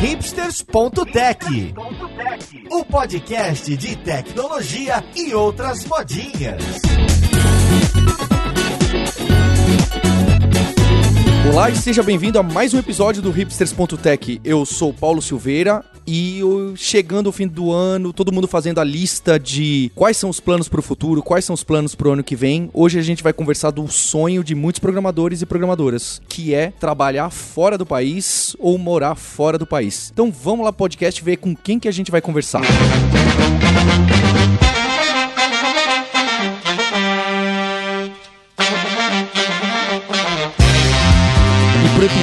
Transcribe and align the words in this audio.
hipsters.tech, 0.00 1.74
o 2.70 2.84
podcast 2.86 3.76
de 3.76 3.96
tecnologia 3.96 5.04
e 5.14 5.34
outras 5.34 5.84
modinhas. 5.84 6.62
Olá 11.52 11.68
e 11.68 11.76
seja 11.76 12.02
bem-vindo 12.02 12.38
a 12.38 12.42
mais 12.42 12.72
um 12.72 12.78
episódio 12.78 13.20
do 13.20 13.30
hipsters.tech. 13.30 14.40
Eu 14.42 14.64
sou 14.64 14.90
Paulo 14.90 15.20
Silveira 15.20 15.84
e 16.06 16.40
chegando 16.76 17.26
ao 17.26 17.32
fim 17.32 17.46
do 17.46 17.72
ano, 17.72 18.12
todo 18.12 18.32
mundo 18.32 18.48
fazendo 18.48 18.80
a 18.80 18.84
lista 18.84 19.38
de 19.38 19.90
quais 19.94 20.16
são 20.16 20.30
os 20.30 20.40
planos 20.40 20.68
para 20.68 20.80
o 20.80 20.82
futuro, 20.82 21.22
quais 21.22 21.44
são 21.44 21.54
os 21.54 21.64
planos 21.64 21.94
para 21.94 22.08
o 22.08 22.12
ano 22.12 22.24
que 22.24 22.36
vem. 22.36 22.70
Hoje 22.72 22.98
a 22.98 23.02
gente 23.02 23.22
vai 23.22 23.32
conversar 23.32 23.70
do 23.70 23.86
sonho 23.88 24.44
de 24.44 24.54
muitos 24.54 24.78
programadores 24.78 25.42
e 25.42 25.46
programadoras, 25.46 26.20
que 26.28 26.54
é 26.54 26.70
trabalhar 26.70 27.30
fora 27.30 27.76
do 27.76 27.86
país 27.86 28.56
ou 28.58 28.78
morar 28.78 29.14
fora 29.14 29.58
do 29.58 29.66
país. 29.66 30.10
Então 30.12 30.30
vamos 30.30 30.64
lá 30.64 30.72
podcast 30.72 31.22
ver 31.22 31.36
com 31.36 31.54
quem 31.54 31.78
que 31.78 31.88
a 31.88 31.92
gente 31.92 32.10
vai 32.10 32.20
conversar. 32.20 32.60
Música 32.60 34.59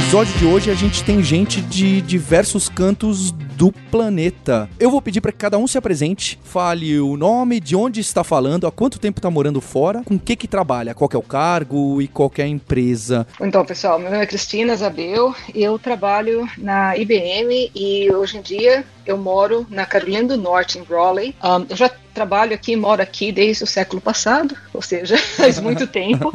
episódio 0.07 0.37
de 0.37 0.45
hoje 0.45 0.71
a 0.71 0.73
gente 0.73 1.03
tem 1.03 1.21
gente 1.21 1.59
de 1.59 1.99
diversos 1.99 2.69
cantos 2.69 3.29
do 3.29 3.73
planeta. 3.91 4.69
Eu 4.79 4.89
vou 4.89 5.01
pedir 5.01 5.19
para 5.19 5.33
que 5.33 5.37
cada 5.37 5.57
um 5.57 5.67
se 5.67 5.77
apresente, 5.77 6.39
fale 6.45 6.97
o 6.97 7.17
nome, 7.17 7.59
de 7.59 7.75
onde 7.75 7.99
está 7.99 8.23
falando, 8.23 8.65
há 8.65 8.71
quanto 8.71 8.99
tempo 8.99 9.19
está 9.19 9.29
morando 9.29 9.59
fora, 9.59 10.03
com 10.05 10.15
o 10.15 10.19
que 10.19 10.37
que 10.37 10.47
trabalha, 10.47 10.93
qual 10.93 11.09
é 11.13 11.17
o 11.17 11.21
cargo 11.21 12.01
e 12.01 12.07
qual 12.07 12.31
é 12.37 12.43
a 12.43 12.47
empresa. 12.47 13.27
Então, 13.41 13.65
pessoal, 13.65 13.99
meu 13.99 14.09
nome 14.09 14.23
é 14.23 14.25
Cristina 14.25 14.77
Zabel, 14.77 15.35
eu 15.53 15.77
trabalho 15.77 16.47
na 16.57 16.95
IBM 16.95 17.69
e 17.75 18.09
hoje 18.09 18.37
em 18.37 18.41
dia 18.41 18.85
eu 19.07 19.17
moro 19.17 19.65
na 19.69 19.85
Carolina 19.85 20.27
do 20.27 20.37
Norte, 20.37 20.77
em 20.77 20.83
Raleigh. 20.83 21.33
Um, 21.43 21.65
eu 21.69 21.75
já 21.75 21.89
trabalho 22.17 22.55
aqui, 22.55 22.75
moro 22.75 22.99
aqui 22.99 23.31
desde 23.31 23.63
o 23.63 23.67
século 23.67 24.01
passado, 24.01 24.55
ou 24.73 24.81
seja, 24.81 25.17
faz 25.37 25.59
muito 25.59 25.85
tempo. 25.87 26.31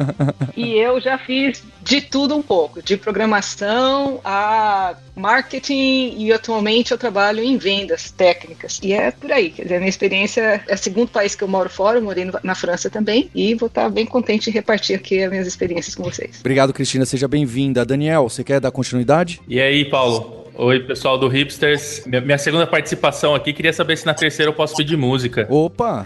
E 0.55 0.77
eu 0.77 0.99
já 1.01 1.17
fiz 1.17 1.61
de 1.81 1.99
tudo 1.99 2.35
um 2.35 2.41
pouco, 2.41 2.81
de 2.81 2.95
programação 2.95 4.21
a 4.23 4.95
marketing 5.13 6.15
e 6.17 6.31
atualmente 6.31 6.91
eu 6.91 6.97
trabalho 6.97 7.43
em 7.43 7.57
vendas 7.57 8.09
técnicas. 8.11 8.79
E 8.81 8.93
é 8.93 9.11
por 9.11 9.31
aí, 9.31 9.51
quer 9.51 9.63
dizer, 9.63 9.75
a 9.75 9.79
minha 9.79 9.89
experiência 9.89 10.63
é 10.67 10.73
o 10.73 10.77
segundo 10.77 11.09
país 11.09 11.35
que 11.35 11.43
eu 11.43 11.47
moro 11.49 11.69
fora, 11.69 11.97
eu 11.97 12.01
morei 12.01 12.31
na 12.41 12.55
França 12.55 12.89
também 12.89 13.29
e 13.35 13.53
vou 13.53 13.67
estar 13.67 13.89
bem 13.89 14.05
contente 14.05 14.49
em 14.49 14.53
repartir 14.53 14.95
aqui 14.95 15.21
as 15.21 15.29
minhas 15.29 15.47
experiências 15.47 15.95
com 15.95 16.03
vocês. 16.03 16.39
Obrigado, 16.39 16.73
Cristina, 16.73 17.05
seja 17.05 17.27
bem-vinda. 17.27 17.85
Daniel, 17.85 18.29
você 18.29 18.43
quer 18.43 18.61
dar 18.61 18.71
continuidade? 18.71 19.41
E 19.47 19.59
aí, 19.59 19.83
Paulo? 19.85 20.42
Oi, 20.55 20.81
pessoal 20.81 21.17
do 21.17 21.27
Hipsters. 21.27 22.03
Minha 22.05 22.37
segunda 22.37 22.67
participação 22.67 23.33
aqui, 23.33 23.51
queria 23.53 23.73
saber 23.73 23.97
se 23.97 24.05
na 24.05 24.13
terceira 24.13 24.51
eu 24.51 24.53
posso 24.53 24.75
pedir 24.75 24.95
música. 24.95 25.47
Opa! 25.49 26.03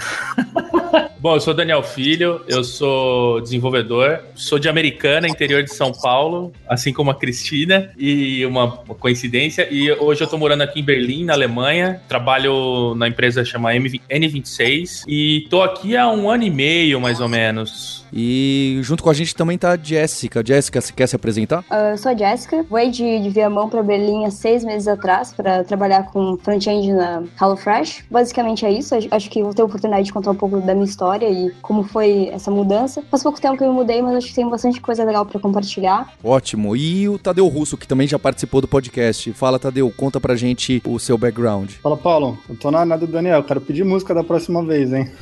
Bom, 1.28 1.36
eu 1.36 1.42
sou 1.42 1.54
Daniel 1.54 1.84
Filho, 1.84 2.40
eu 2.48 2.64
sou 2.64 3.42
desenvolvedor, 3.42 4.22
sou 4.34 4.58
de 4.58 4.70
Americana, 4.70 5.28
interior 5.28 5.62
de 5.62 5.76
São 5.76 5.92
Paulo, 5.92 6.54
assim 6.70 6.94
como 6.94 7.12
a 7.12 7.16
Cristina, 7.16 7.92
e 7.98 8.46
uma, 8.46 8.78
coincidência. 8.78 9.68
E 9.70 9.92
hoje 9.92 10.24
eu 10.24 10.28
tô 10.28 10.38
morando 10.38 10.62
aqui 10.62 10.80
em 10.80 10.84
Berlim, 10.84 11.26
na 11.26 11.34
Alemanha, 11.34 12.02
trabalho 12.08 12.96
na 12.96 13.10
empresa 13.10 13.44
chama 13.44 13.74
N26 13.74 15.04
e 15.06 15.46
tô 15.50 15.62
aqui 15.62 15.98
há 15.98 16.10
um 16.10 16.30
ano 16.30 16.46
e 16.46 16.50
meio, 16.50 17.02
mais 17.02 17.20
ou 17.20 17.28
menos. 17.28 18.08
E 18.14 18.80
junto 18.84 19.04
com 19.04 19.10
a 19.10 19.14
gente 19.14 19.36
também 19.36 19.58
tá 19.58 19.74
a 19.74 19.78
Jéssica. 19.78 20.42
Jéssica, 20.46 20.80
você 20.80 20.94
quer 20.94 21.08
se 21.08 21.16
apresentar? 21.18 21.60
Uh, 21.70 21.92
eu 21.92 21.98
sou 21.98 22.14
a 22.14 22.16
Jéssica, 22.16 22.64
voei 22.70 22.90
de, 22.90 23.20
de 23.20 23.30
Viamão 23.30 23.68
para 23.68 23.84
Berlim 23.84 24.24
há 24.24 24.32
seis 24.32 24.64
meses 24.64 24.88
atrás 24.88 25.34
para 25.34 25.66
trabalhar 25.66 26.04
com 26.04 26.38
front-end 26.38 26.94
na 26.94 27.24
HelloFresh. 27.38 28.06
Basicamente 28.10 28.66
é 28.66 28.72
isso, 28.72 28.96
acho 29.12 29.30
que 29.30 29.44
vou 29.44 29.54
ter 29.54 29.62
a 29.62 29.66
oportunidade 29.66 30.06
de 30.06 30.14
contar 30.14 30.32
um 30.32 30.36
pouco 30.36 30.62
da 30.62 30.74
minha 30.74 30.86
história 30.86 31.17
e 31.26 31.52
como 31.62 31.84
foi 31.84 32.30
essa 32.32 32.52
mudança. 32.52 33.04
Faz 33.10 33.24
pouco 33.24 33.40
tempo 33.40 33.58
que 33.58 33.64
eu 33.64 33.70
me 33.70 33.74
mudei, 33.74 34.02
mas 34.02 34.16
acho 34.16 34.28
que 34.28 34.36
tem 34.36 34.50
bastante 34.50 34.82
coisa 34.82 35.04
legal 35.04 35.26
para 35.26 35.40
compartilhar. 35.40 36.12
Ótimo. 36.24 36.76
E 36.76 37.08
o 37.10 37.18
Tadeu 37.18 37.48
Russo, 37.48 37.78
que 37.78 37.88
também 37.88 38.08
já 38.08 38.20
participou 38.20 38.62
do 38.62 38.68
podcast. 38.68 39.32
Fala, 39.34 39.60
Tadeu, 39.60 39.92
conta 39.96 40.20
pra 40.20 40.36
gente 40.36 40.82
o 40.86 41.00
seu 41.00 41.18
background. 41.18 41.72
Fala, 41.82 41.98
Paulo. 41.98 42.38
Eu 42.50 42.56
tô 42.56 42.72
na 42.72 42.86
nada 42.86 43.06
do 43.06 43.12
Daniel, 43.12 43.44
quero 43.44 43.62
pedir 43.62 43.84
música 43.84 44.14
da 44.14 44.24
próxima 44.24 44.64
vez, 44.64 44.94
hein? 44.94 45.10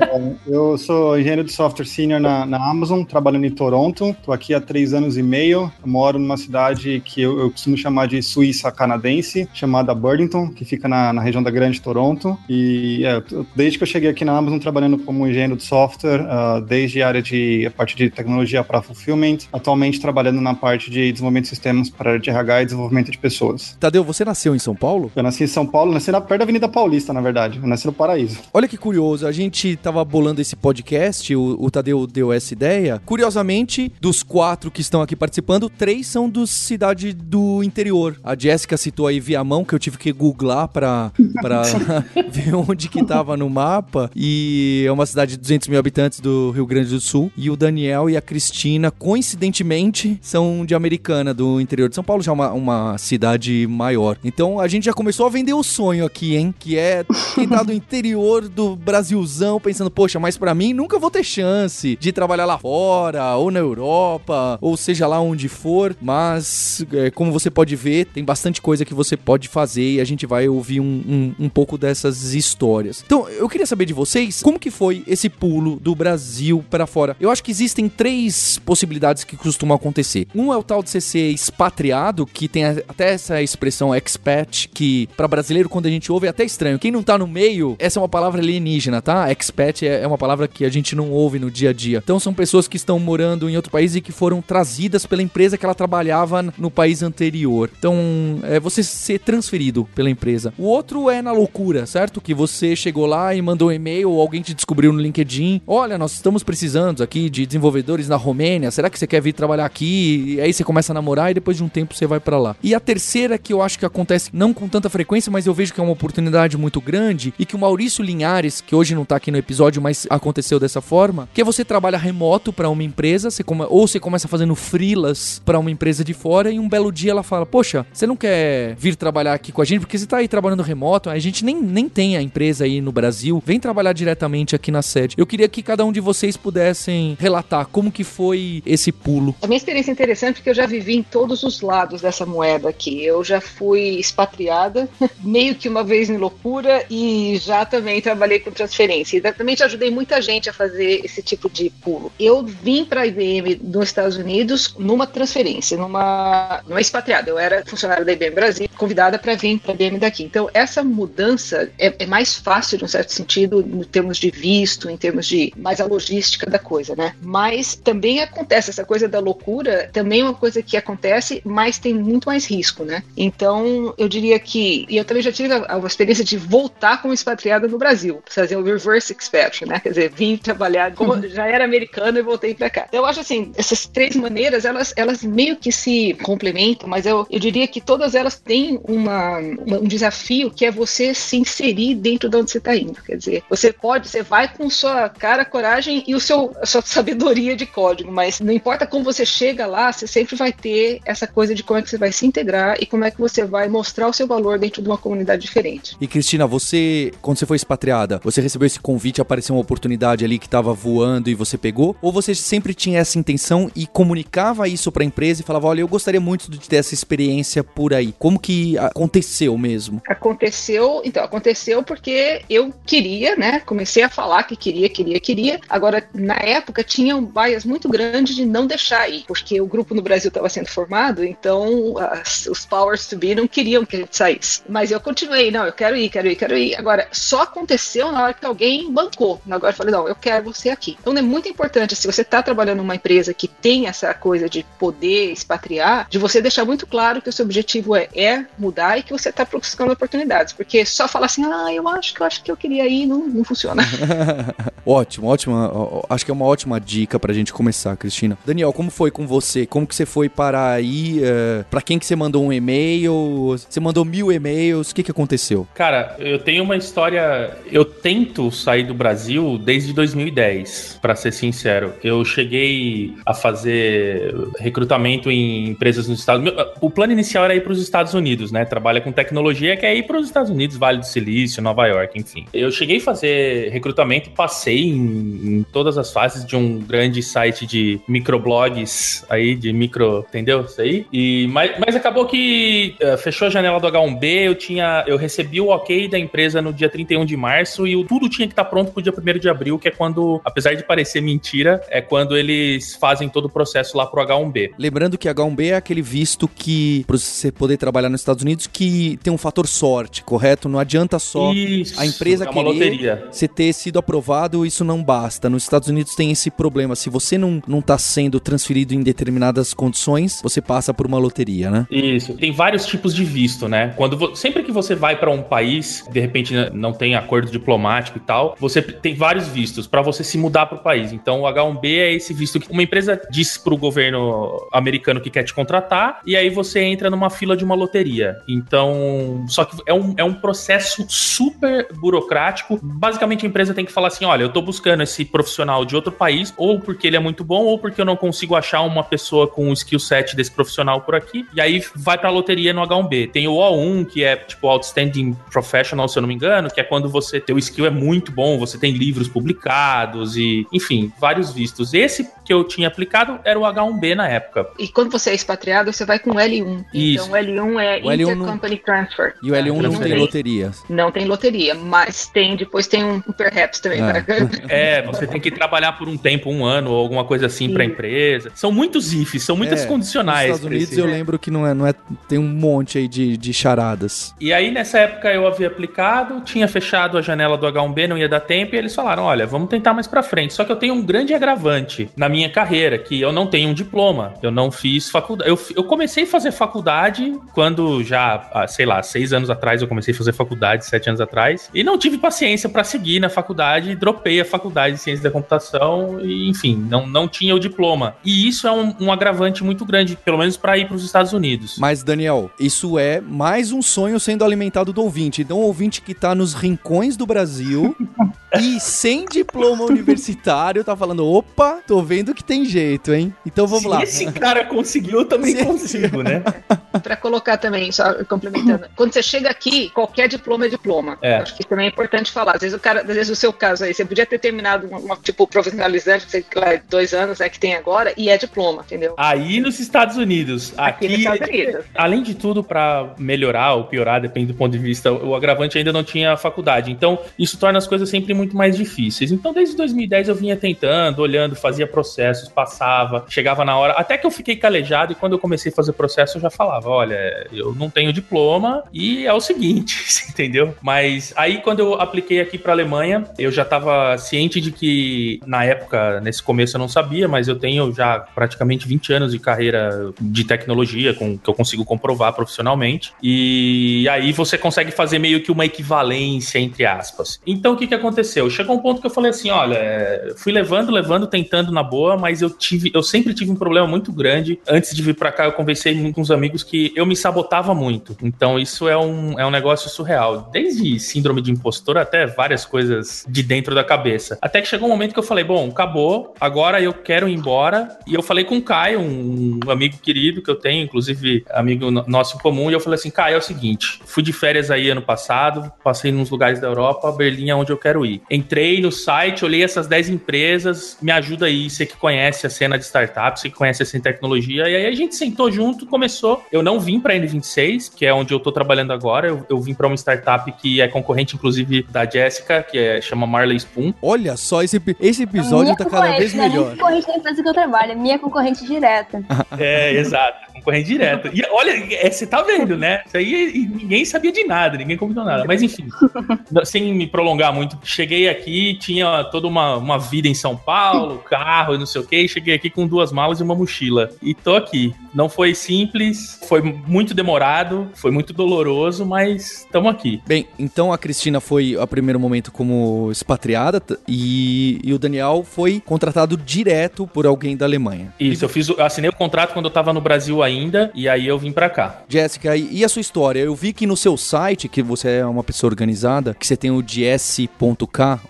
é, 0.00 0.32
eu 0.46 0.78
sou 0.78 1.18
engenheiro 1.18 1.44
de 1.44 1.52
software 1.52 1.84
senior 1.86 2.20
na, 2.20 2.46
na, 2.46 2.70
Amazon, 2.70 3.02
trabalhando 3.04 3.44
em 3.44 3.50
Toronto. 3.50 4.16
Tô 4.24 4.32
aqui 4.32 4.54
há 4.54 4.60
três 4.60 4.94
anos 4.94 5.16
e 5.16 5.22
meio. 5.22 5.70
Eu 5.82 5.88
moro 5.88 6.18
numa 6.18 6.36
cidade 6.36 7.02
que 7.04 7.20
eu, 7.20 7.38
eu 7.38 7.50
costumo 7.50 7.76
chamar 7.76 8.06
de 8.06 8.22
Suíça 8.22 8.70
canadense, 8.70 9.48
chamada 9.52 9.94
Burlington, 9.94 10.50
que 10.50 10.64
fica 10.64 10.88
na, 10.88 11.12
na 11.12 11.22
região 11.22 11.42
da 11.42 11.50
Grande 11.50 11.80
Toronto. 11.80 12.38
E 12.48 13.04
é, 13.04 13.22
desde 13.54 13.78
que 13.78 13.84
eu 13.84 13.88
cheguei 13.88 14.10
aqui 14.10 14.24
na 14.24 14.36
Amazon 14.36 14.58
trabalhando 14.58 14.87
como 14.96 15.26
engenheiro 15.26 15.56
de 15.56 15.64
software, 15.64 16.22
uh, 16.22 16.60
desde 16.60 17.02
a 17.02 17.08
área 17.08 17.20
de 17.20 17.66
a 17.66 17.70
parte 17.70 17.96
de 17.96 18.08
tecnologia 18.08 18.62
para 18.62 18.80
fulfillment, 18.80 19.38
atualmente 19.52 20.00
trabalhando 20.00 20.40
na 20.40 20.54
parte 20.54 20.90
de 20.90 21.12
desenvolvimento 21.12 21.44
de 21.44 21.48
sistemas 21.50 21.90
para 21.90 22.10
área 22.12 22.20
de 22.20 22.30
RH 22.30 22.62
e 22.62 22.64
desenvolvimento 22.64 23.10
de 23.10 23.18
pessoas. 23.18 23.76
Tadeu, 23.78 24.04
você 24.04 24.24
nasceu 24.24 24.54
em 24.54 24.58
São 24.58 24.74
Paulo? 24.74 25.10
Eu 25.14 25.22
nasci 25.22 25.44
em 25.44 25.48
São 25.48 25.66
Paulo, 25.66 25.92
nasci 25.92 26.10
na 26.10 26.20
perto 26.20 26.38
da 26.38 26.44
Avenida 26.44 26.68
Paulista, 26.68 27.12
na 27.12 27.20
verdade. 27.20 27.58
Eu 27.58 27.66
nasci 27.66 27.86
no 27.86 27.92
Paraíso. 27.92 28.38
Olha 28.54 28.68
que 28.68 28.76
curioso, 28.76 29.26
a 29.26 29.32
gente 29.32 29.76
tava 29.76 30.04
bolando 30.04 30.40
esse 30.40 30.54
podcast, 30.54 31.34
o, 31.34 31.56
o 31.58 31.70
Tadeu 31.70 32.06
deu 32.06 32.32
essa 32.32 32.54
ideia. 32.54 33.02
Curiosamente, 33.04 33.92
dos 34.00 34.22
quatro 34.22 34.70
que 34.70 34.80
estão 34.80 35.02
aqui 35.02 35.16
participando, 35.16 35.68
três 35.68 36.06
são 36.06 36.28
do 36.28 36.46
cidade 36.46 37.12
do 37.12 37.62
interior. 37.62 38.16
A 38.22 38.36
Jéssica 38.38 38.76
citou 38.76 39.06
aí 39.06 39.18
Viamão, 39.18 39.64
que 39.64 39.74
eu 39.74 39.78
tive 39.78 39.98
que 39.98 40.12
googlar 40.12 40.68
pra 40.68 41.12
ver 42.30 42.54
onde 42.54 42.88
que 42.88 43.04
tava 43.04 43.36
no 43.36 43.48
mapa. 43.48 44.10
E 44.14 44.77
é 44.84 44.92
uma 44.92 45.06
cidade 45.06 45.32
de 45.32 45.38
200 45.38 45.68
mil 45.68 45.78
habitantes 45.78 46.20
do 46.20 46.50
Rio 46.50 46.66
Grande 46.66 46.90
do 46.90 47.00
Sul. 47.00 47.30
E 47.36 47.50
o 47.50 47.56
Daniel 47.56 48.08
e 48.08 48.16
a 48.16 48.20
Cristina, 48.20 48.90
coincidentemente, 48.90 50.18
são 50.20 50.64
de 50.64 50.74
Americana, 50.74 51.32
do 51.32 51.60
interior 51.60 51.88
de 51.88 51.94
São 51.94 52.04
Paulo, 52.04 52.22
já 52.22 52.32
é 52.32 52.34
uma, 52.34 52.52
uma 52.52 52.98
cidade 52.98 53.66
maior. 53.68 54.18
Então 54.24 54.60
a 54.60 54.68
gente 54.68 54.84
já 54.84 54.92
começou 54.92 55.26
a 55.26 55.30
vender 55.30 55.54
o 55.54 55.62
sonho 55.62 56.04
aqui, 56.04 56.36
hein? 56.36 56.54
Que 56.58 56.78
é 56.78 57.04
quem 57.34 57.48
tá 57.48 57.62
do 57.62 57.72
interior 57.72 58.48
do 58.48 58.76
Brasilzão, 58.76 59.60
pensando, 59.60 59.90
poxa, 59.90 60.18
mas 60.18 60.36
para 60.36 60.54
mim 60.54 60.72
nunca 60.72 60.98
vou 60.98 61.10
ter 61.10 61.24
chance 61.24 61.96
de 62.00 62.12
trabalhar 62.12 62.44
lá 62.44 62.58
fora, 62.58 63.36
ou 63.36 63.50
na 63.50 63.60
Europa, 63.60 64.58
ou 64.60 64.76
seja 64.76 65.06
lá 65.06 65.20
onde 65.20 65.48
for. 65.48 65.96
Mas, 66.00 66.84
é, 66.92 67.10
como 67.10 67.32
você 67.32 67.50
pode 67.50 67.74
ver, 67.76 68.06
tem 68.06 68.24
bastante 68.24 68.60
coisa 68.60 68.84
que 68.84 68.94
você 68.94 69.16
pode 69.16 69.48
fazer 69.48 69.94
e 69.94 70.00
a 70.00 70.04
gente 70.04 70.26
vai 70.26 70.48
ouvir 70.48 70.80
um, 70.80 70.84
um, 70.84 71.34
um 71.44 71.48
pouco 71.48 71.78
dessas 71.78 72.34
histórias. 72.34 73.02
Então, 73.04 73.28
eu 73.28 73.48
queria 73.48 73.66
saber 73.66 73.84
de 73.84 73.92
vocês 73.92 74.42
como 74.42 74.58
que 74.58 74.67
foi 74.70 75.02
esse 75.06 75.28
pulo 75.28 75.76
do 75.76 75.94
Brasil 75.94 76.64
para 76.70 76.86
fora. 76.86 77.16
Eu 77.20 77.30
acho 77.30 77.42
que 77.42 77.50
existem 77.50 77.88
três 77.88 78.58
possibilidades 78.64 79.24
que 79.24 79.36
costumam 79.36 79.76
acontecer. 79.76 80.26
Um 80.34 80.52
é 80.52 80.56
o 80.56 80.62
tal 80.62 80.82
de 80.82 80.90
você 80.90 81.00
ser 81.00 81.30
expatriado, 81.30 82.26
que 82.26 82.48
tem 82.48 82.64
até 82.64 83.12
essa 83.12 83.42
expressão 83.42 83.94
expat, 83.94 84.68
que 84.68 85.08
para 85.16 85.28
brasileiro, 85.28 85.68
quando 85.68 85.86
a 85.86 85.90
gente 85.90 86.10
ouve, 86.10 86.26
é 86.26 86.30
até 86.30 86.44
estranho. 86.44 86.78
Quem 86.78 86.90
não 86.90 87.02
tá 87.02 87.18
no 87.18 87.26
meio, 87.26 87.76
essa 87.78 87.98
é 87.98 88.02
uma 88.02 88.08
palavra 88.08 88.40
alienígena, 88.40 89.00
tá? 89.02 89.30
Expat 89.30 89.86
é, 89.86 90.02
é 90.02 90.06
uma 90.06 90.18
palavra 90.18 90.48
que 90.48 90.64
a 90.64 90.68
gente 90.68 90.94
não 90.94 91.10
ouve 91.10 91.38
no 91.38 91.50
dia 91.50 91.70
a 91.70 91.72
dia. 91.72 92.00
Então, 92.02 92.18
são 92.18 92.34
pessoas 92.34 92.68
que 92.68 92.76
estão 92.76 92.98
morando 92.98 93.48
em 93.48 93.56
outro 93.56 93.70
país 93.70 93.94
e 93.94 94.00
que 94.00 94.12
foram 94.12 94.40
trazidas 94.40 95.06
pela 95.06 95.22
empresa 95.22 95.56
que 95.56 95.64
ela 95.64 95.74
trabalhava 95.74 96.42
no 96.56 96.70
país 96.70 97.02
anterior. 97.02 97.70
Então, 97.78 97.96
é 98.42 98.60
você 98.60 98.82
ser 98.82 99.20
transferido 99.20 99.88
pela 99.94 100.10
empresa. 100.10 100.52
O 100.58 100.64
outro 100.64 101.10
é 101.10 101.22
na 101.22 101.32
loucura, 101.32 101.86
certo? 101.86 102.20
Que 102.20 102.34
você 102.34 102.74
chegou 102.74 103.06
lá 103.06 103.34
e 103.34 103.42
mandou 103.42 103.68
um 103.68 103.72
e-mail 103.72 104.10
ou 104.10 104.20
alguém 104.20 104.42
te 104.42 104.54
descobriu 104.58 104.92
no 104.92 105.00
LinkedIn. 105.00 105.62
Olha, 105.66 105.96
nós 105.96 106.12
estamos 106.12 106.42
precisando 106.42 107.02
aqui 107.02 107.30
de 107.30 107.46
desenvolvedores 107.46 108.08
na 108.08 108.16
Romênia. 108.16 108.70
Será 108.70 108.90
que 108.90 108.98
você 108.98 109.06
quer 109.06 109.22
vir 109.22 109.32
trabalhar 109.32 109.64
aqui? 109.64 110.34
E 110.36 110.40
aí 110.40 110.52
você 110.52 110.64
começa 110.64 110.92
a 110.92 110.94
namorar 110.94 111.30
e 111.30 111.34
depois 111.34 111.56
de 111.56 111.64
um 111.64 111.68
tempo 111.68 111.94
você 111.94 112.06
vai 112.06 112.20
para 112.20 112.38
lá. 112.38 112.56
E 112.62 112.74
a 112.74 112.80
terceira 112.80 113.38
que 113.38 113.52
eu 113.52 113.62
acho 113.62 113.78
que 113.78 113.86
acontece 113.86 114.30
não 114.32 114.52
com 114.52 114.68
tanta 114.68 114.90
frequência, 114.90 115.30
mas 115.30 115.46
eu 115.46 115.54
vejo 115.54 115.72
que 115.72 115.80
é 115.80 115.82
uma 115.82 115.92
oportunidade 115.92 116.58
muito 116.58 116.80
grande 116.80 117.32
e 117.38 117.46
que 117.46 117.54
o 117.54 117.58
Maurício 117.58 118.04
Linhares, 118.04 118.60
que 118.60 118.74
hoje 118.74 118.94
não 118.94 119.04
tá 119.04 119.16
aqui 119.16 119.30
no 119.30 119.38
episódio, 119.38 119.80
mas 119.80 120.06
aconteceu 120.10 120.58
dessa 120.58 120.80
forma, 120.80 121.28
que 121.32 121.40
é 121.40 121.44
você 121.44 121.64
trabalha 121.64 121.96
remoto 121.96 122.52
para 122.52 122.68
uma 122.68 122.82
empresa, 122.82 123.30
você 123.30 123.44
come... 123.44 123.64
ou 123.68 123.86
você 123.86 124.00
começa 124.00 124.26
fazendo 124.26 124.54
freelas 124.54 125.40
para 125.44 125.58
uma 125.58 125.70
empresa 125.70 126.04
de 126.04 126.12
fora 126.12 126.50
e 126.50 126.58
um 126.58 126.68
belo 126.68 126.90
dia 126.90 127.12
ela 127.12 127.22
fala: 127.22 127.46
"Poxa, 127.46 127.86
você 127.92 128.06
não 128.06 128.16
quer 128.16 128.74
vir 128.76 128.96
trabalhar 128.96 129.34
aqui 129.34 129.52
com 129.52 129.62
a 129.62 129.64
gente 129.64 129.80
porque 129.80 129.96
você 129.96 130.06
tá 130.06 130.18
aí 130.18 130.26
trabalhando 130.26 130.62
remoto, 130.62 131.08
a 131.08 131.18
gente 131.18 131.44
nem, 131.44 131.60
nem 131.60 131.88
tem 131.88 132.16
a 132.16 132.22
empresa 132.22 132.64
aí 132.64 132.80
no 132.80 132.90
Brasil, 132.90 133.42
vem 133.44 133.60
trabalhar 133.60 133.92
diretamente 133.92 134.47
aqui 134.54 134.70
na 134.70 134.82
sede". 134.82 135.14
Eu 135.18 135.26
queria 135.26 135.48
que 135.48 135.62
cada 135.62 135.84
um 135.84 135.92
de 135.92 136.00
vocês 136.00 136.36
pudessem 136.36 137.16
relatar 137.20 137.66
como 137.66 137.92
que 137.92 138.04
foi 138.04 138.62
esse 138.64 138.92
pulo. 138.92 139.34
A 139.42 139.46
minha 139.46 139.56
experiência 139.56 139.90
é 139.90 139.92
interessante 139.92 140.36
porque 140.36 140.50
eu 140.50 140.54
já 140.54 140.66
vivi 140.66 140.96
em 140.96 141.02
todos 141.02 141.42
os 141.42 141.60
lados 141.60 142.00
dessa 142.00 142.24
moeda 142.24 142.68
aqui. 142.68 143.04
Eu 143.04 143.22
já 143.24 143.40
fui 143.40 143.98
expatriada, 143.98 144.88
meio 145.22 145.54
que 145.54 145.68
uma 145.68 145.84
vez 145.84 146.10
em 146.10 146.16
loucura 146.16 146.84
e 146.90 147.38
já 147.40 147.64
também 147.64 148.00
trabalhei 148.00 148.40
com 148.40 148.50
transferência. 148.50 149.16
E 149.16 149.20
também 149.32 149.56
já 149.56 149.66
ajudei 149.66 149.90
muita 149.90 150.20
gente 150.20 150.48
a 150.48 150.52
fazer 150.52 151.02
esse 151.04 151.22
tipo 151.22 151.48
de 151.48 151.70
pulo. 151.70 152.12
Eu 152.18 152.44
vim 152.44 152.84
para 152.84 153.02
a 153.02 153.06
IBM 153.06 153.56
dos 153.56 153.84
Estados 153.84 154.16
Unidos 154.16 154.74
numa 154.78 155.06
transferência, 155.06 155.76
numa, 155.76 156.62
numa 156.66 156.80
expatriada. 156.80 157.30
Eu 157.30 157.38
era 157.38 157.64
funcionário 157.66 158.04
da 158.04 158.12
IBM 158.12 158.34
Brasil, 158.34 158.68
convidada 158.76 159.18
para 159.18 159.34
vir 159.34 159.58
para 159.58 159.72
a 159.72 159.74
BM 159.74 159.98
daqui. 159.98 160.22
Então, 160.22 160.48
essa 160.52 160.82
mudança 160.82 161.70
é, 161.78 161.94
é, 161.98 162.06
mais 162.06 162.34
fácil, 162.34 162.78
de 162.78 162.84
um 162.84 162.88
certo 162.88 163.12
sentido, 163.12 163.60
em 163.60 163.82
termos 163.84 164.18
de 164.18 164.30
visto, 164.38 164.88
em 164.88 164.96
termos 164.96 165.26
de 165.26 165.52
mais 165.56 165.80
a 165.80 165.84
logística 165.84 166.48
da 166.48 166.58
coisa, 166.58 166.94
né? 166.96 167.14
Mas 167.20 167.74
também 167.74 168.20
acontece, 168.20 168.70
essa 168.70 168.84
coisa 168.84 169.08
da 169.08 169.18
loucura 169.18 169.90
também 169.92 170.20
é 170.20 170.24
uma 170.24 170.34
coisa 170.34 170.62
que 170.62 170.76
acontece, 170.76 171.42
mas 171.44 171.78
tem 171.78 171.92
muito 171.94 172.26
mais 172.26 172.46
risco, 172.46 172.84
né? 172.84 173.02
Então, 173.16 173.94
eu 173.98 174.08
diria 174.08 174.38
que. 174.38 174.86
E 174.88 174.96
eu 174.96 175.04
também 175.04 175.22
já 175.22 175.32
tive 175.32 175.52
a, 175.52 175.76
a 175.76 175.78
experiência 175.86 176.24
de 176.24 176.36
voltar 176.36 177.02
como 177.02 177.12
expatriada 177.12 177.66
no 177.66 177.78
Brasil, 177.78 178.22
fazer 178.26 178.56
o 178.56 178.62
reverse 178.62 179.12
expatriation, 179.12 179.66
né? 179.66 179.80
Quer 179.80 179.90
dizer, 179.90 180.10
vim 180.10 180.36
trabalhar 180.36 180.94
como 180.94 181.20
já 181.28 181.46
era 181.46 181.64
americano 181.64 182.18
e 182.18 182.22
voltei 182.22 182.54
para 182.54 182.70
cá. 182.70 182.86
Então, 182.88 183.00
eu 183.00 183.06
acho 183.06 183.20
assim, 183.20 183.52
essas 183.56 183.86
três 183.86 184.14
maneiras, 184.16 184.64
elas, 184.64 184.92
elas 184.96 185.22
meio 185.22 185.56
que 185.56 185.72
se 185.72 186.14
complementam, 186.22 186.88
mas 186.88 187.06
eu, 187.06 187.26
eu 187.30 187.38
diria 187.38 187.66
que 187.66 187.80
todas 187.80 188.14
elas 188.14 188.36
têm 188.38 188.80
uma, 188.84 189.38
uma, 189.38 189.78
um 189.78 189.88
desafio 189.88 190.50
que 190.50 190.64
é 190.64 190.70
você 190.70 191.14
se 191.14 191.36
inserir 191.36 191.94
dentro 191.94 192.28
de 192.28 192.36
onde 192.36 192.50
você 192.50 192.58
está 192.58 192.76
indo. 192.76 193.00
Quer 193.02 193.16
dizer, 193.16 193.42
você 193.48 193.72
pode, 193.72 194.08
você 194.08 194.22
vai 194.28 194.48
com 194.48 194.68
sua 194.68 195.08
cara, 195.08 195.44
coragem 195.44 196.04
e 196.06 196.14
o 196.14 196.20
seu, 196.20 196.54
a 196.60 196.66
sua 196.66 196.82
sabedoria 196.82 197.56
de 197.56 197.66
código, 197.66 198.12
mas 198.12 198.40
não 198.40 198.52
importa 198.52 198.86
como 198.86 199.04
você 199.04 199.24
chega 199.24 199.66
lá, 199.66 199.92
você 199.92 200.06
sempre 200.06 200.36
vai 200.36 200.52
ter 200.52 201.00
essa 201.04 201.26
coisa 201.26 201.54
de 201.54 201.62
como 201.62 201.78
é 201.78 201.82
que 201.82 201.90
você 201.90 201.98
vai 201.98 202.12
se 202.12 202.26
integrar 202.26 202.76
e 202.80 202.86
como 202.86 203.04
é 203.04 203.10
que 203.10 203.18
você 203.18 203.44
vai 203.44 203.68
mostrar 203.68 204.08
o 204.08 204.12
seu 204.12 204.26
valor 204.26 204.58
dentro 204.58 204.82
de 204.82 204.88
uma 204.88 204.98
comunidade 204.98 205.42
diferente. 205.42 205.96
E 206.00 206.06
Cristina, 206.06 206.46
você, 206.46 207.12
quando 207.22 207.38
você 207.38 207.46
foi 207.46 207.56
expatriada, 207.56 208.20
você 208.22 208.40
recebeu 208.40 208.66
esse 208.66 208.80
convite, 208.80 209.20
apareceu 209.20 209.54
uma 209.54 209.62
oportunidade 209.62 210.24
ali 210.24 210.38
que 210.38 210.46
estava 210.46 210.72
voando 210.72 211.30
e 211.30 211.34
você 211.34 211.56
pegou? 211.56 211.96
Ou 212.02 212.12
você 212.12 212.34
sempre 212.34 212.74
tinha 212.74 213.00
essa 213.00 213.18
intenção 213.18 213.70
e 213.74 213.86
comunicava 213.86 214.68
isso 214.68 214.92
para 214.92 215.02
a 215.02 215.06
empresa 215.06 215.40
e 215.40 215.44
falava: 215.44 215.66
olha, 215.66 215.80
eu 215.80 215.88
gostaria 215.88 216.20
muito 216.20 216.50
de 216.50 216.58
ter 216.58 216.76
essa 216.76 216.94
experiência 216.94 217.62
por 217.64 217.94
aí? 217.94 218.14
Como 218.18 218.38
que 218.38 218.76
aconteceu 218.78 219.56
mesmo? 219.56 220.02
Aconteceu, 220.08 221.02
então, 221.04 221.22
aconteceu 221.24 221.82
porque 221.82 222.42
eu 222.48 222.72
queria, 222.84 223.36
né? 223.36 223.60
Comecei 223.60 224.02
a 224.02 224.08
falar 224.18 224.42
que 224.42 224.56
queria, 224.56 224.88
queria, 224.88 225.20
queria. 225.20 225.60
Agora, 225.68 226.08
na 226.12 226.34
época, 226.34 226.82
tinha 226.82 227.16
um 227.16 227.24
bias 227.24 227.64
muito 227.64 227.88
grande 227.88 228.34
de 228.34 228.44
não 228.44 228.66
deixar 228.66 229.08
ir, 229.08 229.22
porque 229.28 229.60
o 229.60 229.66
grupo 229.66 229.94
no 229.94 230.02
Brasil 230.02 230.26
estava 230.26 230.48
sendo 230.48 230.66
formado, 230.66 231.24
então 231.24 231.96
as, 231.96 232.46
os 232.46 232.66
powers 232.66 233.06
to 233.06 233.16
be 233.16 233.32
não 233.32 233.46
queriam 233.46 233.86
que 233.86 233.94
a 233.94 234.00
gente 234.00 234.16
saísse. 234.16 234.62
Mas 234.68 234.90
eu 234.90 234.98
continuei, 234.98 235.52
não, 235.52 235.64
eu 235.64 235.72
quero 235.72 235.96
ir, 235.96 236.08
quero 236.08 236.26
ir, 236.26 236.34
quero 236.34 236.58
ir. 236.58 236.74
Agora, 236.74 237.06
só 237.12 237.42
aconteceu 237.42 238.10
na 238.10 238.24
hora 238.24 238.34
que 238.34 238.44
alguém 238.44 238.92
bancou. 238.92 239.40
Agora 239.48 239.72
eu 239.72 239.76
falei, 239.76 239.92
não, 239.92 240.08
eu 240.08 240.16
quero 240.16 240.46
você 240.46 240.68
aqui. 240.68 240.98
Então 241.00 241.16
é 241.16 241.22
muito 241.22 241.48
importante, 241.48 241.94
se 241.94 242.04
você 242.04 242.22
está 242.22 242.42
trabalhando 242.42 242.78
numa 242.78 242.96
empresa 242.96 243.32
que 243.32 243.46
tem 243.46 243.86
essa 243.86 244.12
coisa 244.14 244.48
de 244.48 244.66
poder 244.80 245.30
expatriar, 245.30 246.08
de 246.10 246.18
você 246.18 246.42
deixar 246.42 246.64
muito 246.64 246.88
claro 246.88 247.22
que 247.22 247.28
o 247.28 247.32
seu 247.32 247.44
objetivo 247.44 247.94
é, 247.94 248.08
é 248.16 248.44
mudar 248.58 248.98
e 248.98 249.04
que 249.04 249.12
você 249.12 249.28
está 249.28 249.44
buscando 249.44 249.92
oportunidades. 249.92 250.52
Porque 250.52 250.84
só 250.84 251.06
falar 251.06 251.26
assim, 251.26 251.44
ah, 251.44 251.72
eu 251.72 251.86
acho 251.88 252.12
que 252.12 252.20
eu 252.20 252.26
acho 252.26 252.42
que 252.42 252.50
eu 252.50 252.56
queria 252.56 252.88
ir, 252.88 253.06
não, 253.06 253.28
não 253.28 253.44
funciona. 253.44 253.84
ótimo, 254.86 255.26
ótimo. 255.28 256.04
Acho 256.08 256.24
que 256.24 256.30
é 256.30 256.34
uma 256.34 256.44
ótima 256.44 256.80
dica 256.80 257.18
pra 257.18 257.32
gente 257.32 257.52
começar, 257.52 257.96
Cristina. 257.96 258.38
Daniel, 258.46 258.72
como 258.72 258.90
foi 258.90 259.10
com 259.10 259.26
você? 259.26 259.66
Como 259.66 259.86
que 259.86 259.94
você 259.94 260.06
foi 260.06 260.28
para 260.28 260.72
aí? 260.72 261.20
Uh, 261.20 261.64
pra 261.70 261.80
quem 261.80 261.98
que 261.98 262.06
você 262.06 262.16
mandou 262.16 262.44
um 262.44 262.52
e-mail? 262.52 263.56
Você 263.68 263.80
mandou 263.80 264.04
mil 264.04 264.32
e-mails? 264.32 264.90
O 264.90 264.94
que 264.94 265.02
que 265.02 265.10
aconteceu? 265.10 265.66
Cara, 265.74 266.16
eu 266.18 266.38
tenho 266.38 266.62
uma 266.64 266.76
história. 266.76 267.56
Eu 267.70 267.84
tento 267.84 268.50
sair 268.50 268.84
do 268.84 268.94
Brasil 268.94 269.58
desde 269.58 269.92
2010, 269.92 270.98
para 271.02 271.14
ser 271.14 271.32
sincero. 271.32 271.94
Eu 272.02 272.24
cheguei 272.24 273.14
a 273.26 273.34
fazer 273.34 274.34
recrutamento 274.58 275.30
em 275.30 275.68
empresas 275.68 276.08
nos 276.08 276.20
Estados 276.20 276.42
Unidos. 276.42 276.66
O 276.80 276.90
plano 276.90 277.12
inicial 277.12 277.44
era 277.44 277.54
ir 277.54 277.62
para 277.62 277.72
os 277.72 277.80
Estados 277.80 278.14
Unidos, 278.14 278.52
né? 278.52 278.64
Trabalha 278.64 279.00
com 279.00 279.12
tecnologia, 279.12 279.76
que 279.76 279.84
é 279.84 279.96
ir 279.96 280.04
para 280.04 280.18
os 280.18 280.26
Estados 280.26 280.50
Unidos, 280.50 280.76
Vale 280.76 280.98
do 280.98 281.06
Silício, 281.06 281.62
Nova 281.62 281.86
York, 281.86 282.18
enfim. 282.18 282.46
Eu 282.52 282.70
cheguei 282.70 282.98
a 282.98 283.00
fazer 283.00 283.70
recrutamento 283.70 283.87
e 283.90 284.30
passei 284.30 284.84
em, 284.84 285.58
em 285.58 285.66
todas 285.72 285.98
as 285.98 286.12
fases 286.12 286.44
de 286.44 286.56
um 286.56 286.78
grande 286.78 287.22
site 287.22 287.66
de 287.66 288.00
microblogs 288.08 289.24
aí, 289.28 289.54
de 289.54 289.72
micro, 289.72 290.24
entendeu? 290.28 290.62
Isso 290.62 290.80
aí. 290.80 291.06
E, 291.12 291.46
mas, 291.48 291.72
mas 291.78 291.96
acabou 291.96 292.26
que 292.26 292.96
uh, 293.02 293.16
fechou 293.18 293.46
a 293.46 293.50
janela 293.50 293.78
do 293.80 293.86
H1B, 293.86 294.24
eu 294.46 294.54
tinha, 294.54 295.04
eu 295.06 295.16
recebi 295.16 295.60
o 295.60 295.68
ok 295.68 296.08
da 296.08 296.18
empresa 296.18 296.60
no 296.60 296.72
dia 296.72 296.88
31 296.88 297.24
de 297.24 297.36
março 297.36 297.86
e 297.86 297.96
o, 297.96 298.04
tudo 298.04 298.28
tinha 298.28 298.46
que 298.46 298.52
estar 298.52 298.64
tá 298.64 298.70
pronto 298.70 298.92
pro 298.92 299.02
dia 299.02 299.12
1 299.12 299.38
de 299.38 299.48
abril, 299.48 299.78
que 299.78 299.88
é 299.88 299.90
quando, 299.90 300.40
apesar 300.44 300.74
de 300.74 300.84
parecer 300.84 301.20
mentira, 301.20 301.80
é 301.88 302.00
quando 302.00 302.36
eles 302.36 302.94
fazem 302.96 303.28
todo 303.28 303.46
o 303.46 303.50
processo 303.50 303.96
lá 303.96 304.06
pro 304.06 304.24
H1B. 304.24 304.72
Lembrando 304.78 305.18
que 305.18 305.28
H1B 305.28 305.70
é 305.70 305.74
aquele 305.74 306.02
visto 306.02 306.48
que, 306.48 307.04
pra 307.06 307.16
você 307.16 307.50
poder 307.52 307.76
trabalhar 307.76 308.08
nos 308.08 308.20
Estados 308.20 308.42
Unidos, 308.42 308.66
que 308.66 309.18
tem 309.22 309.32
um 309.32 309.38
fator 309.38 309.66
sorte, 309.66 310.22
correto? 310.22 310.68
Não 310.68 310.78
adianta 310.78 311.18
só 311.18 311.52
isso, 311.52 311.98
a 312.00 312.06
empresa 312.06 312.44
é 312.44 312.46
querer 312.46 312.62
loteria. 312.62 313.28
você 313.30 313.48
ter 313.48 313.72
sido 313.78 313.98
aprovado, 313.98 314.66
isso 314.66 314.84
não 314.84 315.02
basta. 315.02 315.48
Nos 315.48 315.62
Estados 315.62 315.88
Unidos 315.88 316.14
tem 316.14 316.30
esse 316.30 316.50
problema. 316.50 316.96
Se 316.96 317.08
você 317.08 317.38
não, 317.38 317.62
não 317.66 317.80
tá 317.80 317.98
sendo 317.98 318.40
transferido 318.40 318.94
em 318.94 319.02
determinadas 319.02 319.72
condições, 319.72 320.40
você 320.42 320.60
passa 320.60 320.92
por 320.92 321.06
uma 321.06 321.18
loteria, 321.18 321.70
né? 321.70 321.86
Isso. 321.90 322.34
Tem 322.34 322.52
vários 322.52 322.86
tipos 322.86 323.14
de 323.14 323.24
visto, 323.24 323.68
né? 323.68 323.92
Quando 323.96 324.34
sempre 324.36 324.62
que 324.62 324.72
você 324.72 324.94
vai 324.94 325.16
para 325.16 325.30
um 325.30 325.42
país, 325.42 326.04
de 326.10 326.20
repente 326.20 326.54
não 326.72 326.92
tem 326.92 327.14
acordo 327.14 327.50
diplomático 327.50 328.18
e 328.18 328.20
tal, 328.20 328.56
você 328.58 328.82
tem 328.82 329.14
vários 329.14 329.48
vistos 329.48 329.86
para 329.86 330.02
você 330.02 330.24
se 330.24 330.36
mudar 330.36 330.66
para 330.66 330.78
o 330.78 330.82
país. 330.82 331.12
Então 331.12 331.42
o 331.42 331.44
H1B 331.44 331.84
é 331.84 332.12
esse 332.12 332.34
visto 332.34 332.60
que 332.60 332.70
uma 332.70 332.82
empresa 332.82 333.20
diz 333.30 333.56
para 333.56 333.74
o 333.74 333.76
governo 333.76 334.56
americano 334.72 335.20
que 335.20 335.30
quer 335.30 335.42
te 335.42 335.54
contratar 335.54 336.20
e 336.26 336.36
aí 336.36 336.50
você 336.50 336.80
entra 336.80 337.10
numa 337.10 337.30
fila 337.30 337.56
de 337.56 337.64
uma 337.64 337.74
loteria. 337.74 338.36
Então, 338.48 339.44
só 339.48 339.64
que 339.64 339.76
é 339.86 339.94
um, 339.94 340.14
é 340.16 340.24
um 340.24 340.34
processo 340.34 341.06
super 341.08 341.88
burocrático. 341.94 342.78
Basicamente 342.82 343.44
a 343.44 343.48
empresa 343.48 343.67
tem 343.74 343.84
que 343.84 343.92
falar 343.92 344.08
assim, 344.08 344.24
olha, 344.24 344.42
eu 344.42 344.48
tô 344.48 344.60
buscando 344.60 345.02
esse 345.02 345.24
profissional 345.24 345.84
de 345.84 345.94
outro 345.94 346.12
país 346.12 346.52
ou 346.56 346.80
porque 346.80 347.06
ele 347.06 347.16
é 347.16 347.20
muito 347.20 347.44
bom 347.44 347.64
ou 347.64 347.78
porque 347.78 348.00
eu 348.00 348.04
não 348.04 348.16
consigo 348.16 348.54
achar 348.54 348.82
uma 348.82 349.02
pessoa 349.02 349.46
com 349.46 349.70
o 349.70 349.72
skill 349.72 349.98
set 349.98 350.34
desse 350.36 350.50
profissional 350.50 351.00
por 351.00 351.14
aqui. 351.14 351.46
E 351.54 351.60
aí 351.60 351.82
vai 351.94 352.18
para 352.18 352.28
a 352.28 352.32
loteria 352.32 352.72
no 352.72 352.82
H1B. 352.82 353.30
Tem 353.30 353.48
o 353.48 353.54
O1, 353.54 354.06
que 354.06 354.24
é 354.24 354.36
tipo 354.36 354.68
Outstanding 354.68 355.36
Professional, 355.50 356.08
se 356.08 356.18
eu 356.18 356.22
não 356.22 356.28
me 356.28 356.34
engano, 356.34 356.70
que 356.70 356.80
é 356.80 356.84
quando 356.84 357.08
você 357.08 357.40
teu 357.40 357.58
skill 357.58 357.86
é 357.86 357.90
muito 357.90 358.32
bom, 358.32 358.58
você 358.58 358.78
tem 358.78 358.92
livros 358.92 359.28
publicados 359.28 360.36
e, 360.36 360.66
enfim, 360.72 361.12
vários 361.20 361.52
vistos. 361.52 361.94
Esse 361.94 362.28
que 362.44 362.52
eu 362.52 362.64
tinha 362.64 362.88
aplicado 362.88 363.38
era 363.44 363.58
o 363.58 363.62
H1B 363.62 364.14
na 364.14 364.28
época. 364.28 364.68
E 364.78 364.88
quando 364.88 365.10
você 365.10 365.30
é 365.30 365.34
expatriado, 365.34 365.92
você 365.92 366.04
vai 366.04 366.18
com 366.18 366.30
o 366.30 366.34
L1. 366.34 366.84
Isso. 366.94 367.24
Então 367.24 367.34
o 367.34 367.42
L1 367.42 367.80
é 367.80 368.00
o 368.02 368.12
Intercompany 368.12 368.76
não... 368.76 368.82
Transfer. 368.82 369.34
E 369.42 369.50
o 369.50 369.54
L1 369.54 369.82
não, 369.82 369.92
não 369.92 370.00
tem 370.00 370.14
loteria. 370.14 370.70
Não 370.88 371.12
tem 371.12 371.26
loteria, 371.26 371.74
mas 371.74 372.26
tem, 372.26 372.56
depois 372.56 372.86
tem 372.86 373.04
um, 373.04 373.16
um 373.16 373.32
também. 373.66 374.00
É. 374.00 374.24
é, 374.98 375.02
você 375.02 375.26
tem 375.26 375.40
que 375.40 375.50
trabalhar 375.50 375.92
por 375.92 376.08
um 376.08 376.16
tempo, 376.16 376.50
um 376.50 376.64
ano 376.64 376.90
ou 376.90 376.98
alguma 376.98 377.24
coisa 377.24 377.46
assim 377.46 377.72
para 377.72 377.82
a 377.82 377.86
empresa. 377.86 378.50
São 378.54 378.70
muitos 378.70 379.12
ifs, 379.12 379.42
são 379.42 379.56
muitas 379.56 379.84
é, 379.84 379.86
condicionais. 379.86 380.48
Nos 380.48 380.58
Estados 380.58 380.76
Unidos 380.76 380.98
eu 380.98 381.06
lembro 381.06 381.38
que 381.38 381.50
não 381.50 381.66
é, 381.66 381.74
não 381.74 381.86
é, 381.86 381.94
tem 382.28 382.38
um 382.38 382.48
monte 382.48 382.98
aí 382.98 383.08
de, 383.08 383.36
de 383.36 383.52
charadas. 383.52 384.34
E 384.40 384.52
aí 384.52 384.70
nessa 384.70 384.98
época 384.98 385.32
eu 385.32 385.46
havia 385.46 385.66
aplicado, 385.66 386.40
tinha 386.42 386.68
fechado 386.68 387.18
a 387.18 387.22
janela 387.22 387.56
do 387.56 387.66
H1B, 387.66 388.06
não 388.06 388.18
ia 388.18 388.28
dar 388.28 388.40
tempo, 388.40 388.74
e 388.74 388.78
eles 388.78 388.94
falaram: 388.94 389.24
olha, 389.24 389.46
vamos 389.46 389.68
tentar 389.68 389.92
mais 389.92 390.06
pra 390.06 390.22
frente. 390.22 390.54
Só 390.54 390.64
que 390.64 390.72
eu 390.72 390.76
tenho 390.76 390.94
um 390.94 391.02
grande 391.02 391.34
agravante 391.34 392.10
na 392.16 392.28
minha 392.28 392.50
carreira, 392.50 392.98
que 392.98 393.20
eu 393.20 393.32
não 393.32 393.46
tenho 393.46 393.70
um 393.70 393.74
diploma. 393.74 394.34
Eu 394.42 394.50
não 394.50 394.70
fiz 394.70 395.10
faculdade. 395.10 395.50
Eu, 395.50 395.58
eu 395.76 395.84
comecei 395.84 396.24
a 396.24 396.26
fazer 396.26 396.52
faculdade 396.52 397.38
quando 397.52 398.02
já, 398.02 398.66
sei 398.68 398.86
lá, 398.86 399.02
seis 399.02 399.32
anos 399.32 399.50
atrás 399.50 399.82
eu 399.82 399.88
comecei 399.88 400.14
a 400.14 400.16
fazer 400.16 400.32
faculdade, 400.32 400.84
sete 400.86 401.08
anos 401.08 401.20
atrás, 401.20 401.70
e 401.74 401.82
não 401.82 401.98
tive 401.98 402.18
paciência 402.18 402.68
para 402.68 402.84
seguir 402.84 403.20
na 403.20 403.28
faculdade, 403.28 403.47
dropei 403.94 404.40
a 404.40 404.44
faculdade 404.44 404.96
de 404.96 405.00
ciência 405.00 405.22
da 405.22 405.30
computação, 405.30 406.20
e 406.20 406.48
enfim, 406.48 406.76
não, 406.88 407.06
não 407.06 407.28
tinha 407.28 407.54
o 407.54 407.58
diploma. 407.58 408.16
E 408.24 408.48
isso 408.48 408.66
é 408.66 408.72
um, 408.72 408.94
um 409.00 409.12
agravante 409.12 409.62
muito 409.64 409.84
grande, 409.84 410.16
pelo 410.16 410.38
menos 410.38 410.56
para 410.56 410.76
ir 410.78 410.86
para 410.86 410.96
os 410.96 411.04
Estados 411.04 411.32
Unidos. 411.32 411.76
Mas, 411.78 412.02
Daniel, 412.02 412.50
isso 412.58 412.98
é 412.98 413.20
mais 413.20 413.72
um 413.72 413.82
sonho 413.82 414.18
sendo 414.18 414.44
alimentado 414.44 414.92
do 414.92 415.02
ouvinte. 415.02 415.42
Então, 415.42 415.58
o 415.58 415.62
ouvinte 415.62 416.00
que 416.00 416.14
tá 416.14 416.34
nos 416.34 416.54
rincões 416.54 417.16
do 417.16 417.26
Brasil 417.26 417.96
e 418.56 418.80
sem 418.80 419.24
diploma 419.26 419.84
universitário 419.84 420.82
tá 420.82 420.96
falando: 420.96 421.26
opa, 421.26 421.80
tô 421.86 422.02
vendo 422.02 422.34
que 422.34 422.42
tem 422.42 422.64
jeito, 422.64 423.12
hein? 423.12 423.34
Então 423.44 423.66
vamos 423.66 423.82
Se 423.82 423.88
lá. 423.88 423.98
Se 424.00 424.24
esse 424.24 424.32
cara 424.32 424.64
conseguiu, 424.64 425.20
eu 425.20 425.24
também 425.24 425.56
Se 425.56 425.64
consigo, 425.64 426.22
né? 426.22 426.42
Pra 427.02 427.16
colocar 427.16 427.56
também, 427.58 427.92
só 427.92 428.24
complementando. 428.24 428.86
Quando 428.96 429.12
você 429.12 429.22
chega 429.22 429.50
aqui, 429.50 429.90
qualquer 429.90 430.28
diploma 430.28 430.66
é 430.66 430.68
diploma. 430.68 431.18
É. 431.22 431.36
Acho 431.36 431.56
que 431.56 431.64
também 431.64 431.86
é 431.86 431.88
importante 431.88 432.32
falar. 432.32 432.56
Às 432.56 432.62
vezes 432.62 432.76
o 432.76 432.80
cara, 432.80 433.02
às 433.02 433.06
vezes 433.06 433.30
o 433.30 433.36
seu 433.36 433.52
caso 433.52 433.84
aí, 433.84 433.94
você 433.94 434.04
podia 434.04 434.26
ter 434.26 434.38
terminado 434.38 434.86
uma, 434.86 434.98
uma 434.98 435.16
tipo 435.16 435.46
profissionalizante, 435.46 436.28
sei 436.28 436.44
lá, 436.54 436.80
dois 436.88 437.12
anos, 437.12 437.40
é 437.40 437.48
que 437.48 437.58
tem 437.58 437.74
agora, 437.74 438.12
e 438.16 438.28
é 438.28 438.36
diploma, 438.36 438.82
entendeu? 438.84 439.14
Aí 439.16 439.60
nos 439.60 439.78
Estados 439.78 440.16
Unidos. 440.16 440.72
Aqui, 440.76 441.06
aqui 441.06 441.08
nos 441.08 441.18
Estados 441.18 441.48
Unidos. 441.48 441.84
Além 441.94 442.22
de 442.22 442.34
tudo, 442.34 442.64
para 442.64 443.14
melhorar 443.18 443.74
ou 443.74 443.84
piorar, 443.84 444.20
depende 444.20 444.46
do 444.46 444.54
ponto 444.54 444.72
de 444.72 444.78
vista, 444.78 445.12
o 445.12 445.34
agravante 445.34 445.78
ainda 445.78 445.92
não 445.92 446.02
tinha 446.02 446.36
faculdade. 446.36 446.90
Então, 446.90 447.18
isso 447.38 447.58
torna 447.58 447.78
as 447.78 447.86
coisas 447.86 448.08
sempre 448.08 448.34
muito 448.38 448.56
mais 448.56 448.76
difíceis. 448.76 449.32
Então, 449.32 449.52
desde 449.52 449.76
2010 449.76 450.28
eu 450.28 450.34
vinha 450.34 450.56
tentando, 450.56 451.20
olhando, 451.20 451.56
fazia 451.56 451.86
processos, 451.86 452.48
passava, 452.48 453.26
chegava 453.28 453.64
na 453.64 453.76
hora, 453.76 453.92
até 453.94 454.16
que 454.16 454.26
eu 454.26 454.30
fiquei 454.30 454.56
calejado 454.56 455.12
e 455.12 455.14
quando 455.14 455.32
eu 455.32 455.38
comecei 455.38 455.70
a 455.72 455.74
fazer 455.74 455.92
processo 455.92 456.38
eu 456.38 456.42
já 456.42 456.50
falava, 456.50 456.88
olha, 456.88 457.46
eu 457.52 457.74
não 457.74 457.90
tenho 457.90 458.12
diploma 458.12 458.84
e 458.92 459.26
é 459.26 459.32
o 459.32 459.40
seguinte, 459.40 459.96
entendeu? 460.30 460.74
Mas 460.80 461.34
aí 461.36 461.60
quando 461.60 461.80
eu 461.80 461.94
apliquei 461.94 462.40
aqui 462.40 462.56
para 462.56 462.72
Alemanha, 462.72 463.24
eu 463.38 463.50
já 463.50 463.62
estava 463.62 464.16
ciente 464.16 464.60
de 464.60 464.70
que 464.70 465.40
na 465.46 465.64
época, 465.64 466.20
nesse 466.20 466.42
começo 466.42 466.76
eu 466.76 466.78
não 466.78 466.88
sabia, 466.88 467.26
mas 467.26 467.48
eu 467.48 467.56
tenho 467.56 467.92
já 467.92 468.20
praticamente 468.20 468.86
20 468.86 469.12
anos 469.12 469.32
de 469.32 469.38
carreira 469.38 470.12
de 470.20 470.44
tecnologia 470.44 471.12
com 471.12 471.36
que 471.36 471.48
eu 471.48 471.54
consigo 471.54 471.84
comprovar 471.84 472.32
profissionalmente. 472.32 473.12
E 473.22 474.08
aí 474.08 474.32
você 474.32 474.56
consegue 474.56 474.90
fazer 474.90 475.18
meio 475.18 475.42
que 475.42 475.50
uma 475.50 475.64
equivalência 475.64 476.58
entre 476.58 476.86
aspas. 476.86 477.40
Então 477.46 477.72
o 477.72 477.76
que 477.76 477.86
que 477.86 477.94
aconteceu? 477.94 478.27
Chegou 478.50 478.76
um 478.76 478.80
ponto 478.80 479.00
que 479.00 479.06
eu 479.06 479.10
falei 479.10 479.30
assim, 479.30 479.50
olha, 479.50 479.74
é, 479.74 480.32
fui 480.36 480.52
levando, 480.52 480.90
levando, 480.90 481.26
tentando 481.26 481.72
na 481.72 481.82
boa, 481.82 482.16
mas 482.16 482.42
eu 482.42 482.50
tive, 482.50 482.90
eu 482.94 483.02
sempre 483.02 483.34
tive 483.34 483.50
um 483.50 483.56
problema 483.56 483.86
muito 483.86 484.12
grande. 484.12 484.58
Antes 484.68 484.94
de 484.94 485.02
vir 485.02 485.14
para 485.14 485.32
cá, 485.32 485.44
eu 485.44 485.52
conversei 485.52 486.12
com 486.12 486.20
uns 486.20 486.30
amigos 486.30 486.62
que 486.62 486.92
eu 486.94 487.06
me 487.06 487.16
sabotava 487.16 487.74
muito. 487.74 488.16
Então 488.22 488.58
isso 488.58 488.88
é 488.88 488.96
um, 488.96 489.38
é 489.38 489.46
um 489.46 489.50
negócio 489.50 489.90
surreal. 489.90 490.48
Desde 490.52 490.98
síndrome 490.98 491.42
de 491.42 491.50
impostor 491.50 491.98
até 491.98 492.26
várias 492.26 492.64
coisas 492.64 493.24
de 493.28 493.42
dentro 493.42 493.74
da 493.74 493.84
cabeça. 493.84 494.38
Até 494.40 494.60
que 494.60 494.68
chegou 494.68 494.88
um 494.88 494.92
momento 494.92 495.12
que 495.12 495.18
eu 495.18 495.24
falei, 495.24 495.44
bom, 495.44 495.68
acabou, 495.68 496.34
agora 496.40 496.80
eu 496.80 496.92
quero 496.92 497.28
ir 497.28 497.34
embora. 497.34 497.98
E 498.06 498.14
eu 498.14 498.22
falei 498.22 498.44
com 498.44 498.56
o 498.56 498.62
Caio, 498.62 499.00
um 499.00 499.60
amigo 499.68 499.98
querido 499.98 500.42
que 500.42 500.50
eu 500.50 500.56
tenho, 500.56 500.84
inclusive 500.84 501.44
amigo 501.50 501.90
nosso 501.90 502.36
em 502.36 502.40
comum, 502.40 502.70
e 502.70 502.74
eu 502.74 502.80
falei 502.80 502.98
assim, 502.98 503.10
Caio, 503.10 503.34
é 503.34 503.38
o 503.38 503.42
seguinte, 503.42 504.00
fui 504.04 504.22
de 504.22 504.32
férias 504.32 504.70
aí 504.70 504.90
ano 504.90 505.02
passado, 505.02 505.70
passei 505.82 506.12
nos 506.12 506.30
lugares 506.30 506.60
da 506.60 506.66
Europa, 506.66 507.10
Berlim 507.12 507.50
é 507.50 507.54
onde 507.54 507.72
eu 507.72 507.76
quero 507.76 508.04
ir. 508.04 508.17
Entrei 508.30 508.80
no 508.80 508.90
site, 508.90 509.44
olhei 509.44 509.62
essas 509.62 509.86
10 509.86 510.10
empresas, 510.10 510.96
me 511.00 511.12
ajuda 511.12 511.46
aí, 511.46 511.68
você 511.68 511.86
que 511.86 511.96
conhece 511.96 512.46
a 512.46 512.50
cena 512.50 512.78
de 512.78 512.84
startups, 512.84 513.42
você 513.42 513.50
que 513.50 513.56
conhece 513.56 513.82
essa 513.82 513.98
tecnologia, 514.00 514.68
e 514.68 514.76
aí 514.76 514.86
a 514.86 514.92
gente 514.92 515.14
sentou 515.14 515.50
junto, 515.50 515.86
começou. 515.86 516.44
Eu 516.52 516.62
não 516.62 516.78
vim 516.78 517.00
para 517.00 517.14
N26, 517.14 517.92
que 517.94 518.06
é 518.06 518.12
onde 518.12 518.32
eu 518.32 518.40
tô 518.40 518.52
trabalhando 518.52 518.92
agora, 518.92 519.28
eu, 519.28 519.46
eu 519.48 519.60
vim 519.60 519.74
para 519.74 519.86
uma 519.86 519.96
startup 519.96 520.50
que 520.52 520.80
é 520.80 520.88
concorrente, 520.88 521.36
inclusive, 521.36 521.82
da 521.90 522.04
Jéssica, 522.04 522.62
que 522.62 522.78
é, 522.78 523.00
chama 523.00 523.26
Marley 523.26 523.56
Spoon. 523.56 523.92
Olha 524.00 524.36
só, 524.36 524.62
esse, 524.62 524.80
esse 525.00 525.22
episódio 525.22 525.74
tá 525.76 525.84
cada 525.84 526.16
vez 526.16 526.34
né? 526.34 526.48
melhor. 526.48 526.66
Minha 526.66 526.76
concorrente 526.76 527.06
da 527.06 527.16
empresa 527.16 527.42
que 527.42 527.48
eu 527.48 527.54
trabalho, 527.54 527.92
é 527.92 527.94
minha 527.94 528.18
concorrente 528.18 528.66
direta. 528.66 529.22
É, 529.58 529.92
exato. 529.94 530.52
Concorrente 530.52 530.86
direto. 530.86 531.30
E 531.32 531.42
olha, 531.50 531.72
é, 531.94 532.10
você 532.10 532.26
tá 532.26 532.42
vendo, 532.42 532.76
né? 532.76 533.02
Isso 533.06 533.16
aí 533.16 533.68
ninguém 533.68 534.04
sabia 534.04 534.30
de 534.30 534.44
nada, 534.44 534.76
ninguém 534.76 534.96
combinou 534.96 535.24
nada. 535.24 535.44
Mas 535.46 535.62
enfim, 535.62 535.88
sem 536.64 536.94
me 536.94 537.06
prolongar 537.06 537.52
muito, 537.52 537.78
cheguei 537.84 538.07
aqui, 538.28 538.74
tinha 538.74 539.24
toda 539.24 539.46
uma, 539.46 539.76
uma 539.76 539.98
vida 539.98 540.28
em 540.28 540.34
São 540.34 540.56
Paulo, 540.56 541.18
carro 541.28 541.74
e 541.74 541.78
não 541.78 541.86
sei 541.86 542.00
o 542.00 542.06
quê, 542.06 542.22
e 542.22 542.28
cheguei 542.28 542.54
aqui 542.54 542.70
com 542.70 542.86
duas 542.86 543.12
malas 543.12 543.40
e 543.40 543.42
uma 543.42 543.54
mochila. 543.54 544.10
E 544.22 544.32
tô 544.34 544.56
aqui. 544.56 544.94
Não 545.14 545.28
foi 545.28 545.54
simples, 545.54 546.38
foi 546.48 546.62
muito 546.62 547.14
demorado, 547.14 547.88
foi 547.94 548.10
muito 548.10 548.32
doloroso, 548.32 549.04
mas 549.04 549.64
estamos 549.64 549.90
aqui. 549.90 550.22
Bem, 550.26 550.46
então 550.58 550.92
a 550.92 550.98
Cristina 550.98 551.40
foi 551.40 551.76
a 551.78 551.86
primeiro 551.86 552.20
momento 552.20 552.52
como 552.52 553.10
expatriada 553.10 553.82
e, 554.06 554.80
e 554.82 554.92
o 554.92 554.98
Daniel 554.98 555.44
foi 555.48 555.82
contratado 555.84 556.36
direto 556.36 557.06
por 557.06 557.26
alguém 557.26 557.56
da 557.56 557.66
Alemanha. 557.66 558.14
Isso, 558.18 558.44
eu 558.44 558.48
fiz, 558.48 558.68
eu 558.68 558.84
assinei 558.84 559.10
o 559.10 559.14
contrato 559.14 559.52
quando 559.52 559.66
eu 559.66 559.70
tava 559.70 559.92
no 559.92 560.00
Brasil 560.00 560.42
ainda 560.42 560.90
e 560.94 561.08
aí 561.08 561.26
eu 561.26 561.38
vim 561.38 561.52
para 561.52 561.68
cá. 561.68 562.02
Jéssica, 562.08 562.56
e 562.56 562.84
a 562.84 562.88
sua 562.88 563.00
história? 563.00 563.40
Eu 563.40 563.54
vi 563.54 563.72
que 563.72 563.86
no 563.86 563.96
seu 563.96 564.16
site, 564.16 564.68
que 564.68 564.82
você 564.82 565.18
é 565.18 565.26
uma 565.26 565.42
pessoa 565.42 565.70
organizada, 565.70 566.34
que 566.34 566.46
você 566.46 566.56
tem 566.56 566.70
o 566.70 566.82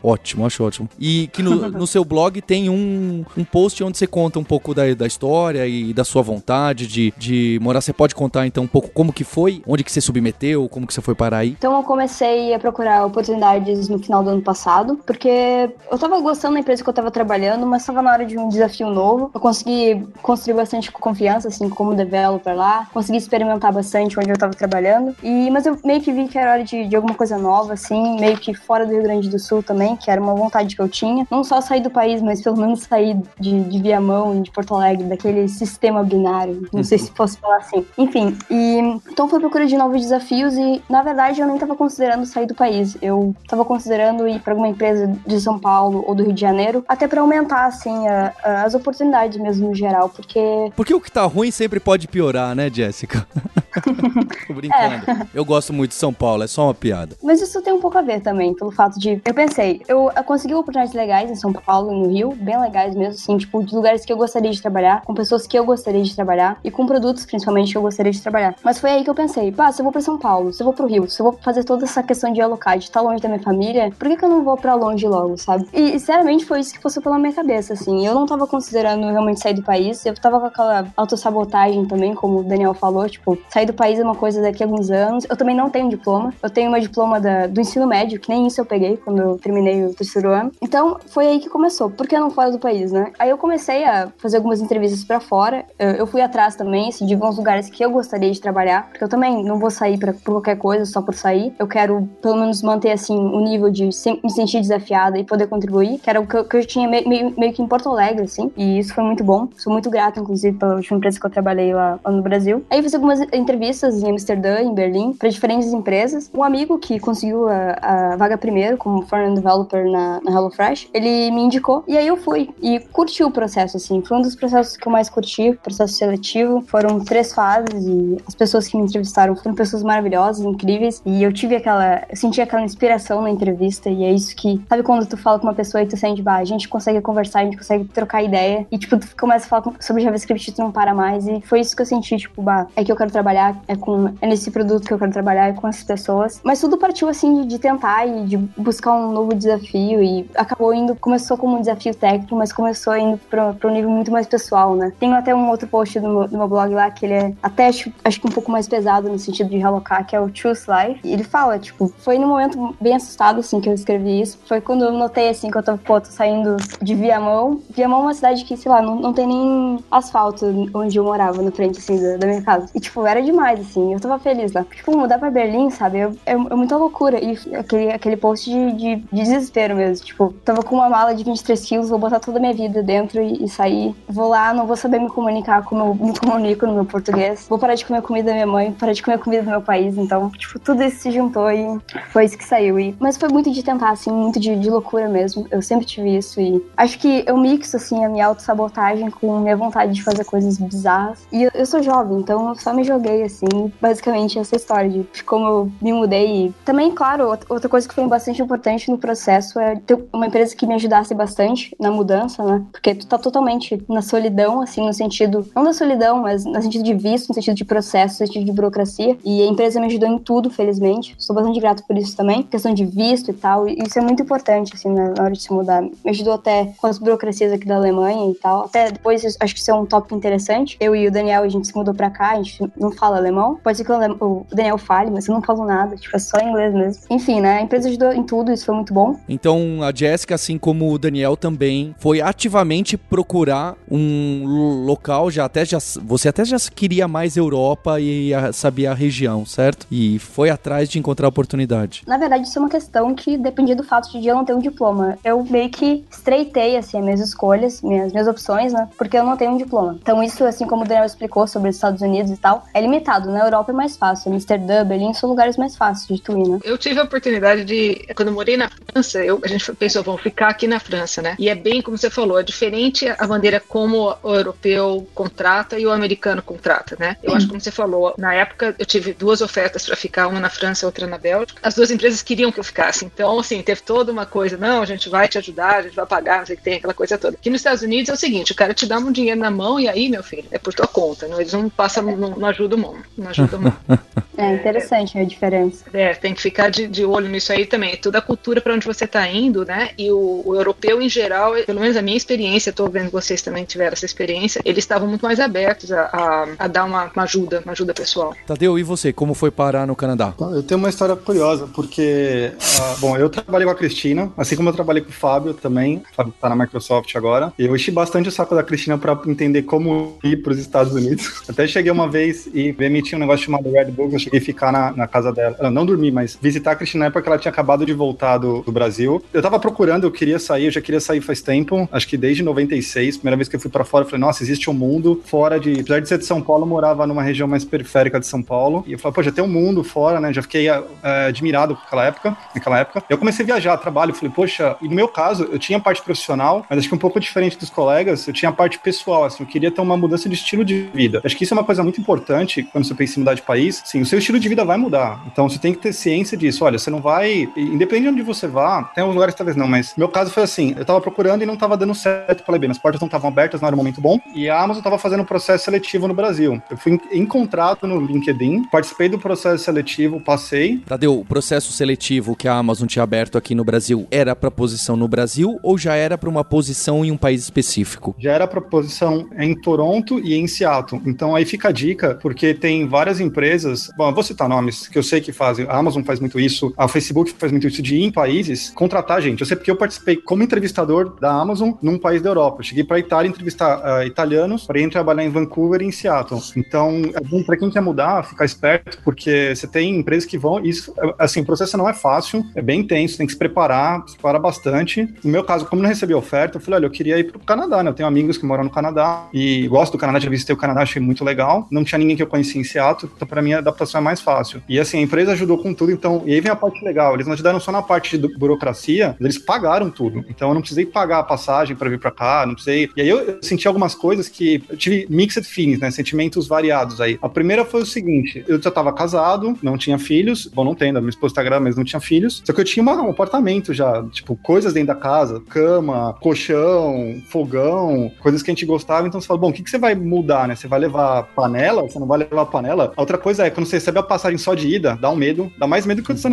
ótimo, 0.02 0.46
acho 0.46 0.64
ótimo. 0.64 0.88
E 0.98 1.28
que 1.32 1.42
no, 1.42 1.68
no 1.70 1.87
seu 1.87 2.04
blog 2.04 2.40
tem 2.40 2.68
um, 2.68 3.25
um 3.37 3.44
post 3.44 3.82
onde 3.84 3.98
você 3.98 4.06
conta 4.06 4.38
um 4.38 4.44
pouco 4.44 4.75
da, 4.75 4.94
da 4.94 5.06
história 5.06 5.66
e 5.66 5.92
da 5.92 6.04
sua 6.04 6.22
vontade 6.22 6.87
de, 6.87 7.12
de 7.16 7.58
morar. 7.60 7.80
Você 7.80 7.92
pode 7.92 8.14
contar 8.14 8.46
então 8.46 8.64
um 8.64 8.68
pouco 8.68 8.88
como 8.90 9.12
que 9.12 9.25
foi, 9.25 9.62
onde 9.66 9.84
que 9.84 9.92
você 9.92 10.00
submeteu, 10.00 10.68
como 10.68 10.87
que 10.87 10.94
você 10.94 11.00
foi 11.00 11.14
parar 11.14 11.38
aí? 11.38 11.50
Então 11.58 11.76
eu 11.76 11.82
comecei 11.82 12.54
a 12.54 12.58
procurar 12.58 13.04
oportunidades 13.04 13.88
no 13.88 13.98
final 13.98 14.22
do 14.22 14.30
ano 14.30 14.42
passado, 14.42 14.98
porque 15.06 15.70
eu 15.90 15.98
tava 15.98 16.20
gostando 16.20 16.54
da 16.54 16.60
empresa 16.60 16.82
que 16.82 16.88
eu 16.88 16.94
tava 16.94 17.10
trabalhando, 17.10 17.66
mas 17.66 17.84
tava 17.84 18.02
na 18.02 18.12
hora 18.12 18.25
de 18.25 18.38
um 18.38 18.48
desafio 18.48 18.88
novo. 18.90 19.30
Eu 19.34 19.40
consegui 19.40 20.06
construir 20.22 20.54
bastante 20.54 20.90
confiança, 20.90 21.48
assim, 21.48 21.68
como 21.68 21.94
developer 21.94 22.54
lá, 22.54 22.88
consegui 22.92 23.18
experimentar 23.18 23.72
bastante 23.72 24.18
onde 24.18 24.30
eu 24.30 24.38
tava 24.38 24.54
trabalhando. 24.54 25.14
E, 25.22 25.50
mas 25.50 25.66
eu 25.66 25.78
meio 25.84 26.00
que 26.00 26.12
vi 26.12 26.28
que 26.28 26.38
era 26.38 26.52
hora 26.52 26.64
de, 26.64 26.87
de 26.87 26.96
alguma 26.96 27.14
coisa 27.14 27.37
nova, 27.37 27.75
assim, 27.75 28.18
meio 28.18 28.38
que 28.38 28.54
fora 28.54 28.87
do 28.87 28.92
Rio 28.92 29.02
Grande 29.02 29.28
do 29.28 29.38
Sul 29.38 29.58
também, 29.62 29.97
que 29.97 30.11
era 30.11 30.21
uma 30.21 30.35
vontade 30.35 30.75
que 30.75 30.83
eu 30.83 30.88
tinha. 30.88 31.27
Não 31.31 31.43
só 31.43 31.61
sair 31.61 31.81
do 31.81 31.91
país, 31.91 32.23
mas 32.23 32.41
pelo 32.43 32.57
menos 32.57 32.81
sair 32.81 33.17
de, 33.38 33.61
de 33.61 33.81
Viamão, 33.81 34.41
de 34.43 34.50
Porto 34.50 34.75
Alegre, 34.75 35.05
daquele 35.05 35.49
sistema 35.49 36.03
binário. 36.03 36.69
Não 36.73 36.83
sei 36.83 36.99
se 36.99 37.11
posso 37.11 37.38
falar 37.38 37.59
assim. 37.59 37.85
Enfim, 37.97 38.37
e 38.50 38.79
então 39.11 39.29
fui 39.29 39.41
procura 39.41 39.67
de 39.67 39.77
novos 39.77 40.00
desafios 40.00 40.55
e, 40.55 40.83
na 40.88 41.03
verdade, 41.03 41.41
eu 41.41 41.47
nem 41.47 41.59
tava 41.59 41.75
considerando 41.75 42.27
sair 42.27 42.47
do 42.47 42.55
país. 42.55 42.97
Eu 43.00 43.35
tava 43.49 43.65
considerando 43.65 44.27
ir 44.29 44.41
para 44.41 44.53
alguma 44.53 44.69
empresa 44.69 45.12
de 45.27 45.41
São 45.41 45.59
Paulo 45.59 46.05
ou 46.07 46.15
do 46.15 46.23
Rio 46.23 46.33
de 46.33 46.41
Janeiro, 46.41 46.85
até 46.88 47.07
para 47.07 47.21
aumentar, 47.21 47.67
assim, 47.67 48.07
a, 48.09 48.33
a, 48.43 48.62
as 48.65 48.75
oportunidades 48.75 49.38
mesmo 49.38 49.69
no 49.69 49.75
geral, 49.75 50.09
porque. 50.09 50.41
Porque 50.77 50.95
o 50.95 51.00
que 51.00 51.11
tá 51.11 51.25
ruim 51.25 51.50
sempre 51.50 51.81
pode 51.81 52.09
piorar, 52.09 52.55
né, 52.55 52.71
Jéssica? 52.73 53.27
Tô 54.47 54.55
brincando. 54.55 55.11
É. 55.11 55.27
Eu 55.35 55.45
gosto 55.45 55.73
muito 55.73 55.91
de 55.91 55.97
São 55.97 56.12
Paulo, 56.12 56.43
é 56.43 56.47
só 56.47 56.65
uma 56.65 56.75
piada. 56.75 57.17
Mas 57.23 57.41
isso 57.41 57.61
tem 57.62 57.73
um 57.73 57.81
pouco 57.81 57.99
a 57.99 58.03
ver 58.03 58.21
também, 58.21 58.55
pelo 58.55 58.71
fato 58.71 58.99
de. 58.99 59.21
Eu 59.25 59.35
pensei, 59.35 59.48
eu, 59.88 60.11
eu 60.14 60.25
consegui 60.25 60.55
oportunidades 60.55 60.95
legais 60.95 61.31
em 61.31 61.35
São 61.35 61.52
Paulo 61.52 61.93
e 61.93 62.00
no 62.00 62.09
Rio, 62.09 62.35
bem 62.35 62.61
legais 62.61 62.95
mesmo, 62.95 63.14
assim, 63.14 63.37
tipo, 63.38 63.62
de 63.62 63.75
lugares 63.75 64.05
que 64.05 64.12
eu 64.12 64.17
gostaria 64.17 64.50
de 64.50 64.61
trabalhar, 64.61 65.02
com 65.02 65.14
pessoas 65.14 65.47
que 65.47 65.59
eu 65.59 65.64
gostaria 65.64 66.02
de 66.02 66.14
trabalhar 66.14 66.59
e 66.62 66.71
com 66.71 66.87
produtos, 66.87 67.25
principalmente, 67.25 67.73
que 67.73 67.78
eu 67.78 67.83
gostaria 67.83 68.12
de 68.12 68.21
trabalhar. 68.21 68.55
Mas 68.62 68.78
foi 68.78 68.90
aí 68.90 69.05
que 69.05 69.11
eu 69.11 69.14
pensei, 69.14 69.50
pá, 69.52 69.71
se 69.73 69.81
eu 69.81 69.85
vou 69.85 69.93
pra 69.93 70.00
São 70.00 70.19
Paulo, 70.19 70.52
se 70.52 70.62
eu 70.62 70.64
vou 70.64 70.73
pro 70.73 70.87
Rio, 70.87 71.09
se 71.09 71.21
eu 71.21 71.25
vou 71.25 71.38
fazer 71.40 71.64
toda 71.64 71.85
essa 71.85 72.02
questão 72.02 72.33
de 72.33 72.40
alocar, 72.40 72.78
de 72.78 72.85
estar 72.85 73.00
longe 73.00 73.23
da 73.23 73.28
minha 73.28 73.40
família, 73.40 73.93
por 73.99 74.09
que, 74.09 74.17
que 74.17 74.25
eu 74.25 74.28
não 74.28 74.45
vou 74.45 74.57
pra 74.57 74.75
longe 74.75 75.07
logo, 75.07 75.37
sabe? 75.37 75.67
E, 75.73 75.99
sinceramente, 75.99 76.45
foi 76.45 76.61
isso 76.61 76.73
que 76.73 76.81
passou 76.81 77.02
pela 77.02 77.19
minha 77.19 77.33
cabeça, 77.33 77.73
assim. 77.73 78.07
Eu 78.07 78.14
não 78.14 78.26
tava 78.26 78.47
considerando 78.47 79.07
realmente 79.07 79.40
sair 79.40 79.55
do 79.55 79.62
país, 79.62 80.05
eu 80.05 80.14
tava 80.14 80.40
com 80.40 80.47
aquela 80.47 80.87
autossabotagem 80.97 81.87
também, 81.87 82.14
como 82.14 82.40
o 82.40 82.43
Daniel 82.43 82.75
falou, 82.75 83.09
tipo, 83.09 83.38
sair 83.49 83.67
do 83.67 83.73
país 83.73 83.99
é 83.99 84.05
uma 84.05 84.14
coisa 84.14 84.43
daqui 84.43 84.62
a 84.62 84.67
alguns 84.67 84.90
anos. 84.90 85.26
Eu 85.28 85.37
também 85.37 85.57
não 85.57 85.71
tenho 85.71 85.88
diploma. 85.88 86.33
Eu 86.43 86.50
tenho 86.50 86.71
meu 86.71 86.81
diploma 86.81 87.21
da, 87.21 87.47
do 87.47 87.61
ensino 87.61 87.87
médio, 87.87 88.21
que 88.21 88.28
nem 88.28 88.47
isso 88.47 88.61
eu 88.61 88.64
peguei 88.64 88.97
quando 88.97 89.19
eu 89.19 89.38
terminei 89.38 89.85
o 89.85 89.95
terceiro 89.95 90.30
ano. 90.30 90.52
Então, 90.61 90.99
foi 91.09 91.26
aí 91.26 91.40
que 91.40 91.49
começou. 91.49 91.90
Por 91.90 92.07
que 92.07 92.18
não 92.18 92.30
fora 92.30 92.50
do 92.50 92.59
país, 92.59 92.92
né? 92.92 93.12
Aí 93.18 93.30
eu 93.30 93.38
comecei 93.38 93.85
a 93.85 94.09
fazer 94.18 94.37
algumas 94.37 94.61
entrevistas 94.61 95.04
para 95.04 95.21
fora. 95.21 95.64
Eu, 95.78 95.90
eu, 95.90 96.07
fui 96.07 96.21
atrás 96.21 96.57
também, 96.57 96.88
assim, 96.88 97.07
de 97.07 97.14
alguns 97.14 97.37
lugares 97.37 97.68
que 97.68 97.85
eu 97.85 97.90
gostaria 97.90 98.30
de 98.30 98.40
trabalhar, 98.40 98.88
porque 98.88 99.04
eu 99.04 99.09
também 99.09 99.45
não 99.45 99.59
vou 99.59 99.71
sair 99.71 99.99
pra, 99.99 100.12
por 100.12 100.33
qualquer 100.33 100.57
coisa 100.57 100.85
só 100.85 101.02
por 101.02 101.14
sair. 101.14 101.54
Eu 101.59 101.66
quero, 101.66 102.09
pelo 102.23 102.37
menos, 102.37 102.62
manter, 102.62 102.92
assim, 102.92 103.16
o 103.16 103.40
nível 103.40 103.71
de 103.71 103.87
me 103.87 104.30
sentir 104.30 104.61
desafiada 104.61 105.18
e 105.18 105.25
poder 105.25 105.47
contribuir, 105.47 105.99
que 105.99 106.11
era 106.11 106.21
o 106.21 106.26
que 106.26 106.37
eu, 106.37 106.45
que 106.45 106.57
eu 106.57 106.66
tinha 106.66 106.88
meio, 106.88 107.35
meio, 107.37 107.52
que 107.52 107.62
em 107.62 107.66
Porto 107.66 107.88
Alegre, 107.88 108.25
assim. 108.25 108.50
E 108.57 108.78
isso 108.78 108.95
foi 108.95 109.04
muito 109.04 109.25
bom. 109.25 109.49
Sou 109.57 109.73
muito 109.73 109.90
grata, 109.90 110.21
inclusive, 110.21 110.57
pela 110.57 110.76
última 110.76 110.99
empresa 110.99 111.18
que 111.18 111.26
eu 111.26 111.30
trabalhei 111.30 111.75
lá, 111.75 111.99
lá 112.04 112.11
no 112.11 112.23
Brasil. 112.23 112.64
Aí 112.71 112.83
fiz 112.83 112.95
algumas 112.95 113.21
entrevistas 113.33 114.02
em 114.02 114.11
Amsterdã, 114.11 114.61
em 114.61 114.75
Berlim, 114.75 115.12
para 115.12 115.28
diferentes 115.28 115.73
empresas. 115.73 116.30
Um 116.35 116.42
amigo 116.42 116.78
que 116.78 116.99
conseguiu 116.99 117.49
a, 117.49 117.78
a 117.80 118.16
vaga 118.16 118.37
primeiro 118.37 118.76
como 118.76 119.02
foreign 119.02 119.27
developer 119.35 119.90
na, 119.90 120.20
na 120.23 120.30
HelloFresh, 120.30 120.88
ele 120.92 121.30
me 121.30 121.42
indicou 121.42 121.85
e 121.87 121.97
aí 121.97 122.06
eu 122.06 122.16
fui 122.16 122.50
e 122.62 122.80
curti 122.80 123.23
o 123.25 123.30
processo, 123.30 123.76
assim. 123.76 124.02
Foi 124.02 124.16
um 124.16 124.23
dos 124.23 124.35
processos 124.35 124.76
que 124.76 124.87
eu 124.87 124.92
mais 124.92 125.08
curti, 125.08 125.58
processo 125.62 125.94
seletivo. 125.94 126.62
Foram 126.62 127.00
três 127.00 127.32
fases 127.32 127.87
e 127.87 128.16
as 128.26 128.35
pessoas 128.35 128.66
que 128.66 128.76
me 128.76 128.85
entrevistaram 128.85 129.35
foram 129.37 129.54
pessoas 129.54 129.82
maravilhosas, 129.82 130.44
incríveis 130.44 131.02
e 131.04 131.23
eu 131.23 131.32
tive 131.32 131.56
aquela, 131.56 132.02
eu 132.08 132.16
senti 132.16 132.40
aquela 132.40 132.62
inspiração 132.62 133.23
na 133.23 133.30
entrevista 133.30 133.88
e 133.88 134.04
é 134.04 134.12
isso 134.12 134.35
que, 134.35 134.61
sabe 134.68 134.82
quando 134.82 135.06
tu 135.06 135.16
fala 135.16 135.38
com 135.38 135.47
uma 135.47 135.54
pessoa 135.54 135.82
e 135.82 135.87
tu 135.87 135.97
sente, 135.97 136.23
bah, 136.23 136.37
a 136.37 136.44
gente 136.44 136.68
consegue 136.68 137.00
conversar, 137.00 137.40
a 137.40 137.44
gente 137.44 137.56
consegue 137.56 137.85
trocar 137.85 138.23
ideia 138.23 138.66
e 138.70 138.78
tipo, 138.78 138.99
tu 138.99 139.08
começa 139.18 139.47
a 139.47 139.49
falar 139.49 139.76
sobre 139.80 140.02
JavaScript 140.02 140.50
e 140.50 140.52
tu 140.52 140.62
não 140.62 140.73
para 140.73 140.94
mais 140.94 141.26
e 141.26 141.40
foi 141.42 141.61
isso 141.61 141.75
que 141.75 141.82
eu 141.82 141.87
senti, 141.87 142.16
tipo, 142.16 142.42
bah, 142.42 142.66
é 142.76 142.85
que 142.85 142.90
eu 142.90 142.97
quero 142.97 143.11
trabalhar, 143.11 143.56
é 143.66 143.76
com 143.76 144.08
é 144.20 144.26
nesse 144.26 144.50
produto 144.50 144.87
que 144.87 144.92
eu 144.92 144.99
quero 144.99 145.12
trabalhar, 145.12 145.49
é 145.49 145.52
com 145.52 145.66
essas 145.66 145.85
pessoas. 145.85 146.40
Mas 146.44 146.61
tudo 146.61 146.76
partiu 146.76 147.08
assim 147.08 147.42
de, 147.42 147.49
de 147.49 147.58
tentar 147.58 148.06
e 148.06 148.25
de 148.25 148.37
buscar 148.37 148.92
um 148.92 149.08
novo 149.12 149.35
desafio 149.35 150.03
e 150.03 150.29
acabou 150.35 150.73
indo, 150.75 150.95
começou 150.97 151.37
como 151.37 151.57
um 151.57 151.61
desafio 151.61 151.95
técnico, 151.95 152.35
mas 152.37 152.53
começou 152.53 152.97
indo 152.97 153.19
para 153.31 153.55
um 153.65 153.71
nível 153.71 153.91
muito 153.91 154.11
mais 154.11 154.27
pessoal, 154.27 154.75
né? 154.75 154.93
Tenho 154.99 155.15
até 155.15 155.35
um 155.35 155.49
outro 155.49 155.69
post 155.69 155.99
do 156.00 156.09
meu, 156.09 156.29
do 156.29 156.37
meu 156.38 156.49
blog 156.49 156.75
lá 156.75 156.91
que 156.91 157.07
ele 157.07 157.15
é 157.15 157.35
até 157.43 157.67
acho, 157.69 157.93
acho 158.05 158.21
que 158.21 158.27
um 158.27 158.31
pouco 158.31 158.50
mais 158.50 158.69
pesado 158.69 159.09
no 159.09 159.19
sentido 159.19 159.50
de 159.50 159.59
realocar, 159.59 160.07
que 160.07 160.15
é 160.15 160.21
o 160.21 160.31
Choose 160.33 160.67
Life. 160.69 161.00
E 161.05 161.12
ele 161.12 161.25
fala, 161.25 161.59
tipo, 161.59 161.93
foi 161.99 162.19
num 162.19 162.29
momento 162.29 162.75
bem 162.81 162.95
assustado 162.95 163.41
assim 163.41 163.61
que 163.61 163.69
eu 163.69 163.75
escrevi 163.75 164.21
isso. 164.21 164.38
Foi 164.47 164.61
quando 164.61 164.85
eu 164.85 164.93
notei 164.93 165.29
assim 165.29 165.50
que 165.50 165.59
eu 165.59 165.62
tô, 165.62 165.77
pô, 165.79 166.00
tô 166.00 166.11
saindo 166.11 166.57
de 166.81 166.95
Viamão. 166.95 167.61
Viamão 167.71 168.00
é 168.00 168.03
uma 168.03 168.15
cidade 168.15 168.45
que, 168.45 168.57
sei 168.57 168.71
lá, 168.71 168.83
não, 168.83 168.97
não 168.97 169.12
tem 169.12 169.27
nem 169.27 169.79
asfalto 169.91 170.47
onde 170.75 170.99
eu 170.99 171.05
morava, 171.05 171.43
na 171.43 171.50
frente, 171.50 171.79
assim, 171.79 172.00
da, 172.00 172.17
da, 172.17 172.27
minha 172.27 172.43
casa. 172.43 172.69
E, 172.75 172.81
tipo, 172.81 173.07
era 173.07 173.23
demais, 173.23 173.61
assim, 173.61 173.93
eu 173.93 174.00
tava 174.00 174.19
feliz 174.19 174.53
lá. 174.53 174.65
Tipo, 174.65 174.97
mudar 174.97 175.19
pra 175.19 175.31
Berlim, 175.31 175.71
sabe, 175.71 175.99
é, 175.99 176.11
é, 176.27 176.33
é 176.33 176.37
muita 176.37 176.77
loucura. 176.77 177.23
E 177.23 177.38
aquele, 177.55 177.91
aquele 177.91 178.17
post 178.17 178.50
de, 178.50 178.73
de, 178.73 178.98
de, 179.12 179.28
desespero 179.28 179.76
mesmo. 179.76 180.05
Tipo, 180.05 180.35
tava 180.45 180.62
com 180.62 180.76
uma 180.76 180.88
mala 180.88 181.14
de 181.14 181.25
23 181.25 181.64
quilos, 181.64 181.88
vou 181.88 181.99
botar 181.99 182.21
toda 182.21 182.38
a 182.38 182.40
minha 182.40 182.55
vida 182.55 182.83
dentro 182.83 183.21
e, 183.21 183.45
e, 183.45 183.49
sair. 183.49 183.95
Vou 184.09 184.28
lá, 184.28 184.52
não 184.52 184.67
vou 184.67 184.76
saber 184.76 184.99
me 184.99 185.09
comunicar 185.09 185.64
como 185.64 185.83
eu 185.83 185.95
me 185.95 186.17
comunico 186.19 186.67
no 186.67 186.75
meu 186.75 186.85
português. 186.85 187.47
Vou 187.49 187.59
parar 187.59 187.75
de 187.75 187.85
comer 187.85 188.02
comida 188.02 188.28
da 188.28 188.35
minha 188.35 188.47
mãe, 188.47 188.73
parar 188.73 188.93
de 188.93 189.02
comer 189.02 189.19
comida 189.19 189.43
do 189.43 189.50
meu 189.50 189.62
país. 189.62 189.97
Então, 189.97 190.31
tipo, 190.31 190.59
tudo 190.59 190.83
isso 190.83 190.99
se 191.00 191.11
juntou 191.11 191.50
e 191.50 191.78
foi 192.11 192.25
isso 192.25 192.37
que 192.37 192.45
saiu. 192.45 192.78
E, 192.78 192.97
mas 192.99 193.17
foi 193.17 193.28
muito 193.28 193.50
de 193.50 193.62
tentar, 193.62 193.90
assim, 193.90 194.11
muito 194.11 194.40
de, 194.40 194.57
de 194.57 194.71
loucura 194.71 195.09
mesmo. 195.09 195.47
Eu 195.50 195.62
sempre 195.62 195.87
tive 195.87 196.17
isso 196.17 196.40
e 196.40 196.64
acho 196.76 196.99
que 196.99 197.25
eu 197.26 197.37
mixo, 197.37 197.76
assim, 197.76 198.05
a 198.05 198.09
minha 198.09 198.26
autossabotagem 198.26 199.11
com 199.11 199.40
minha 199.40 199.57
vontade 199.57 199.93
de 199.93 200.02
fazer 200.02 200.25
coisas 200.25 200.59
bizarras. 200.59 201.26
E 201.33 201.45
eu, 201.45 201.50
eu 201.55 201.67
sou 201.67 201.83
jovem, 201.83 202.19
então 202.19 202.49
eu 202.49 202.55
só 202.57 202.73
me 202.73 202.85
joguei, 202.85 203.23
assim, 203.23 203.73
basicamente 203.81 204.38
essa 204.38 204.57
história 204.57 204.88
de 204.88 205.25
como 205.25 205.47
eu 205.47 205.73
me 205.81 205.93
mudei. 205.93 206.47
E 206.47 206.55
também, 206.64 206.90
claro, 206.90 207.28
outra 207.49 207.69
coisa 207.69 207.88
que 207.88 207.95
foi 207.95 208.07
bastante 208.07 208.43
importante 208.43 208.88
no 208.90 208.99
processo 208.99 209.59
é 209.59 209.76
ter 209.76 209.99
uma 210.12 210.26
empresa 210.26 210.54
que 210.54 210.66
me 210.66 210.75
ajudasse 210.75 211.14
bastante 211.14 211.75
na 211.78 211.90
mudança, 211.90 212.42
né? 212.45 212.64
Porque 212.73 212.95
tu 212.95 213.07
tá 213.07 213.18
totalmente 213.18 213.83
na 213.88 214.02
solidão, 214.02 214.61
assim, 214.61 214.85
no 214.85 214.92
sentido, 214.92 215.47
não 215.54 215.64
da 215.64 215.73
solidão, 215.73 216.21
mas 216.23 216.45
no 216.45 216.61
sentido 216.62 216.85
de 216.85 216.95
visto, 216.95 217.28
no 217.28 217.35
sentido 217.35 217.54
de 217.54 217.64
processo, 217.64 218.14
no 218.21 218.26
sentido 218.26 218.45
de 218.45 218.52
burocracia. 218.52 219.16
E 219.25 219.42
a 219.42 219.47
empresa 219.47 219.80
me 219.80 219.87
ajudou 219.87 220.09
em 220.09 220.18
tudo, 220.18 220.50
felizmente. 220.50 221.14
Sou 221.18 221.35
bastante 221.35 221.61
grato 221.61 221.85
por 221.87 221.97
isso 221.97 222.16
também. 222.16 222.42
Questão 222.42 222.73
de 222.73 222.85
visto 222.85 223.30
e 223.30 223.35
tal. 223.35 223.68
E 223.68 223.78
isso 223.87 223.99
é 223.99 224.02
muito 224.02 224.23
importante, 224.23 224.73
assim, 224.75 224.90
na 224.90 225.23
hora 225.23 225.33
de 225.33 225.42
se 225.42 225.52
mudar. 225.52 225.83
Me 225.83 226.11
ajudou 226.11 226.35
até 226.35 226.73
com 226.78 226.87
as 226.87 226.99
burocracias 226.99 227.52
aqui 227.52 227.66
da 227.66 227.76
Alemanha 227.76 228.30
e 228.30 228.35
tal. 228.35 228.64
Até 228.64 228.90
depois, 228.90 229.25
acho 229.25 229.54
que 229.54 229.61
isso 229.61 229.71
é 229.71 229.75
um 229.75 229.87
tópico 229.87 230.14
interessante. 230.14 230.76
Eu 230.80 230.95
e 230.95 231.07
o 231.07 231.12
Daniel, 231.12 231.42
a 231.42 231.49
gente 231.49 231.66
se 231.66 231.76
mudou 231.76 231.95
pra 231.95 232.11
cá, 232.11 232.33
a 232.33 232.37
gente 232.37 232.71
não 232.76 232.90
fala 232.90 233.16
alemão. 233.16 233.59
Pode 233.62 233.78
ser 233.78 233.85
que 233.85 233.92
o 233.92 234.47
Daniel 234.50 234.78
fale, 234.78 235.11
mas 235.11 235.26
eu 235.28 235.35
não 235.35 235.42
falo 235.42 235.64
nada. 235.64 235.97
Tipo, 235.97 236.16
é 236.16 236.18
só 236.18 236.38
inglês 236.38 236.75
mesmo. 236.75 237.02
Enfim, 237.11 237.40
né? 237.40 237.59
A 237.59 237.62
empresa 237.62 237.88
ajudou 237.88 238.12
em 238.12 238.23
tudo, 238.23 238.52
isso 238.52 238.66
foi 238.66 238.75
muito 238.78 238.94
bom. 238.94 239.18
Então, 239.28 239.82
a 239.82 239.92
Jessica, 239.94 240.35
assim 240.35 240.58
como 240.58 240.92
o 240.92 240.99
Daniel 240.99 241.37
também, 241.37 241.94
foi 241.99 242.20
ativamente 242.20 242.97
procurar 242.97 243.76
um 243.90 244.44
local, 244.85 245.30
já 245.30 245.44
até 245.44 245.64
já, 245.64 245.78
você 246.02 246.28
até 246.28 246.44
já 246.44 246.56
queria 246.75 247.06
mais 247.06 247.37
Europa 247.37 248.00
e 248.00 248.30
sabia 248.52 248.90
a 248.90 248.94
região, 248.94 249.44
certo? 249.44 249.87
E 249.90 250.18
foi 250.18 250.50
atrás 250.50 250.88
de 250.88 250.99
encontrar 250.99 251.26
a 251.26 251.28
oportunidade. 251.28 252.02
Na 252.06 252.16
verdade, 252.16 252.44
isso 252.44 252.58
é 252.58 252.62
uma 252.62 252.70
questão 252.70 253.14
que 253.14 253.37
dependia 253.37 253.76
do 253.76 253.82
fato 253.82 254.11
de 254.11 254.26
eu 254.26 254.35
não 254.35 254.44
ter 254.44 254.54
um 254.54 254.58
diploma. 254.58 255.18
Eu 255.25 255.44
meio 255.44 255.70
que 255.70 256.04
estreitei, 256.11 256.76
assim, 256.76 256.99
as 256.99 257.04
minhas 257.04 257.20
escolhas, 257.20 257.82
minhas, 257.82 258.12
minhas 258.12 258.28
opções, 258.28 258.73
né? 258.73 258.88
Porque 258.97 259.16
eu 259.16 259.25
não 259.25 259.37
tenho 259.37 259.52
um 259.52 259.56
diploma. 259.56 259.99
Então, 260.00 260.23
isso, 260.23 260.44
assim 260.44 260.66
como 260.66 260.85
o 260.85 260.87
Daniel 260.87 261.06
explicou 261.06 261.47
sobre 261.47 261.70
os 261.70 261.76
Estados 261.76 262.02
Unidos 262.02 262.30
e 262.30 262.37
tal, 262.37 262.64
é 262.73 262.80
limitado. 262.80 263.30
Na 263.30 263.40
Europa 263.40 263.73
é 263.73 263.75
mais 263.75 263.97
fácil. 263.97 264.32
Amsterdã, 264.32 264.85
Berlim 264.85 265.12
são 265.12 265.28
lugares 265.28 265.56
mais 265.56 265.76
fáceis 265.76 266.18
de 266.18 266.23
tu 266.23 266.37
ir, 266.38 266.49
né? 266.49 266.58
Eu 266.64 266.78
tive 266.78 267.00
a 267.00 267.04
oportunidade 267.04 267.64
de, 267.64 268.06
quando 268.14 268.28
eu 268.28 268.35
morei 268.35 268.56
na 268.56 268.67
França, 268.92 269.25
eu, 269.25 269.40
a 269.42 269.48
gente 269.48 269.72
pensou, 269.75 270.02
vamos 270.02 270.22
ficar 270.22 270.48
aqui 270.48 270.66
na 270.66 270.80
França, 270.80 271.22
né? 271.22 271.37
E 271.38 271.48
é 271.48 271.54
bem 271.54 271.82
como 271.82 271.96
você 271.96 272.10
falou, 272.10 272.38
é 272.38 272.42
diferente 272.42 273.08
a 273.08 273.26
bandeira 273.26 273.60
como 273.60 274.16
o 274.22 274.34
europeu 274.34 275.06
contrata 275.14 275.78
e 275.78 275.87
o 275.87 275.92
americano 275.92 276.42
contrata, 276.42 276.96
né? 276.98 277.16
Eu 277.22 277.34
acho 277.34 277.46
como 277.46 277.60
você 277.60 277.70
falou, 277.70 278.14
na 278.18 278.34
época 278.34 278.75
eu 278.78 278.87
tive 278.87 279.12
duas 279.12 279.40
ofertas 279.40 279.87
para 279.87 279.96
ficar, 279.96 280.28
uma 280.28 280.40
na 280.40 280.50
França 280.50 280.84
e 280.84 280.87
outra 280.87 281.06
na 281.06 281.18
Bélgica. 281.18 281.60
As 281.62 281.75
duas 281.75 281.90
empresas 281.90 282.22
queriam 282.22 282.50
que 282.50 282.60
eu 282.60 282.64
ficasse. 282.64 283.04
Então, 283.04 283.38
assim, 283.38 283.62
teve 283.62 283.82
toda 283.82 284.10
uma 284.12 284.26
coisa, 284.26 284.56
não, 284.56 284.82
a 284.82 284.87
gente 284.87 285.08
vai 285.08 285.28
te 285.28 285.38
ajudar, 285.38 285.76
a 285.76 285.82
gente 285.82 285.96
vai 285.96 286.06
pagar, 286.06 286.40
não 286.40 286.46
sei 286.46 286.54
o 286.54 286.58
que 286.58 286.64
tem, 286.64 286.75
aquela 286.75 286.94
coisa 286.94 287.18
toda. 287.18 287.37
Aqui 287.37 287.50
nos 287.50 287.60
Estados 287.60 287.82
Unidos 287.82 288.08
é 288.08 288.12
o 288.12 288.16
seguinte, 288.16 288.52
o 288.52 288.54
cara 288.54 288.75
te 288.75 288.87
dá 288.87 288.98
um 288.98 289.12
dinheiro 289.12 289.40
na 289.40 289.50
mão 289.50 289.78
e 289.78 289.88
aí, 289.88 290.08
meu 290.08 290.22
filho, 290.22 290.46
é 290.50 290.58
por 290.58 290.75
tua 290.75 290.87
conta. 290.87 291.28
Não, 291.28 291.40
eles 291.40 291.52
não 291.52 291.68
passam, 291.68 292.02
não, 292.04 292.30
não 292.30 292.48
ajudam 292.48 292.78
mão. 292.78 292.96
Não 293.16 293.30
ajudam 293.30 293.60
mão. 293.60 293.76
É 294.38 294.54
interessante 294.54 295.18
a 295.18 295.25
diferença. 295.25 295.84
É, 295.92 296.14
tem 296.14 296.32
que 296.32 296.40
ficar 296.40 296.70
de, 296.70 296.87
de 296.87 297.04
olho 297.04 297.28
nisso 297.28 297.52
aí 297.52 297.66
também. 297.66 297.96
Toda 297.96 298.18
a 298.18 298.22
cultura 298.22 298.58
para 298.61 298.75
onde 298.75 298.87
você 298.87 299.05
está 299.05 299.27
indo, 299.29 299.65
né? 299.65 299.91
E 299.99 300.11
o, 300.11 300.43
o, 300.45 300.55
europeu 300.55 301.00
em 301.00 301.09
geral, 301.09 301.55
pelo 301.67 301.81
menos 301.81 301.97
a 301.97 302.03
minha 302.03 302.17
experiência, 302.17 302.71
estou 302.71 302.88
vendo 302.88 303.07
que 303.07 303.12
vocês 303.12 303.43
também 303.43 303.65
tiveram 303.65 303.93
essa 303.93 304.07
experiência, 304.07 304.61
eles 304.65 304.85
estavam 304.85 305.09
muito 305.09 305.23
mais 305.23 305.41
abertos 305.41 305.93
a, 305.93 306.03
a, 306.12 306.47
a 306.59 306.69
dar 306.69 306.85
uma, 306.85 307.11
uma, 307.15 307.23
ajuda, 307.23 307.61
uma 307.65 307.73
ajuda 307.73 307.95
pessoal. 307.95 308.35
Tadeu, 308.47 308.79
e 308.79 308.83
você? 308.83 309.12
Como 309.12 309.35
foi 309.35 309.50
parar 309.50 309.87
no 309.87 309.97
Canadá? 309.97 310.35
Eu 310.38 310.62
tenho 310.62 310.79
uma 310.79 310.88
história 310.88 311.17
curiosa, 311.17 311.69
porque, 311.75 312.53
uh, 312.55 312.99
bom, 313.01 313.16
eu 313.16 313.29
trabalhei 313.29 313.66
com 313.66 313.73
a 313.73 313.77
Cristina, 313.77 314.31
assim 314.37 314.57
como 314.57 314.68
eu 314.68 314.73
trabalhei 314.73 315.03
com 315.03 315.11
o 315.11 315.12
Fábio 315.12 315.55
também, 315.55 315.99
o 316.12 316.14
Fábio 316.14 316.35
tá 316.40 316.49
na 316.49 316.57
Microsoft 316.57 317.14
agora, 317.16 317.53
e 317.59 317.64
eu 317.64 317.75
enchi 317.75 317.90
bastante 317.90 318.29
o 318.29 318.33
saco 318.33 318.55
da 318.55 318.62
Cristina 318.62 318.99
para 318.99 319.18
entender 319.27 319.62
como 319.62 320.18
ir 320.23 320.42
para 320.42 320.53
os 320.53 320.59
Estados 320.59 320.92
Unidos. 320.92 321.42
Até 321.49 321.66
cheguei 321.66 321.90
uma 321.90 322.09
vez 322.09 322.49
e 322.53 322.75
emitir 322.79 323.16
um 323.16 323.21
negócio 323.21 323.47
chamado 323.47 323.71
Red 323.71 323.90
Bull, 323.90 324.11
eu 324.12 324.18
cheguei 324.18 324.40
a 324.40 324.42
ficar 324.42 324.73
na, 324.73 324.92
na 324.92 325.07
casa 325.07 325.33
dela, 325.33 325.57
não, 325.61 325.71
não 325.71 325.87
dormi, 325.87 326.11
mas 326.11 326.38
visitar 326.40 326.73
a 326.73 326.77
Cristina 326.77 327.01
na 327.01 327.07
época 327.07 327.23
que 327.23 327.29
ela 327.29 327.38
tinha 327.38 327.53
acabado 327.53 327.85
de 327.85 327.92
voltar 327.92 328.38
do, 328.38 328.47
do 328.64 328.72
Brasil. 328.72 329.22
Eu 329.32 329.42
tava 329.42 329.58
procurando, 329.58 330.04
eu 330.04 330.11
queria 330.11 330.38
sair, 330.38 330.66
eu 330.66 330.70
já 330.70 330.80
queria 330.80 331.00
sair 331.00 331.20
faz 331.20 331.40
tempo, 331.40 331.88
acho 331.92 332.08
que 332.08 332.16
desde 332.16 332.42
96, 332.42 333.16
primeira 333.18 333.37
vez 333.37 333.48
que 333.48 333.56
eu 333.56 333.61
fui 333.61 333.70
para 333.70 333.84
fora, 333.84 334.04
eu 334.04 334.08
falei, 334.08 334.20
nossa, 334.20 334.42
existe 334.42 334.68
um 334.70 334.74
mundo 334.74 335.20
fora 335.24 335.58
de. 335.58 335.80
Apesar 335.80 336.00
de 336.00 336.08
ser 336.08 336.18
de 336.18 336.26
São 336.26 336.40
Paulo, 336.40 336.64
eu 336.64 336.68
morava 336.68 337.06
numa 337.06 337.22
região 337.22 337.46
mais 337.48 337.64
periférica 337.64 338.18
de 338.18 338.26
São 338.26 338.42
Paulo. 338.42 338.84
E 338.87 338.92
eu 338.92 338.98
falei, 338.98 339.14
pô, 339.14 339.22
já 339.22 339.32
tem 339.32 339.44
um 339.44 339.48
mundo 339.48 339.82
fora, 339.84 340.20
né? 340.20 340.32
Já 340.32 340.42
fiquei 340.42 340.68
é, 340.68 341.26
admirado 341.28 341.74
naquela 341.74 342.04
época, 342.04 342.37
naquela 342.54 342.78
época. 342.78 343.02
Eu 343.08 343.18
comecei 343.18 343.44
a 343.44 343.46
viajar, 343.46 343.76
trabalho, 343.76 344.14
falei, 344.14 344.32
poxa, 344.34 344.76
e 344.80 344.88
no 344.88 344.94
meu 344.94 345.08
caso, 345.08 345.48
eu 345.50 345.58
tinha 345.58 345.78
parte 345.78 346.02
profissional, 346.02 346.64
mas 346.68 346.78
acho 346.78 346.88
que 346.88 346.94
um 346.94 346.98
pouco 346.98 347.20
diferente 347.20 347.58
dos 347.58 347.70
colegas, 347.70 348.26
eu 348.26 348.32
tinha 348.32 348.48
a 348.48 348.52
parte 348.52 348.78
pessoal, 348.78 349.24
assim, 349.24 349.42
eu 349.42 349.48
queria 349.48 349.70
ter 349.70 349.80
uma 349.80 349.96
mudança 349.96 350.28
de 350.28 350.34
estilo 350.34 350.64
de 350.64 350.88
vida. 350.94 351.20
Acho 351.24 351.37
que 351.37 351.44
isso 351.44 351.54
é 351.54 351.56
uma 351.56 351.64
coisa 351.64 351.82
muito 351.82 352.00
importante 352.00 352.62
quando 352.62 352.84
você 352.84 352.94
pensa 352.94 353.18
em 353.18 353.20
mudar 353.20 353.34
de 353.34 353.42
país. 353.42 353.82
Sim, 353.84 354.00
o 354.00 354.06
seu 354.06 354.18
estilo 354.18 354.38
de 354.38 354.48
vida 354.48 354.64
vai 354.64 354.76
mudar. 354.76 355.24
Então 355.30 355.48
você 355.48 355.58
tem 355.58 355.72
que 355.72 355.80
ter 355.80 355.92
ciência 355.92 356.37
disso. 356.37 356.64
Olha, 356.64 356.78
você 356.78 356.90
não 356.90 357.00
vai. 357.00 357.48
Independente 357.56 357.98
de 358.02 358.08
onde 358.08 358.22
você 358.22 358.38
vá, 358.46 358.85
tem 358.94 359.03
alguns 359.03 359.14
lugares 359.14 359.35
talvez 359.35 359.57
não, 359.57 359.66
mas 359.66 359.94
meu 359.96 360.09
caso 360.09 360.31
foi 360.31 360.42
assim: 360.42 360.74
eu 360.77 360.85
tava 360.85 361.01
procurando 361.01 361.42
e 361.42 361.46
não 361.46 361.57
tava 361.57 361.77
dando 361.77 361.94
certo. 361.94 362.44
Falei, 362.44 362.61
bem, 362.61 362.70
as 362.70 362.79
portas 362.79 363.01
não 363.01 363.07
estavam 363.07 363.29
abertas, 363.29 363.61
não 363.61 363.66
era 363.66 363.74
um 363.74 363.79
momento 363.79 364.01
bom. 364.01 364.18
E 364.35 364.48
a 364.48 364.61
Amazon 364.61 364.83
tava 364.83 364.98
fazendo 364.98 365.22
um 365.22 365.27
processo 365.27 365.64
seletivo 365.64 366.09
no 366.09 366.14
Brasil. 366.14 366.62
Eu 366.70 366.77
fui 366.77 367.01
encontrado 367.12 367.87
no 367.87 368.01
LinkedIn, 368.01 368.64
participei 368.64 369.09
do 369.09 369.18
processo 369.18 369.64
seletivo, 369.64 370.20
passei. 370.20 370.79
Tadeu, 370.87 371.18
o 371.18 371.24
processo 371.24 371.72
seletivo 371.72 372.37
que 372.37 372.48
a 372.48 372.55
Amazon 372.55 372.87
tinha 372.87 373.03
aberto 373.03 373.38
aqui 373.38 373.55
no 373.55 373.64
Brasil 373.64 374.07
era 374.11 374.35
para 374.35 374.51
posição 374.51 374.96
no 374.96 375.09
Brasil 375.09 375.59
ou 375.62 375.79
já 375.79 375.94
era 375.94 376.16
para 376.16 376.29
uma 376.29 376.44
posição 376.44 377.05
em 377.05 377.11
um 377.11 377.16
país 377.16 377.42
específico? 377.42 378.14
Já 378.18 378.33
era 378.33 378.46
para 378.46 378.61
posição 378.61 379.29
em 379.38 379.55
Toronto 379.55 380.18
e 380.18 380.35
em 380.35 380.46
Seattle. 380.46 381.01
Então 381.07 381.35
aí 381.35 381.44
fica 381.44 381.68
a 381.68 381.72
dica, 381.72 382.18
porque 382.20 382.55
tem 382.55 382.87
várias 382.87 383.20
empresas, 383.20 383.90
bom, 383.96 384.09
eu 384.09 384.14
vou 384.14 384.22
citar 384.22 384.48
nomes 384.48 384.88
que 384.88 384.98
eu 384.98 385.03
sei 385.03 385.20
que 385.20 385.33
fazem, 385.33 385.66
a 385.68 385.77
Amazon 385.77 386.03
faz 386.03 386.20
muito 386.20 386.38
isso, 386.38 386.72
a 386.77 386.88
Facebook 386.88 387.33
faz 387.38 387.53
muito 387.53 387.66
isso 387.66 387.83
de 387.83 388.01
em 388.01 388.11
países 388.18 388.70
contratar 388.74 389.22
gente. 389.22 389.42
Eu 389.42 389.46
sei 389.46 389.57
porque 389.57 389.70
eu 389.70 389.76
participei 389.76 390.16
como 390.16 390.42
entrevistador 390.42 391.14
da 391.20 391.31
Amazon 391.31 391.70
num 391.81 391.96
país 391.96 392.20
da 392.20 392.31
Europa. 392.31 392.59
Eu 392.59 392.64
cheguei 392.64 392.83
para 392.83 392.98
Itália 392.98 393.28
entrevistar 393.28 393.78
uh, 393.78 394.04
italianos 394.04 394.66
para 394.66 394.81
ir 394.81 394.90
trabalhar 394.90 395.24
em 395.24 395.31
Vancouver 395.31 395.83
e 395.83 395.85
em 395.85 395.92
Seattle. 395.92 396.40
Então, 396.57 397.02
é 397.14 397.42
para 397.44 397.57
quem 397.57 397.70
quer 397.70 397.81
mudar, 397.81 398.24
ficar 398.24 398.44
esperto, 398.44 398.98
porque 399.04 399.54
você 399.54 399.68
tem 399.68 399.96
empresas 399.96 400.28
que 400.28 400.37
vão. 400.37 400.59
Isso, 400.64 400.92
assim, 401.16 401.42
o 401.42 401.44
processo 401.44 401.76
não 401.76 401.88
é 401.88 401.92
fácil, 401.92 402.44
é 402.57 402.61
bem 402.61 402.81
intenso, 402.81 403.16
tem 403.16 403.26
que 403.26 403.33
se 403.33 403.38
preparar, 403.38 404.02
se 404.09 404.14
preparar 404.14 404.40
bastante. 404.40 405.09
No 405.22 405.31
meu 405.31 405.44
caso, 405.44 405.66
como 405.66 405.81
não 405.81 405.88
recebi 405.88 406.12
oferta, 406.12 406.57
eu 406.57 406.61
falei, 406.61 406.78
olha, 406.78 406.87
eu 406.87 406.90
queria 406.90 407.18
ir 407.18 407.31
para 407.31 407.37
o 407.37 407.44
Canadá, 407.44 407.85
né? 407.85 407.90
Eu 407.90 407.94
tenho 407.94 408.09
amigos 408.09 408.37
que 408.37 408.44
moram 408.44 408.64
no 408.64 408.70
Canadá 408.70 409.28
e 409.33 409.68
gosto 409.68 409.92
do 409.92 409.98
Canadá, 409.98 410.18
já 410.18 410.28
visitei 410.28 410.54
o 410.54 410.59
Canadá, 410.59 410.83
achei 410.83 411.00
muito 411.00 411.24
legal. 411.24 411.68
Não 411.70 411.85
tinha 411.85 411.98
ninguém 411.98 412.16
que 412.16 412.22
eu 412.22 412.26
conhecia 412.26 412.61
em 412.61 412.64
Seattle, 412.64 413.11
então 413.14 413.28
para 413.28 413.40
mim 413.40 413.52
a 413.52 413.59
adaptação 413.59 414.00
é 414.00 414.02
mais 414.02 414.20
fácil. 414.20 414.61
E 414.68 414.81
assim, 414.81 414.98
a 414.98 415.02
empresa 415.02 415.33
ajudou 415.33 415.59
com 415.59 415.72
tudo, 415.72 415.92
então, 415.92 416.22
e 416.26 416.33
aí 416.33 416.40
vem 416.40 416.50
a 416.50 416.57
parte 416.57 416.85
legal, 416.85 417.14
eles 417.14 417.26
não 417.26 417.35
ajudaram 417.35 417.61
só 417.61 417.70
na 417.70 417.83
parte 417.83 418.08
de 418.16 418.38
burocracia, 418.38 419.16
eles 419.21 419.38
pagaram 419.38 419.90
tudo. 419.90 420.25
Então 420.29 420.49
eu 420.49 420.55
não 420.55 420.61
precisei 420.61 420.87
pagar 420.87 421.18
a 421.18 421.23
passagem 421.23 421.77
para 421.77 421.90
vir 421.90 421.99
para 421.99 422.11
cá, 422.11 422.44
não 422.47 422.55
precisei. 422.55 422.88
E 422.97 423.01
aí 423.01 423.09
eu, 423.09 423.38
senti 423.42 423.66
algumas 423.66 423.94
coisas 423.94 424.29
que 424.29 424.62
eu 424.68 424.77
tive 424.77 425.07
mixed 425.11 425.44
feelings, 425.44 425.81
né, 425.81 425.90
sentimentos 425.90 426.47
variados 426.47 427.01
aí. 427.01 427.18
A 427.21 427.29
primeira 427.29 427.64
foi 427.64 427.83
o 427.83 427.87
seguinte, 427.87 428.44
eu 428.47 428.61
já 428.61 428.68
estava 428.68 428.92
casado, 428.92 429.59
não 429.62 429.77
tinha 429.77 429.99
filhos, 429.99 430.47
bom, 430.47 430.64
não 430.64 430.75
tenho, 430.75 430.94
minha 430.94 431.11
esposa 431.11 431.35
tá 431.35 431.42
grávida, 431.42 431.68
mas 431.68 431.77
não 431.77 431.85
tinha 431.85 432.01
filhos. 432.01 432.42
Só 432.44 432.53
que 432.53 432.61
eu 432.61 432.64
tinha 432.64 432.83
uma, 432.83 433.03
um 433.03 433.11
apartamento 433.11 433.75
já, 433.75 434.03
tipo, 434.11 434.37
coisas 434.37 434.73
dentro 434.73 434.88
da 434.88 434.94
casa, 434.94 435.42
cama, 435.49 436.14
colchão, 436.21 437.21
fogão, 437.29 438.11
coisas 438.21 438.42
que 438.42 438.51
a 438.51 438.55
gente 438.55 438.66
gostava. 438.66 439.07
Então 439.07 439.21
você 439.21 439.27
fala, 439.27 439.40
bom, 439.40 439.51
o 439.51 439.53
que, 439.53 439.62
que 439.62 439.71
você 439.71 439.79
vai 439.79 439.94
mudar, 439.94 440.49
né? 440.49 440.55
Você 440.55 440.68
vai 440.68 440.79
levar 440.79 441.25
panela? 441.35 441.83
Você 441.83 441.99
não 441.99 442.07
vai 442.07 442.18
levar 442.18 442.47
panela? 442.47 442.92
A 442.97 443.01
outra 443.01 443.18
coisa 443.18 443.47
é, 443.47 443.51
quando 443.51 443.66
você 443.66 443.77
recebe 443.77 443.99
a 443.99 444.03
passagem 444.03 444.38
só 444.38 444.55
de 444.55 444.68
ida, 444.68 444.97
dá 445.01 445.11
um 445.11 445.16
medo, 445.16 445.51
dá 445.59 445.66
mais 445.66 445.87
medo 445.87 446.03
que 446.03 446.07
quando 446.07 446.18
você 446.18 446.29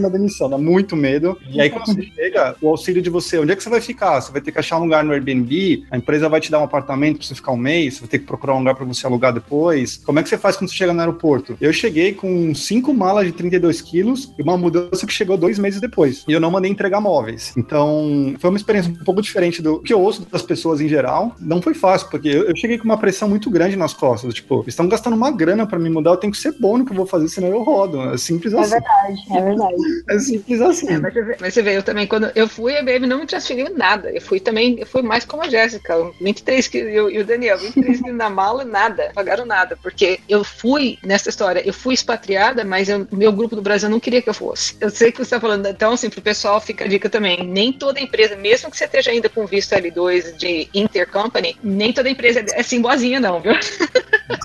na 0.00 0.08
demissão, 0.08 0.48
dá 0.48 0.58
muito 0.58 0.96
medo. 0.96 1.17
E 1.50 1.60
aí 1.60 1.70
quando 1.70 1.86
você 1.86 2.02
chega, 2.02 2.56
o 2.60 2.68
auxílio 2.68 3.02
de 3.02 3.10
você, 3.10 3.38
onde 3.38 3.52
é 3.52 3.56
que 3.56 3.62
você 3.62 3.70
vai 3.70 3.80
ficar? 3.80 4.20
Você 4.20 4.32
vai 4.32 4.40
ter 4.40 4.52
que 4.52 4.58
achar 4.58 4.78
um 4.78 4.84
lugar 4.84 5.04
no 5.04 5.12
Airbnb, 5.12 5.84
a 5.90 5.96
empresa 5.96 6.28
vai 6.28 6.40
te 6.40 6.50
dar 6.50 6.60
um 6.60 6.64
apartamento 6.64 7.18
para 7.18 7.26
você 7.26 7.34
ficar 7.34 7.52
um 7.52 7.56
mês, 7.56 7.94
você 7.94 8.00
vai 8.00 8.08
ter 8.08 8.18
que 8.20 8.26
procurar 8.26 8.54
um 8.54 8.58
lugar 8.58 8.74
para 8.74 8.84
você 8.84 9.06
alugar 9.06 9.32
depois. 9.32 9.96
Como 9.98 10.18
é 10.18 10.22
que 10.22 10.28
você 10.28 10.38
faz 10.38 10.56
quando 10.56 10.70
você 10.70 10.76
chega 10.76 10.92
no 10.92 11.00
aeroporto? 11.00 11.56
Eu 11.60 11.72
cheguei 11.72 12.12
com 12.12 12.54
cinco 12.54 12.92
malas 12.94 13.26
de 13.26 13.32
32 13.32 13.80
quilos 13.82 14.32
e 14.38 14.42
uma 14.42 14.56
mudança 14.56 15.06
que 15.06 15.12
chegou 15.12 15.36
dois 15.36 15.58
meses 15.58 15.80
depois. 15.80 16.24
E 16.28 16.32
eu 16.32 16.40
não 16.40 16.50
mandei 16.50 16.70
entregar 16.70 17.00
móveis. 17.00 17.52
Então, 17.56 18.34
foi 18.38 18.50
uma 18.50 18.56
experiência 18.56 18.90
um 18.92 19.04
pouco 19.04 19.22
diferente 19.22 19.62
do 19.62 19.80
que 19.80 19.92
eu 19.92 20.00
ouço 20.00 20.26
das 20.30 20.42
pessoas 20.42 20.80
em 20.80 20.88
geral. 20.88 21.34
Não 21.40 21.60
foi 21.62 21.74
fácil, 21.74 22.08
porque 22.10 22.28
eu 22.28 22.56
cheguei 22.56 22.78
com 22.78 22.84
uma 22.84 22.98
pressão 22.98 23.28
muito 23.28 23.50
grande 23.50 23.76
nas 23.76 23.92
costas. 23.92 24.34
Tipo, 24.34 24.56
eles 24.56 24.68
estão 24.68 24.88
gastando 24.88 25.14
uma 25.14 25.30
grana 25.30 25.66
para 25.66 25.78
me 25.78 25.88
mudar, 25.90 26.10
eu 26.10 26.16
tenho 26.16 26.32
que 26.32 26.38
ser 26.38 26.52
bom 26.58 26.78
no 26.78 26.84
que 26.84 26.92
eu 26.92 26.96
vou 26.96 27.06
fazer, 27.06 27.28
senão 27.28 27.48
eu 27.48 27.62
rodo. 27.62 28.00
É 28.10 28.16
simples 28.16 28.52
É 28.52 28.58
assim. 28.60 28.70
verdade, 28.70 29.20
é 29.30 29.42
verdade. 29.42 29.74
É 30.08 30.18
simples 30.18 30.60
assim. 30.60 30.88
É, 30.88 31.07
mas, 31.40 31.54
você 31.54 31.62
vê, 31.62 31.76
eu 31.76 31.82
também, 31.82 32.06
quando 32.06 32.30
eu 32.34 32.48
fui, 32.48 32.74
a 32.76 32.80
IBM 32.80 33.06
não 33.06 33.18
me 33.20 33.26
transferiu 33.26 33.74
nada. 33.76 34.10
Eu 34.10 34.20
fui 34.20 34.40
também, 34.40 34.76
eu 34.78 34.86
fui 34.86 35.02
mais 35.02 35.24
como 35.24 35.42
a 35.42 35.48
Jéssica, 35.48 35.94
23 36.20 36.68
quilos, 36.68 36.92
e 36.92 37.00
o- 37.00 37.10
e 37.10 37.18
o 37.18 37.24
Daniel, 37.24 37.58
23 37.58 38.00
quilos 38.00 38.16
na 38.16 38.30
mala, 38.30 38.64
nada, 38.64 39.10
pagaram 39.14 39.44
nada, 39.46 39.76
porque 39.82 40.20
eu 40.28 40.42
fui 40.44 40.98
nessa 41.04 41.28
história, 41.28 41.62
eu 41.64 41.72
fui 41.72 41.94
expatriada, 41.94 42.64
mas 42.64 42.88
o 42.88 43.06
meu 43.12 43.32
grupo 43.32 43.56
do 43.56 43.62
Brasil 43.62 43.88
não 43.88 44.00
queria 44.00 44.22
que 44.22 44.28
eu 44.28 44.34
fosse. 44.34 44.76
Eu 44.80 44.90
sei 44.90 45.10
que 45.10 45.18
você 45.18 45.22
está 45.24 45.40
falando, 45.40 45.66
então, 45.68 45.92
assim, 45.92 46.10
pro 46.10 46.20
pessoal 46.20 46.60
fica 46.60 46.84
a 46.84 46.88
dica 46.88 47.08
também, 47.08 47.44
nem 47.44 47.72
toda 47.72 48.00
empresa, 48.00 48.36
mesmo 48.36 48.70
que 48.70 48.76
você 48.76 48.84
esteja 48.84 49.10
ainda 49.10 49.28
com 49.28 49.46
visto 49.46 49.72
L2 49.74 50.36
de 50.36 50.68
intercompany, 50.74 51.56
nem 51.62 51.92
toda 51.92 52.08
empresa 52.10 52.40
é 52.52 52.60
assim 52.60 52.80
boazinha, 52.80 53.20
não, 53.20 53.40
viu? 53.40 53.52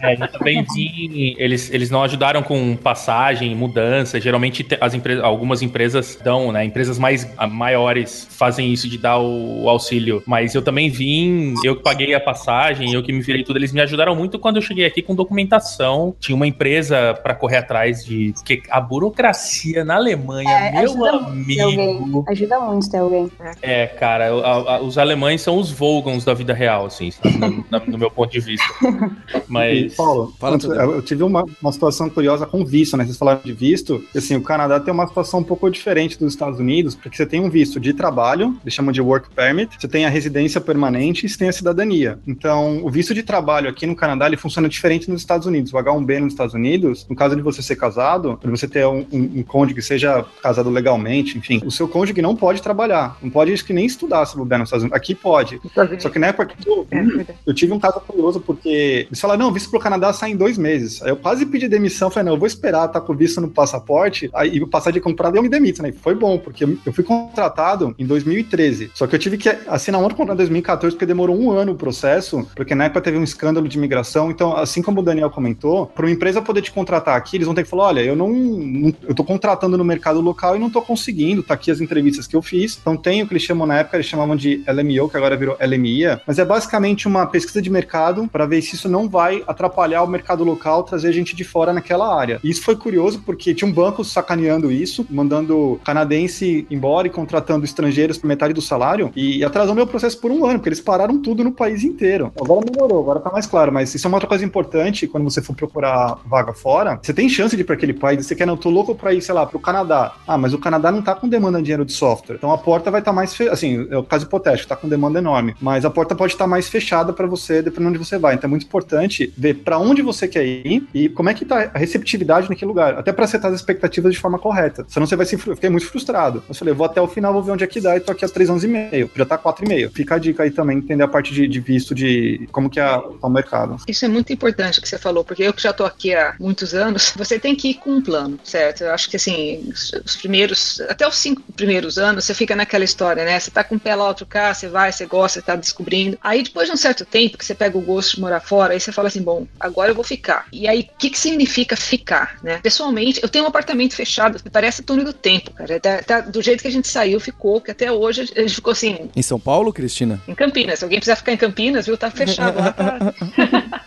É, 0.01 0.13
eu 0.13 0.27
também 0.31 0.65
vi, 0.73 1.35
eles, 1.37 1.69
eles 1.71 1.89
não 1.89 2.03
ajudaram 2.03 2.41
com 2.41 2.75
passagem, 2.75 3.53
mudança. 3.55 4.19
Geralmente 4.19 4.63
te- 4.63 4.77
as 4.79 4.93
empresas, 4.93 5.23
algumas 5.23 5.61
empresas 5.61 6.17
dão, 6.23 6.51
né? 6.53 6.63
Empresas 6.63 6.97
mais 6.97 7.27
maiores 7.49 8.27
fazem 8.29 8.71
isso 8.71 8.87
de 8.87 8.97
dar 8.97 9.17
o, 9.19 9.63
o 9.63 9.69
auxílio. 9.69 10.23
Mas 10.25 10.53
eu 10.55 10.61
também 10.61 10.89
vim, 10.89 11.55
eu 11.63 11.75
que 11.75 11.83
paguei 11.83 12.13
a 12.13 12.19
passagem, 12.19 12.93
eu 12.93 13.03
que 13.03 13.11
me 13.11 13.21
virei 13.21 13.43
tudo. 13.43 13.57
Eles 13.57 13.71
me 13.73 13.81
ajudaram 13.81 14.15
muito 14.15 14.37
quando 14.39 14.57
eu 14.57 14.61
cheguei 14.61 14.85
aqui 14.85 15.01
com 15.01 15.13
documentação. 15.15 16.15
Tinha 16.19 16.35
uma 16.35 16.47
empresa 16.47 17.13
para 17.21 17.35
correr 17.35 17.57
atrás 17.57 18.05
de. 18.05 18.33
Porque 18.35 18.61
a 18.69 18.79
burocracia 18.79 19.83
na 19.83 19.95
Alemanha, 19.95 20.49
É, 20.49 20.71
meu 20.71 20.81
ajuda 20.83 21.11
muito 21.19 21.61
amigo. 21.61 22.25
Ajuda 22.27 22.59
muito 22.59 22.89
ter 22.89 22.97
alguém. 22.97 23.31
É, 23.61 23.87
cara, 23.87 24.25
a- 24.31 24.75
a- 24.75 24.81
os 24.81 24.97
alemães 24.97 25.41
são 25.41 25.57
os 25.57 25.71
Vogons 25.71 26.23
da 26.25 26.33
vida 26.33 26.53
real, 26.53 26.85
assim, 26.85 27.11
no, 27.39 27.65
na- 27.69 27.79
no 27.85 27.97
meu 27.97 28.09
ponto 28.11 28.31
de 28.31 28.39
vista. 28.39 28.63
E, 29.33 29.41
Mas. 29.47 29.95
Paulo, 29.95 30.33
Fala 30.39 30.55
antes, 30.55 30.67
tudo. 30.67 30.79
eu 30.79 30.93
eu 30.95 31.01
tive 31.01 31.23
uma, 31.23 31.43
uma 31.61 31.71
situação 31.71 32.09
curiosa 32.09 32.45
com 32.45 32.65
visto, 32.65 32.95
né? 32.97 33.03
Vocês 33.05 33.17
falaram 33.17 33.41
de 33.43 33.53
visto. 33.53 34.03
e, 34.13 34.17
Assim, 34.17 34.35
o 34.35 34.41
Canadá 34.41 34.79
tem 34.79 34.93
uma 34.93 35.07
situação 35.07 35.39
um 35.39 35.43
pouco 35.43 35.69
diferente 35.69 36.17
dos 36.19 36.33
Estados 36.33 36.42
Unidos, 36.59 36.95
porque 36.95 37.17
você 37.17 37.25
tem 37.25 37.39
um 37.39 37.49
visto 37.49 37.79
de 37.79 37.93
trabalho, 37.93 38.55
eles 38.63 38.73
chamam 38.73 38.91
de 38.91 39.01
work 39.01 39.29
permit, 39.35 39.75
você 39.79 39.87
tem 39.87 40.05
a 40.05 40.09
residência 40.09 40.61
permanente 40.61 41.25
e 41.25 41.29
você 41.29 41.37
tem 41.37 41.49
a 41.49 41.53
cidadania. 41.53 42.19
Então, 42.27 42.83
o 42.83 42.89
visto 42.89 43.13
de 43.13 43.23
trabalho 43.23 43.69
aqui 43.69 43.85
no 43.85 43.95
Canadá, 43.95 44.27
ele 44.27 44.37
funciona 44.37 44.69
diferente 44.69 45.09
nos 45.09 45.21
Estados 45.21 45.47
Unidos. 45.47 45.73
O 45.73 45.77
H1B 45.77 46.19
nos 46.19 46.33
Estados 46.33 46.53
Unidos, 46.53 47.05
no 47.09 47.15
caso 47.15 47.35
de 47.35 47.41
você 47.41 47.61
ser 47.61 47.75
casado, 47.75 48.39
de 48.43 48.49
você 48.49 48.67
ter 48.67 48.85
um, 48.85 49.05
um, 49.11 49.31
um 49.37 49.43
cônjuge 49.43 49.75
que 49.75 49.81
seja 49.81 50.25
casado 50.41 50.69
legalmente, 50.69 51.37
enfim, 51.37 51.61
o 51.65 51.71
seu 51.71 51.87
cônjuge 51.87 52.21
não 52.21 52.35
pode 52.35 52.61
trabalhar, 52.61 53.17
não 53.21 53.29
pode 53.29 53.51
acho 53.51 53.65
que 53.65 53.73
nem 53.73 53.85
estudar 53.85 54.25
se 54.25 54.35
bobear 54.35 54.59
nos 54.59 54.67
Estados 54.67 54.83
Unidos. 54.83 54.97
Aqui 54.97 55.15
pode. 55.15 55.59
Só 55.99 56.09
que 56.09 56.19
na 56.19 56.27
época 56.27 56.45
que 56.47 56.69
eu 56.69 56.87
É, 56.91 57.25
eu 57.45 57.53
tive 57.53 57.73
um 57.73 57.79
caso 57.79 57.99
curioso, 58.01 58.39
porque 58.39 59.07
eles 59.07 59.19
falaram, 59.19 59.45
não, 59.45 59.53
visto 59.53 59.69
pro 59.69 59.79
Canadá 59.79 60.13
sai 60.13 60.31
em 60.31 60.35
dois 60.35 60.57
meses. 60.57 61.01
Aí 61.01 61.09
eu 61.09 61.17
quase 61.17 61.45
pedi 61.45 61.67
demissão, 61.67 62.09
falei, 62.09 62.25
não, 62.25 62.33
eu 62.33 62.39
vou 62.39 62.47
esperar, 62.47 62.87
tá 62.87 63.01
com 63.01 63.15
visto 63.15 63.41
no 63.41 63.49
passaporte, 63.49 64.29
aí 64.33 64.63
passar 64.67 64.91
de 64.91 64.99
comprado 64.99 65.35
e 65.35 65.37
eu 65.37 65.43
me 65.43 65.49
demito, 65.49 65.81
né? 65.81 65.91
Foi 65.91 66.15
bom, 66.15 66.32
porque 66.39 66.63
eu 66.85 66.93
fui 66.93 67.03
contratado 67.03 67.95
em 67.97 68.05
2013. 68.05 68.91
Só 68.93 69.07
que 69.07 69.15
eu 69.15 69.19
tive 69.19 69.37
que 69.37 69.49
assinar 69.67 69.99
um 69.99 70.03
outro 70.03 70.17
contrato 70.17 70.35
em 70.35 70.37
2014, 70.37 70.95
porque 70.95 71.05
demorou 71.05 71.37
um 71.39 71.51
ano 71.51 71.71
o 71.73 71.75
processo, 71.75 72.47
porque 72.55 72.75
na 72.75 72.85
época 72.85 73.01
teve 73.01 73.17
um 73.17 73.23
escândalo 73.23 73.67
de 73.67 73.77
imigração. 73.77 74.29
Então, 74.31 74.55
assim 74.55 74.81
como 74.81 75.01
o 75.01 75.03
Daniel 75.03 75.29
comentou, 75.29 75.87
para 75.87 76.05
uma 76.05 76.11
empresa 76.11 76.41
poder 76.41 76.61
te 76.61 76.71
contratar 76.71 77.15
aqui, 77.15 77.37
eles 77.37 77.45
vão 77.45 77.55
ter 77.55 77.63
que 77.63 77.69
falar, 77.69 77.85
olha, 77.85 78.01
eu 78.01 78.15
não, 78.15 78.29
não- 78.29 78.93
eu 79.03 79.13
tô 79.15 79.23
contratando 79.23 79.77
no 79.77 79.83
mercado 79.83 80.21
local 80.21 80.55
e 80.55 80.59
não 80.59 80.69
tô 80.69 80.81
conseguindo, 80.81 81.43
tá 81.43 81.53
aqui 81.53 81.71
as 81.71 81.81
entrevistas 81.81 82.27
que 82.27 82.35
eu 82.35 82.41
fiz. 82.41 82.77
Então 82.79 82.95
tem 82.97 83.21
o 83.21 83.27
que 83.27 83.33
eles 83.33 83.43
chamam 83.43 83.65
na 83.67 83.79
época, 83.79 83.97
eles 83.97 84.07
chamavam 84.07 84.35
de 84.35 84.63
LMO, 84.67 85.09
que 85.09 85.17
agora 85.17 85.35
virou 85.37 85.57
LMIA, 85.59 86.21
mas 86.27 86.39
é 86.39 86.45
basicamente 86.45 87.07
uma 87.07 87.25
pesquisa 87.25 87.61
de 87.61 87.69
mercado 87.69 88.27
para 88.31 88.45
ver 88.45 88.61
se 88.61 88.75
isso 88.75 88.89
não 88.89 89.07
vai 89.09 89.43
atrapalhar 89.47 90.03
o 90.03 90.07
mercado 90.07 90.43
local, 90.43 90.83
trazer 90.83 91.11
gente 91.13 91.35
de 91.35 91.43
fora 91.43 91.73
naquela 91.73 92.15
área. 92.17 92.39
E 92.43 92.49
isso 92.49 92.63
foi 92.63 92.75
curioso 92.75 93.21
porque 93.25 93.53
tinha 93.53 93.67
um 93.69 93.73
banco 93.73 94.03
sacaneando 94.03 94.71
isso, 94.71 95.05
mandando 95.09 95.79
canadense 96.23 96.65
embora 96.69 97.07
e 97.07 97.09
contratando 97.09 97.65
estrangeiros 97.65 98.17
por 98.17 98.27
metade 98.27 98.53
do 98.53 98.61
salário, 98.61 99.11
e 99.15 99.43
atrasou 99.43 99.75
meu 99.75 99.87
processo 99.87 100.19
por 100.19 100.31
um 100.31 100.45
ano, 100.45 100.59
porque 100.59 100.69
eles 100.69 100.79
pararam 100.79 101.21
tudo 101.21 101.43
no 101.43 101.51
país 101.51 101.83
inteiro. 101.83 102.31
Agora 102.39 102.65
melhorou, 102.65 102.99
agora 102.99 103.19
tá 103.19 103.31
mais 103.31 103.45
claro, 103.45 103.71
mas 103.71 103.93
isso 103.93 104.05
é 104.05 104.07
uma 104.07 104.17
outra 104.17 104.27
coisa 104.27 104.45
importante 104.45 105.07
quando 105.07 105.23
você 105.23 105.41
for 105.41 105.55
procurar 105.55 106.19
vaga 106.25 106.53
fora, 106.53 106.99
você 107.01 107.13
tem 107.13 107.29
chance 107.29 107.55
de 107.55 107.61
ir 107.61 107.65
para 107.65 107.75
aquele 107.75 107.93
país, 107.93 108.25
você 108.25 108.35
quer, 108.35 108.45
não, 108.45 108.57
tô 108.57 108.69
louco 108.69 108.95
para 108.95 109.13
ir, 109.13 109.21
sei 109.21 109.33
lá, 109.33 109.45
pro 109.45 109.59
Canadá. 109.59 110.13
Ah, 110.27 110.37
mas 110.37 110.53
o 110.53 110.59
Canadá 110.59 110.91
não 110.91 111.01
tá 111.01 111.15
com 111.15 111.27
demanda 111.27 111.57
de 111.57 111.65
dinheiro 111.65 111.85
de 111.85 111.93
software. 111.93 112.35
Então 112.35 112.51
a 112.51 112.57
porta 112.57 112.91
vai 112.91 113.01
estar 113.01 113.13
mais, 113.13 113.33
fe... 113.33 113.49
assim, 113.49 113.87
é 113.89 113.97
o 113.97 114.03
caso 114.03 114.25
hipotético, 114.25 114.69
tá 114.69 114.75
com 114.75 114.87
demanda 114.87 115.19
enorme, 115.19 115.55
mas 115.61 115.85
a 115.85 115.89
porta 115.89 116.15
pode 116.15 116.33
estar 116.33 116.47
mais 116.47 116.69
fechada 116.69 117.13
para 117.13 117.27
você, 117.27 117.61
dependendo 117.61 117.93
de 117.93 117.97
onde 117.97 118.07
você 118.07 118.17
vai. 118.17 118.35
Então 118.35 118.47
é 118.47 118.51
muito 118.51 118.65
importante 118.65 119.33
ver 119.37 119.55
para 119.55 119.77
onde 119.77 120.01
você 120.01 120.27
quer 120.27 120.45
ir 120.45 120.87
e 120.93 121.09
como 121.09 121.29
é 121.29 121.33
que 121.33 121.45
tá 121.45 121.71
a 121.73 121.77
receptividade 121.77 122.49
naquele 122.49 122.69
lugar, 122.69 122.97
até 122.97 123.11
para 123.11 123.27
setar 123.27 123.51
as 123.51 123.59
expectativas 123.59 124.13
de 124.13 124.19
forma 124.19 124.39
correta. 124.39 124.85
Senão 124.87 125.05
você 125.05 125.15
vai 125.15 125.25
se 125.25 125.35
eu 125.35 125.39
fiquei 125.39 125.69
muito 125.69 125.85
frustrado. 125.85 126.02
Eu 126.47 126.55
falei, 126.55 126.73
vou 126.73 126.85
até 126.85 127.01
o 127.01 127.07
final, 127.07 127.33
vou 127.33 127.43
ver 127.43 127.51
onde 127.51 127.63
é 127.63 127.67
que 127.67 127.79
dá 127.81 127.95
e 127.95 127.99
tô 127.99 128.11
aqui 128.11 128.25
há 128.25 128.29
três 128.29 128.49
anos 128.49 128.63
e 128.63 128.67
meio. 128.67 129.09
Já 129.15 129.25
tá 129.25 129.37
quatro 129.37 129.65
e 129.65 129.67
meio. 129.67 129.91
Fica 129.91 130.15
a 130.15 130.19
dica 130.19 130.43
aí 130.43 130.51
também, 130.51 130.77
entender 130.77 131.03
a 131.03 131.07
parte 131.07 131.33
de, 131.33 131.47
de 131.47 131.59
visto 131.59 131.93
de 131.95 132.47
como 132.51 132.69
que 132.69 132.79
é 132.79 132.95
o 133.21 133.29
mercado. 133.29 133.77
Isso 133.87 134.05
é 134.05 134.07
muito 134.07 134.31
importante 134.31 134.81
que 134.81 134.87
você 134.87 134.97
falou, 134.97 135.23
porque 135.23 135.43
eu 135.43 135.53
que 135.53 135.61
já 135.61 135.71
estou 135.71 135.85
aqui 135.85 136.13
há 136.13 136.35
muitos 136.39 136.73
anos, 136.73 137.13
você 137.17 137.39
tem 137.39 137.55
que 137.55 137.69
ir 137.69 137.73
com 137.75 137.91
um 137.91 138.01
plano, 138.01 138.39
certo? 138.43 138.81
Eu 138.83 138.91
acho 138.93 139.09
que 139.09 139.15
assim, 139.15 139.69
os- 139.71 139.91
os 140.05 140.15
primeiros, 140.15 140.81
até 140.89 141.07
os 141.07 141.15
cinco 141.17 141.41
primeiros 141.55 141.97
anos, 141.97 142.25
você 142.25 142.33
fica 142.33 142.55
naquela 142.55 142.83
história, 142.83 143.23
né? 143.25 143.39
Você 143.39 143.51
tá 143.51 143.63
com 143.63 143.75
o 143.75 143.79
pé 143.79 143.95
lá 143.95 144.07
outro 144.07 144.25
cá, 144.25 144.53
você 144.53 144.67
vai, 144.67 144.91
você 144.91 145.05
gosta, 145.05 145.39
você 145.39 145.45
tá 145.45 145.55
descobrindo. 145.55 146.17
Aí 146.21 146.43
depois 146.43 146.67
de 146.67 146.73
um 146.73 146.77
certo 146.77 147.05
tempo 147.05 147.37
que 147.37 147.45
você 147.45 147.55
pega 147.55 147.77
o 147.77 147.81
gosto 147.81 148.15
de 148.15 148.21
morar 148.21 148.39
fora, 148.41 148.73
aí 148.73 148.79
você 148.79 148.91
fala 148.91 149.07
assim, 149.07 149.21
bom, 149.21 149.47
agora 149.59 149.91
eu 149.91 149.95
vou 149.95 150.03
ficar. 150.03 150.45
E 150.51 150.67
aí, 150.67 150.81
o 150.93 150.97
que, 150.97 151.09
que 151.09 151.19
significa 151.19 151.75
ficar, 151.75 152.37
né? 152.43 152.59
Pessoalmente, 152.61 153.19
eu 153.21 153.29
tenho 153.29 153.45
um 153.45 153.47
apartamento 153.47 153.95
fechado, 153.95 154.39
parece 154.51 154.83
túnel 154.83 155.05
do 155.05 155.13
tempo, 155.13 155.51
cara. 155.51 155.73
Tá- 156.01 156.03
tá- 156.03 156.21
do 156.21 156.41
jeito 156.41 156.61
que 156.61 156.67
a 156.67 156.71
gente 156.71 156.87
saiu, 156.87 157.19
ficou, 157.19 157.61
que 157.61 157.71
até 157.71 157.91
hoje 157.91 158.21
a 158.35 158.41
gente 158.41 158.55
ficou 158.55 158.71
assim, 158.71 159.09
Em 159.15 159.21
São 159.21 159.39
Paulo, 159.39 159.71
Cristina? 159.73 160.21
em 160.27 160.35
Campinas. 160.35 160.79
Se 160.79 160.85
alguém 160.85 160.99
precisar 160.99 161.15
ficar 161.15 161.33
em 161.33 161.37
Campinas, 161.37 161.85
viu? 161.85 161.97
Tá 161.97 162.09
fechado 162.09 162.59
lá. 162.59 162.71
Tá... 162.71 162.97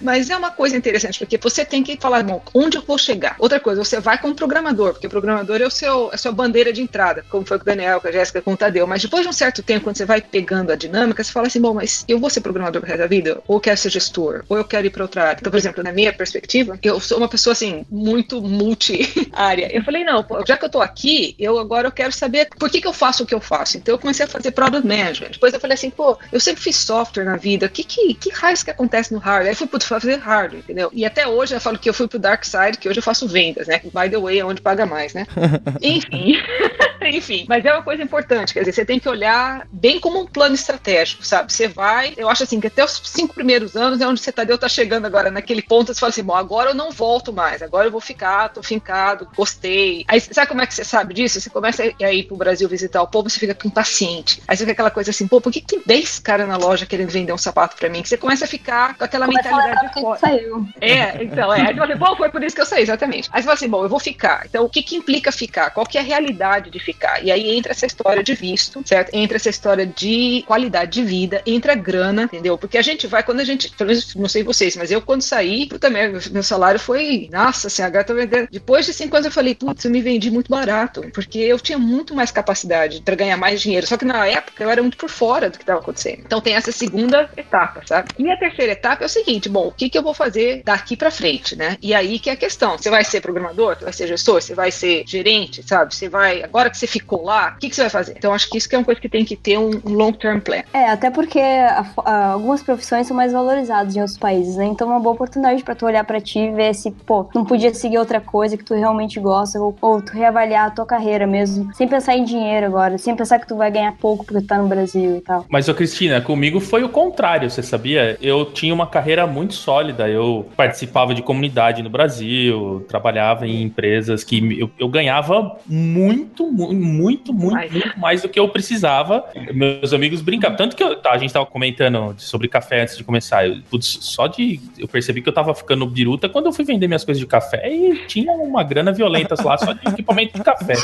Mas 0.00 0.30
é 0.30 0.36
uma 0.36 0.50
coisa 0.50 0.76
interessante, 0.76 1.18
porque 1.18 1.36
você 1.36 1.64
tem 1.64 1.82
que 1.82 1.96
falar, 2.00 2.22
bom, 2.22 2.40
onde 2.54 2.76
eu 2.76 2.82
vou 2.82 2.96
chegar? 2.98 3.34
Outra 3.40 3.58
coisa, 3.58 3.82
você 3.82 3.98
vai 3.98 4.18
como 4.20 4.34
programador, 4.34 4.92
porque 4.92 5.06
o 5.06 5.10
programador 5.10 5.60
é 5.60 5.66
o 5.66 5.70
seu, 5.70 6.10
é 6.12 6.14
a 6.14 6.18
sua 6.18 6.30
bandeira 6.30 6.72
de 6.72 6.80
entrada, 6.80 7.24
como 7.28 7.44
foi 7.44 7.58
com 7.58 7.62
o 7.62 7.66
Daniel, 7.66 8.00
com 8.00 8.06
a 8.06 8.12
Jéssica, 8.12 8.40
com 8.42 8.52
o 8.52 8.56
Tadeu. 8.56 8.86
Mas 8.86 9.02
depois 9.02 9.22
de 9.24 9.28
um 9.28 9.32
certo 9.32 9.62
tempo, 9.62 9.84
quando 9.84 9.96
você 9.96 10.04
vai 10.04 10.20
pegando 10.20 10.70
a 10.70 10.76
dinâmica, 10.76 11.24
você 11.24 11.32
fala 11.32 11.46
assim, 11.48 11.60
bom, 11.60 11.74
mas 11.74 12.04
eu 12.06 12.20
vou 12.20 12.30
ser 12.30 12.40
programador 12.40 12.80
pro 12.80 12.88
resto 12.88 13.00
da 13.02 13.06
vida? 13.08 13.42
Ou 13.48 13.56
eu 13.56 13.60
quero 13.60 13.76
ser 13.76 13.90
gestor? 13.90 14.44
Ou 14.48 14.56
eu 14.56 14.64
quero 14.64 14.86
ir 14.86 14.90
para 14.90 15.02
outra 15.02 15.22
área? 15.24 15.38
Então, 15.40 15.50
por 15.50 15.58
exemplo, 15.58 15.82
na 15.82 15.92
minha 15.92 16.12
perspectiva, 16.12 16.78
eu 16.82 17.00
sou 17.00 17.18
uma 17.18 17.28
pessoa, 17.28 17.52
assim, 17.52 17.84
muito 17.90 18.40
multi-área. 18.40 19.74
Eu 19.74 19.82
falei, 19.82 20.04
não, 20.04 20.22
pô, 20.22 20.44
já 20.46 20.56
que 20.56 20.64
eu 20.64 20.70
tô 20.70 20.80
aqui, 20.80 21.34
eu 21.46 21.58
agora 21.58 21.88
eu 21.88 21.92
quero 21.92 22.12
saber 22.12 22.48
por 22.58 22.70
que, 22.70 22.80
que 22.80 22.86
eu 22.86 22.92
faço 22.92 23.22
o 23.22 23.26
que 23.26 23.34
eu 23.34 23.40
faço. 23.40 23.76
Então, 23.76 23.94
eu 23.94 23.98
comecei 23.98 24.24
a 24.24 24.28
fazer 24.28 24.50
product 24.50 24.86
management. 24.86 25.30
Depois 25.32 25.52
eu 25.52 25.60
falei 25.60 25.74
assim, 25.74 25.90
pô, 25.90 26.18
eu 26.32 26.40
sempre 26.40 26.62
fiz 26.62 26.76
software 26.76 27.24
na 27.24 27.36
vida, 27.36 27.68
que, 27.68 27.84
que, 27.84 28.14
que 28.14 28.30
raios 28.30 28.62
que 28.62 28.70
acontece 28.70 29.12
no 29.12 29.18
hardware? 29.18 29.46
Aí 29.48 29.52
eu 29.52 29.56
fui 29.56 29.66
putz, 29.66 29.86
fazer 29.86 30.16
hardware, 30.16 30.60
entendeu? 30.60 30.90
E 30.92 31.04
até 31.04 31.26
hoje 31.26 31.54
eu 31.54 31.60
falo 31.60 31.78
que 31.78 31.88
eu 31.88 31.94
fui 31.94 32.08
pro 32.08 32.18
dark 32.18 32.44
side, 32.44 32.78
que 32.78 32.88
hoje 32.88 32.98
eu 32.98 33.02
faço 33.02 33.28
vendas, 33.28 33.66
né? 33.66 33.80
By 33.84 34.10
the 34.10 34.18
way, 34.18 34.40
é 34.40 34.44
onde 34.44 34.60
paga 34.60 34.86
mais, 34.86 35.14
né? 35.14 35.26
Enfim. 35.80 36.36
Enfim, 37.10 37.44
mas 37.48 37.64
é 37.64 37.72
uma 37.72 37.82
coisa 37.82 38.02
importante, 38.02 38.52
quer 38.52 38.60
dizer, 38.60 38.72
você 38.72 38.84
tem 38.84 38.98
que 38.98 39.08
olhar 39.08 39.66
bem 39.70 40.00
como 40.00 40.20
um 40.20 40.26
plano 40.26 40.54
estratégico, 40.54 41.24
sabe? 41.24 41.52
Você 41.52 41.68
vai, 41.68 42.14
eu 42.16 42.28
acho 42.28 42.42
assim, 42.42 42.60
que 42.60 42.66
até 42.66 42.84
os 42.84 43.00
cinco 43.04 43.34
primeiros 43.34 43.76
anos 43.76 44.00
é 44.00 44.06
onde 44.06 44.20
você 44.20 44.32
Tadeu 44.32 44.58
tá 44.58 44.68
chegando 44.68 45.06
agora, 45.06 45.30
naquele 45.30 45.62
ponto, 45.62 45.92
você 45.92 46.00
fala 46.00 46.10
assim, 46.10 46.22
bom, 46.22 46.34
agora 46.34 46.70
eu 46.70 46.74
não 46.74 46.90
volto 46.90 47.32
mais, 47.32 47.62
agora 47.62 47.86
eu 47.86 47.90
vou 47.90 48.00
ficar, 48.00 48.48
tô 48.50 48.62
fincado, 48.62 49.28
gostei. 49.36 50.04
Aí, 50.08 50.20
sabe 50.20 50.48
como 50.48 50.60
é 50.60 50.66
que 50.66 50.74
você 50.74 50.84
sabe 50.84 51.14
disso? 51.14 51.40
Você 51.40 51.50
começa 51.50 51.82
a 51.82 52.12
ir 52.12 52.24
pro 52.24 52.36
Brasil 52.36 52.68
visitar 52.68 53.02
o 53.02 53.06
povo, 53.06 53.30
você 53.30 53.38
fica 53.38 53.56
impaciente. 53.66 54.42
Aí 54.46 54.56
você 54.56 54.64
fica 54.64 54.72
aquela 54.72 54.90
coisa 54.90 55.10
assim, 55.10 55.26
pô, 55.26 55.40
por 55.40 55.52
que 55.52 55.60
tem 55.60 55.80
10 55.84 56.18
caras 56.18 56.48
na 56.48 56.56
loja 56.56 56.86
querendo 56.86 57.10
vender 57.10 57.32
um 57.32 57.38
sapato 57.38 57.76
pra 57.76 57.88
mim? 57.88 58.02
Que 58.02 58.08
você 58.08 58.16
começa 58.16 58.44
a 58.44 58.48
ficar 58.48 58.96
com 58.96 59.04
aquela 59.04 59.26
Começa 59.26 59.48
mentalidade 59.48 59.94
de 59.94 60.00
fora. 60.00 60.18
saiu. 60.18 60.68
É, 60.80 61.22
então, 61.22 61.52
é. 61.52 61.60
Aí 61.60 61.66
você 61.68 61.74
fala 61.74 61.92
assim, 61.92 61.98
bom, 61.98 62.16
foi 62.16 62.30
por 62.30 62.42
isso 62.42 62.54
que 62.54 62.62
eu 62.62 62.66
saí, 62.66 62.82
exatamente. 62.82 63.28
Aí 63.32 63.40
você 63.40 63.46
fala 63.46 63.54
assim, 63.54 63.68
bom, 63.68 63.82
eu 63.84 63.88
vou 63.88 64.00
ficar. 64.00 64.44
Então, 64.46 64.64
o 64.64 64.68
que 64.68 64.82
que 64.82 64.96
implica 64.96 65.32
ficar? 65.32 65.70
Qual 65.70 65.86
que 65.86 65.98
é 65.98 66.00
a 66.00 66.04
realidade 66.04 66.70
de 66.70 66.78
ficar? 66.78 66.95
E 67.22 67.30
aí 67.30 67.56
entra 67.56 67.72
essa 67.72 67.86
história 67.86 68.22
de 68.22 68.34
visto, 68.34 68.82
certo? 68.84 69.14
Entra 69.14 69.36
essa 69.36 69.50
história 69.50 69.86
de 69.86 70.44
qualidade 70.46 70.92
de 70.92 71.02
vida, 71.02 71.42
entra 71.46 71.74
grana, 71.74 72.24
entendeu? 72.24 72.56
Porque 72.58 72.78
a 72.78 72.82
gente 72.82 73.06
vai, 73.06 73.22
quando 73.22 73.40
a 73.40 73.44
gente, 73.44 73.70
pelo 73.70 73.90
menos, 73.90 74.14
não 74.14 74.28
sei 74.28 74.42
vocês, 74.42 74.76
mas 74.76 74.90
eu 74.90 75.00
quando 75.00 75.22
saí, 75.22 75.68
merda, 75.90 76.18
meu 76.30 76.42
salário 76.42 76.80
foi, 76.80 77.28
nossa, 77.32 77.68
assim, 77.68 77.82
tô 78.06 78.14
vendendo. 78.14 78.48
Depois 78.50 78.86
de 78.86 78.92
cinco 78.92 79.16
anos 79.16 79.26
eu 79.26 79.32
falei, 79.32 79.54
putz, 79.54 79.84
eu 79.84 79.90
me 79.90 80.00
vendi 80.00 80.30
muito 80.30 80.48
barato, 80.50 81.02
porque 81.12 81.38
eu 81.38 81.58
tinha 81.58 81.78
muito 81.78 82.14
mais 82.14 82.30
capacidade 82.30 83.00
para 83.02 83.14
ganhar 83.14 83.36
mais 83.36 83.60
dinheiro. 83.60 83.86
Só 83.86 83.96
que 83.96 84.04
na 84.04 84.26
época 84.26 84.62
eu 84.62 84.70
era 84.70 84.82
muito 84.82 84.96
por 84.96 85.08
fora 85.08 85.50
do 85.50 85.58
que 85.58 85.62
estava 85.62 85.80
acontecendo. 85.80 86.22
Então 86.24 86.40
tem 86.40 86.54
essa 86.54 86.72
segunda 86.72 87.30
etapa, 87.36 87.82
sabe? 87.86 88.10
E 88.18 88.30
a 88.30 88.36
terceira 88.36 88.72
etapa 88.72 89.04
é 89.04 89.06
o 89.06 89.08
seguinte, 89.08 89.48
bom, 89.48 89.68
o 89.68 89.72
que 89.72 89.88
que 89.88 89.98
eu 89.98 90.02
vou 90.02 90.14
fazer 90.14 90.62
daqui 90.64 90.96
para 90.96 91.10
frente, 91.10 91.56
né? 91.56 91.76
E 91.82 91.94
aí 91.94 92.18
que 92.18 92.30
é 92.30 92.32
a 92.32 92.36
questão, 92.36 92.78
você 92.78 92.90
vai 92.90 93.04
ser 93.04 93.20
programador, 93.20 93.76
você 93.76 93.84
vai 93.84 93.92
ser 93.92 94.06
gestor, 94.08 94.42
você 94.42 94.54
vai 94.54 94.70
ser 94.70 95.04
gerente, 95.06 95.62
sabe? 95.62 95.94
Você 95.94 96.08
vai, 96.08 96.42
agora 96.42 96.70
que 96.70 96.78
você 96.78 96.85
ficou 96.86 97.24
lá, 97.24 97.54
o 97.56 97.58
que, 97.58 97.68
que 97.68 97.76
você 97.76 97.82
vai 97.82 97.90
fazer? 97.90 98.14
Então, 98.16 98.32
acho 98.32 98.48
que 98.48 98.58
isso 98.58 98.68
que 98.68 98.74
é 98.74 98.78
uma 98.78 98.84
coisa 98.84 99.00
que 99.00 99.08
tem 99.08 99.24
que 99.24 99.36
ter 99.36 99.58
um, 99.58 99.70
um 99.84 99.92
long-term 99.92 100.40
plan. 100.40 100.62
É, 100.72 100.90
até 100.90 101.10
porque 101.10 101.38
a, 101.38 101.86
a, 102.04 102.26
algumas 102.32 102.62
profissões 102.62 103.06
são 103.06 103.16
mais 103.16 103.32
valorizadas 103.32 103.96
em 103.96 104.00
outros 104.00 104.18
países, 104.18 104.56
né? 104.56 104.66
Então 104.66 104.88
é 104.88 104.94
uma 104.94 105.00
boa 105.00 105.14
oportunidade 105.14 105.62
para 105.62 105.74
tu 105.74 105.86
olhar 105.86 106.04
para 106.04 106.20
ti 106.20 106.38
e 106.38 106.50
ver 106.50 106.74
se, 106.74 106.90
pô, 106.90 107.28
não 107.34 107.44
podia 107.44 107.72
seguir 107.74 107.98
outra 107.98 108.20
coisa 108.20 108.56
que 108.56 108.64
tu 108.64 108.74
realmente 108.74 109.18
gosta, 109.20 109.58
ou, 109.60 109.76
ou 109.80 110.02
tu 110.02 110.12
reavaliar 110.12 110.66
a 110.66 110.70
tua 110.70 110.86
carreira 110.86 111.26
mesmo, 111.26 111.72
sem 111.74 111.88
pensar 111.88 112.16
em 112.16 112.24
dinheiro 112.24 112.66
agora, 112.66 112.98
sem 112.98 113.14
pensar 113.14 113.38
que 113.38 113.46
tu 113.46 113.56
vai 113.56 113.70
ganhar 113.70 113.92
pouco 113.92 114.24
porque 114.24 114.40
tu 114.40 114.46
tá 114.46 114.58
no 114.58 114.68
Brasil 114.68 115.16
e 115.16 115.20
tal. 115.20 115.44
Mas, 115.48 115.68
ô 115.68 115.74
Cristina, 115.74 116.20
comigo 116.20 116.60
foi 116.60 116.82
o 116.82 116.88
contrário, 116.88 117.50
você 117.50 117.62
sabia? 117.62 118.16
Eu 118.20 118.44
tinha 118.46 118.74
uma 118.74 118.86
carreira 118.86 119.26
muito 119.26 119.54
sólida, 119.54 120.08
eu 120.08 120.46
participava 120.56 121.14
de 121.14 121.22
comunidade 121.22 121.82
no 121.82 121.90
Brasil, 121.90 122.84
trabalhava 122.88 123.46
em 123.46 123.62
empresas 123.62 124.24
que 124.24 124.60
eu, 124.60 124.70
eu 124.78 124.88
ganhava 124.88 125.56
muito, 125.66 126.50
muito, 126.50 126.65
muito, 126.72 127.32
muito, 127.32 127.72
muito 127.72 127.98
mais 127.98 128.22
do 128.22 128.28
que 128.28 128.38
eu 128.38 128.48
precisava. 128.48 129.24
Meus 129.52 129.92
amigos 129.92 130.20
brincavam, 130.20 130.56
tanto 130.56 130.76
que 130.76 130.82
eu, 130.82 130.96
tá, 130.96 131.12
a 131.12 131.18
gente 131.18 131.32
tava 131.32 131.46
comentando 131.46 132.14
sobre 132.18 132.48
café 132.48 132.82
antes 132.82 132.96
de 132.96 133.04
começar, 133.04 133.46
eu, 133.46 133.56
putz, 133.70 133.98
só 134.00 134.26
de 134.26 134.60
eu 134.78 134.88
percebi 134.88 135.22
que 135.22 135.28
eu 135.28 135.32
tava 135.32 135.54
ficando 135.54 135.86
biruta 135.86 136.28
quando 136.28 136.46
eu 136.46 136.52
fui 136.52 136.64
vender 136.64 136.86
minhas 136.86 137.04
coisas 137.04 137.20
de 137.20 137.26
café 137.26 137.70
e 137.72 138.06
tinha 138.06 138.32
uma 138.32 138.62
grana 138.62 138.92
violenta 138.92 139.34
lá 139.42 139.58
só 139.58 139.72
de 139.72 139.88
equipamento 139.88 140.36
de 140.36 140.44
café. 140.44 140.74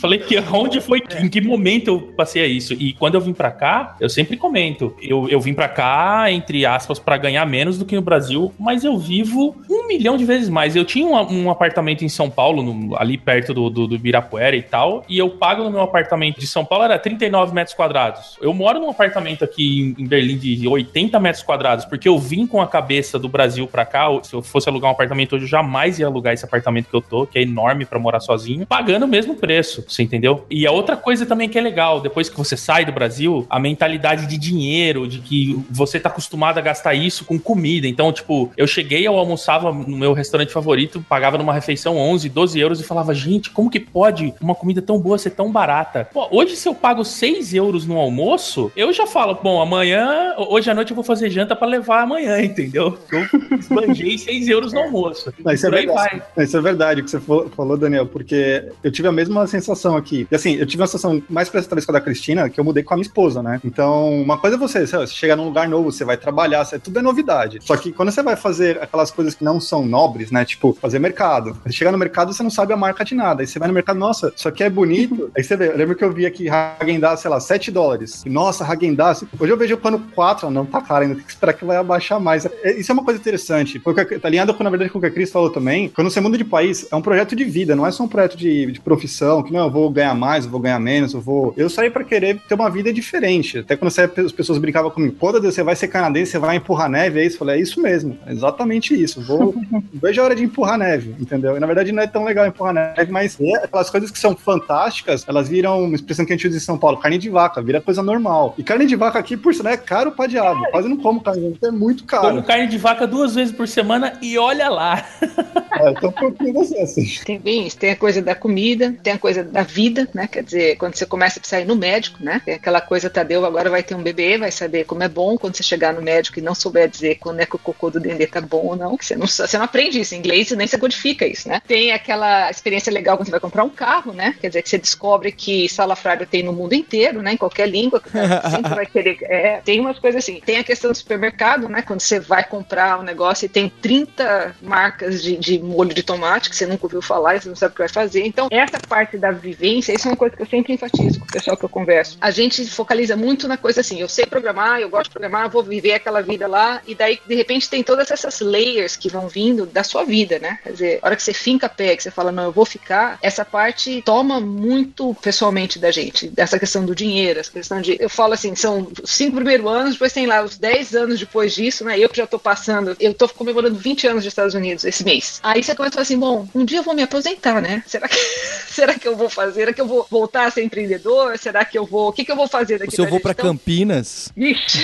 Falei 0.00 0.18
que 0.18 0.38
onde 0.52 0.80
foi, 0.80 1.02
em 1.20 1.28
que 1.28 1.40
momento 1.40 1.88
eu 1.88 2.00
passei 2.16 2.42
a 2.42 2.46
isso? 2.46 2.74
E 2.74 2.92
quando 2.92 3.14
eu 3.14 3.20
vim 3.20 3.32
para 3.32 3.50
cá, 3.50 3.96
eu 4.00 4.08
sempre 4.08 4.36
comento, 4.36 4.94
eu, 5.00 5.28
eu 5.28 5.40
vim 5.40 5.54
para 5.54 5.68
cá, 5.68 6.30
entre 6.30 6.64
aspas, 6.64 6.98
para 6.98 7.16
ganhar 7.16 7.44
menos 7.46 7.78
do 7.78 7.84
que 7.84 7.96
no 7.96 8.02
Brasil, 8.02 8.52
mas 8.58 8.84
eu 8.84 8.96
vivo 8.98 9.56
um 9.68 9.86
milhão 9.86 10.16
de 10.16 10.24
vezes 10.24 10.48
mais. 10.48 10.76
Eu 10.76 10.84
tinha 10.84 11.06
um, 11.06 11.44
um 11.44 11.50
apartamento 11.50 12.04
em 12.04 12.08
São 12.08 12.30
Paulo, 12.30 12.62
no, 12.62 12.96
ali 12.96 13.18
perto 13.18 13.52
do, 13.52 13.68
do, 13.68 13.86
do 13.88 13.94
Ibirapuera 13.94 14.56
e 14.56 14.62
tal, 14.62 15.04
e 15.08 15.18
eu 15.18 15.30
pago 15.30 15.64
no 15.64 15.70
meu 15.70 15.80
apartamento 15.80 16.38
de 16.38 16.46
São 16.46 16.64
Paulo 16.64 16.84
era 16.84 16.98
39 16.98 17.54
metros 17.54 17.74
quadrados. 17.74 18.36
Eu 18.40 18.52
moro 18.52 18.78
num 18.78 18.90
apartamento 18.90 19.44
aqui 19.44 19.94
em, 19.98 20.06
Berlim 20.06 20.36
de 20.36 20.66
80 20.66 21.18
metros 21.20 21.42
quadrados, 21.42 21.84
porque 21.84 22.08
eu 22.08 22.18
vim 22.18 22.46
com 22.46 22.60
a 22.60 22.66
cabeça 22.66 23.18
do 23.18 23.28
Brasil 23.28 23.66
para 23.66 23.84
cá. 23.84 24.06
Se 24.22 24.34
eu 24.34 24.42
fosse 24.42 24.68
alugar 24.68 24.90
um 24.90 24.92
apartamento 24.92 25.34
hoje, 25.34 25.44
eu 25.44 25.48
jamais 25.48 25.98
ia 25.98 26.06
alugar 26.06 26.34
esse 26.34 26.44
apartamento 26.44 26.88
que 26.88 26.94
eu 26.94 27.00
tô, 27.00 27.26
que 27.26 27.38
é 27.38 27.42
enorme 27.42 27.84
para 27.84 27.98
morar 27.98 28.20
sozinho, 28.20 28.66
pagando 28.66 29.04
o 29.04 29.08
mesmo 29.08 29.34
preço, 29.34 29.84
você 29.86 30.02
entendeu? 30.02 30.46
E 30.50 30.66
a 30.66 30.72
outra 30.72 30.96
coisa 30.96 31.26
também 31.26 31.48
que 31.48 31.58
é 31.58 31.60
legal, 31.60 32.00
depois 32.00 32.28
que 32.28 32.36
você 32.36 32.56
sai 32.56 32.84
do 32.84 32.92
Brasil, 32.92 33.46
a 33.48 33.58
mentalidade 33.58 34.26
de 34.26 34.38
dinheiro, 34.38 35.06
de 35.06 35.18
que 35.18 35.62
você 35.70 36.00
tá 36.00 36.08
acostumado 36.08 36.58
a 36.58 36.60
gastar 36.60 36.94
isso 36.94 37.24
com 37.24 37.38
comida. 37.38 37.86
Então, 37.86 38.12
tipo, 38.12 38.50
eu 38.56 38.66
cheguei, 38.66 39.06
eu 39.06 39.16
almoçava 39.16 39.72
no 39.72 39.96
meu 39.96 40.12
restaurante 40.12 40.52
favorito, 40.52 41.04
pagava 41.08 41.38
numa 41.38 41.52
refeição 41.52 41.96
11, 41.96 42.28
12 42.28 42.60
euros 42.60 42.80
e 42.80 42.84
falava, 42.84 43.14
gente, 43.14 43.50
como 43.50 43.70
que 43.70 43.80
pode 43.80 44.34
uma 44.40 44.54
comida 44.54 44.82
tão 44.82 44.97
boa 44.98 45.18
ser 45.18 45.30
tão 45.30 45.50
barata? 45.50 46.08
Pô, 46.12 46.28
hoje 46.30 46.56
se 46.56 46.68
eu 46.68 46.74
pago 46.74 47.04
6 47.04 47.54
euros 47.54 47.86
no 47.86 47.96
almoço, 47.96 48.72
eu 48.76 48.92
já 48.92 49.06
falo, 49.06 49.38
bom, 49.42 49.60
amanhã, 49.60 50.34
hoje 50.36 50.70
à 50.70 50.74
noite 50.74 50.90
eu 50.90 50.94
vou 50.94 51.04
fazer 51.04 51.30
janta 51.30 51.54
para 51.54 51.68
levar 51.68 52.02
amanhã, 52.02 52.40
entendeu? 52.42 52.98
Eu 53.10 53.58
esbanjei 53.58 54.18
6 54.18 54.48
euros 54.48 54.72
no 54.72 54.80
almoço. 54.80 55.32
Não, 55.44 55.52
isso, 55.52 55.66
é 55.66 55.70
verdade. 55.70 56.22
isso 56.38 56.56
é 56.56 56.60
verdade 56.60 57.00
o 57.00 57.04
que 57.04 57.10
você 57.10 57.20
falou, 57.20 57.76
Daniel, 57.76 58.06
porque 58.06 58.70
eu 58.82 58.90
tive 58.90 59.08
a 59.08 59.12
mesma 59.12 59.46
sensação 59.46 59.96
aqui. 59.96 60.26
E 60.30 60.34
assim, 60.34 60.56
eu 60.56 60.66
tive 60.66 60.82
uma 60.82 60.86
sensação 60.86 61.22
mais 61.28 61.48
pra 61.48 61.62
com 61.62 61.92
a 61.92 61.92
da 61.92 62.00
Cristina, 62.00 62.48
que 62.48 62.58
eu 62.58 62.64
mudei 62.64 62.82
com 62.82 62.94
a 62.94 62.96
minha 62.96 63.06
esposa, 63.06 63.42
né? 63.42 63.60
Então, 63.64 64.20
uma 64.20 64.38
coisa 64.38 64.56
é 64.56 64.58
você, 64.58 64.86
você 64.86 65.06
chegar 65.08 65.36
num 65.36 65.44
lugar 65.44 65.68
novo, 65.68 65.90
você 65.90 66.04
vai 66.04 66.16
trabalhar, 66.16 66.64
você, 66.64 66.78
tudo 66.78 66.98
é 66.98 67.02
novidade. 67.02 67.58
Só 67.62 67.76
que 67.76 67.92
quando 67.92 68.10
você 68.10 68.22
vai 68.22 68.36
fazer 68.36 68.80
aquelas 68.82 69.10
coisas 69.10 69.34
que 69.34 69.44
não 69.44 69.60
são 69.60 69.84
nobres, 69.84 70.30
né? 70.30 70.44
Tipo, 70.44 70.76
fazer 70.80 70.98
mercado. 70.98 71.56
Você 71.64 71.72
chega 71.72 71.92
no 71.92 71.98
mercado, 71.98 72.32
você 72.32 72.42
não 72.42 72.50
sabe 72.50 72.72
a 72.72 72.76
marca 72.76 73.04
de 73.04 73.14
nada. 73.14 73.42
Aí 73.42 73.46
você 73.46 73.58
vai 73.58 73.68
no 73.68 73.74
mercado, 73.74 73.98
nossa, 73.98 74.32
isso 74.34 74.48
aqui 74.48 74.62
é 74.62 74.70
bonito. 74.70 74.87
Aí 75.36 75.42
você 75.42 75.56
vê, 75.56 75.68
eu 75.68 75.76
lembro 75.76 75.94
que 75.94 76.04
eu 76.04 76.12
vi 76.12 76.26
aqui 76.26 76.48
Hagendaz, 76.48 77.20
sei 77.20 77.30
lá, 77.30 77.40
7 77.40 77.70
dólares. 77.70 78.24
Nossa, 78.26 78.64
Hagendaz. 78.64 79.24
Hoje 79.38 79.52
eu 79.52 79.56
vejo 79.56 79.74
o 79.74 79.78
pano 79.78 80.02
4, 80.14 80.50
não 80.50 80.64
tá 80.64 80.80
caro 80.80 81.02
ainda, 81.02 81.14
tem 81.14 81.24
que 81.24 81.30
esperar 81.30 81.52
que 81.52 81.64
vai 81.64 81.76
abaixar 81.76 82.20
mais. 82.20 82.46
É, 82.46 82.78
isso 82.78 82.90
é 82.90 82.94
uma 82.94 83.04
coisa 83.04 83.20
interessante. 83.20 83.78
Porque 83.78 84.18
tá 84.18 84.28
alinhado 84.28 84.54
com, 84.54 84.64
na 84.64 84.70
verdade, 84.70 84.90
com 84.90 84.98
o 84.98 85.00
que 85.00 85.06
a 85.06 85.10
Cris 85.10 85.30
falou 85.30 85.50
também. 85.50 85.88
Quando 85.88 86.10
você 86.10 86.20
muda 86.20 86.38
de 86.38 86.44
país, 86.44 86.86
é 86.90 86.96
um 86.96 87.02
projeto 87.02 87.34
de 87.36 87.44
vida, 87.44 87.74
não 87.76 87.86
é 87.86 87.90
só 87.90 88.04
um 88.04 88.08
projeto 88.08 88.36
de, 88.36 88.66
de 88.72 88.80
profissão, 88.80 89.42
que 89.42 89.52
não, 89.52 89.64
eu 89.64 89.70
vou 89.70 89.90
ganhar 89.90 90.14
mais, 90.14 90.44
eu 90.44 90.50
vou 90.50 90.60
ganhar 90.60 90.78
menos, 90.78 91.14
eu 91.14 91.20
vou. 91.20 91.52
Eu 91.56 91.68
saí 91.68 91.90
para 91.90 92.04
querer 92.04 92.40
ter 92.48 92.54
uma 92.54 92.70
vida 92.70 92.92
diferente. 92.92 93.58
Até 93.58 93.76
quando 93.76 93.90
você, 93.90 94.02
as 94.02 94.32
pessoas 94.32 94.58
brincavam 94.58 94.90
comigo, 94.90 95.16
quando 95.18 95.40
você 95.40 95.62
vai 95.62 95.76
ser 95.76 95.88
canadense, 95.88 96.32
você 96.32 96.38
vai 96.38 96.56
empurrar 96.56 96.88
neve, 96.88 97.20
é 97.20 97.26
isso? 97.26 97.36
Eu 97.36 97.38
falei, 97.40 97.56
é 97.56 97.60
isso 97.60 97.80
mesmo, 97.80 98.18
é 98.26 98.32
exatamente 98.32 99.00
isso. 99.00 99.20
Vou. 99.20 99.54
vejo 99.92 100.20
a 100.20 100.24
hora 100.24 100.34
de 100.34 100.44
empurrar 100.44 100.78
neve, 100.78 101.14
entendeu? 101.18 101.56
E 101.56 101.60
na 101.60 101.66
verdade 101.66 101.92
não 101.92 102.02
é 102.02 102.06
tão 102.06 102.24
legal 102.24 102.46
empurrar 102.46 102.74
neve, 102.74 103.10
mas 103.10 103.38
é 103.40 103.64
aquelas 103.64 103.90
coisas 103.90 104.10
que 104.10 104.18
são 104.18 104.36
fantásticas, 104.36 104.77
elas 105.26 105.48
viram 105.48 105.84
uma 105.84 105.94
expressão 105.94 106.24
que 106.24 106.32
a 106.32 106.36
gente 106.36 106.48
usa 106.48 106.56
em 106.56 106.60
São 106.60 106.78
Paulo, 106.78 106.98
carne 106.98 107.18
de 107.18 107.30
vaca, 107.30 107.62
vira 107.62 107.80
coisa 107.80 108.02
normal. 108.02 108.54
E 108.58 108.62
carne 108.62 108.86
de 108.86 108.96
vaca 108.96 109.18
aqui, 109.18 109.36
por 109.36 109.54
sinal, 109.54 109.72
é 109.72 109.76
caro 109.76 110.12
pra 110.12 110.26
diabo. 110.26 110.64
Quase 110.70 110.88
não 110.88 110.96
como 110.96 111.20
carne 111.20 111.42
de 111.42 111.50
vaca, 111.54 111.66
é 111.68 111.70
muito 111.70 112.04
caro. 112.04 112.28
Como 112.28 112.42
carne 112.42 112.66
de 112.66 112.78
vaca 112.78 113.06
duas 113.06 113.34
vezes 113.34 113.54
por 113.54 113.66
semana 113.66 114.18
e 114.20 114.38
olha 114.38 114.68
lá. 114.68 115.04
É, 115.78 115.90
então 115.90 116.10
um 116.10 116.12
pouquinho 116.12 116.60
assim. 116.60 117.06
Tem 117.24 117.38
bem 117.38 117.66
isso, 117.66 117.76
tem 117.76 117.90
a 117.90 117.96
coisa 117.96 118.20
da 118.20 118.34
comida, 118.34 118.96
tem 119.02 119.12
a 119.12 119.18
coisa 119.18 119.44
da 119.44 119.62
vida, 119.62 120.08
né? 120.12 120.26
Quer 120.26 120.42
dizer, 120.42 120.76
quando 120.76 120.94
você 120.96 121.06
começa 121.06 121.38
a 121.38 121.44
sair 121.44 121.64
no 121.64 121.76
médico, 121.76 122.22
né? 122.22 122.42
Tem 122.44 122.54
aquela 122.54 122.80
coisa, 122.80 123.08
Tadeu 123.08 123.44
agora 123.44 123.70
vai 123.70 123.82
ter 123.82 123.94
um 123.94 124.02
bebê, 124.02 124.38
vai 124.38 124.50
saber 124.50 124.84
como 124.84 125.02
é 125.02 125.08
bom 125.08 125.36
quando 125.38 125.56
você 125.56 125.62
chegar 125.62 125.92
no 125.92 126.02
médico 126.02 126.38
e 126.38 126.42
não 126.42 126.54
souber 126.54 126.88
dizer 126.88 127.16
quando 127.16 127.40
é 127.40 127.46
que 127.46 127.54
o 127.54 127.58
cocô 127.58 127.90
do 127.90 128.00
dendê 128.00 128.26
tá 128.26 128.40
bom 128.40 128.66
ou 128.66 128.76
não. 128.76 128.96
Você 128.96 129.14
não, 129.14 129.26
você 129.26 129.56
não 129.56 129.64
aprende 129.64 130.00
isso 130.00 130.14
em 130.14 130.18
inglês, 130.18 130.50
nem 130.50 130.66
se 130.66 130.78
codifica 130.78 131.26
isso, 131.26 131.48
né? 131.48 131.62
Tem 131.66 131.92
aquela 131.92 132.50
experiência 132.50 132.92
legal 132.92 133.16
quando 133.16 133.26
você 133.26 133.32
vai 133.32 133.40
comprar 133.40 133.64
um 133.64 133.70
carro, 133.70 134.12
né? 134.12 134.34
Quer 134.40 134.48
dizer, 134.48 134.62
que 134.62 134.67
você 134.68 134.78
descobre 134.78 135.32
que 135.32 135.68
salafrário 135.68 136.26
tem 136.26 136.42
no 136.42 136.52
mundo 136.52 136.74
inteiro, 136.74 137.22
né? 137.22 137.32
Em 137.32 137.36
qualquer 137.36 137.68
língua, 137.68 138.00
que 138.00 138.10
sempre 138.50 138.74
vai 138.74 138.86
querer. 138.86 139.18
É, 139.22 139.60
tem 139.64 139.80
umas 139.80 139.98
coisas 139.98 140.22
assim. 140.22 140.40
Tem 140.44 140.58
a 140.58 140.64
questão 140.64 140.90
do 140.90 140.96
supermercado, 140.96 141.68
né? 141.68 141.82
Quando 141.82 142.00
você 142.00 142.20
vai 142.20 142.44
comprar 142.44 142.98
um 143.00 143.02
negócio 143.02 143.46
e 143.46 143.48
tem 143.48 143.68
30 143.68 144.56
marcas 144.62 145.22
de, 145.22 145.36
de 145.36 145.58
molho 145.58 145.94
de 145.94 146.02
tomate 146.02 146.50
que 146.50 146.56
você 146.56 146.66
nunca 146.66 146.86
ouviu 146.86 147.02
falar 147.02 147.36
e 147.36 147.40
você 147.40 147.48
não 147.48 147.56
sabe 147.56 147.72
o 147.72 147.74
que 147.74 147.82
vai 147.82 147.88
fazer. 147.88 148.24
Então, 148.26 148.48
essa 148.50 148.78
parte 148.78 149.16
da 149.16 149.30
vivência, 149.30 149.92
isso 149.92 150.08
é 150.08 150.10
uma 150.10 150.16
coisa 150.16 150.36
que 150.36 150.42
eu 150.42 150.46
sempre 150.46 150.72
enfatizo 150.72 151.20
com 151.20 151.26
o 151.26 151.32
pessoal 151.32 151.56
que 151.56 151.64
eu 151.64 151.68
converso. 151.68 152.16
A 152.20 152.30
gente 152.30 152.64
focaliza 152.66 153.16
muito 153.16 153.48
na 153.48 153.56
coisa 153.56 153.80
assim, 153.80 154.00
eu 154.00 154.08
sei 154.08 154.26
programar, 154.26 154.80
eu 154.80 154.88
gosto 154.88 155.04
de 155.04 155.10
programar, 155.10 155.48
vou 155.48 155.62
viver 155.62 155.94
aquela 155.94 156.20
vida 156.20 156.46
lá, 156.46 156.80
e 156.86 156.94
daí, 156.94 157.18
de 157.26 157.34
repente, 157.34 157.68
tem 157.68 157.82
todas 157.82 158.10
essas 158.10 158.40
layers 158.40 158.96
que 158.96 159.08
vão 159.08 159.28
vindo 159.28 159.66
da 159.66 159.82
sua 159.82 160.04
vida, 160.04 160.38
né? 160.38 160.58
Quer 160.62 160.72
dizer, 160.72 160.98
a 161.02 161.06
hora 161.06 161.16
que 161.16 161.22
você 161.22 161.32
finca 161.32 161.68
pé, 161.68 161.96
que 161.96 162.02
você 162.02 162.10
fala, 162.10 162.32
não, 162.32 162.44
eu 162.44 162.52
vou 162.52 162.64
ficar, 162.64 163.18
essa 163.22 163.44
parte 163.44 164.02
toma 164.02 164.40
muito 164.58 165.14
pessoalmente 165.22 165.78
da 165.78 165.90
gente, 165.90 166.28
dessa 166.28 166.58
questão 166.58 166.84
do 166.84 166.94
dinheiro, 166.94 167.40
essa 167.40 167.50
questão 167.50 167.80
de, 167.80 167.96
eu 168.00 168.08
falo 168.08 168.32
assim, 168.34 168.54
são 168.54 168.88
os 169.02 169.10
cinco 169.10 169.36
primeiros 169.36 169.66
anos, 169.66 169.92
depois 169.92 170.12
tem 170.12 170.26
lá 170.26 170.42
os 170.42 170.58
dez 170.58 170.94
anos 170.94 171.18
depois 171.18 171.54
disso, 171.54 171.84
né? 171.84 171.98
Eu 171.98 172.08
que 172.08 172.16
já 172.16 172.26
tô 172.26 172.38
passando, 172.38 172.96
eu 172.98 173.14
tô 173.14 173.28
comemorando 173.28 173.76
20 173.76 174.06
anos 174.08 174.24
dos 174.24 174.32
Estados 174.32 174.54
Unidos 174.54 174.84
esse 174.84 175.04
mês. 175.04 175.40
Aí 175.42 175.62
você 175.62 175.74
começa 175.74 175.90
a 175.90 175.94
falar 175.94 176.02
assim, 176.02 176.18
bom, 176.18 176.48
um 176.54 176.64
dia 176.64 176.78
eu 176.78 176.82
vou 176.82 176.94
me 176.94 177.02
aposentar, 177.02 177.60
né? 177.60 177.82
Será 177.86 178.08
que, 178.08 178.16
será 178.68 178.94
que 178.94 179.06
eu 179.06 179.16
vou 179.16 179.30
fazer? 179.30 179.60
Será 179.60 179.72
que 179.72 179.80
eu 179.80 179.86
vou 179.86 180.06
voltar 180.10 180.46
a 180.46 180.50
ser 180.50 180.64
empreendedor? 180.64 181.38
Será 181.38 181.64
que 181.64 181.78
eu 181.78 181.86
vou, 181.86 182.08
o 182.08 182.12
que 182.12 182.24
que 182.24 182.32
eu 182.32 182.36
vou 182.36 182.48
fazer 182.48 182.78
daqui 182.78 182.94
Se 182.94 183.00
eu 183.00 183.08
vou 183.08 183.20
para 183.20 183.34
Campinas. 183.34 184.32
Ixi. 184.36 184.78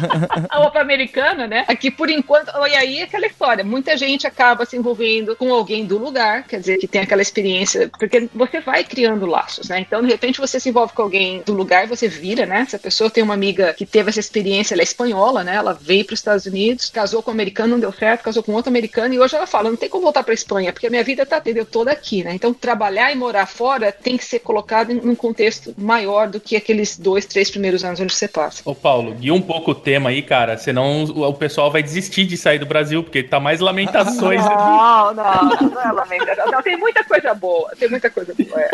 Ou 0.58 0.70
pra 0.70 0.80
Americana, 0.80 1.46
né? 1.46 1.64
Aqui 1.68 1.90
por 1.90 2.08
enquanto, 2.08 2.50
e 2.66 2.74
aí 2.74 3.02
aquela 3.02 3.26
história, 3.26 3.64
muita 3.64 3.96
gente 3.96 4.26
acaba 4.26 4.64
se 4.64 4.76
envolvendo 4.76 5.36
com 5.36 5.52
alguém 5.52 5.84
do 5.84 5.98
lugar, 5.98 6.44
quer 6.44 6.60
dizer, 6.60 6.78
que 6.78 6.88
tem 6.88 7.00
aquela 7.00 7.22
experiência, 7.22 7.90
porque 7.98 8.28
você 8.34 8.60
vai 8.60 8.84
criando 8.84 9.09
laços, 9.18 9.68
né? 9.68 9.80
Então, 9.80 10.02
de 10.02 10.08
repente, 10.08 10.40
você 10.40 10.58
se 10.60 10.68
envolve 10.68 10.92
com 10.92 11.02
alguém 11.02 11.42
do 11.44 11.52
lugar 11.52 11.84
e 11.84 11.88
você 11.88 12.08
vira, 12.08 12.46
né? 12.46 12.66
Se 12.68 12.76
a 12.76 12.78
pessoa 12.78 13.10
tem 13.10 13.22
uma 13.22 13.34
amiga 13.34 13.72
que 13.74 13.86
teve 13.86 14.10
essa 14.10 14.20
experiência, 14.20 14.74
ela 14.74 14.82
é 14.82 14.84
espanhola, 14.84 15.44
né? 15.44 15.56
Ela 15.56 15.72
veio 15.72 16.04
para 16.04 16.14
os 16.14 16.20
Estados 16.20 16.46
Unidos, 16.46 16.90
casou 16.90 17.22
com 17.22 17.30
um 17.30 17.34
americano, 17.34 17.72
não 17.72 17.80
deu 17.80 17.92
certo, 17.92 18.22
casou 18.22 18.42
com 18.42 18.52
outro 18.52 18.70
americano, 18.70 19.14
e 19.14 19.18
hoje 19.18 19.36
ela 19.36 19.46
fala, 19.46 19.70
não 19.70 19.76
tem 19.76 19.88
como 19.88 20.04
voltar 20.04 20.22
para 20.22 20.34
Espanha, 20.34 20.72
porque 20.72 20.86
a 20.86 20.90
minha 20.90 21.04
vida 21.04 21.24
tá, 21.26 21.38
entendeu, 21.38 21.64
toda 21.64 21.90
aqui, 21.90 22.22
né? 22.22 22.34
Então, 22.34 22.52
trabalhar 22.52 23.12
e 23.12 23.16
morar 23.16 23.46
fora 23.46 23.92
tem 23.92 24.16
que 24.16 24.24
ser 24.24 24.40
colocado 24.40 24.90
em 24.92 25.08
um 25.08 25.14
contexto 25.14 25.74
maior 25.76 26.28
do 26.28 26.40
que 26.40 26.56
aqueles 26.56 26.98
dois, 26.98 27.26
três 27.26 27.50
primeiros 27.50 27.84
anos 27.84 28.00
onde 28.00 28.14
você 28.14 28.28
passa. 28.28 28.62
Ô, 28.64 28.74
Paulo, 28.74 29.12
guia 29.14 29.34
um 29.34 29.42
pouco 29.42 29.72
o 29.72 29.74
tema 29.74 30.10
aí, 30.10 30.22
cara, 30.22 30.56
senão 30.56 31.04
o 31.04 31.34
pessoal 31.34 31.70
vai 31.70 31.82
desistir 31.82 32.24
de 32.24 32.36
sair 32.36 32.58
do 32.58 32.66
Brasil, 32.66 33.02
porque 33.02 33.22
tá 33.22 33.40
mais 33.40 33.60
lamentações 33.60 34.40
aqui. 34.46 34.54
Não, 34.54 35.14
não, 35.14 35.70
não 35.70 35.80
é 35.82 35.92
lamentação. 35.92 36.50
Não, 36.50 36.62
tem 36.62 36.76
muita 36.76 37.04
coisa 37.04 37.34
boa, 37.34 37.70
tem 37.78 37.88
muita 37.88 38.10
coisa 38.10 38.34
boa. 38.34 38.60
É. 38.60 38.70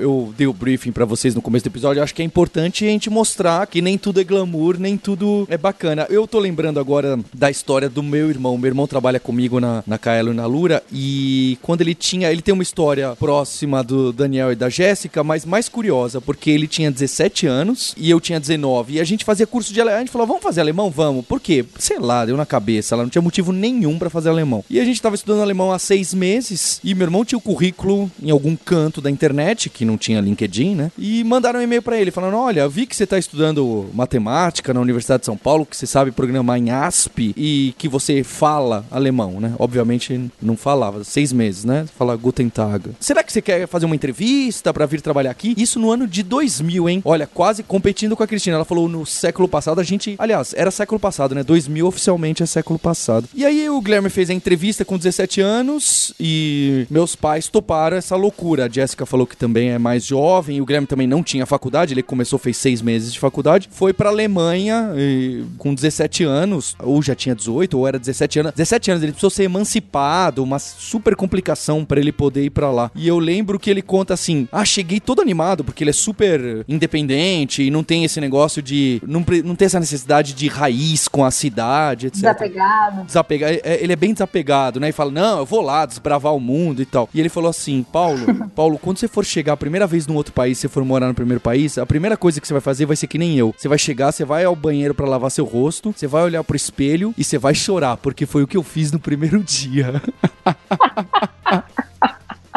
Eu 0.00 0.32
dei 0.36 0.46
o 0.46 0.52
briefing 0.52 0.92
para 0.92 1.04
vocês 1.04 1.34
no 1.34 1.42
começo 1.42 1.64
do 1.64 1.68
episódio, 1.68 2.02
acho 2.02 2.14
que 2.14 2.22
é 2.22 2.24
importante 2.24 2.86
a 2.86 2.88
gente 2.88 3.10
mostrar 3.10 3.66
que 3.66 3.82
nem 3.82 3.98
tudo 3.98 4.18
é 4.18 4.24
glamour, 4.24 4.78
nem 4.78 4.96
tudo 4.96 5.46
é 5.50 5.58
bacana. 5.58 6.06
Eu 6.08 6.26
tô 6.26 6.38
lembrando 6.38 6.80
agora 6.80 7.18
da 7.34 7.50
história 7.50 7.86
do 7.86 8.02
meu 8.02 8.30
irmão. 8.30 8.56
Meu 8.56 8.68
irmão 8.68 8.86
trabalha 8.86 9.20
comigo 9.20 9.60
na, 9.60 9.84
na 9.86 9.98
Kaelo 9.98 10.32
e 10.32 10.34
na 10.34 10.46
Lura, 10.46 10.82
e 10.90 11.58
quando 11.60 11.82
ele 11.82 11.94
tinha. 11.94 12.30
Ele 12.30 12.40
tem 12.40 12.54
uma 12.54 12.62
história 12.62 13.14
próxima 13.16 13.84
do 13.84 14.12
Daniel 14.12 14.52
e 14.52 14.54
da 14.54 14.70
Jéssica, 14.70 15.22
mas 15.22 15.44
mais 15.44 15.68
curiosa, 15.68 16.20
porque 16.20 16.50
ele 16.50 16.66
tinha 16.66 16.90
17 16.90 17.46
anos 17.46 17.94
e 17.96 18.08
eu 18.08 18.20
tinha 18.20 18.40
19. 18.40 18.94
E 18.94 19.00
a 19.00 19.04
gente 19.04 19.24
fazia 19.24 19.46
curso 19.46 19.72
de 19.72 19.80
alemão. 19.80 19.98
A 19.98 20.00
gente 20.00 20.12
falou, 20.12 20.26
vamos 20.26 20.42
fazer 20.42 20.62
alemão? 20.62 20.90
Vamos. 20.90 21.26
Por 21.26 21.40
quê? 21.40 21.64
Sei 21.78 21.98
lá, 21.98 22.24
deu 22.24 22.36
na 22.36 22.46
cabeça. 22.46 22.94
Ela 22.94 23.02
não 23.02 23.10
tinha 23.10 23.20
motivo 23.20 23.52
nenhum 23.52 23.98
para 23.98 24.08
fazer 24.08 24.30
alemão. 24.30 24.64
E 24.70 24.80
a 24.80 24.84
gente 24.84 25.02
tava 25.02 25.14
estudando 25.14 25.42
alemão 25.42 25.72
há 25.72 25.78
seis 25.78 26.14
meses 26.14 26.80
e 26.82 26.94
meu 26.94 27.06
irmão 27.06 27.24
tinha 27.24 27.38
o 27.38 27.42
currículo 27.42 28.10
em 28.22 28.30
algum 28.30 28.56
canto 28.56 29.00
da 29.00 29.10
internet 29.10 29.49
internet, 29.50 29.70
que 29.70 29.84
não 29.84 29.98
tinha 29.98 30.20
LinkedIn, 30.20 30.74
né? 30.74 30.92
E 30.96 31.22
mandaram 31.24 31.60
um 31.60 31.62
e-mail 31.62 31.82
para 31.82 32.00
ele 32.00 32.10
falando: 32.10 32.36
"Olha, 32.36 32.68
vi 32.68 32.86
que 32.86 32.96
você 32.96 33.06
tá 33.06 33.18
estudando 33.18 33.86
matemática 33.92 34.72
na 34.72 34.80
Universidade 34.80 35.20
de 35.20 35.26
São 35.26 35.36
Paulo, 35.36 35.66
que 35.66 35.76
você 35.76 35.86
sabe 35.86 36.10
programar 36.10 36.58
em 36.58 36.70
ASP 36.70 37.34
e 37.36 37.74
que 37.76 37.88
você 37.88 38.22
fala 38.22 38.84
alemão, 38.90 39.40
né? 39.40 39.54
Obviamente 39.58 40.30
não 40.40 40.56
falava, 40.56 41.04
seis 41.04 41.32
meses, 41.32 41.64
né? 41.64 41.86
Fala 41.96 42.16
Guten 42.16 42.48
Tag. 42.48 42.90
Será 43.00 43.22
que 43.22 43.32
você 43.32 43.42
quer 43.42 43.66
fazer 43.66 43.86
uma 43.86 43.94
entrevista 43.94 44.72
para 44.72 44.86
vir 44.86 45.00
trabalhar 45.00 45.30
aqui? 45.30 45.54
Isso 45.56 45.78
no 45.78 45.90
ano 45.90 46.06
de 46.06 46.22
2000, 46.22 46.88
hein? 46.88 47.02
Olha, 47.04 47.26
quase 47.26 47.62
competindo 47.62 48.16
com 48.16 48.22
a 48.22 48.26
Cristina. 48.26 48.56
Ela 48.56 48.64
falou 48.64 48.88
no 48.88 49.04
século 49.04 49.48
passado, 49.48 49.80
a 49.80 49.84
gente, 49.84 50.14
aliás, 50.18 50.54
era 50.56 50.70
século 50.70 50.98
passado, 50.98 51.34
né? 51.34 51.42
2000 51.42 51.86
oficialmente 51.86 52.42
é 52.42 52.46
século 52.46 52.78
passado. 52.78 53.28
E 53.34 53.44
aí 53.44 53.68
o 53.68 53.80
Guilherme 53.80 54.10
fez 54.10 54.30
a 54.30 54.34
entrevista 54.34 54.84
com 54.84 54.96
17 54.96 55.40
anos 55.40 56.12
e 56.18 56.86
meus 56.90 57.16
pais 57.16 57.48
toparam 57.48 57.96
essa 57.96 58.16
loucura. 58.16 58.66
A 58.66 58.68
Jéssica 58.68 59.06
falou 59.06 59.26
que 59.26 59.36
também 59.40 59.70
é 59.70 59.78
mais 59.78 60.04
jovem, 60.04 60.58
e 60.58 60.60
o 60.60 60.66
Guilherme 60.66 60.86
também 60.86 61.06
não 61.06 61.22
tinha 61.22 61.46
faculdade, 61.46 61.94
ele 61.94 62.02
começou, 62.02 62.38
fez 62.38 62.58
seis 62.58 62.82
meses 62.82 63.10
de 63.10 63.18
faculdade, 63.18 63.70
foi 63.72 63.94
pra 63.94 64.10
Alemanha 64.10 64.92
e, 64.94 65.42
com 65.56 65.74
17 65.74 66.24
anos, 66.24 66.76
ou 66.78 67.00
já 67.00 67.14
tinha 67.14 67.34
18, 67.34 67.78
ou 67.78 67.88
era 67.88 67.98
17 67.98 68.40
anos. 68.40 68.52
17 68.52 68.90
anos, 68.90 69.02
ele 69.02 69.12
precisou 69.12 69.30
ser 69.30 69.44
emancipado, 69.44 70.44
uma 70.44 70.58
super 70.58 71.16
complicação 71.16 71.86
para 71.86 71.98
ele 71.98 72.12
poder 72.12 72.44
ir 72.44 72.50
para 72.50 72.70
lá. 72.70 72.90
E 72.94 73.08
eu 73.08 73.18
lembro 73.18 73.58
que 73.58 73.70
ele 73.70 73.80
conta 73.80 74.12
assim: 74.12 74.46
ah, 74.52 74.64
cheguei 74.64 75.00
todo 75.00 75.22
animado, 75.22 75.64
porque 75.64 75.82
ele 75.82 75.90
é 75.90 75.94
super 75.94 76.62
independente 76.68 77.62
e 77.62 77.70
não 77.70 77.82
tem 77.82 78.04
esse 78.04 78.20
negócio 78.20 78.60
de. 78.60 79.00
Não, 79.06 79.24
não 79.42 79.56
tem 79.56 79.64
essa 79.64 79.80
necessidade 79.80 80.34
de 80.34 80.48
raiz 80.48 81.08
com 81.08 81.24
a 81.24 81.30
cidade, 81.30 82.08
etc. 82.08 82.20
Desapegado. 82.20 83.04
Desapegado. 83.04 83.58
Ele 83.64 83.92
é 83.94 83.96
bem 83.96 84.12
desapegado, 84.12 84.78
né? 84.78 84.90
E 84.90 84.92
fala: 84.92 85.10
não, 85.10 85.38
eu 85.38 85.46
vou 85.46 85.62
lá 85.62 85.86
desbravar 85.86 86.34
o 86.34 86.40
mundo 86.40 86.82
e 86.82 86.84
tal. 86.84 87.08
E 87.14 87.18
ele 87.18 87.30
falou 87.30 87.48
assim: 87.48 87.82
Paulo, 87.90 88.20
Paulo, 88.54 88.78
quando 88.78 88.98
você 88.98 89.08
for 89.08 89.24
chegar 89.30 89.52
a 89.54 89.56
primeira 89.56 89.86
vez 89.86 90.06
num 90.06 90.14
outro 90.14 90.32
país, 90.32 90.58
você 90.58 90.68
for 90.68 90.84
morar 90.84 91.08
no 91.08 91.14
primeiro 91.14 91.40
país, 91.40 91.78
a 91.78 91.86
primeira 91.86 92.16
coisa 92.16 92.40
que 92.40 92.46
você 92.46 92.52
vai 92.52 92.60
fazer 92.60 92.86
vai 92.86 92.96
ser 92.96 93.06
que 93.06 93.18
nem 93.18 93.38
eu. 93.38 93.54
Você 93.56 93.68
vai 93.68 93.78
chegar, 93.78 94.12
você 94.12 94.24
vai 94.24 94.44
ao 94.44 94.56
banheiro 94.56 94.94
para 94.94 95.06
lavar 95.06 95.30
seu 95.30 95.44
rosto, 95.44 95.92
você 95.96 96.06
vai 96.06 96.22
olhar 96.22 96.42
pro 96.44 96.56
espelho 96.56 97.14
e 97.16 97.24
você 97.24 97.38
vai 97.38 97.54
chorar, 97.54 97.96
porque 97.96 98.26
foi 98.26 98.42
o 98.42 98.46
que 98.46 98.56
eu 98.56 98.62
fiz 98.62 98.92
no 98.92 98.98
primeiro 98.98 99.42
dia. 99.44 100.02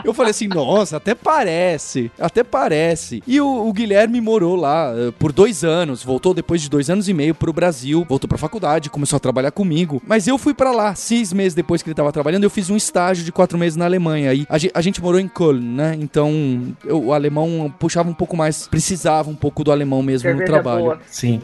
Eu 0.04 0.14
falei 0.14 0.32
assim, 0.32 0.48
nossa, 0.48 0.98
até 0.98 1.16
parece, 1.16 2.12
até 2.20 2.44
parece. 2.44 3.24
E 3.26 3.40
o, 3.40 3.68
o, 3.68 3.74
Guilherme 3.74 4.20
morou 4.20 4.56
lá 4.56 4.94
uh, 4.94 5.12
por 5.14 5.32
dois 5.32 5.64
anos, 5.64 6.04
voltou 6.04 6.34
depois 6.34 6.62
de 6.62 6.70
dois 6.70 6.90
anos 6.90 7.08
e 7.08 7.14
meio 7.14 7.34
pro 7.34 7.54
Brasil, 7.54 8.06
voltou 8.08 8.28
pra 8.28 8.38
faculdade, 8.38 8.90
começou 8.90 9.18
a 9.18 9.20
trabalhar 9.20 9.52
comigo. 9.52 10.02
Mas 10.06 10.28
eu 10.28 10.38
fui 10.38 10.54
para 10.54 10.72
lá, 10.72 10.94
seis 10.96 11.32
meses 11.32 11.54
depois 11.54 11.82
que 11.82 11.90
ele 11.90 11.96
tava 11.96 12.12
trabalhando, 12.12 12.44
eu 12.44 12.50
fiz 12.50 12.70
um 12.70 12.76
estágio 12.76 13.24
de 13.24 13.32
quatro 13.32 13.58
meses 13.58 13.76
na 13.76 13.86
Alemanha. 13.86 14.34
E 14.34 14.46
a, 14.50 14.80
a 14.80 14.82
gente 14.82 15.02
morou 15.02 15.20
em 15.20 15.28
Köln, 15.28 15.62
né? 15.62 15.98
Então 16.00 16.76
eu, 16.86 17.06
o 17.06 17.14
alemão 17.14 17.74
puxava 17.80 18.10
um 18.10 18.14
pouco 18.14 18.36
mais, 18.36 18.68
precisava 18.68 19.30
um 19.30 19.36
pouco 19.36 19.64
do 19.64 19.72
alemão 19.72 20.02
mesmo 20.02 20.28
Cerveja 20.30 20.46
no 20.46 20.46
trabalho. 20.46 20.84
Boa. 20.86 21.00
Sim. 21.10 21.42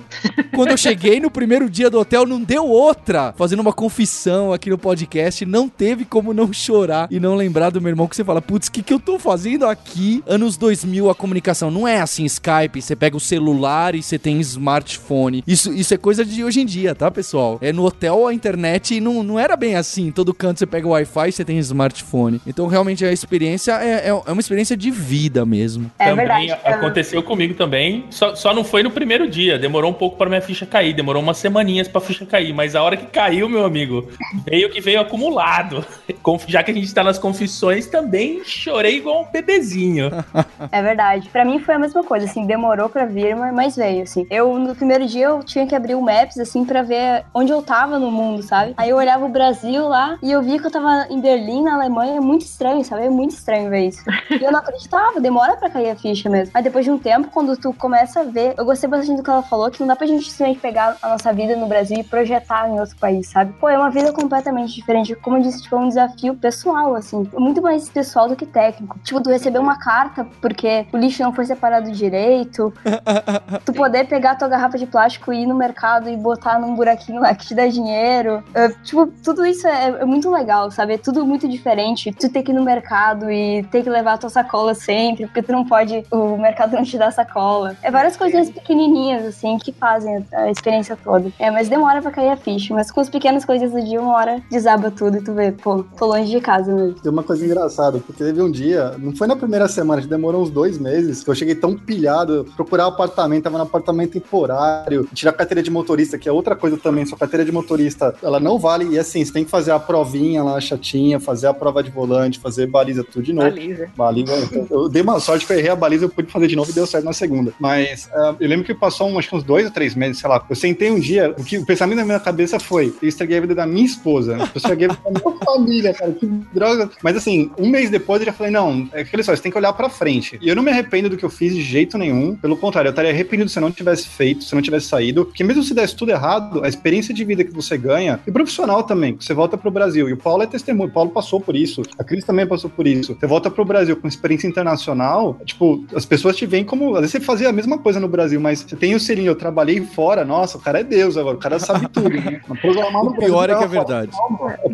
Quando 0.55 0.71
eu 0.71 0.77
cheguei 0.77 1.19
no 1.19 1.31
primeiro 1.31 1.69
dia 1.69 1.89
do 1.89 1.99
hotel, 1.99 2.25
não 2.25 2.41
deu 2.41 2.65
outra. 2.67 3.33
Fazendo 3.37 3.59
uma 3.59 3.73
confissão 3.73 4.51
aqui 4.53 4.69
no 4.69 4.77
podcast, 4.77 5.45
não 5.45 5.69
teve 5.69 6.05
como 6.05 6.33
não 6.33 6.51
chorar 6.51 7.07
e 7.11 7.19
não 7.19 7.35
lembrar 7.35 7.69
do 7.69 7.81
meu 7.81 7.89
irmão 7.89 8.07
que 8.07 8.15
você 8.15 8.23
fala, 8.23 8.41
putz, 8.49 8.67
o 8.67 8.71
que, 8.71 8.81
que 8.81 8.91
eu 8.91 8.99
tô 8.99 9.19
fazendo 9.19 9.67
aqui? 9.67 10.23
Anos 10.25 10.57
2000, 10.57 11.07
a 11.07 11.13
comunicação 11.13 11.69
não 11.69 11.87
é 11.87 12.01
assim, 12.01 12.25
Skype, 12.25 12.81
você 12.81 12.95
pega 12.95 13.15
o 13.15 13.19
celular 13.19 13.93
e 13.93 14.01
você 14.01 14.17
tem 14.17 14.39
smartphone. 14.39 15.43
Isso, 15.45 15.71
isso 15.71 15.93
é 15.93 15.97
coisa 15.97 16.25
de 16.25 16.43
hoje 16.43 16.61
em 16.61 16.65
dia, 16.65 16.95
tá, 16.95 17.11
pessoal? 17.11 17.59
É 17.61 17.71
no 17.71 17.85
hotel 17.85 18.25
a 18.25 18.33
internet 18.33 18.99
não, 18.99 19.21
não 19.21 19.37
era 19.37 19.55
bem 19.55 19.75
assim. 19.75 20.09
Todo 20.09 20.33
canto 20.33 20.57
você 20.57 20.65
pega 20.65 20.87
o 20.87 20.91
Wi-Fi 20.91 21.29
e 21.29 21.31
você 21.31 21.45
tem 21.45 21.59
smartphone. 21.59 22.41
Então, 22.47 22.65
realmente, 22.65 23.05
a 23.05 23.11
experiência 23.11 23.73
é, 23.73 24.07
é, 24.07 24.07
é 24.07 24.31
uma 24.31 24.41
experiência 24.41 24.75
de 24.75 24.89
vida 24.89 25.45
mesmo. 25.45 25.91
É 25.99 26.09
também 26.09 26.25
verdade. 26.25 26.51
aconteceu 26.65 27.21
comigo 27.21 27.53
também. 27.53 28.05
Só, 28.09 28.33
só 28.33 28.51
não 28.51 28.63
foi 28.63 28.81
no 28.81 28.89
primeiro 28.89 29.29
dia. 29.29 29.59
Demorou 29.59 29.91
um 29.91 29.93
pouco 29.93 30.17
para 30.17 30.27
minha 30.27 30.41
ficha 30.41 30.65
cair. 30.65 30.93
Demorou 30.93 31.21
umas 31.21 31.37
semaninhas 31.37 31.87
pra 31.87 32.01
ficha 32.01 32.25
cair. 32.25 32.51
Mas 32.51 32.75
a 32.75 32.81
hora 32.81 32.97
que 32.97 33.05
caiu, 33.05 33.47
meu 33.47 33.63
amigo, 33.63 34.09
veio 34.49 34.71
que 34.71 34.81
veio 34.81 35.01
acumulado. 35.01 35.85
Já 36.47 36.63
que 36.63 36.71
a 36.71 36.73
gente 36.73 36.91
tá 36.91 37.03
nas 37.03 37.19
confissões, 37.19 37.85
também 37.85 38.38
chorei 38.43 38.97
igual 38.97 39.23
um 39.23 39.31
bebezinho. 39.31 40.09
É 40.71 40.81
verdade. 40.81 41.29
Pra 41.29 41.45
mim 41.45 41.59
foi 41.59 41.75
a 41.75 41.79
mesma 41.79 42.03
coisa, 42.03 42.25
assim, 42.25 42.45
demorou 42.45 42.89
pra 42.89 43.05
vir, 43.05 43.35
mas 43.35 43.75
veio, 43.75 44.03
assim. 44.03 44.27
Eu, 44.29 44.57
no 44.59 44.75
primeiro 44.75 45.05
dia, 45.05 45.27
eu 45.27 45.43
tinha 45.43 45.65
que 45.65 45.73
abrir 45.73 45.95
o 45.95 46.01
Maps, 46.01 46.37
assim, 46.37 46.65
pra 46.65 46.81
ver 46.81 47.23
onde 47.33 47.51
eu 47.51 47.61
tava 47.61 47.97
no 47.97 48.11
mundo, 48.11 48.43
sabe? 48.43 48.73
Aí 48.77 48.89
eu 48.89 48.97
olhava 48.97 49.25
o 49.25 49.29
Brasil 49.29 49.87
lá 49.87 50.17
e 50.21 50.31
eu 50.31 50.41
via 50.41 50.59
que 50.59 50.67
eu 50.67 50.71
tava 50.71 51.07
em 51.09 51.19
Berlim, 51.19 51.63
na 51.63 51.75
Alemanha. 51.75 52.17
É 52.17 52.19
muito 52.19 52.41
estranho, 52.41 52.83
sabe? 52.83 53.05
É 53.05 53.09
muito 53.09 53.31
estranho 53.31 53.69
ver 53.69 53.87
isso. 53.87 54.03
E 54.29 54.43
eu 54.43 54.51
não 54.51 54.59
acreditava, 54.59 55.19
demora 55.19 55.55
pra 55.57 55.69
cair 55.69 55.89
a 55.89 55.95
ficha 55.95 56.29
mesmo. 56.29 56.51
Mas 56.53 56.63
depois 56.63 56.85
de 56.85 56.91
um 56.91 56.99
tempo, 56.99 57.29
quando 57.31 57.55
tu 57.57 57.73
começa 57.73 58.21
a 58.21 58.23
ver, 58.23 58.53
eu 58.57 58.65
gostei 58.65 58.89
bastante 58.89 59.17
do 59.17 59.23
que 59.23 59.29
ela 59.29 59.43
falou, 59.43 59.71
que 59.71 59.79
não 59.79 59.87
dá 59.87 59.95
pra 59.95 60.05
gente 60.07 60.29
simplesmente 60.29 60.59
pegar 60.59 60.97
a 61.01 61.09
nossa 61.09 61.33
vida 61.33 61.55
no 61.55 61.67
Brasil 61.67 61.97
e 61.99 62.03
projetar 62.03 62.69
em 62.69 62.79
outro 62.79 62.95
país, 62.97 63.27
sabe? 63.29 63.53
Pô, 63.53 63.69
é 63.69 63.77
uma 63.77 63.89
vida 63.89 64.11
completamente 64.13 64.73
diferente. 64.75 65.15
Como 65.15 65.37
eu 65.37 65.41
disse, 65.41 65.61
tipo, 65.63 65.75
é 65.75 65.79
um 65.79 65.87
desafio 65.87 66.35
pessoal, 66.35 66.95
assim. 66.95 67.27
Muito 67.33 67.61
mais 67.61 67.89
pessoal 67.89 68.28
do 68.29 68.35
que 68.35 68.45
técnico. 68.45 68.97
Tipo, 69.03 69.21
tu 69.21 69.29
receber 69.29 69.59
uma 69.59 69.77
carta 69.77 70.25
porque 70.41 70.85
o 70.93 70.97
lixo 70.97 71.23
não 71.23 71.33
foi 71.33 71.45
separado 71.45 71.91
direito. 71.91 72.73
tu 73.65 73.73
poder 73.73 74.07
pegar 74.07 74.35
tua 74.35 74.47
garrafa 74.47 74.77
de 74.77 74.85
plástico 74.85 75.33
e 75.33 75.43
ir 75.43 75.45
no 75.45 75.55
mercado 75.55 76.09
e 76.09 76.15
botar 76.15 76.59
num 76.59 76.75
buraquinho 76.75 77.21
lá 77.21 77.33
que 77.35 77.47
te 77.47 77.55
dá 77.55 77.67
dinheiro. 77.67 78.43
Uh, 78.49 78.83
tipo, 78.83 79.07
tudo 79.23 79.45
isso 79.45 79.67
é, 79.67 79.89
é, 80.01 80.05
muito 80.05 80.29
legal, 80.29 80.71
sabe? 80.71 80.93
É 80.93 80.97
tudo 80.97 81.25
muito 81.25 81.47
diferente. 81.47 82.11
Tu 82.11 82.29
ter 82.29 82.43
que 82.43 82.51
ir 82.51 82.55
no 82.55 82.63
mercado 82.63 83.31
e 83.31 83.63
ter 83.63 83.83
que 83.83 83.89
levar 83.89 84.13
a 84.13 84.17
tua 84.17 84.29
sacola 84.29 84.73
sempre, 84.73 85.25
porque 85.25 85.41
tu 85.41 85.51
não 85.51 85.65
pode, 85.65 86.03
o 86.11 86.37
mercado 86.37 86.73
não 86.73 86.83
te 86.83 86.97
dá 86.97 87.11
sacola. 87.11 87.75
É 87.81 87.91
várias 87.91 88.15
coisinhas 88.15 88.49
pequenininhas, 88.49 89.25
assim, 89.25 89.57
que 89.57 89.71
fazem 89.71 90.25
a 90.33 90.49
experiência 90.49 90.97
toda. 91.03 91.31
É, 91.39 91.49
mas 91.51 91.69
demora 91.69 92.01
pra 92.01 92.11
cair 92.11 92.29
a 92.29 92.37
ficha. 92.37 92.73
Mas 92.73 92.91
com 92.91 93.01
as 93.01 93.09
pequenas 93.09 93.45
coisas 93.45 93.71
do 93.71 93.81
dia, 93.81 94.01
uma 94.01 94.13
hora 94.13 94.41
desaba 94.49 94.91
tudo 94.91 95.17
e 95.17 95.21
tu 95.21 95.33
vê, 95.33 95.51
pô, 95.51 95.83
tô 95.97 96.05
longe 96.05 96.29
de 96.29 96.41
casa 96.41 96.73
mesmo. 96.73 96.99
Tem 96.99 97.11
uma 97.11 97.23
coisa 97.23 97.45
engraçada, 97.45 97.99
porque 97.99 98.18
teve 98.19 98.41
um 98.41 98.51
dia 98.51 98.95
não 98.99 99.15
foi 99.15 99.27
na 99.27 99.35
primeira 99.35 99.67
semana, 99.69 100.01
demorou 100.01 100.43
uns 100.43 100.49
dois 100.49 100.77
meses, 100.77 101.23
que 101.23 101.29
eu 101.29 101.35
cheguei 101.35 101.55
tão 101.55 101.75
pilhado, 101.75 102.45
procurar 102.55 102.87
apartamento, 102.87 103.43
tava 103.43 103.57
no 103.57 103.63
apartamento 103.63 104.11
temporário, 104.11 105.07
tirar 105.13 105.31
carteira 105.31 105.63
de 105.63 105.71
motorista, 105.71 106.17
que 106.17 106.27
é 106.27 106.31
outra 106.31 106.55
coisa 106.55 106.77
também, 106.77 107.05
sua 107.05 107.17
carteira 107.17 107.45
de 107.45 107.51
motorista, 107.51 108.13
ela 108.21 108.39
não 108.39 108.59
vale, 108.59 108.89
e 108.89 108.99
assim, 108.99 109.23
você 109.23 109.31
tem 109.31 109.45
que 109.45 109.49
fazer 109.49 109.71
a 109.71 109.79
provinha 109.79 110.43
lá, 110.43 110.59
chatinha, 110.59 111.19
fazer 111.19 111.47
a 111.47 111.53
prova 111.53 111.81
de 111.81 111.89
volante, 111.89 112.39
fazer 112.39 112.67
baliza, 112.67 113.03
tudo 113.03 113.23
de 113.23 113.33
novo. 113.33 113.49
Baliza. 113.49 113.89
Baliza, 113.95 114.67
eu 114.69 114.89
dei 114.89 115.01
uma 115.01 115.19
sorte 115.19 115.45
que 115.45 115.53
eu 115.53 115.57
errei 115.57 115.71
a 115.71 115.75
baliza, 115.75 116.05
eu 116.05 116.09
pude 116.09 116.29
fazer 116.29 116.47
de 116.47 116.55
novo 116.55 116.69
e 116.69 116.73
deu 116.73 116.85
certo 116.85 117.05
na 117.05 117.13
segunda. 117.13 117.53
Mas 117.59 118.05
uh, 118.07 118.35
eu 118.39 118.49
lembro 118.49 118.65
que 118.65 118.73
passou 118.73 119.07
um, 119.07 119.17
acho 119.17 119.29
que 119.29 119.35
uns 119.35 119.43
dois 119.43 119.65
ou 119.65 119.71
três 119.71 119.95
meses, 119.95 120.19
sei 120.19 120.29
lá, 120.29 120.43
eu 120.49 120.55
sentei 120.55 120.91
um 120.91 120.99
dia, 120.99 121.33
o, 121.37 121.43
que, 121.43 121.57
o 121.57 121.65
pensamento 121.65 121.99
na 121.99 122.05
minha 122.05 122.19
cabeça 122.19 122.59
foi, 122.59 122.93
eu 123.01 123.07
estraguei 123.07 123.37
a 123.37 123.41
vida 123.41 123.55
da 123.55 123.65
minha 123.65 123.85
esposa, 123.85 124.37
eu 124.37 124.49
estraguei 124.55 124.87
a 124.87 124.93
vida 124.93 125.03
da 125.09 125.11
minha 125.11 125.39
família, 125.45 125.93
cara, 125.93 126.11
que 126.11 126.25
droga. 126.53 126.89
Mas 127.01 127.15
assim, 127.15 127.49
um 127.57 127.69
mês 127.69 127.89
depois 127.89 128.08
eu 128.17 128.25
já 128.25 128.33
falei, 128.33 128.51
não, 128.51 128.87
é 128.93 129.01
aquele 129.01 129.23
só, 129.23 129.35
você 129.35 129.41
tem 129.41 129.51
que 129.51 129.57
olhar 129.57 129.73
pra 129.73 129.89
frente. 129.89 130.37
E 130.41 130.49
eu 130.49 130.55
não 130.55 130.63
me 130.63 130.71
arrependo 130.71 131.09
do 131.09 131.17
que 131.17 131.23
eu 131.23 131.29
fiz 131.29 131.53
de 131.53 131.61
jeito 131.61 131.97
nenhum. 131.97 132.35
Pelo 132.35 132.57
contrário, 132.57 132.89
eu 132.89 132.91
estaria 132.91 133.11
arrependido 133.11 133.49
se 133.49 133.57
eu 133.57 133.61
não 133.61 133.71
tivesse 133.71 134.07
feito, 134.07 134.43
se 134.43 134.53
eu 134.53 134.57
não 134.57 134.63
tivesse 134.63 134.87
saído. 134.87 135.25
Porque 135.25 135.43
mesmo 135.43 135.63
se 135.63 135.73
desse 135.73 135.95
tudo 135.95 136.11
errado, 136.11 136.63
a 136.63 136.67
experiência 136.67 137.13
de 137.13 137.23
vida 137.23 137.43
que 137.43 137.53
você 137.53 137.77
ganha, 137.77 138.19
e 138.25 138.31
profissional 138.31 138.83
também, 138.83 139.15
você 139.19 139.33
volta 139.33 139.57
pro 139.57 139.71
Brasil. 139.71 140.09
E 140.09 140.13
o 140.13 140.17
Paulo 140.17 140.43
é 140.43 140.47
testemunho, 140.47 140.89
o 140.89 140.91
Paulo 140.91 141.11
passou 141.11 141.39
por 141.39 141.55
isso. 141.55 141.81
A 141.97 142.03
Cris 142.03 142.25
também 142.25 142.47
passou 142.47 142.69
por 142.69 142.87
isso. 142.87 143.15
Você 143.19 143.27
volta 143.27 143.49
pro 143.49 143.65
Brasil 143.65 143.95
com 143.95 144.07
experiência 144.07 144.47
internacional, 144.47 145.39
tipo, 145.45 145.85
as 145.93 146.05
pessoas 146.05 146.35
te 146.35 146.45
veem 146.45 146.63
como. 146.63 146.95
Às 146.95 147.01
vezes 147.01 147.11
você 147.11 147.19
fazia 147.19 147.49
a 147.49 147.53
mesma 147.53 147.77
coisa 147.77 147.99
no 147.99 148.07
Brasil, 148.07 148.39
mas 148.39 148.59
você 148.59 148.75
tem 148.75 148.95
o 148.95 148.99
selinho, 148.99 149.29
eu 149.29 149.35
trabalhei 149.35 149.81
fora, 149.81 150.25
nossa, 150.25 150.57
o 150.57 150.61
cara 150.61 150.79
é 150.79 150.83
Deus 150.83 151.17
agora, 151.17 151.35
o 151.35 151.39
cara 151.39 151.59
sabe 151.59 151.87
tudo. 151.89 152.09
Né? 152.09 152.41
o 152.49 153.13
pior 153.13 153.49
é 153.49 153.55
que 153.55 153.63
é 153.63 153.67
verdade. 153.67 154.11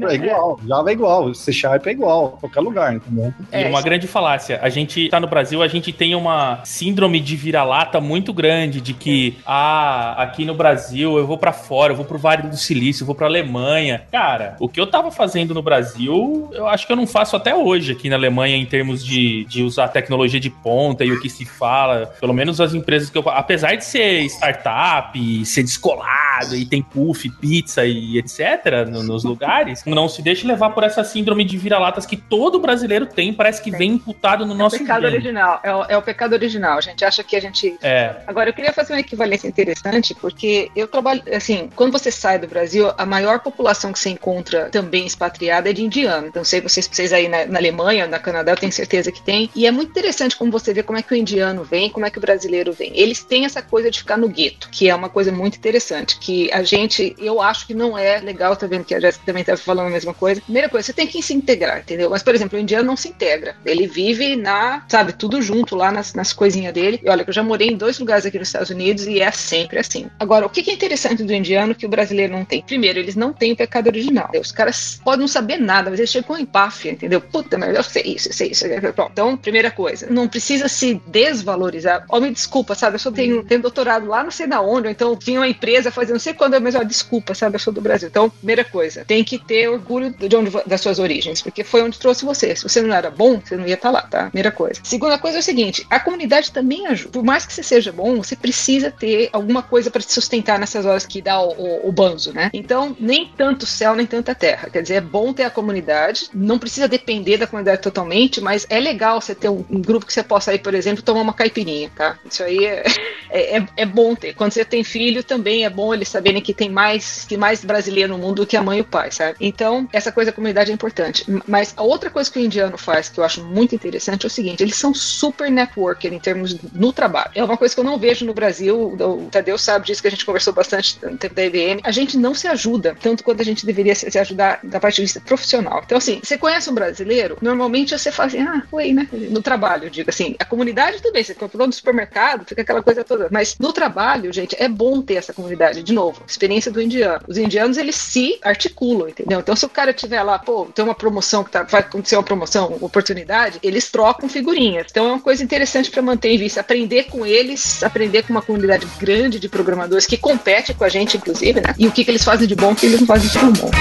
É 0.09 0.15
igual, 0.15 0.59
Java 0.65 0.89
é 0.89 0.93
igual, 0.93 1.33
C 1.33 1.51
Sharp 1.51 1.87
é 1.87 1.91
igual, 1.91 2.37
qualquer 2.39 2.61
lugar, 2.61 2.93
entendeu? 3.23 3.33
E 3.53 3.65
uma 3.65 3.81
grande 3.81 4.07
falácia. 4.07 4.59
A 4.61 4.69
gente 4.69 5.09
tá 5.09 5.19
no 5.19 5.27
Brasil, 5.27 5.61
a 5.61 5.67
gente 5.67 5.91
tem 5.91 6.15
uma 6.15 6.61
síndrome 6.63 7.19
de 7.19 7.35
vira-lata 7.35 7.99
muito 8.01 8.33
grande 8.33 8.81
de 8.81 8.93
que, 8.93 9.37
ah, 9.45 10.15
aqui 10.21 10.45
no 10.45 10.53
Brasil 10.53 11.17
eu 11.17 11.25
vou 11.25 11.37
para 11.37 11.53
fora, 11.53 11.93
eu 11.93 11.97
vou 11.97 12.05
pro 12.05 12.17
Vale 12.17 12.43
do 12.43 12.57
Silício, 12.57 13.03
eu 13.03 13.07
vou 13.07 13.15
pra 13.15 13.27
Alemanha. 13.27 14.03
Cara, 14.11 14.55
o 14.59 14.67
que 14.67 14.79
eu 14.79 14.87
tava 14.87 15.11
fazendo 15.11 15.53
no 15.53 15.61
Brasil, 15.61 16.49
eu 16.53 16.67
acho 16.67 16.85
que 16.85 16.91
eu 16.91 16.97
não 16.97 17.07
faço 17.07 17.35
até 17.35 17.55
hoje 17.55 17.91
aqui 17.91 18.09
na 18.09 18.15
Alemanha 18.15 18.55
em 18.55 18.65
termos 18.65 19.03
de, 19.03 19.45
de 19.45 19.63
usar 19.63 19.87
tecnologia 19.89 20.39
de 20.39 20.49
ponta 20.49 21.03
e 21.03 21.11
o 21.11 21.21
que 21.21 21.29
se 21.29 21.45
fala. 21.45 22.13
Pelo 22.19 22.33
menos 22.33 22.59
as 22.59 22.73
empresas 22.73 23.09
que 23.09 23.17
eu. 23.17 23.23
Apesar 23.29 23.75
de 23.75 23.85
ser 23.85 24.23
startup, 24.25 25.45
ser 25.45 25.63
descolado 25.63 26.55
e 26.55 26.65
tem 26.65 26.81
puff, 26.81 27.29
pizza 27.39 27.85
e 27.85 28.17
etc. 28.17 28.87
No, 28.89 29.03
nos 29.03 29.23
lugares, 29.23 29.83
não 29.85 30.07
se 30.07 30.21
deixe 30.21 30.45
levar 30.45 30.71
por 30.71 30.83
essa 30.83 31.03
síndrome 31.03 31.43
de 31.43 31.57
vira-latas 31.57 32.05
que 32.05 32.17
todo 32.17 32.59
brasileiro 32.59 33.04
tem 33.05 33.25
tem, 33.25 33.33
parece 33.33 33.61
que 33.61 33.71
vem 33.71 33.93
imputado 33.93 34.45
no 34.45 34.51
É 34.51 34.55
o 34.55 34.57
nosso 34.57 34.77
pecado 34.77 35.05
original, 35.05 35.59
é 35.63 35.73
o, 35.73 35.83
é 35.85 35.97
o 35.97 36.01
pecado 36.01 36.33
original. 36.33 36.77
A 36.77 36.81
gente 36.81 37.03
acha 37.03 37.23
que 37.23 37.35
a 37.35 37.39
gente. 37.39 37.77
É. 37.81 38.15
Agora, 38.27 38.49
eu 38.49 38.53
queria 38.53 38.71
fazer 38.71 38.93
uma 38.93 38.99
equivalência 38.99 39.47
interessante, 39.47 40.13
porque 40.13 40.69
eu 40.75 40.87
trabalho, 40.87 41.21
assim, 41.33 41.69
quando 41.75 41.91
você 41.91 42.11
sai 42.11 42.37
do 42.37 42.47
Brasil, 42.47 42.91
a 42.97 43.05
maior 43.05 43.39
população 43.39 43.91
que 43.91 43.99
você 43.99 44.09
encontra 44.09 44.69
também 44.69 45.05
expatriada 45.05 45.69
é 45.69 45.73
de 45.73 45.83
indiano. 45.83 46.27
Então, 46.27 46.43
sei 46.43 46.61
vocês, 46.61 46.87
vocês 46.91 47.13
aí 47.13 47.27
na, 47.27 47.45
na 47.45 47.59
Alemanha, 47.59 48.07
na 48.07 48.19
Canadá, 48.19 48.51
eu 48.51 48.57
tenho 48.57 48.71
certeza 48.71 49.11
que 49.11 49.21
tem. 49.21 49.49
E 49.55 49.65
é 49.65 49.71
muito 49.71 49.89
interessante 49.89 50.35
como 50.35 50.51
você 50.51 50.73
vê 50.73 50.83
como 50.83 50.99
é 50.99 51.01
que 51.01 51.13
o 51.13 51.17
indiano 51.17 51.63
vem, 51.63 51.89
como 51.89 52.05
é 52.05 52.09
que 52.09 52.17
o 52.17 52.21
brasileiro 52.21 52.71
vem. 52.73 52.91
Eles 52.95 53.23
têm 53.23 53.45
essa 53.45 53.61
coisa 53.61 53.89
de 53.89 53.99
ficar 53.99 54.17
no 54.17 54.27
gueto, 54.27 54.69
que 54.69 54.89
é 54.89 54.95
uma 54.95 55.09
coisa 55.09 55.31
muito 55.31 55.57
interessante, 55.57 56.19
que 56.19 56.51
a 56.51 56.63
gente, 56.63 57.15
eu 57.17 57.41
acho 57.41 57.65
que 57.65 57.73
não 57.73 57.97
é 57.97 58.19
legal, 58.19 58.55
tá 58.55 58.67
vendo 58.67 58.85
que 58.85 58.93
a 58.93 58.99
Jéssica 58.99 59.25
também 59.25 59.43
tá 59.43 59.57
falando 59.57 59.87
a 59.87 59.91
mesma 59.91 60.13
coisa. 60.13 60.41
Primeira 60.41 60.69
coisa, 60.69 60.85
você 60.85 60.93
tem 60.93 61.07
que 61.07 61.21
se 61.21 61.33
integrar, 61.33 61.79
entendeu? 61.79 62.09
Mas, 62.09 62.21
por 62.21 62.35
exemplo, 62.35 62.57
o 62.57 62.61
indiano 62.61 62.85
não 62.85 62.94
se 62.95 63.09
integra. 63.09 63.55
Ele 63.65 63.87
vive 63.87 64.35
na, 64.35 64.83
sabe, 64.87 65.13
tudo 65.13 65.41
junto 65.41 65.75
lá 65.75 65.91
nas, 65.91 66.13
nas 66.13 66.33
coisinhas 66.33 66.73
dele. 66.73 66.99
E 67.03 67.09
olha, 67.09 67.23
que 67.23 67.29
eu 67.29 67.33
já 67.33 67.43
morei 67.43 67.69
em 67.69 67.77
dois 67.77 67.99
lugares 67.99 68.25
aqui 68.25 68.37
nos 68.37 68.47
Estados 68.47 68.69
Unidos 68.69 69.05
e 69.07 69.21
é 69.21 69.31
sempre 69.31 69.79
assim. 69.79 70.07
Agora, 70.19 70.45
o 70.45 70.49
que 70.49 70.69
é 70.69 70.73
interessante 70.73 71.23
do 71.23 71.33
indiano 71.33 71.75
que 71.75 71.85
o 71.85 71.89
brasileiro 71.89 72.33
não 72.33 72.45
tem? 72.45 72.61
Primeiro, 72.61 72.99
eles 72.99 73.15
não 73.15 73.33
têm 73.33 73.53
o 73.53 73.55
pecado 73.55 73.87
original. 73.87 74.29
Os 74.39 74.51
caras 74.51 74.99
podem 75.03 75.21
não 75.21 75.27
saber 75.27 75.57
nada, 75.57 75.89
mas 75.89 75.99
eles 75.99 76.11
chegam 76.11 76.27
com 76.27 76.37
empáfia, 76.37 76.91
entendeu? 76.91 77.21
Puta, 77.21 77.57
mas 77.57 77.75
eu 77.75 77.83
sei 77.83 78.03
isso, 78.03 78.29
eu 78.29 78.33
sei 78.33 78.51
isso. 78.51 78.65
Então, 79.11 79.37
primeira 79.37 79.71
coisa, 79.71 80.07
não 80.09 80.27
precisa 80.27 80.67
se 80.67 81.01
desvalorizar. 81.07 82.05
Ó, 82.09 82.19
me 82.19 82.31
desculpa, 82.31 82.75
sabe? 82.75 82.95
Eu 82.95 82.99
só 82.99 83.11
tenho, 83.11 83.43
tenho 83.43 83.61
doutorado 83.61 84.07
lá 84.07 84.23
não 84.23 84.31
sei 84.31 84.47
da 84.47 84.61
onde, 84.61 84.87
ou 84.87 84.91
então 84.91 85.15
tinha 85.15 85.39
uma 85.39 85.47
empresa 85.47 85.91
fazendo 85.91 86.15
não 86.15 86.19
sei 86.19 86.33
quando, 86.33 86.59
mas 86.61 86.75
ó, 86.75 86.83
desculpa, 86.83 87.33
sabe? 87.33 87.55
Eu 87.55 87.59
sou 87.59 87.73
do 87.73 87.81
Brasil. 87.81 88.07
Então, 88.07 88.29
primeira 88.29 88.63
coisa, 88.63 89.03
tem 89.05 89.23
que 89.23 89.37
ter 89.37 89.69
orgulho 89.69 90.11
de 90.11 90.35
onde, 90.35 90.51
das 90.65 90.81
suas 90.81 90.99
origens, 90.99 91.41
porque 91.41 91.63
foi 91.63 91.81
onde 91.81 91.99
trouxe 91.99 92.25
você. 92.25 92.55
Se 92.55 92.63
você 92.63 92.81
não 92.85 92.95
era 92.95 93.09
bom, 93.09 93.39
você 93.39 93.55
não 93.55 93.65
ia 93.67 93.75
estar 93.75 93.91
lá, 93.91 94.01
tá? 94.01 94.25
Primeira 94.25 94.51
coisa. 94.51 94.79
Segunda 94.83 95.17
coisa 95.17 95.37
é 95.37 95.39
o 95.39 95.43
seguinte: 95.43 95.85
a 95.89 95.99
comunidade 95.99 96.51
também 96.51 96.87
ajuda. 96.87 97.11
Por 97.11 97.23
mais 97.23 97.45
que 97.45 97.53
você 97.53 97.63
seja 97.63 97.91
bom, 97.91 98.17
você 98.17 98.35
precisa 98.35 98.91
ter 98.91 99.29
alguma 99.33 99.61
coisa 99.63 99.89
para 99.91 100.01
te 100.01 100.11
sustentar 100.11 100.59
nessas 100.59 100.85
horas 100.85 101.05
que 101.05 101.21
dá 101.21 101.39
o, 101.41 101.51
o, 101.51 101.89
o 101.89 101.91
banzo, 101.91 102.33
né? 102.33 102.49
Então, 102.53 102.95
nem 102.99 103.31
tanto 103.37 103.65
céu, 103.65 103.95
nem 103.95 104.05
tanta 104.05 104.33
terra. 104.35 104.69
Quer 104.69 104.81
dizer, 104.81 104.95
é 104.95 105.01
bom 105.01 105.33
ter 105.33 105.43
a 105.43 105.49
comunidade, 105.49 106.29
não 106.33 106.59
precisa 106.59 106.87
depender 106.87 107.37
da 107.37 107.47
comunidade 107.47 107.81
totalmente, 107.81 108.41
mas 108.41 108.65
é 108.69 108.79
legal 108.79 109.19
você 109.21 109.33
ter 109.35 109.49
um, 109.49 109.63
um 109.69 109.81
grupo 109.81 110.05
que 110.05 110.13
você 110.13 110.23
possa 110.23 110.53
ir, 110.53 110.59
por 110.59 110.73
exemplo, 110.73 111.03
tomar 111.03 111.21
uma 111.21 111.33
caipirinha, 111.33 111.89
tá? 111.95 112.17
Isso 112.29 112.43
aí 112.43 112.65
é, 112.65 112.83
é, 113.29 113.57
é- 113.57 113.67
é 113.77 113.85
bom 113.85 114.15
ter. 114.15 114.33
Quando 114.33 114.51
você 114.51 114.63
tem 114.65 114.83
filho, 114.83 115.23
também 115.23 115.65
é 115.65 115.69
bom 115.69 115.93
eles 115.93 116.09
saberem 116.09 116.41
que 116.41 116.53
tem 116.53 116.69
mais 116.69 117.25
que 117.25 117.37
mais 117.37 117.63
brasileiro 117.63 118.13
no 118.13 118.17
mundo 118.17 118.35
do 118.35 118.45
que 118.47 118.57
a 118.57 118.61
mãe 118.63 118.79
e 118.79 118.81
o 118.81 118.85
pai, 118.85 119.11
sabe? 119.11 119.37
Então, 119.39 119.87
essa 119.93 120.11
coisa 120.11 120.31
da 120.31 120.35
comunidade 120.35 120.71
é 120.71 120.73
importante. 120.73 121.25
Mas 121.47 121.73
a 121.77 121.83
outra 121.83 122.09
coisa 122.09 122.29
que 122.31 122.39
o 122.39 122.41
indiano 122.41 122.74
faz, 122.77 123.09
que 123.09 123.19
eu 123.19 123.23
acho 123.23 123.43
muito 123.43 123.73
interessante, 123.73 124.25
é 124.25 124.27
o 124.27 124.29
seguinte: 124.29 124.61
eles 124.61 124.75
são 124.75 124.93
super 124.93 125.49
networker 125.49 126.13
em 126.13 126.19
termos 126.19 126.55
no 126.73 126.91
trabalho. 126.93 127.31
É 127.35 127.43
uma 127.43 127.57
coisa 127.57 127.73
que 127.73 127.79
eu 127.79 127.83
não 127.83 127.97
vejo 127.97 128.25
no 128.25 128.33
Brasil. 128.33 128.95
O 128.99 129.27
Tadeu 129.31 129.57
sabe 129.57 129.85
disso 129.85 130.01
que 130.01 130.07
a 130.07 130.11
gente 130.11 130.25
conversou 130.25 130.53
bastante 130.53 130.97
no 131.03 131.17
tempo 131.17 131.35
da 131.35 131.45
IBM. 131.45 131.81
A 131.83 131.91
gente 131.91 132.17
não 132.17 132.33
se 132.33 132.47
ajuda 132.47 132.95
tanto 133.01 133.23
quanto 133.23 133.41
a 133.41 133.45
gente 133.45 133.65
deveria 133.65 133.95
se 133.95 134.17
ajudar 134.17 134.59
da 134.63 134.79
parte 134.79 134.97
de 134.97 135.01
vista 135.03 135.19
profissional. 135.19 135.81
Então, 135.85 135.97
assim, 135.97 136.19
você 136.23 136.37
conhece 136.37 136.69
um 136.69 136.73
brasileiro, 136.73 137.37
normalmente 137.41 137.97
você 137.97 138.11
fala 138.11 138.27
assim, 138.27 138.41
ah, 138.41 138.63
foi, 138.69 138.93
né? 138.93 139.07
No 139.11 139.41
trabalho, 139.41 139.89
digo 139.89 140.09
assim, 140.09 140.35
a 140.39 140.45
comunidade 140.45 141.01
bem, 141.15 141.23
você 141.23 141.33
comprou 141.33 141.65
no 141.65 141.73
supermercado, 141.73 142.45
fica 142.45 142.61
aquela 142.61 142.83
coisa 142.83 143.03
toda. 143.03 143.29
Mas 143.31 143.55
no 143.57 143.71
trabalho, 143.71 144.31
gente, 144.33 144.55
é 144.59 144.67
bom 144.67 145.01
ter 145.01 145.15
essa 145.15 145.33
comunidade. 145.33 145.81
De 145.81 145.93
novo, 145.93 146.21
experiência 146.27 146.71
do 146.71 146.81
indiano. 146.81 147.21
Os 147.27 147.37
indianos, 147.37 147.77
eles 147.77 147.95
se 147.95 148.37
articulam, 148.43 149.07
entendeu? 149.07 149.39
Então, 149.39 149.55
se 149.55 149.65
o 149.65 149.69
cara 149.69 149.93
tiver 149.93 150.21
lá, 150.23 150.37
pô, 150.37 150.65
tem 150.65 150.83
uma 150.83 150.95
promoção 150.95 151.43
que 151.43 151.51
tá, 151.51 151.63
vai 151.63 151.81
acontecer 151.81 152.15
uma 152.15 152.23
promoção, 152.23 152.64
oportunidade, 152.67 153.59
eles 153.61 153.89
trocam 153.89 154.27
figurinhas. 154.27 154.87
Então, 154.89 155.05
é 155.05 155.09
uma 155.09 155.19
coisa 155.19 155.43
interessante 155.43 155.89
para 155.89 156.01
manter 156.01 156.29
em 156.29 156.37
vista. 156.37 156.61
Aprender 156.61 157.05
com 157.05 157.25
eles, 157.25 157.83
aprender 157.83 158.23
com 158.23 158.31
uma 158.31 158.41
comunidade 158.41 158.87
grande 158.99 159.39
de 159.39 159.49
programadores 159.49 160.05
que 160.05 160.17
compete 160.17 160.73
com 160.73 160.83
a 160.83 160.89
gente, 160.89 161.17
inclusive, 161.17 161.61
né? 161.61 161.73
E 161.77 161.87
o 161.87 161.91
que, 161.91 162.03
que 162.03 162.11
eles 162.11 162.23
fazem 162.23 162.47
de 162.47 162.55
bom 162.55 162.71
o 162.71 162.75
que 162.75 162.85
eles 162.85 162.99
não 162.99 163.07
fazem 163.07 163.27
de 163.27 163.33
tão 163.33 163.51
bom. 163.53 163.71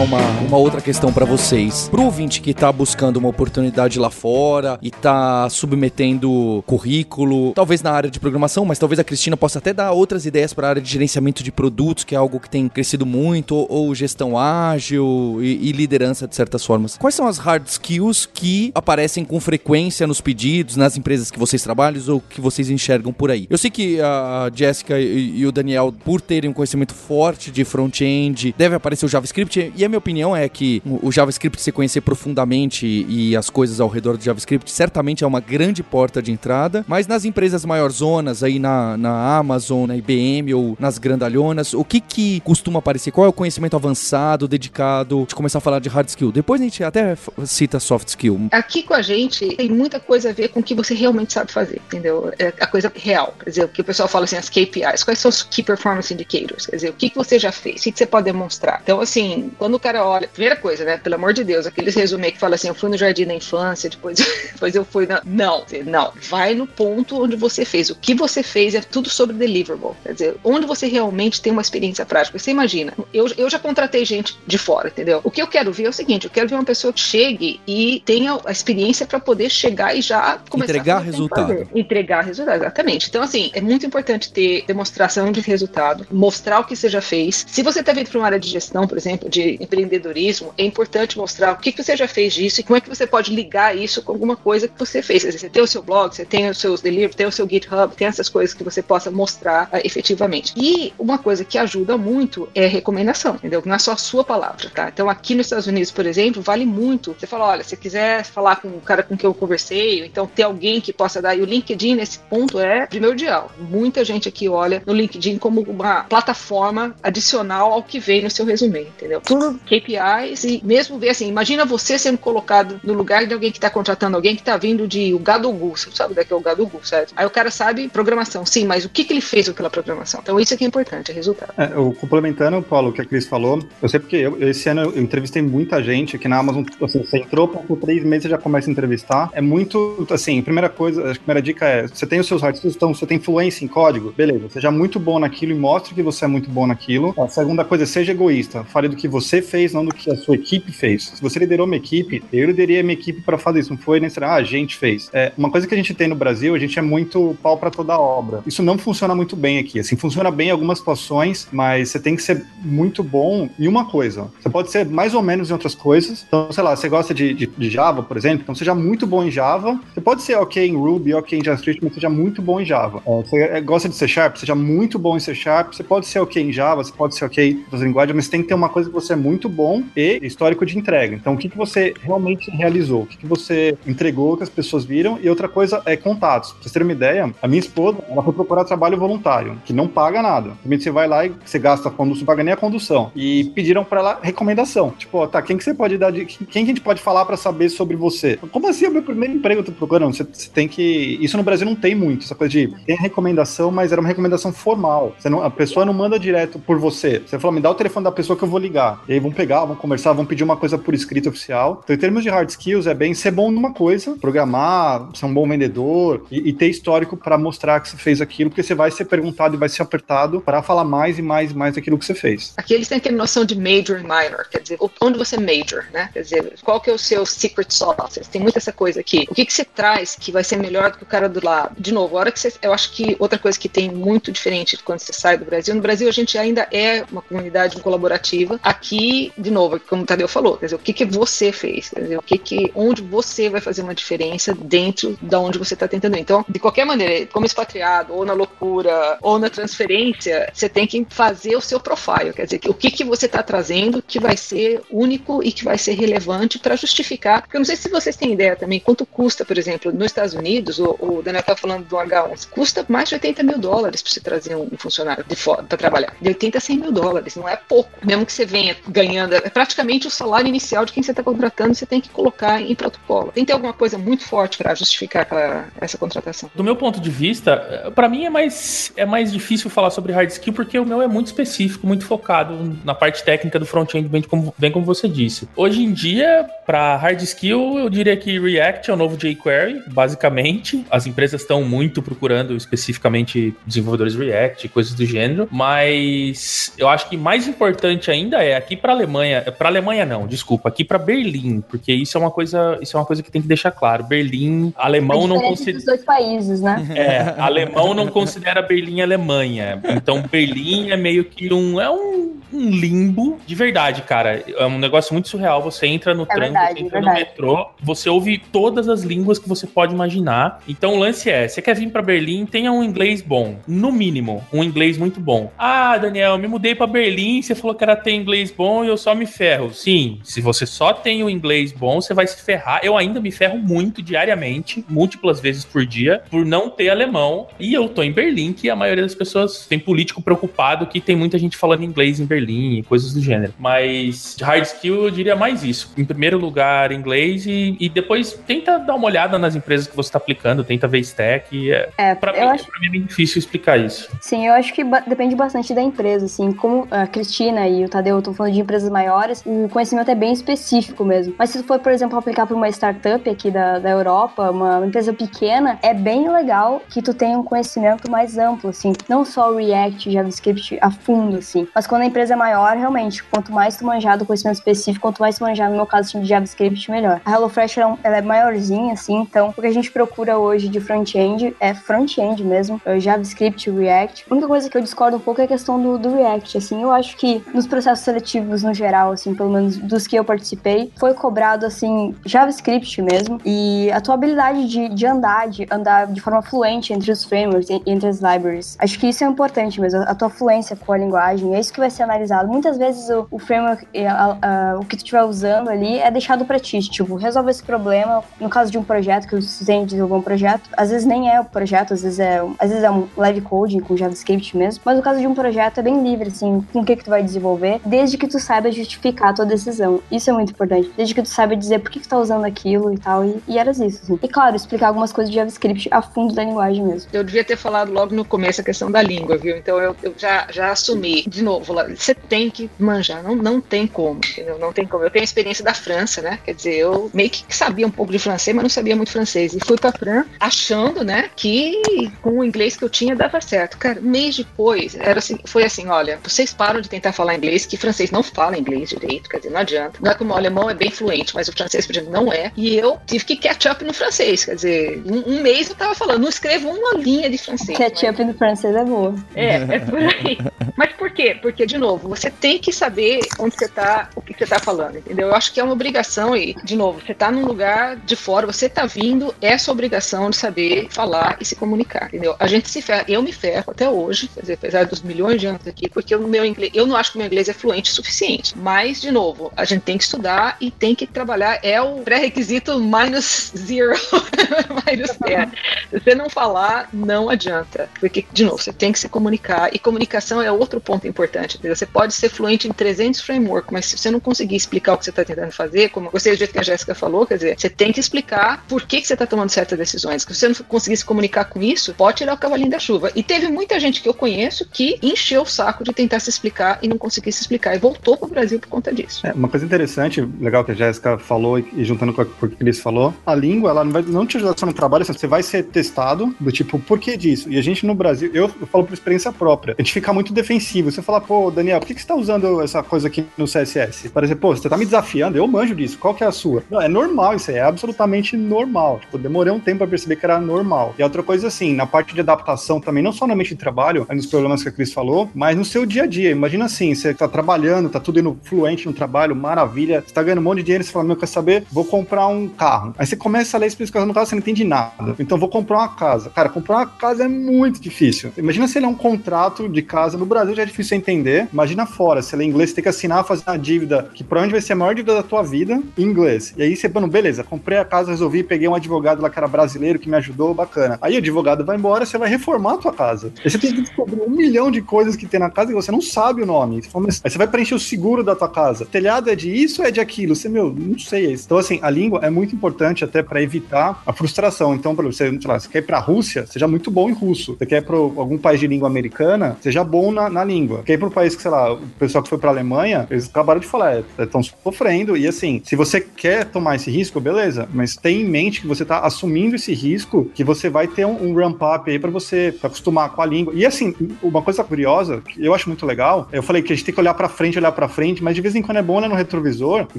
Colocar 0.00 0.04
uma, 0.04 0.40
uma 0.46 0.56
outra 0.56 0.80
questão 0.80 1.12
pra 1.12 1.24
vocês. 1.24 1.88
Pro 1.88 2.04
ouvinte 2.04 2.40
que 2.40 2.54
tá 2.54 2.72
buscando 2.72 3.16
uma 3.18 3.28
oportunidade 3.28 3.98
lá 3.98 4.10
fora 4.10 4.78
e 4.82 4.90
tá 4.90 5.48
submetendo 5.50 6.62
currículo, 6.66 7.52
talvez 7.52 7.82
na 7.82 7.90
área 7.90 8.10
de 8.10 8.18
programação, 8.18 8.64
mas 8.64 8.78
talvez 8.78 8.98
a 8.98 9.04
Cristina 9.04 9.36
possa 9.36 9.58
até 9.58 9.72
dar 9.72 9.92
outras 9.92 10.26
ideias 10.26 10.52
para 10.54 10.66
a 10.66 10.70
área 10.70 10.82
de 10.82 10.90
gerenciamento 10.90 11.42
de 11.42 11.52
produtos, 11.52 12.04
que 12.04 12.14
é 12.14 12.18
algo 12.18 12.40
que 12.40 12.48
tem 12.48 12.68
crescido 12.68 13.04
muito, 13.04 13.54
ou, 13.54 13.66
ou 13.68 13.94
gestão 13.94 14.38
ágil 14.38 15.38
e, 15.40 15.68
e 15.68 15.72
liderança 15.72 16.26
de 16.26 16.34
certas 16.34 16.64
formas. 16.64 16.96
Quais 16.96 17.14
são 17.14 17.26
as 17.26 17.38
hard 17.38 17.66
skills 17.66 18.26
que 18.32 18.70
aparecem 18.74 19.24
com 19.24 19.38
frequência 19.40 20.06
nos 20.06 20.20
pedidos, 20.20 20.76
nas 20.76 20.96
empresas 20.96 21.30
que 21.30 21.38
vocês 21.38 21.62
trabalham 21.62 22.00
ou 22.08 22.20
que 22.20 22.40
vocês 22.40 22.70
enxergam 22.70 23.12
por 23.12 23.30
aí? 23.30 23.46
Eu 23.50 23.58
sei 23.58 23.70
que 23.70 24.00
a 24.00 24.50
Jéssica 24.54 24.98
e, 24.98 25.40
e 25.40 25.46
o 25.46 25.52
Daniel, 25.52 25.92
por 26.04 26.20
terem 26.20 26.50
um 26.50 26.52
conhecimento 26.52 26.94
forte 26.94 27.50
de 27.50 27.64
front-end, 27.64 28.54
deve 28.56 28.74
aparecer 28.74 29.04
o 29.04 29.08
JavaScript, 29.08 29.72
e 29.76 29.84
a 29.84 29.89
minha 29.90 29.98
opinião 29.98 30.36
é 30.36 30.48
que 30.48 30.82
o 30.84 31.10
JavaScript, 31.12 31.60
se 31.60 31.72
conhecer 31.72 32.00
profundamente 32.00 32.86
e 33.08 33.36
as 33.36 33.50
coisas 33.50 33.80
ao 33.80 33.88
redor 33.88 34.16
do 34.16 34.24
JavaScript, 34.24 34.70
certamente 34.70 35.24
é 35.24 35.26
uma 35.26 35.40
grande 35.40 35.82
porta 35.82 36.22
de 36.22 36.32
entrada, 36.32 36.84
mas 36.88 37.06
nas 37.06 37.24
empresas 37.24 37.64
maiorzonas, 37.64 38.42
aí 38.42 38.58
na, 38.58 38.96
na 38.96 39.36
Amazon, 39.36 39.86
na 39.86 39.96
IBM 39.96 40.54
ou 40.54 40.76
nas 40.78 40.98
grandalhonas, 40.98 41.74
o 41.74 41.84
que 41.84 42.00
que 42.00 42.40
costuma 42.40 42.78
aparecer? 42.78 43.10
Qual 43.10 43.26
é 43.26 43.28
o 43.28 43.32
conhecimento 43.32 43.76
avançado, 43.76 44.48
dedicado, 44.48 45.26
de 45.28 45.34
começar 45.34 45.58
a 45.58 45.60
falar 45.60 45.80
de 45.80 45.88
hard 45.88 46.08
skill? 46.08 46.32
Depois 46.32 46.60
a 46.60 46.64
gente 46.64 46.82
até 46.84 47.16
cita 47.44 47.80
soft 47.80 48.08
skill. 48.08 48.48
Aqui 48.52 48.82
com 48.82 48.94
a 48.94 49.02
gente 49.02 49.56
tem 49.56 49.68
muita 49.68 49.98
coisa 49.98 50.30
a 50.30 50.32
ver 50.32 50.48
com 50.48 50.60
o 50.60 50.62
que 50.62 50.74
você 50.74 50.94
realmente 50.94 51.32
sabe 51.32 51.52
fazer, 51.52 51.80
entendeu? 51.86 52.32
É 52.38 52.48
a 52.60 52.66
coisa 52.66 52.92
real. 52.94 53.34
Quer 53.42 53.50
dizer, 53.50 53.64
o 53.64 53.68
que 53.68 53.80
o 53.80 53.84
pessoal 53.84 54.08
fala 54.08 54.24
assim, 54.24 54.36
as 54.36 54.48
KPIs, 54.48 55.02
quais 55.04 55.18
são 55.18 55.28
os 55.28 55.42
Key 55.42 55.62
Performance 55.62 56.12
Indicators? 56.12 56.66
Quer 56.66 56.76
dizer, 56.76 56.90
o 56.90 56.94
que, 56.94 57.10
que 57.10 57.16
você 57.16 57.38
já 57.38 57.50
fez? 57.50 57.80
O 57.80 57.84
que, 57.84 57.92
que 57.92 57.98
você 57.98 58.06
pode 58.06 58.24
demonstrar? 58.24 58.80
Então, 58.82 59.00
assim, 59.00 59.50
quando 59.58 59.78
cara 59.80 60.04
olha, 60.04 60.28
primeira 60.28 60.56
coisa, 60.56 60.84
né? 60.84 60.96
Pelo 60.96 61.14
amor 61.14 61.32
de 61.32 61.44
Deus, 61.44 61.66
aqueles 61.66 61.94
resumê 61.94 62.30
que 62.30 62.38
fala 62.38 62.54
assim, 62.54 62.68
eu 62.68 62.74
fui 62.74 62.90
no 62.90 62.96
jardim 62.96 63.26
da 63.26 63.34
infância, 63.34 63.90
depois, 63.90 64.18
depois 64.52 64.74
eu 64.74 64.84
fui 64.84 65.06
na. 65.06 65.20
Não, 65.24 65.64
não. 65.86 66.12
Vai 66.28 66.54
no 66.54 66.66
ponto 66.66 67.22
onde 67.22 67.36
você 67.36 67.64
fez. 67.64 67.90
O 67.90 67.94
que 67.94 68.14
você 68.14 68.42
fez 68.42 68.74
é 68.74 68.80
tudo 68.80 69.08
sobre 69.08 69.36
deliverable. 69.36 69.96
Quer 70.02 70.12
dizer, 70.12 70.36
onde 70.44 70.66
você 70.66 70.86
realmente 70.86 71.40
tem 71.40 71.52
uma 71.52 71.62
experiência 71.62 72.04
prática. 72.04 72.38
Você 72.38 72.50
imagina, 72.50 72.92
eu, 73.12 73.26
eu 73.36 73.48
já 73.48 73.58
contratei 73.58 74.04
gente 74.04 74.38
de 74.46 74.58
fora, 74.58 74.88
entendeu? 74.88 75.20
O 75.24 75.30
que 75.30 75.42
eu 75.42 75.46
quero 75.46 75.72
ver 75.72 75.84
é 75.84 75.88
o 75.88 75.92
seguinte: 75.92 76.24
eu 76.24 76.30
quero 76.30 76.48
ver 76.48 76.54
uma 76.54 76.64
pessoa 76.64 76.92
que 76.92 77.00
chegue 77.00 77.60
e 77.66 78.02
tenha 78.04 78.38
a 78.44 78.52
experiência 78.52 79.06
para 79.06 79.20
poder 79.20 79.50
chegar 79.50 79.96
e 79.96 80.02
já 80.02 80.40
começar 80.48 80.72
Entregar 80.72 80.96
a 80.96 81.00
resultado. 81.00 81.68
Entregar 81.74 82.20
resultado, 82.22 82.56
exatamente. 82.56 83.08
Então, 83.08 83.22
assim, 83.22 83.50
é 83.54 83.60
muito 83.60 83.86
importante 83.86 84.32
ter 84.32 84.64
demonstração 84.66 85.32
de 85.32 85.40
resultado, 85.40 86.06
mostrar 86.10 86.60
o 86.60 86.64
que 86.64 86.76
você 86.76 86.88
já 86.88 87.00
fez. 87.00 87.44
Se 87.48 87.62
você 87.62 87.80
está 87.80 87.92
vindo 87.92 88.08
para 88.08 88.18
uma 88.18 88.26
área 88.26 88.40
de 88.40 88.48
gestão, 88.48 88.86
por 88.86 88.96
exemplo, 88.96 89.28
de 89.28 89.58
empreendedorismo, 89.70 90.52
é 90.58 90.64
importante 90.64 91.16
mostrar 91.16 91.52
o 91.52 91.56
que, 91.56 91.72
que 91.72 91.82
você 91.82 91.96
já 91.96 92.08
fez 92.08 92.34
disso 92.34 92.60
e 92.60 92.64
como 92.64 92.76
é 92.76 92.80
que 92.80 92.88
você 92.88 93.06
pode 93.06 93.34
ligar 93.34 93.76
isso 93.76 94.02
com 94.02 94.12
alguma 94.12 94.36
coisa 94.36 94.66
que 94.66 94.78
você 94.78 95.00
fez. 95.00 95.22
Dizer, 95.22 95.38
você 95.38 95.48
tem 95.48 95.62
o 95.62 95.66
seu 95.66 95.82
blog, 95.82 96.14
você 96.14 96.24
tem 96.24 96.48
os 96.48 96.58
seus 96.58 96.80
delivery, 96.80 97.14
tem 97.14 97.26
o 97.26 97.32
seu 97.32 97.48
GitHub, 97.48 97.94
tem 97.94 98.08
essas 98.08 98.28
coisas 98.28 98.54
que 98.54 98.64
você 98.64 98.82
possa 98.82 99.10
mostrar 99.10 99.68
ah, 99.72 99.80
efetivamente. 99.84 100.52
E 100.56 100.92
uma 100.98 101.18
coisa 101.18 101.44
que 101.44 101.56
ajuda 101.56 101.96
muito 101.96 102.48
é 102.54 102.66
recomendação, 102.66 103.36
entendeu? 103.36 103.62
Não 103.64 103.74
é 103.74 103.78
só 103.78 103.92
a 103.92 103.96
sua 103.96 104.24
palavra, 104.24 104.70
tá? 104.70 104.88
Então, 104.92 105.08
aqui 105.08 105.34
nos 105.34 105.46
Estados 105.46 105.66
Unidos, 105.66 105.90
por 105.90 106.06
exemplo, 106.06 106.42
vale 106.42 106.66
muito. 106.66 107.14
Você 107.18 107.26
fala, 107.26 107.46
olha, 107.46 107.64
se 107.64 107.76
quiser 107.76 108.24
falar 108.24 108.56
com 108.56 108.68
o 108.68 108.80
cara 108.80 109.02
com 109.02 109.16
quem 109.16 109.28
eu 109.28 109.34
conversei, 109.34 110.04
então 110.04 110.26
ter 110.26 110.42
alguém 110.42 110.80
que 110.80 110.92
possa 110.92 111.22
dar. 111.22 111.36
E 111.36 111.42
o 111.42 111.44
LinkedIn, 111.44 111.94
nesse 111.94 112.18
ponto, 112.18 112.58
é 112.58 112.86
primordial. 112.86 113.50
Muita 113.58 114.04
gente 114.04 114.28
aqui 114.28 114.48
olha 114.48 114.82
no 114.86 114.92
LinkedIn 114.92 115.38
como 115.38 115.60
uma 115.62 116.04
plataforma 116.04 116.94
adicional 117.02 117.72
ao 117.72 117.82
que 117.82 118.00
vem 118.00 118.22
no 118.22 118.30
seu 118.30 118.44
resumê, 118.44 118.82
entendeu? 118.82 119.20
Tudo 119.20 119.59
KPIs 119.66 120.44
e 120.44 120.60
mesmo 120.64 120.98
ver 120.98 121.10
assim, 121.10 121.28
imagina 121.28 121.64
você 121.64 121.98
sendo 121.98 122.18
colocado 122.18 122.80
no 122.82 122.92
lugar 122.92 123.26
de 123.26 123.34
alguém 123.34 123.50
que 123.50 123.58
está 123.58 123.70
contratando 123.70 124.16
alguém 124.16 124.34
que 124.34 124.42
está 124.42 124.56
vindo 124.56 124.86
de 124.86 125.12
o 125.12 125.18
Gadogu, 125.18 125.76
você 125.76 125.90
sabe 125.92 126.12
onde 126.12 126.20
é 126.20 126.26
é 126.30 126.34
o 126.34 126.40
Gadogu, 126.40 126.80
certo? 126.84 127.12
Aí 127.16 127.26
o 127.26 127.30
cara 127.30 127.50
sabe 127.50 127.88
programação, 127.88 128.46
sim, 128.46 128.64
mas 128.64 128.84
o 128.84 128.88
que, 128.88 129.04
que 129.04 129.12
ele 129.12 129.20
fez 129.20 129.46
com 129.46 129.52
aquela 129.52 129.70
programação? 129.70 130.20
Então 130.22 130.38
isso 130.38 130.54
é 130.54 130.56
que 130.56 130.64
é 130.64 130.66
importante, 130.66 131.10
é 131.10 131.14
resultado. 131.14 131.52
É, 131.58 131.72
eu 131.74 131.92
complementando, 132.00 132.62
Paulo, 132.62 132.90
o 132.90 132.92
que 132.92 133.00
a 133.00 133.04
Cris 133.04 133.26
falou, 133.26 133.60
eu 133.82 133.88
sei 133.88 133.98
porque 133.98 134.16
eu, 134.16 134.48
esse 134.48 134.68
ano 134.68 134.82
eu 134.82 135.02
entrevistei 135.02 135.42
muita 135.42 135.82
gente 135.82 136.16
aqui 136.16 136.28
na 136.28 136.38
Amazon. 136.38 136.64
Assim, 136.82 137.02
você 137.02 137.18
entrou 137.18 137.48
por 137.48 137.78
três 137.78 138.04
meses 138.04 138.20
você 138.20 138.28
já 138.28 138.38
começa 138.38 138.68
a 138.68 138.72
entrevistar. 138.72 139.30
É 139.32 139.40
muito, 139.40 140.06
assim, 140.10 140.42
primeira 140.42 140.68
coisa, 140.68 141.10
a 141.10 141.14
primeira 141.14 141.40
dica 141.40 141.66
é: 141.66 141.86
você 141.86 142.06
tem 142.06 142.20
os 142.20 142.26
seus 142.26 142.42
hard 142.42 142.54
skills, 142.54 142.76
então 142.76 142.94
você 142.94 143.06
tem 143.06 143.18
fluência 143.18 143.64
em 143.64 143.68
código, 143.68 144.12
beleza, 144.16 144.48
seja 144.50 144.70
muito 144.70 144.98
bom 144.98 145.18
naquilo 145.18 145.52
e 145.52 145.54
mostre 145.54 145.94
que 145.94 146.02
você 146.02 146.24
é 146.24 146.28
muito 146.28 146.50
bom 146.50 146.66
naquilo. 146.66 147.14
A 147.18 147.28
segunda 147.28 147.64
coisa 147.64 147.84
é 147.84 147.86
seja 147.86 148.12
egoísta, 148.12 148.64
fale 148.64 148.88
do 148.88 148.96
que 148.96 149.08
você 149.08 149.39
fez, 149.42 149.72
não 149.72 149.84
do 149.84 149.94
que 149.94 150.10
a 150.10 150.16
sua 150.16 150.34
equipe 150.34 150.72
fez. 150.72 151.12
Se 151.14 151.22
você 151.22 151.38
liderou 151.38 151.66
uma 151.66 151.76
equipe, 151.76 152.22
eu 152.32 152.46
liderei 152.46 152.80
a 152.80 152.82
minha 152.82 152.94
equipe 152.94 153.20
para 153.20 153.38
fazer 153.38 153.60
isso. 153.60 153.70
Não 153.70 153.78
foi 153.78 154.00
necessariamente, 154.00 154.40
ah, 154.40 154.42
a 154.42 154.44
gente 154.44 154.76
fez. 154.76 155.10
É, 155.12 155.32
uma 155.36 155.50
coisa 155.50 155.66
que 155.66 155.74
a 155.74 155.76
gente 155.76 155.94
tem 155.94 156.08
no 156.08 156.14
Brasil, 156.14 156.54
a 156.54 156.58
gente 156.58 156.78
é 156.78 156.82
muito 156.82 157.36
pau 157.42 157.56
para 157.56 157.70
toda 157.70 157.98
obra. 157.98 158.42
Isso 158.46 158.62
não 158.62 158.78
funciona 158.78 159.14
muito 159.14 159.36
bem 159.36 159.58
aqui. 159.58 159.80
Assim, 159.80 159.96
funciona 159.96 160.30
bem 160.30 160.48
em 160.48 160.50
algumas 160.50 160.78
situações, 160.78 161.48
mas 161.52 161.90
você 161.90 161.98
tem 161.98 162.16
que 162.16 162.22
ser 162.22 162.44
muito 162.62 163.02
bom 163.02 163.48
em 163.58 163.66
uma 163.66 163.84
coisa. 163.84 164.30
Você 164.40 164.50
pode 164.50 164.70
ser 164.70 164.86
mais 164.86 165.14
ou 165.14 165.22
menos 165.22 165.50
em 165.50 165.52
outras 165.52 165.74
coisas. 165.74 166.24
Então, 166.26 166.50
sei 166.52 166.62
lá, 166.62 166.76
você 166.76 166.88
gosta 166.88 167.14
de, 167.14 167.34
de, 167.34 167.46
de 167.46 167.70
Java, 167.70 168.02
por 168.02 168.16
exemplo, 168.16 168.42
então 168.42 168.54
seja 168.54 168.74
muito 168.74 169.06
bom 169.06 169.24
em 169.24 169.30
Java. 169.30 169.80
Você 169.92 170.00
pode 170.00 170.22
ser 170.22 170.36
ok 170.36 170.66
em 170.66 170.76
Ruby, 170.76 171.14
ok 171.14 171.38
em 171.38 171.44
JavaScript, 171.44 171.82
mas 171.82 171.94
seja 171.94 172.08
muito 172.08 172.42
bom 172.42 172.60
em 172.60 172.64
Java. 172.64 173.02
É, 173.06 173.22
você 173.22 173.36
é, 173.36 173.60
gosta 173.60 173.88
de 173.88 173.94
C 173.94 174.06
Sharp, 174.08 174.36
seja 174.36 174.54
muito 174.54 174.98
bom 174.98 175.16
em 175.16 175.20
C 175.20 175.34
Sharp. 175.34 175.72
Você 175.72 175.82
pode 175.82 176.06
ser 176.06 176.20
ok 176.20 176.42
em 176.42 176.52
Java, 176.52 176.82
você 176.82 176.92
pode 176.92 177.14
ser 177.14 177.24
ok 177.24 177.52
em 177.52 177.58
outras 177.60 177.82
linguagens, 177.82 178.16
mas 178.16 178.28
tem 178.28 178.42
que 178.42 178.48
ter 178.48 178.54
uma 178.54 178.68
coisa 178.68 178.88
que 178.88 178.94
você 178.94 179.12
é 179.12 179.16
muito 179.16 179.29
bom 179.48 179.82
e 179.96 180.18
histórico 180.22 180.64
de 180.64 180.78
entrega. 180.78 181.14
Então, 181.14 181.34
o 181.34 181.36
que, 181.36 181.48
que 181.48 181.56
você 181.56 181.94
realmente 182.02 182.50
realizou? 182.50 183.02
O 183.02 183.06
que, 183.06 183.16
que 183.16 183.26
você 183.26 183.76
entregou 183.86 184.36
que 184.36 184.42
as 184.42 184.48
pessoas 184.48 184.84
viram? 184.84 185.18
E 185.22 185.28
outra 185.28 185.48
coisa 185.48 185.82
é 185.84 185.96
contatos. 185.96 186.52
Pra 186.52 186.62
vocês 186.62 186.72
terem 186.72 186.86
uma 186.86 186.92
ideia, 186.92 187.32
a 187.40 187.48
minha 187.48 187.60
esposa, 187.60 187.98
ela 188.08 188.22
foi 188.22 188.32
procurar 188.32 188.64
trabalho 188.64 188.98
voluntário, 188.98 189.60
que 189.64 189.72
não 189.72 189.88
paga 189.88 190.22
nada. 190.22 190.52
Também 190.62 190.78
você 190.78 190.90
vai 190.90 191.06
lá 191.06 191.26
e 191.26 191.32
você 191.44 191.58
gasta 191.58 191.88
a 191.88 191.92
condução, 191.92 192.24
paga 192.24 192.42
nem 192.42 192.52
a 192.52 192.56
condução. 192.56 193.10
E 193.14 193.44
pediram 193.54 193.84
para 193.84 194.00
ela 194.00 194.18
recomendação. 194.22 194.90
Tipo, 194.90 195.18
ó, 195.18 195.26
tá, 195.26 195.42
quem 195.42 195.56
que 195.56 195.64
você 195.64 195.74
pode 195.74 195.96
dar 195.98 196.10
de. 196.10 196.24
Quem 196.24 196.46
que 196.46 196.58
a 196.58 196.74
gente 196.74 196.80
pode 196.80 197.00
falar 197.00 197.24
para 197.24 197.36
saber 197.36 197.68
sobre 197.68 197.96
você? 197.96 198.38
Como 198.50 198.68
assim 198.68 198.86
é 198.86 198.88
o 198.88 198.92
meu 198.92 199.02
primeiro 199.02 199.34
emprego? 199.34 199.60
Eu 199.60 199.64
tô 199.64 199.72
procurando. 199.72 200.14
Você, 200.14 200.24
você, 200.24 200.48
tem 200.50 200.68
que. 200.68 201.18
Isso 201.20 201.36
no 201.36 201.42
Brasil 201.42 201.66
não 201.66 201.74
tem 201.74 201.94
muito, 201.94 202.24
essa 202.24 202.34
coisa 202.34 202.50
de. 202.50 202.68
Tem 202.86 202.96
recomendação, 202.96 203.70
mas 203.70 203.92
era 203.92 204.00
uma 204.00 204.08
recomendação 204.08 204.52
formal. 204.52 205.14
Não, 205.24 205.42
a 205.42 205.50
pessoa 205.50 205.84
não 205.84 205.92
manda 205.92 206.18
direto 206.18 206.58
por 206.58 206.78
você. 206.78 207.22
Você 207.24 207.38
falou, 207.38 207.54
me 207.54 207.60
dá 207.60 207.70
o 207.70 207.74
telefone 207.74 208.04
da 208.04 208.12
pessoa 208.12 208.36
que 208.36 208.44
eu 208.44 208.48
vou 208.48 208.58
ligar. 208.58 209.02
E 209.08 209.19
vão 209.20 209.30
pegar, 209.30 209.64
vão 209.64 209.76
conversar, 209.76 210.12
vão 210.12 210.24
pedir 210.24 210.44
uma 210.44 210.56
coisa 210.56 210.78
por 210.78 210.94
escrito 210.94 211.28
oficial. 211.28 211.80
Então, 211.84 211.94
em 211.94 211.98
termos 211.98 212.22
de 212.22 212.30
hard 212.30 212.48
skills, 212.48 212.86
é 212.86 212.94
bem 212.94 213.14
ser 213.14 213.30
bom 213.30 213.50
numa 213.50 213.72
coisa, 213.72 214.16
programar, 214.16 215.08
ser 215.14 215.26
um 215.26 215.34
bom 215.34 215.48
vendedor 215.48 216.26
e, 216.30 216.48
e 216.48 216.52
ter 216.52 216.68
histórico 216.68 217.16
para 217.16 217.36
mostrar 217.36 217.80
que 217.80 217.88
você 217.88 217.96
fez 217.96 218.20
aquilo, 218.20 218.50
porque 218.50 218.62
você 218.62 218.74
vai 218.74 218.90
ser 218.90 219.04
perguntado 219.04 219.54
e 219.54 219.58
vai 219.58 219.68
ser 219.68 219.82
apertado 219.82 220.40
para 220.40 220.62
falar 220.62 220.84
mais 220.84 221.18
e 221.18 221.22
mais 221.22 221.50
e 221.50 221.54
mais 221.54 221.74
daquilo 221.74 221.98
que 221.98 222.04
você 222.04 222.14
fez. 222.14 222.54
Aqui 222.56 222.74
eles 222.74 222.88
têm 222.88 222.98
aquela 222.98 223.16
noção 223.16 223.44
de 223.44 223.56
major 223.56 223.98
e 223.98 224.02
minor, 224.02 224.46
quer 224.50 224.60
dizer, 224.60 224.78
onde 225.00 225.18
você 225.18 225.36
major, 225.38 225.84
né? 225.92 226.10
Quer 226.12 226.22
dizer, 226.22 226.54
qual 226.62 226.80
que 226.80 226.90
é 226.90 226.92
o 226.92 226.98
seu 226.98 227.26
secret 227.26 227.72
sauce? 227.72 228.20
Tem 228.30 228.40
muita 228.40 228.58
essa 228.58 228.72
coisa 228.72 229.00
aqui. 229.00 229.26
O 229.30 229.34
que 229.34 229.44
que 229.44 229.52
você 229.52 229.64
traz 229.64 230.14
que 230.14 230.30
vai 230.30 230.44
ser 230.44 230.56
melhor 230.56 230.92
do 230.92 230.98
que 230.98 231.02
o 231.02 231.06
cara 231.06 231.28
do 231.28 231.44
lado? 231.44 231.74
De 231.78 231.92
novo, 231.92 232.16
a 232.16 232.20
hora 232.20 232.32
que 232.32 232.38
você, 232.38 232.52
eu 232.62 232.72
acho 232.72 232.92
que 232.92 233.16
outra 233.18 233.38
coisa 233.38 233.58
que 233.58 233.68
tem 233.68 233.90
muito 233.90 234.30
diferente 234.30 234.78
quando 234.84 235.00
você 235.00 235.12
sai 235.12 235.36
do 235.36 235.44
Brasil, 235.44 235.74
no 235.74 235.80
Brasil 235.80 236.08
a 236.08 236.12
gente 236.12 236.38
ainda 236.38 236.68
é 236.70 237.04
uma 237.10 237.22
comunidade 237.22 237.80
colaborativa. 237.80 238.60
Aqui, 238.62 239.09
de 239.36 239.50
novo, 239.50 239.80
como 239.80 240.02
o 240.02 240.06
Tadeu 240.06 240.28
falou, 240.28 240.56
quer 240.56 240.66
dizer, 240.66 240.76
o 240.76 240.78
que 240.78 240.92
que 240.92 241.04
você 241.04 241.52
fez? 241.52 241.88
Quer 241.88 242.02
dizer, 242.02 242.18
o 242.18 242.22
que 242.22 242.38
que 242.38 242.72
onde 242.74 243.02
você 243.02 243.48
vai 243.48 243.60
fazer 243.60 243.82
uma 243.82 243.94
diferença 243.94 244.54
dentro 244.54 245.18
da 245.20 245.38
onde 245.38 245.58
você 245.58 245.74
está 245.74 245.86
tentando. 245.88 246.16
Então, 246.16 246.44
de 246.48 246.58
qualquer 246.58 246.84
maneira, 246.84 247.26
como 247.26 247.46
expatriado 247.46 248.14
ou 248.14 248.24
na 248.24 248.32
loucura 248.32 249.18
ou 249.22 249.38
na 249.38 249.50
transferência, 249.50 250.50
você 250.52 250.68
tem 250.68 250.86
que 250.86 251.06
fazer 251.08 251.56
o 251.56 251.60
seu 251.60 251.80
profile, 251.80 252.32
quer 252.32 252.44
dizer, 252.44 252.60
o 252.66 252.74
que 252.74 252.90
que 252.90 253.04
você 253.04 253.26
está 253.26 253.42
trazendo 253.42 254.02
que 254.02 254.18
vai 254.18 254.36
ser 254.36 254.82
único 254.90 255.42
e 255.42 255.52
que 255.52 255.64
vai 255.64 255.78
ser 255.78 255.92
relevante 255.94 256.58
para 256.58 256.76
justificar. 256.76 257.42
Porque 257.42 257.56
eu 257.56 257.60
não 257.60 257.64
sei 257.64 257.76
se 257.76 257.88
vocês 257.88 258.16
têm 258.16 258.32
ideia 258.32 258.56
também 258.56 258.80
quanto 258.80 259.04
custa, 259.06 259.44
por 259.44 259.56
exemplo, 259.58 259.92
nos 259.92 260.06
Estados 260.06 260.34
Unidos, 260.34 260.78
o, 260.78 260.96
o 261.00 261.22
Daniel 261.22 261.40
está 261.40 261.56
falando 261.56 261.86
do 261.86 261.96
H1, 261.96 262.48
custa 262.48 262.84
mais 262.88 263.08
de 263.08 263.14
80 263.14 263.42
mil 263.42 263.58
dólares 263.58 264.02
para 264.02 264.12
você 264.12 264.20
trazer 264.20 264.56
um 264.56 264.70
funcionário 264.76 265.24
de 265.26 265.36
fora 265.36 265.62
para 265.62 265.78
trabalhar. 265.78 266.14
De 266.20 266.28
80 266.28 266.58
a 266.58 266.60
100 266.60 266.78
mil 266.78 266.92
dólares, 266.92 267.36
não 267.36 267.48
é 267.48 267.56
pouco. 267.56 267.90
Mesmo 268.04 268.26
que 268.26 268.32
você 268.32 268.44
venha 268.44 268.76
ganhando, 269.04 269.34
é 269.34 269.40
praticamente 269.48 270.06
o 270.06 270.10
salário 270.10 270.48
inicial 270.48 270.84
de 270.84 270.92
quem 270.92 271.02
você 271.02 271.12
está 271.12 271.22
contratando, 271.22 271.74
você 271.74 271.86
tem 271.86 272.00
que 272.00 272.10
colocar 272.10 272.60
em 272.60 272.74
protocolo. 272.74 273.32
Tem 273.32 273.44
que 273.44 273.48
ter 273.48 273.52
alguma 273.52 273.72
coisa 273.72 273.96
muito 273.96 274.24
forte 274.24 274.58
para 274.58 274.74
justificar 274.74 275.22
aquela, 275.22 275.68
essa 275.80 275.96
contratação. 275.96 276.50
Do 276.54 276.64
meu 276.64 276.76
ponto 276.76 277.00
de 277.00 277.10
vista, 277.10 277.90
para 277.94 278.08
mim 278.08 278.24
é 278.24 278.30
mais, 278.30 278.92
é 278.96 279.06
mais 279.06 279.32
difícil 279.32 279.70
falar 279.70 279.90
sobre 279.90 280.12
hard 280.12 280.30
skill 280.30 280.52
porque 280.52 280.78
o 280.78 280.84
meu 280.84 281.00
é 281.02 281.08
muito 281.08 281.28
específico, 281.28 281.86
muito 281.86 282.04
focado 282.04 282.78
na 282.84 282.94
parte 282.94 283.22
técnica 283.24 283.58
do 283.58 283.66
front-end, 283.66 284.08
bem 284.08 284.22
como, 284.22 284.54
bem 284.58 284.70
como 284.70 284.84
você 284.84 285.08
disse. 285.08 285.48
Hoje 285.56 285.82
em 285.82 285.92
dia, 285.92 286.48
para 286.66 286.96
hard 286.96 287.20
skill, 287.22 287.78
eu 287.78 287.88
diria 287.88 288.16
que 288.16 288.38
React 288.38 288.90
é 288.90 288.94
o 288.94 288.96
novo 288.96 289.16
jQuery, 289.16 289.82
basicamente. 289.88 290.84
As 290.90 291.06
empresas 291.06 291.40
estão 291.40 291.62
muito 291.62 292.02
procurando 292.02 292.56
especificamente 292.56 293.54
desenvolvedores 293.66 294.14
React, 294.14 294.68
coisas 294.68 294.94
do 294.94 295.04
gênero, 295.04 295.48
mas 295.50 296.72
eu 296.78 296.88
acho 296.88 297.08
que 297.08 297.16
mais 297.16 297.46
importante 297.46 298.10
ainda 298.10 298.42
é 298.42 298.56
aqui 298.56 298.76
para 298.76 298.89
Alemanha, 298.92 299.42
para 299.56 299.68
Alemanha 299.68 300.04
não, 300.04 300.26
desculpa, 300.26 300.68
aqui 300.68 300.84
para 300.84 300.98
Berlim, 300.98 301.60
porque 301.60 301.92
isso 301.92 302.16
é 302.16 302.20
uma 302.20 302.30
coisa, 302.30 302.78
isso 302.80 302.96
é 302.96 303.00
uma 303.00 303.06
coisa 303.06 303.22
que 303.22 303.30
tem 303.30 303.40
que 303.42 303.48
deixar 303.48 303.70
claro. 303.70 304.04
Berlim, 304.04 304.72
alemão 304.76 305.26
não 305.26 305.40
considera 305.40 305.84
dois 305.84 306.04
países, 306.04 306.60
né? 306.60 306.86
É, 306.94 307.34
alemão 307.40 307.94
não 307.94 308.08
considera 308.08 308.62
Berlim 308.62 309.00
Alemanha. 309.00 309.80
Então 309.90 310.22
Berlim 310.22 310.90
é 310.90 310.96
meio 310.96 311.24
que 311.24 311.52
um 311.52 311.80
é 311.80 311.90
um, 311.90 312.36
um 312.52 312.70
limbo 312.70 313.38
de 313.46 313.54
verdade, 313.54 314.02
cara. 314.02 314.42
É 314.56 314.66
um 314.66 314.78
negócio 314.78 315.12
muito 315.12 315.28
surreal. 315.28 315.62
Você 315.62 315.86
entra 315.86 316.14
no 316.14 316.22
É 316.24 316.26
trem, 316.26 316.52
verdade, 316.52 316.74
você 316.74 316.84
entra 316.84 317.00
no 317.00 317.04
verdade. 317.06 317.30
metrô, 317.30 317.66
você 317.82 318.08
ouve 318.08 318.38
todas 318.52 318.88
as 318.88 319.02
línguas 319.02 319.38
que 319.38 319.48
você 319.48 319.66
pode 319.66 319.94
imaginar. 319.94 320.60
Então 320.68 320.94
o 320.94 320.98
lance 320.98 321.30
é, 321.30 321.46
você 321.48 321.62
quer 321.62 321.74
vir 321.74 321.90
pra 321.90 322.02
Berlim, 322.02 322.46
tenha 322.46 322.72
um 322.72 322.82
inglês 322.82 323.22
bom, 323.22 323.56
no 323.66 323.90
mínimo, 323.92 324.42
um 324.52 324.62
inglês 324.62 324.98
muito 324.98 325.20
bom. 325.20 325.50
Ah, 325.58 325.96
Daniel, 325.98 326.38
me 326.38 326.48
mudei 326.48 326.74
pra 326.74 326.86
Berlim, 326.86 327.42
você 327.42 327.54
falou 327.54 327.74
que 327.74 327.84
era 327.84 327.96
ter 327.96 328.12
inglês 328.12 328.50
bom 328.50 328.79
e 328.84 328.88
eu 328.88 328.96
só 328.96 329.14
me 329.14 329.26
ferro. 329.26 329.72
Sim, 329.72 330.18
se 330.22 330.40
você 330.40 330.66
só 330.66 330.92
tem 330.92 331.22
o 331.22 331.30
inglês 331.30 331.72
bom, 331.72 332.00
você 332.00 332.12
vai 332.14 332.26
se 332.26 332.40
ferrar. 332.42 332.80
Eu 332.82 332.96
ainda 332.96 333.20
me 333.20 333.30
ferro 333.30 333.58
muito 333.58 334.02
diariamente, 334.02 334.84
múltiplas 334.88 335.40
vezes 335.40 335.64
por 335.64 335.84
dia, 335.86 336.22
por 336.30 336.44
não 336.44 336.68
ter 336.70 336.88
alemão. 336.90 337.46
E 337.58 337.72
eu 337.74 337.88
tô 337.88 338.02
em 338.02 338.12
Berlim, 338.12 338.52
que 338.52 338.68
a 338.70 338.76
maioria 338.76 339.02
das 339.04 339.14
pessoas 339.14 339.66
tem 339.66 339.78
político 339.78 340.22
preocupado 340.22 340.86
que 340.86 341.00
tem 341.00 341.16
muita 341.16 341.38
gente 341.38 341.56
falando 341.56 341.82
inglês 341.84 342.20
em 342.20 342.24
Berlim 342.26 342.78
e 342.78 342.82
coisas 342.82 343.12
do 343.12 343.20
gênero. 343.20 343.52
Mas 343.58 344.34
de 344.36 344.44
hard 344.44 344.64
skill 344.64 345.04
eu 345.04 345.10
diria 345.10 345.36
mais 345.36 345.62
isso. 345.64 345.92
Em 345.96 346.04
primeiro 346.04 346.38
lugar, 346.38 346.92
inglês 346.92 347.46
e, 347.46 347.76
e 347.80 347.88
depois 347.88 348.32
tenta 348.46 348.78
dar 348.78 348.94
uma 348.94 349.06
olhada 349.06 349.38
nas 349.38 349.54
empresas 349.56 349.86
que 349.86 349.96
você 349.96 350.10
tá 350.12 350.18
aplicando, 350.18 350.62
tenta 350.64 350.86
ver 350.88 351.00
stack. 351.00 351.70
É, 351.72 351.90
É, 351.96 352.14
pra, 352.14 352.32
eu 352.32 352.42
mim, 352.46 352.54
acho, 352.54 352.66
pra 352.66 352.80
mim 352.80 352.86
é 352.86 352.90
bem 352.90 353.02
difícil 353.02 353.38
explicar 353.38 353.78
isso. 353.78 354.08
sim, 354.20 354.46
eu 354.46 354.52
acho 354.54 354.72
que 354.74 354.82
ba- 354.84 355.00
depende 355.06 355.34
bastante 355.34 355.74
da 355.74 355.80
empresa, 355.82 356.26
assim, 356.26 356.52
como 356.52 356.86
a 356.90 357.06
Cristina 357.06 357.66
e 357.68 357.84
o 357.84 357.88
Tadeu 357.88 358.18
estão 358.18 358.34
falando 358.34 358.52
de 358.52 358.62
empresas 358.70 358.88
maiores, 358.88 359.42
o 359.44 359.68
conhecimento 359.68 360.10
é 360.10 360.14
bem 360.14 360.32
específico 360.32 361.04
mesmo. 361.04 361.34
Mas 361.36 361.50
se 361.50 361.58
tu 361.58 361.64
for, 361.64 361.80
por 361.80 361.90
exemplo, 361.90 362.16
aplicar 362.16 362.46
para 362.46 362.54
uma 362.54 362.68
startup 362.68 363.28
aqui 363.28 363.50
da, 363.50 363.80
da 363.80 363.90
Europa, 363.90 364.48
uma 364.50 364.86
empresa 364.86 365.12
pequena, 365.12 365.76
é 365.82 365.92
bem 365.92 366.30
legal 366.30 366.80
que 366.88 367.02
tu 367.02 367.12
tenha 367.12 367.36
um 367.36 367.42
conhecimento 367.42 368.08
mais 368.08 368.38
amplo, 368.38 368.70
assim, 368.70 368.92
não 369.08 369.24
só 369.24 369.50
o 369.50 369.56
React, 369.56 370.12
JavaScript 370.12 370.78
a 370.80 370.90
fundo, 370.90 371.38
assim, 371.38 371.66
mas 371.74 371.86
quando 371.86 372.02
a 372.02 372.06
empresa 372.06 372.34
é 372.34 372.36
maior, 372.36 372.76
realmente, 372.76 373.24
quanto 373.24 373.52
mais 373.52 373.76
tu 373.76 373.84
manjar 373.84 374.16
do 374.16 374.24
conhecimento 374.24 374.58
específico, 374.58 375.02
quanto 375.02 375.20
mais 375.20 375.36
tu 375.36 375.42
manjar, 375.42 375.68
no 375.68 375.76
meu 375.76 375.86
caso, 375.86 376.08
assim, 376.08 376.20
de 376.20 376.28
JavaScript, 376.28 376.88
melhor. 376.90 377.20
A 377.24 377.32
HelloFresh, 377.32 377.78
ela, 377.78 377.98
ela 378.04 378.16
é 378.18 378.22
maiorzinha, 378.22 378.92
assim, 378.92 379.16
então, 379.16 379.52
o 379.56 379.60
que 379.60 379.66
a 379.66 379.72
gente 379.72 379.90
procura 379.90 380.38
hoje 380.38 380.68
de 380.68 380.80
front-end 380.80 381.56
é 381.58 381.74
front-end 381.74 382.44
mesmo, 382.44 382.80
é 382.84 383.00
JavaScript, 383.00 383.68
React. 383.68 384.26
A 384.30 384.32
única 384.32 384.46
coisa 384.46 384.70
que 384.70 384.76
eu 384.76 384.82
discordo 384.82 385.16
um 385.16 385.20
pouco 385.20 385.40
é 385.40 385.44
a 385.44 385.48
questão 385.48 385.82
do, 385.82 385.98
do 385.98 386.14
React, 386.14 386.58
assim, 386.58 386.82
eu 386.82 386.92
acho 386.92 387.16
que 387.16 387.42
nos 387.52 387.66
processos 387.66 388.04
seletivos 388.04 388.49
no 388.62 388.74
geral, 388.74 389.12
assim, 389.12 389.34
pelo 389.34 389.50
menos 389.50 389.76
dos 389.76 390.06
que 390.06 390.16
eu 390.16 390.24
participei, 390.24 390.92
foi 390.98 391.14
cobrado, 391.14 391.64
assim, 391.66 392.14
JavaScript 392.24 393.00
mesmo, 393.02 393.40
e 393.44 393.90
a 393.92 394.00
tua 394.00 394.14
habilidade 394.14 394.66
de, 394.68 394.88
de 394.88 395.06
andar, 395.06 395.48
de 395.48 395.66
andar 395.70 396.06
de 396.06 396.20
forma 396.20 396.42
fluente 396.42 396.92
entre 396.92 397.10
os 397.10 397.24
frameworks, 397.24 397.68
entre 397.86 398.08
as 398.08 398.20
libraries. 398.20 398.76
Acho 398.78 398.98
que 398.98 399.08
isso 399.08 399.22
é 399.24 399.26
importante 399.26 399.80
mesmo, 399.80 400.00
a 400.02 400.14
tua 400.14 400.30
fluência 400.30 400.74
com 400.76 400.92
a 400.92 400.98
linguagem, 400.98 401.54
é 401.54 401.60
isso 401.60 401.72
que 401.72 401.80
vai 401.80 401.90
ser 401.90 402.02
analisado. 402.02 402.48
Muitas 402.48 402.76
vezes 402.78 403.08
o, 403.10 403.26
o 403.30 403.38
framework, 403.38 403.86
a- 404.06 404.36
a- 404.42 404.78
o 404.78 404.84
que 404.84 404.96
tu 404.96 405.00
estiver 405.00 405.22
usando 405.24 405.68
ali 405.68 405.98
é 405.98 406.10
deixado 406.10 406.44
pra 406.44 406.58
ti, 406.58 406.78
tipo, 406.80 407.14
resolve 407.16 407.50
esse 407.50 407.62
problema, 407.62 408.22
no 408.40 408.48
caso 408.48 408.70
de 408.70 408.78
um 408.78 408.82
projeto, 408.82 409.26
que 409.28 409.64
tem 409.64 409.80
de 409.80 409.86
desenvolver 409.90 410.14
um 410.14 410.22
projeto, 410.22 410.68
às 410.76 410.90
vezes 410.90 411.06
nem 411.06 411.30
é 411.30 411.40
o 411.40 411.44
projeto, 411.44 411.94
às 411.94 412.02
vezes 412.02 412.18
é, 412.18 412.42
às 412.58 412.68
vezes 412.70 412.82
é 412.84 412.90
um 412.90 413.06
live 413.16 413.40
coding 413.42 413.80
com 413.80 413.96
JavaScript 413.96 414.56
mesmo, 414.56 414.82
mas 414.84 414.96
no 414.96 415.02
caso 415.02 415.20
de 415.20 415.26
um 415.26 415.34
projeto 415.34 415.78
é 415.78 415.82
bem 415.82 416.02
livre, 416.02 416.28
assim, 416.28 416.64
com 416.72 416.80
o 416.80 416.84
que 416.84 416.96
que 416.96 417.04
tu 417.04 417.10
vai 417.10 417.22
desenvolver, 417.22 417.80
desde 417.84 418.16
que 418.16 418.26
tu 418.26 418.39
saiba 418.40 418.70
justificar 418.70 419.30
a 419.30 419.34
tua 419.34 419.46
decisão. 419.46 420.02
Isso 420.10 420.30
é 420.30 420.32
muito 420.32 420.50
importante. 420.50 420.90
Desde 420.96 421.14
que 421.14 421.22
tu 421.22 421.28
saiba 421.28 421.56
dizer 421.56 421.78
por 421.78 421.90
que 421.90 422.00
que 422.00 422.06
tu 422.06 422.10
tá 422.10 422.18
usando 422.18 422.44
aquilo 422.44 422.92
e 422.92 422.98
tal, 422.98 423.24
e, 423.24 423.42
e 423.46 423.58
era 423.58 423.70
isso, 423.70 423.82
assim. 423.84 424.18
E 424.22 424.28
claro, 424.28 424.56
explicar 424.56 424.88
algumas 424.88 425.12
coisas 425.12 425.30
de 425.30 425.36
JavaScript 425.36 425.88
a 425.90 426.02
fundo 426.02 426.34
da 426.34 426.44
linguagem 426.44 426.84
mesmo. 426.84 427.10
Eu 427.12 427.22
devia 427.22 427.44
ter 427.44 427.56
falado 427.56 427.92
logo 427.92 428.14
no 428.14 428.24
começo 428.24 428.60
a 428.60 428.64
questão 428.64 428.90
da 428.90 429.02
língua, 429.02 429.36
viu? 429.36 429.56
Então 429.56 429.78
eu, 429.78 429.94
eu 430.02 430.14
já, 430.16 430.46
já 430.50 430.72
assumi. 430.72 431.22
De 431.26 431.42
novo, 431.42 431.74
você 431.96 432.14
tem 432.14 432.50
que 432.50 432.70
manjar, 432.78 433.22
não, 433.22 433.34
não 433.36 433.60
tem 433.60 433.86
como, 433.86 434.18
entendeu? 434.18 434.58
Não 434.58 434.72
tem 434.72 434.86
como. 434.86 435.04
Eu 435.04 435.10
tenho 435.10 435.22
a 435.22 435.24
experiência 435.24 435.64
da 435.64 435.74
França, 435.74 436.22
né? 436.22 436.38
Quer 436.44 436.54
dizer, 436.54 436.74
eu 436.76 437.10
meio 437.12 437.30
que 437.30 437.44
sabia 437.54 437.86
um 437.86 437.90
pouco 437.90 438.12
de 438.12 438.18
francês, 438.18 438.54
mas 438.54 438.62
não 438.62 438.70
sabia 438.70 438.96
muito 438.96 439.12
francês. 439.12 439.54
E 439.54 439.60
fui 439.60 439.76
pra 439.76 439.92
França 439.92 440.28
achando, 440.38 441.04
né, 441.04 441.30
que 441.36 442.10
com 442.22 442.38
o 442.38 442.44
inglês 442.44 442.76
que 442.76 442.84
eu 442.84 442.88
tinha 442.88 443.14
dava 443.14 443.40
certo. 443.40 443.76
Cara, 443.78 444.00
mês 444.00 444.36
depois, 444.36 444.94
era 444.94 445.18
assim, 445.18 445.38
foi 445.44 445.64
assim: 445.64 445.88
olha, 445.88 446.18
vocês 446.22 446.52
param 446.52 446.80
de 446.80 446.88
tentar 446.88 447.12
falar 447.12 447.34
inglês, 447.34 447.66
que 447.66 447.76
francês 447.76 448.10
não 448.10 448.22
fala 448.30 448.58
inglês. 448.58 448.90
direito, 448.90 449.28
quer 449.28 449.38
dizer, 449.38 449.50
não 449.50 449.60
adianta. 449.60 449.98
Não 450.00 450.10
é 450.10 450.14
como 450.14 450.32
o 450.32 450.36
alemão 450.36 450.68
é 450.68 450.74
bem 450.74 450.90
fluente, 450.90 451.34
mas 451.34 451.48
o 451.48 451.52
francês, 451.52 451.86
por 451.86 451.92
exemplo, 451.92 452.12
não 452.12 452.32
é. 452.32 452.52
E 452.56 452.76
eu 452.76 452.98
tive 453.06 453.24
que 453.24 453.36
catch 453.36 453.66
up 453.66 453.84
no 453.84 453.92
francês, 453.92 454.44
quer 454.44 454.54
dizer, 454.54 455.02
um, 455.06 455.34
um 455.34 455.40
mês 455.40 455.68
eu 455.68 455.74
tava 455.74 455.94
falando, 455.94 456.22
não 456.22 456.28
escrevo 456.28 456.68
uma 456.68 456.94
linha 456.94 457.28
de 457.30 457.38
francês. 457.38 457.76
Catch 457.76 458.02
up 458.04 458.24
no 458.24 458.34
francês 458.34 458.74
é 458.74 458.84
boa. 458.84 459.14
É, 459.34 459.54
é 459.54 459.78
por 459.78 459.98
aí. 459.98 460.38
mas 460.76 460.92
por 460.92 461.10
quê? 461.10 461.36
Porque, 461.40 461.66
de 461.66 461.78
novo, 461.78 462.08
você 462.08 462.30
tem 462.30 462.58
que 462.58 462.72
saber 462.72 463.20
onde 463.38 463.54
você 463.54 463.68
tá, 463.68 464.10
o 464.14 464.20
que 464.20 464.34
você 464.34 464.46
tá 464.46 464.58
falando, 464.58 464.98
entendeu? 464.98 465.28
Eu 465.28 465.34
acho 465.34 465.52
que 465.52 465.60
é 465.60 465.64
uma 465.64 465.72
obrigação 465.72 466.36
e, 466.36 466.54
de 466.64 466.76
novo, 466.76 467.00
você 467.00 467.14
tá 467.14 467.30
num 467.30 467.44
lugar 467.44 467.96
de 467.96 468.16
fora, 468.16 468.46
você 468.46 468.68
tá 468.68 468.86
vindo, 468.86 469.34
é 469.40 469.56
sua 469.58 469.72
obrigação 469.72 470.30
de 470.30 470.36
saber 470.36 470.88
falar 470.90 471.36
e 471.40 471.44
se 471.44 471.56
comunicar, 471.56 472.08
entendeu? 472.08 472.36
A 472.38 472.46
gente 472.46 472.70
se 472.70 472.82
ferra, 472.82 473.04
eu 473.08 473.22
me 473.22 473.32
ferro 473.32 473.70
até 473.70 473.88
hoje, 473.88 474.28
quer 474.28 474.40
dizer, 474.40 474.54
apesar 474.54 474.86
dos 474.86 475.02
milhões 475.02 475.40
de 475.40 475.46
anos 475.46 475.66
aqui, 475.66 475.88
porque 475.88 476.14
o 476.14 476.26
meu 476.26 476.44
inglês, 476.44 476.72
eu 476.74 476.86
não 476.86 476.96
acho 476.96 477.12
que 477.12 477.18
o 477.18 477.20
meu 477.20 477.26
inglês 477.26 477.48
é 477.48 477.52
fluente 477.52 477.90
o 477.90 477.94
suficiente. 477.94 478.19
Mas, 478.56 479.00
de 479.00 479.10
novo, 479.10 479.52
a 479.56 479.64
gente 479.64 479.82
tem 479.82 479.96
que 479.96 480.04
estudar 480.04 480.56
e 480.60 480.70
tem 480.70 480.94
que 480.94 481.06
trabalhar, 481.06 481.58
é 481.62 481.80
o 481.80 481.98
pré-requisito 481.98 482.78
minus 482.78 483.52
zero, 483.56 483.94
minus 484.86 485.10
zero. 485.26 485.50
Se 485.90 485.98
você 485.98 486.14
não 486.14 486.28
falar, 486.28 486.88
não 486.92 487.28
adianta. 487.28 487.88
Porque, 487.98 488.24
de 488.32 488.44
novo, 488.44 488.58
você 488.58 488.72
tem 488.72 488.92
que 488.92 488.98
se 488.98 489.08
comunicar. 489.08 489.74
E 489.74 489.78
comunicação 489.78 490.42
é 490.42 490.50
outro 490.50 490.80
ponto 490.80 491.06
importante. 491.06 491.58
Você 491.62 491.86
pode 491.86 492.14
ser 492.14 492.28
fluente 492.28 492.68
em 492.68 492.72
300 492.72 493.20
frameworks, 493.20 493.72
mas 493.72 493.86
se 493.86 493.98
você 493.98 494.10
não 494.10 494.20
conseguir 494.20 494.56
explicar 494.56 494.94
o 494.94 494.98
que 494.98 495.04
você 495.04 495.10
está 495.10 495.24
tentando 495.24 495.52
fazer, 495.52 495.90
como 495.90 496.06
eu 496.06 496.10
gostei 496.10 496.32
do 496.32 496.38
jeito 496.38 496.52
que 496.52 496.58
a 496.58 496.62
Jéssica 496.62 496.94
falou, 496.94 497.26
quer 497.26 497.36
dizer, 497.36 497.58
você 497.58 497.68
tem 497.68 497.92
que 497.92 498.00
explicar 498.00 498.64
por 498.68 498.82
que, 498.82 499.00
que 499.00 499.06
você 499.06 499.14
está 499.14 499.26
tomando 499.26 499.50
certas 499.50 499.78
decisões. 499.78 500.22
Se 500.22 500.34
você 500.34 500.48
não 500.48 500.54
conseguir 500.54 500.96
se 500.96 501.04
comunicar 501.04 501.46
com 501.46 501.62
isso, 501.62 501.94
pode 501.94 502.18
tirar 502.18 502.34
o 502.34 502.38
cavalinho 502.38 502.70
da 502.70 502.78
chuva. 502.78 503.10
E 503.14 503.22
teve 503.22 503.48
muita 503.48 503.78
gente 503.80 504.00
que 504.00 504.08
eu 504.08 504.14
conheço 504.14 504.66
que 504.66 504.98
encheu 505.02 505.42
o 505.42 505.46
saco 505.46 505.84
de 505.84 505.92
tentar 505.92 506.20
se 506.20 506.30
explicar 506.30 506.78
e 506.82 506.88
não 506.88 506.98
conseguia 506.98 507.32
se 507.32 507.40
explicar. 507.40 507.74
E 507.74 507.78
voltou 507.78 508.09
para 508.16 508.26
o 508.26 508.30
Brasil 508.30 508.58
por 508.58 508.68
conta 508.68 508.92
disso. 508.92 509.26
É, 509.26 509.32
uma 509.32 509.48
coisa 509.48 509.64
interessante, 509.64 510.26
legal 510.40 510.64
que 510.64 510.72
a 510.72 510.74
Jéssica 510.74 511.18
falou 511.18 511.58
e 511.58 511.84
juntando 511.84 512.12
com 512.12 512.22
o 512.22 512.26
que 512.26 512.44
o 512.44 512.50
Cris 512.50 512.78
falou, 512.80 513.14
a 513.24 513.34
língua, 513.34 513.70
ela 513.70 513.84
não 513.84 513.92
vai 513.92 514.02
não 514.02 514.26
te 514.26 514.36
ajudar 514.36 514.54
só 514.56 514.66
no 514.66 514.72
trabalho, 514.72 515.04
você 515.04 515.26
vai 515.26 515.42
ser 515.42 515.64
testado 515.64 516.34
do 516.40 516.52
tipo, 516.52 516.78
por 516.78 516.98
que 516.98 517.16
disso? 517.16 517.50
E 517.50 517.58
a 517.58 517.62
gente 517.62 517.86
no 517.86 517.94
Brasil, 517.94 518.30
eu, 518.32 518.50
eu 518.60 518.66
falo 518.66 518.84
por 518.84 518.94
experiência 518.94 519.32
própria, 519.32 519.74
a 519.78 519.82
gente 519.82 519.92
fica 519.92 520.12
muito 520.12 520.32
defensivo. 520.32 520.90
Você 520.90 521.02
fala, 521.02 521.20
pô, 521.20 521.50
Daniel, 521.50 521.80
por 521.80 521.86
que, 521.86 521.94
que 521.94 522.00
você 522.00 522.06
tá 522.06 522.14
usando 522.14 522.60
essa 522.60 522.82
coisa 522.82 523.08
aqui 523.08 523.24
no 523.36 523.44
CSS? 523.44 524.10
Exemplo, 524.22 524.40
pô, 524.40 524.54
você 524.54 524.68
tá 524.68 524.76
me 524.76 524.84
desafiando, 524.84 525.38
eu 525.38 525.46
manjo 525.46 525.74
disso, 525.74 525.98
qual 525.98 526.14
que 526.14 526.24
é 526.24 526.26
a 526.26 526.32
sua? 526.32 526.62
Não, 526.70 526.80
é 526.80 526.88
normal 526.88 527.36
isso 527.36 527.50
aí, 527.50 527.56
é 527.56 527.62
absolutamente 527.62 528.36
normal. 528.36 529.00
Tipo, 529.00 529.18
demorei 529.18 529.52
um 529.52 529.60
tempo 529.60 529.78
pra 529.78 529.86
perceber 529.86 530.16
que 530.16 530.24
era 530.24 530.40
normal. 530.40 530.94
E 530.98 531.02
outra 531.02 531.22
coisa 531.22 531.48
assim, 531.48 531.74
na 531.74 531.86
parte 531.86 532.14
de 532.14 532.20
adaptação 532.20 532.80
também, 532.80 533.02
não 533.02 533.12
só 533.12 533.26
no 533.26 533.34
ambiente 533.34 533.50
de 533.50 533.56
trabalho, 533.56 534.06
nos 534.10 534.26
problemas 534.26 534.62
que 534.62 534.68
a 534.68 534.72
Cris 534.72 534.92
falou, 534.92 535.30
mas 535.34 535.56
no 535.56 535.64
seu 535.64 535.86
dia 535.86 536.04
a 536.04 536.06
dia. 536.06 536.30
Imagina 536.30 536.66
assim, 536.66 536.94
você 536.94 537.14
tá 537.14 537.28
trabalhando, 537.28 537.88
tá 537.88 537.99
tudo 538.00 538.20
indo 538.20 538.38
fluente 538.42 538.86
no 538.86 538.92
trabalho, 538.92 539.34
maravilha, 539.34 540.02
você 540.06 540.12
tá 540.12 540.22
ganhando 540.22 540.40
um 540.40 540.42
monte 540.42 540.58
de 540.58 540.64
dinheiro, 540.64 540.84
você 540.84 540.92
fala, 540.92 541.04
meu, 541.04 541.16
quer 541.16 541.26
saber? 541.26 541.64
Vou 541.70 541.84
comprar 541.84 542.26
um 542.28 542.48
carro. 542.48 542.94
Aí 542.98 543.06
você 543.06 543.16
começa 543.16 543.56
a 543.56 543.60
ler 543.60 543.66
especificação 543.66 544.08
do 544.08 544.14
carro, 544.14 544.26
você 544.26 544.34
não 544.34 544.40
entende 544.40 544.64
nada. 544.64 545.14
Então 545.18 545.38
vou 545.38 545.48
comprar 545.48 545.78
uma 545.78 545.88
casa. 545.88 546.30
Cara, 546.30 546.48
comprar 546.48 546.76
uma 546.76 546.86
casa 546.86 547.24
é 547.24 547.28
muito 547.28 547.80
difícil. 547.80 548.32
Imagina 548.36 548.66
se 548.68 548.78
ele 548.78 548.86
é 548.86 548.88
um 548.88 548.94
contrato 548.94 549.68
de 549.68 549.82
casa. 549.82 550.16
No 550.16 550.26
Brasil 550.26 550.54
já 550.54 550.62
é 550.62 550.66
difícil 550.66 550.96
entender. 550.96 551.48
Imagina 551.52 551.86
fora, 551.86 552.22
se 552.22 552.34
ele 552.34 552.44
é 552.44 552.46
inglês, 552.46 552.70
você 552.70 552.76
tem 552.76 552.82
que 552.82 552.88
assinar, 552.88 553.24
fazer 553.24 553.42
uma 553.46 553.58
dívida 553.58 554.10
que 554.14 554.24
provavelmente 554.24 554.52
vai 554.52 554.60
ser 554.60 554.72
a 554.72 554.76
maior 554.76 554.94
dívida 554.94 555.14
da 555.14 555.22
tua 555.22 555.42
vida 555.42 555.80
em 555.96 556.02
inglês. 556.02 556.54
E 556.56 556.62
aí 556.62 556.76
você, 556.76 556.88
mano, 556.88 557.06
beleza, 557.06 557.44
comprei 557.44 557.78
a 557.78 557.84
casa, 557.84 558.10
resolvi, 558.10 558.42
peguei 558.42 558.68
um 558.68 558.74
advogado 558.74 559.20
lá 559.20 559.30
que 559.30 559.38
era 559.38 559.48
brasileiro 559.48 559.98
que 559.98 560.08
me 560.08 560.16
ajudou, 560.16 560.54
bacana. 560.54 560.98
Aí 561.00 561.14
o 561.14 561.18
advogado 561.18 561.64
vai 561.64 561.76
embora, 561.76 562.06
você 562.06 562.18
vai 562.18 562.28
reformar 562.28 562.74
a 562.74 562.78
tua 562.78 562.92
casa. 562.92 563.32
Aí 563.44 563.50
você 563.50 563.58
tem 563.58 563.72
que 563.72 563.82
descobrir 563.82 564.20
um 564.20 564.30
milhão 564.30 564.70
de 564.70 564.80
coisas 564.80 565.16
que 565.16 565.26
tem 565.26 565.40
na 565.40 565.50
casa 565.50 565.70
e 565.70 565.74
você 565.74 565.90
não 565.92 566.00
sabe 566.00 566.42
o 566.42 566.46
nome. 566.46 566.82
Aí 567.24 567.30
você 567.30 567.38
vai 567.38 567.46
preencher 567.46 567.74
o 567.74 567.78
seguro 567.90 568.22
da 568.22 568.36
tua 568.36 568.48
casa. 568.48 568.86
Telhado 568.86 569.28
é 569.28 569.34
de 569.34 569.50
isso 569.50 569.82
ou 569.82 569.88
é 569.88 569.90
de 569.90 570.00
aquilo? 570.00 570.36
Você, 570.36 570.48
meu, 570.48 570.72
não 570.72 570.98
sei. 570.98 571.32
Então, 571.32 571.58
assim, 571.58 571.78
a 571.82 571.90
língua 571.90 572.20
é 572.22 572.30
muito 572.30 572.54
importante 572.54 573.04
até 573.04 573.22
para 573.22 573.42
evitar 573.42 574.00
a 574.06 574.12
frustração. 574.12 574.74
Então, 574.74 574.94
para 574.94 575.06
você, 575.06 575.28
sei 575.28 575.38
lá, 575.44 575.58
você 575.58 575.68
quer 575.68 575.78
ir 575.78 575.86
pra 575.86 575.98
Rússia, 575.98 576.46
seja 576.46 576.68
muito 576.68 576.90
bom 576.90 577.10
em 577.10 577.12
russo. 577.12 577.56
Você 577.58 577.66
quer 577.66 577.82
ir 577.82 577.84
pra 577.84 577.96
algum 577.96 578.38
país 578.38 578.60
de 578.60 578.66
língua 578.66 578.88
americana, 578.88 579.56
seja 579.60 579.82
bom 579.82 580.12
na, 580.12 580.30
na 580.30 580.44
língua. 580.44 580.82
Quer 580.84 580.94
ir 580.94 581.04
um 581.04 581.10
país 581.10 581.34
que, 581.34 581.42
sei 581.42 581.50
lá, 581.50 581.72
o 581.72 581.80
pessoal 581.98 582.22
que 582.22 582.30
foi 582.30 582.38
pra 582.38 582.50
Alemanha, 582.50 583.06
eles 583.10 583.28
acabaram 583.28 583.60
de 583.60 583.66
falar, 583.66 584.02
estão 584.18 584.40
é, 584.40 584.44
sofrendo. 584.62 585.16
E 585.16 585.26
assim, 585.26 585.60
se 585.64 585.74
você 585.74 586.00
quer 586.00 586.44
tomar 586.44 586.76
esse 586.76 586.90
risco, 586.90 587.20
beleza, 587.20 587.68
mas 587.72 587.96
tem 587.96 588.22
em 588.22 588.24
mente 588.28 588.60
que 588.60 588.66
você 588.66 588.84
tá 588.84 589.00
assumindo 589.00 589.56
esse 589.56 589.74
risco, 589.74 590.30
que 590.34 590.44
você 590.44 590.68
vai 590.68 590.86
ter 590.86 591.04
um, 591.04 591.30
um 591.30 591.34
ramp-up 591.34 591.90
aí 591.90 591.98
para 591.98 592.10
você 592.10 592.54
acostumar 592.62 593.10
com 593.10 593.22
a 593.22 593.26
língua. 593.26 593.52
E 593.54 593.66
assim, 593.66 593.94
uma 594.22 594.42
coisa 594.42 594.62
curiosa, 594.62 595.20
que 595.20 595.44
eu 595.44 595.54
acho 595.54 595.68
muito 595.68 595.84
legal, 595.84 596.28
eu 596.32 596.42
falei 596.42 596.62
que 596.62 596.72
a 596.72 596.76
gente 596.76 596.84
tem 596.84 596.94
que 596.94 597.00
olhar 597.00 597.14
para 597.14 597.28
frente, 597.28 597.58
olhar 597.58 597.72
para 597.80 597.88
frente, 597.88 598.22
mas 598.22 598.34
de 598.34 598.42
vez 598.42 598.54
em 598.54 598.60
quando 598.60 598.76
é 598.76 598.82
bom 598.82 598.96
olhar 598.96 599.08
no 599.08 599.14
retrovisor 599.14 599.86
e 599.94 599.98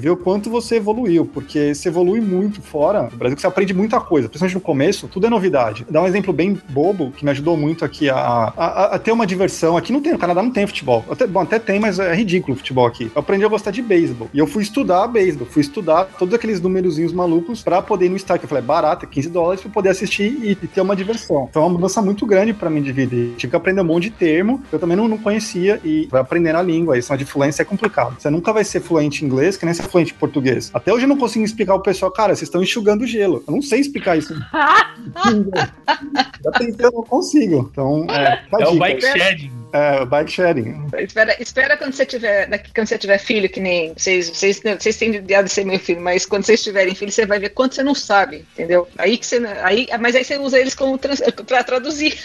ver 0.00 0.10
o 0.10 0.16
quanto 0.16 0.48
você 0.48 0.76
evoluiu, 0.76 1.26
porque 1.26 1.74
você 1.74 1.88
evolui 1.88 2.20
muito 2.20 2.62
fora 2.62 3.08
do 3.08 3.16
Brasil, 3.16 3.34
que 3.34 3.40
você 3.40 3.46
aprende 3.48 3.74
muita 3.74 4.00
coisa, 4.00 4.28
principalmente 4.28 4.54
no 4.54 4.60
começo, 4.60 5.08
tudo 5.08 5.26
é 5.26 5.30
novidade. 5.30 5.84
Dá 5.90 6.00
um 6.00 6.06
exemplo 6.06 6.32
bem 6.32 6.56
bobo, 6.68 7.10
que 7.10 7.24
me 7.24 7.32
ajudou 7.32 7.56
muito 7.56 7.84
aqui 7.84 8.08
a, 8.08 8.16
a, 8.16 8.94
a 8.94 8.98
ter 9.00 9.10
uma 9.10 9.26
diversão. 9.26 9.76
Aqui 9.76 9.92
não 9.92 10.00
tem, 10.00 10.12
no 10.12 10.18
Canadá 10.18 10.42
não 10.42 10.50
tem 10.50 10.66
futebol. 10.66 11.04
Até, 11.10 11.26
bom, 11.26 11.40
até 11.40 11.58
tem, 11.58 11.80
mas 11.80 11.98
é 11.98 12.14
ridículo 12.14 12.54
o 12.54 12.56
futebol 12.56 12.86
aqui. 12.86 13.10
Eu 13.14 13.20
aprendi 13.20 13.44
a 13.44 13.48
gostar 13.48 13.72
de 13.72 13.82
beisebol. 13.82 14.28
E 14.32 14.38
eu 14.38 14.46
fui 14.46 14.62
estudar 14.62 15.08
beisebol, 15.08 15.46
fui 15.48 15.62
estudar 15.62 16.04
todos 16.16 16.34
aqueles 16.34 16.60
númerozinhos 16.60 17.12
malucos 17.12 17.62
para 17.62 17.82
poder 17.82 18.06
ir 18.06 18.10
no 18.10 18.16
estádio. 18.16 18.44
Eu 18.44 18.48
falei, 18.48 18.62
é 18.62 18.66
barato, 18.66 19.06
é 19.06 19.08
15 19.08 19.28
dólares 19.28 19.60
para 19.60 19.70
poder 19.70 19.88
assistir 19.88 20.38
e, 20.42 20.52
e, 20.52 20.68
ter 20.68 20.80
uma 20.80 20.94
diversão. 20.94 21.48
Então 21.50 21.62
é 21.62 21.66
uma 21.66 21.74
mudança 21.74 22.00
muito 22.00 22.24
grande 22.26 22.52
para 22.52 22.70
mim 22.70 22.82
de 22.82 22.92
vida. 22.92 23.14
E 23.14 23.34
tive 23.36 23.50
que 23.50 23.56
aprender 23.56 23.80
um 23.80 23.84
monte 23.84 24.04
de 24.04 24.10
termo, 24.10 24.62
eu 24.70 24.78
também 24.78 24.96
não, 24.96 25.08
não 25.08 25.18
conhecia, 25.18 25.80
e 25.84 26.06
vai 26.10 26.20
aprendendo 26.20 26.56
a 26.56 26.62
língua. 26.62 26.98
Isso 26.98 27.12
de 27.16 27.24
fluência 27.24 27.61
é 27.62 27.64
complicado. 27.64 28.20
Você 28.20 28.30
nunca 28.30 28.52
vai 28.52 28.64
ser 28.64 28.80
fluente 28.80 29.24
em 29.24 29.26
inglês, 29.26 29.56
que 29.56 29.64
nem 29.64 29.74
ser 29.74 29.84
fluente 29.84 30.12
em 30.12 30.16
português. 30.16 30.70
Até 30.74 30.92
hoje 30.92 31.04
eu 31.04 31.08
não 31.08 31.16
consigo 31.16 31.44
explicar 31.44 31.72
ao 31.72 31.80
pessoal, 31.80 32.10
cara, 32.10 32.34
vocês 32.34 32.48
estão 32.48 32.62
enxugando 32.62 33.06
gelo. 33.06 33.42
Eu 33.46 33.54
não 33.54 33.62
sei 33.62 33.80
explicar 33.80 34.18
isso. 34.18 34.34
Já 36.44 36.52
tentei, 36.58 36.86
eu 36.86 36.92
não 36.92 37.02
consigo. 37.02 37.68
Então, 37.72 38.06
é, 38.10 38.44
é 38.60 38.68
o 38.68 38.76
bike 38.76 39.02
shedding. 39.02 39.61
É, 39.72 40.04
bike 40.04 40.30
sharing. 40.30 40.86
Espera, 40.98 41.36
espera 41.40 41.76
quando 41.76 41.94
você 41.94 42.04
tiver, 42.04 42.46
quando 42.74 42.86
você 42.86 42.98
tiver 42.98 43.18
filho, 43.18 43.48
que 43.48 43.58
nem 43.58 43.94
vocês, 43.96 44.28
vocês, 44.28 44.60
vocês 44.60 44.96
têm 44.96 45.14
ideia 45.14 45.42
de 45.42 45.50
ser 45.50 45.64
meu 45.64 45.78
filho, 45.78 46.00
mas 46.00 46.26
quando 46.26 46.44
vocês 46.44 46.62
tiverem 46.62 46.94
filho, 46.94 47.10
você 47.10 47.24
vai 47.24 47.38
ver 47.38 47.50
quanto 47.50 47.74
você 47.74 47.82
não 47.82 47.94
sabe, 47.94 48.44
entendeu? 48.52 48.86
Aí 48.98 49.16
que 49.16 49.26
você, 49.26 49.42
aí, 49.62 49.88
mas 49.98 50.14
aí 50.14 50.24
você 50.24 50.36
usa 50.36 50.58
eles 50.58 50.74
como 50.74 50.98
trans, 50.98 51.22
pra 51.46 51.64
traduzir. 51.64 52.18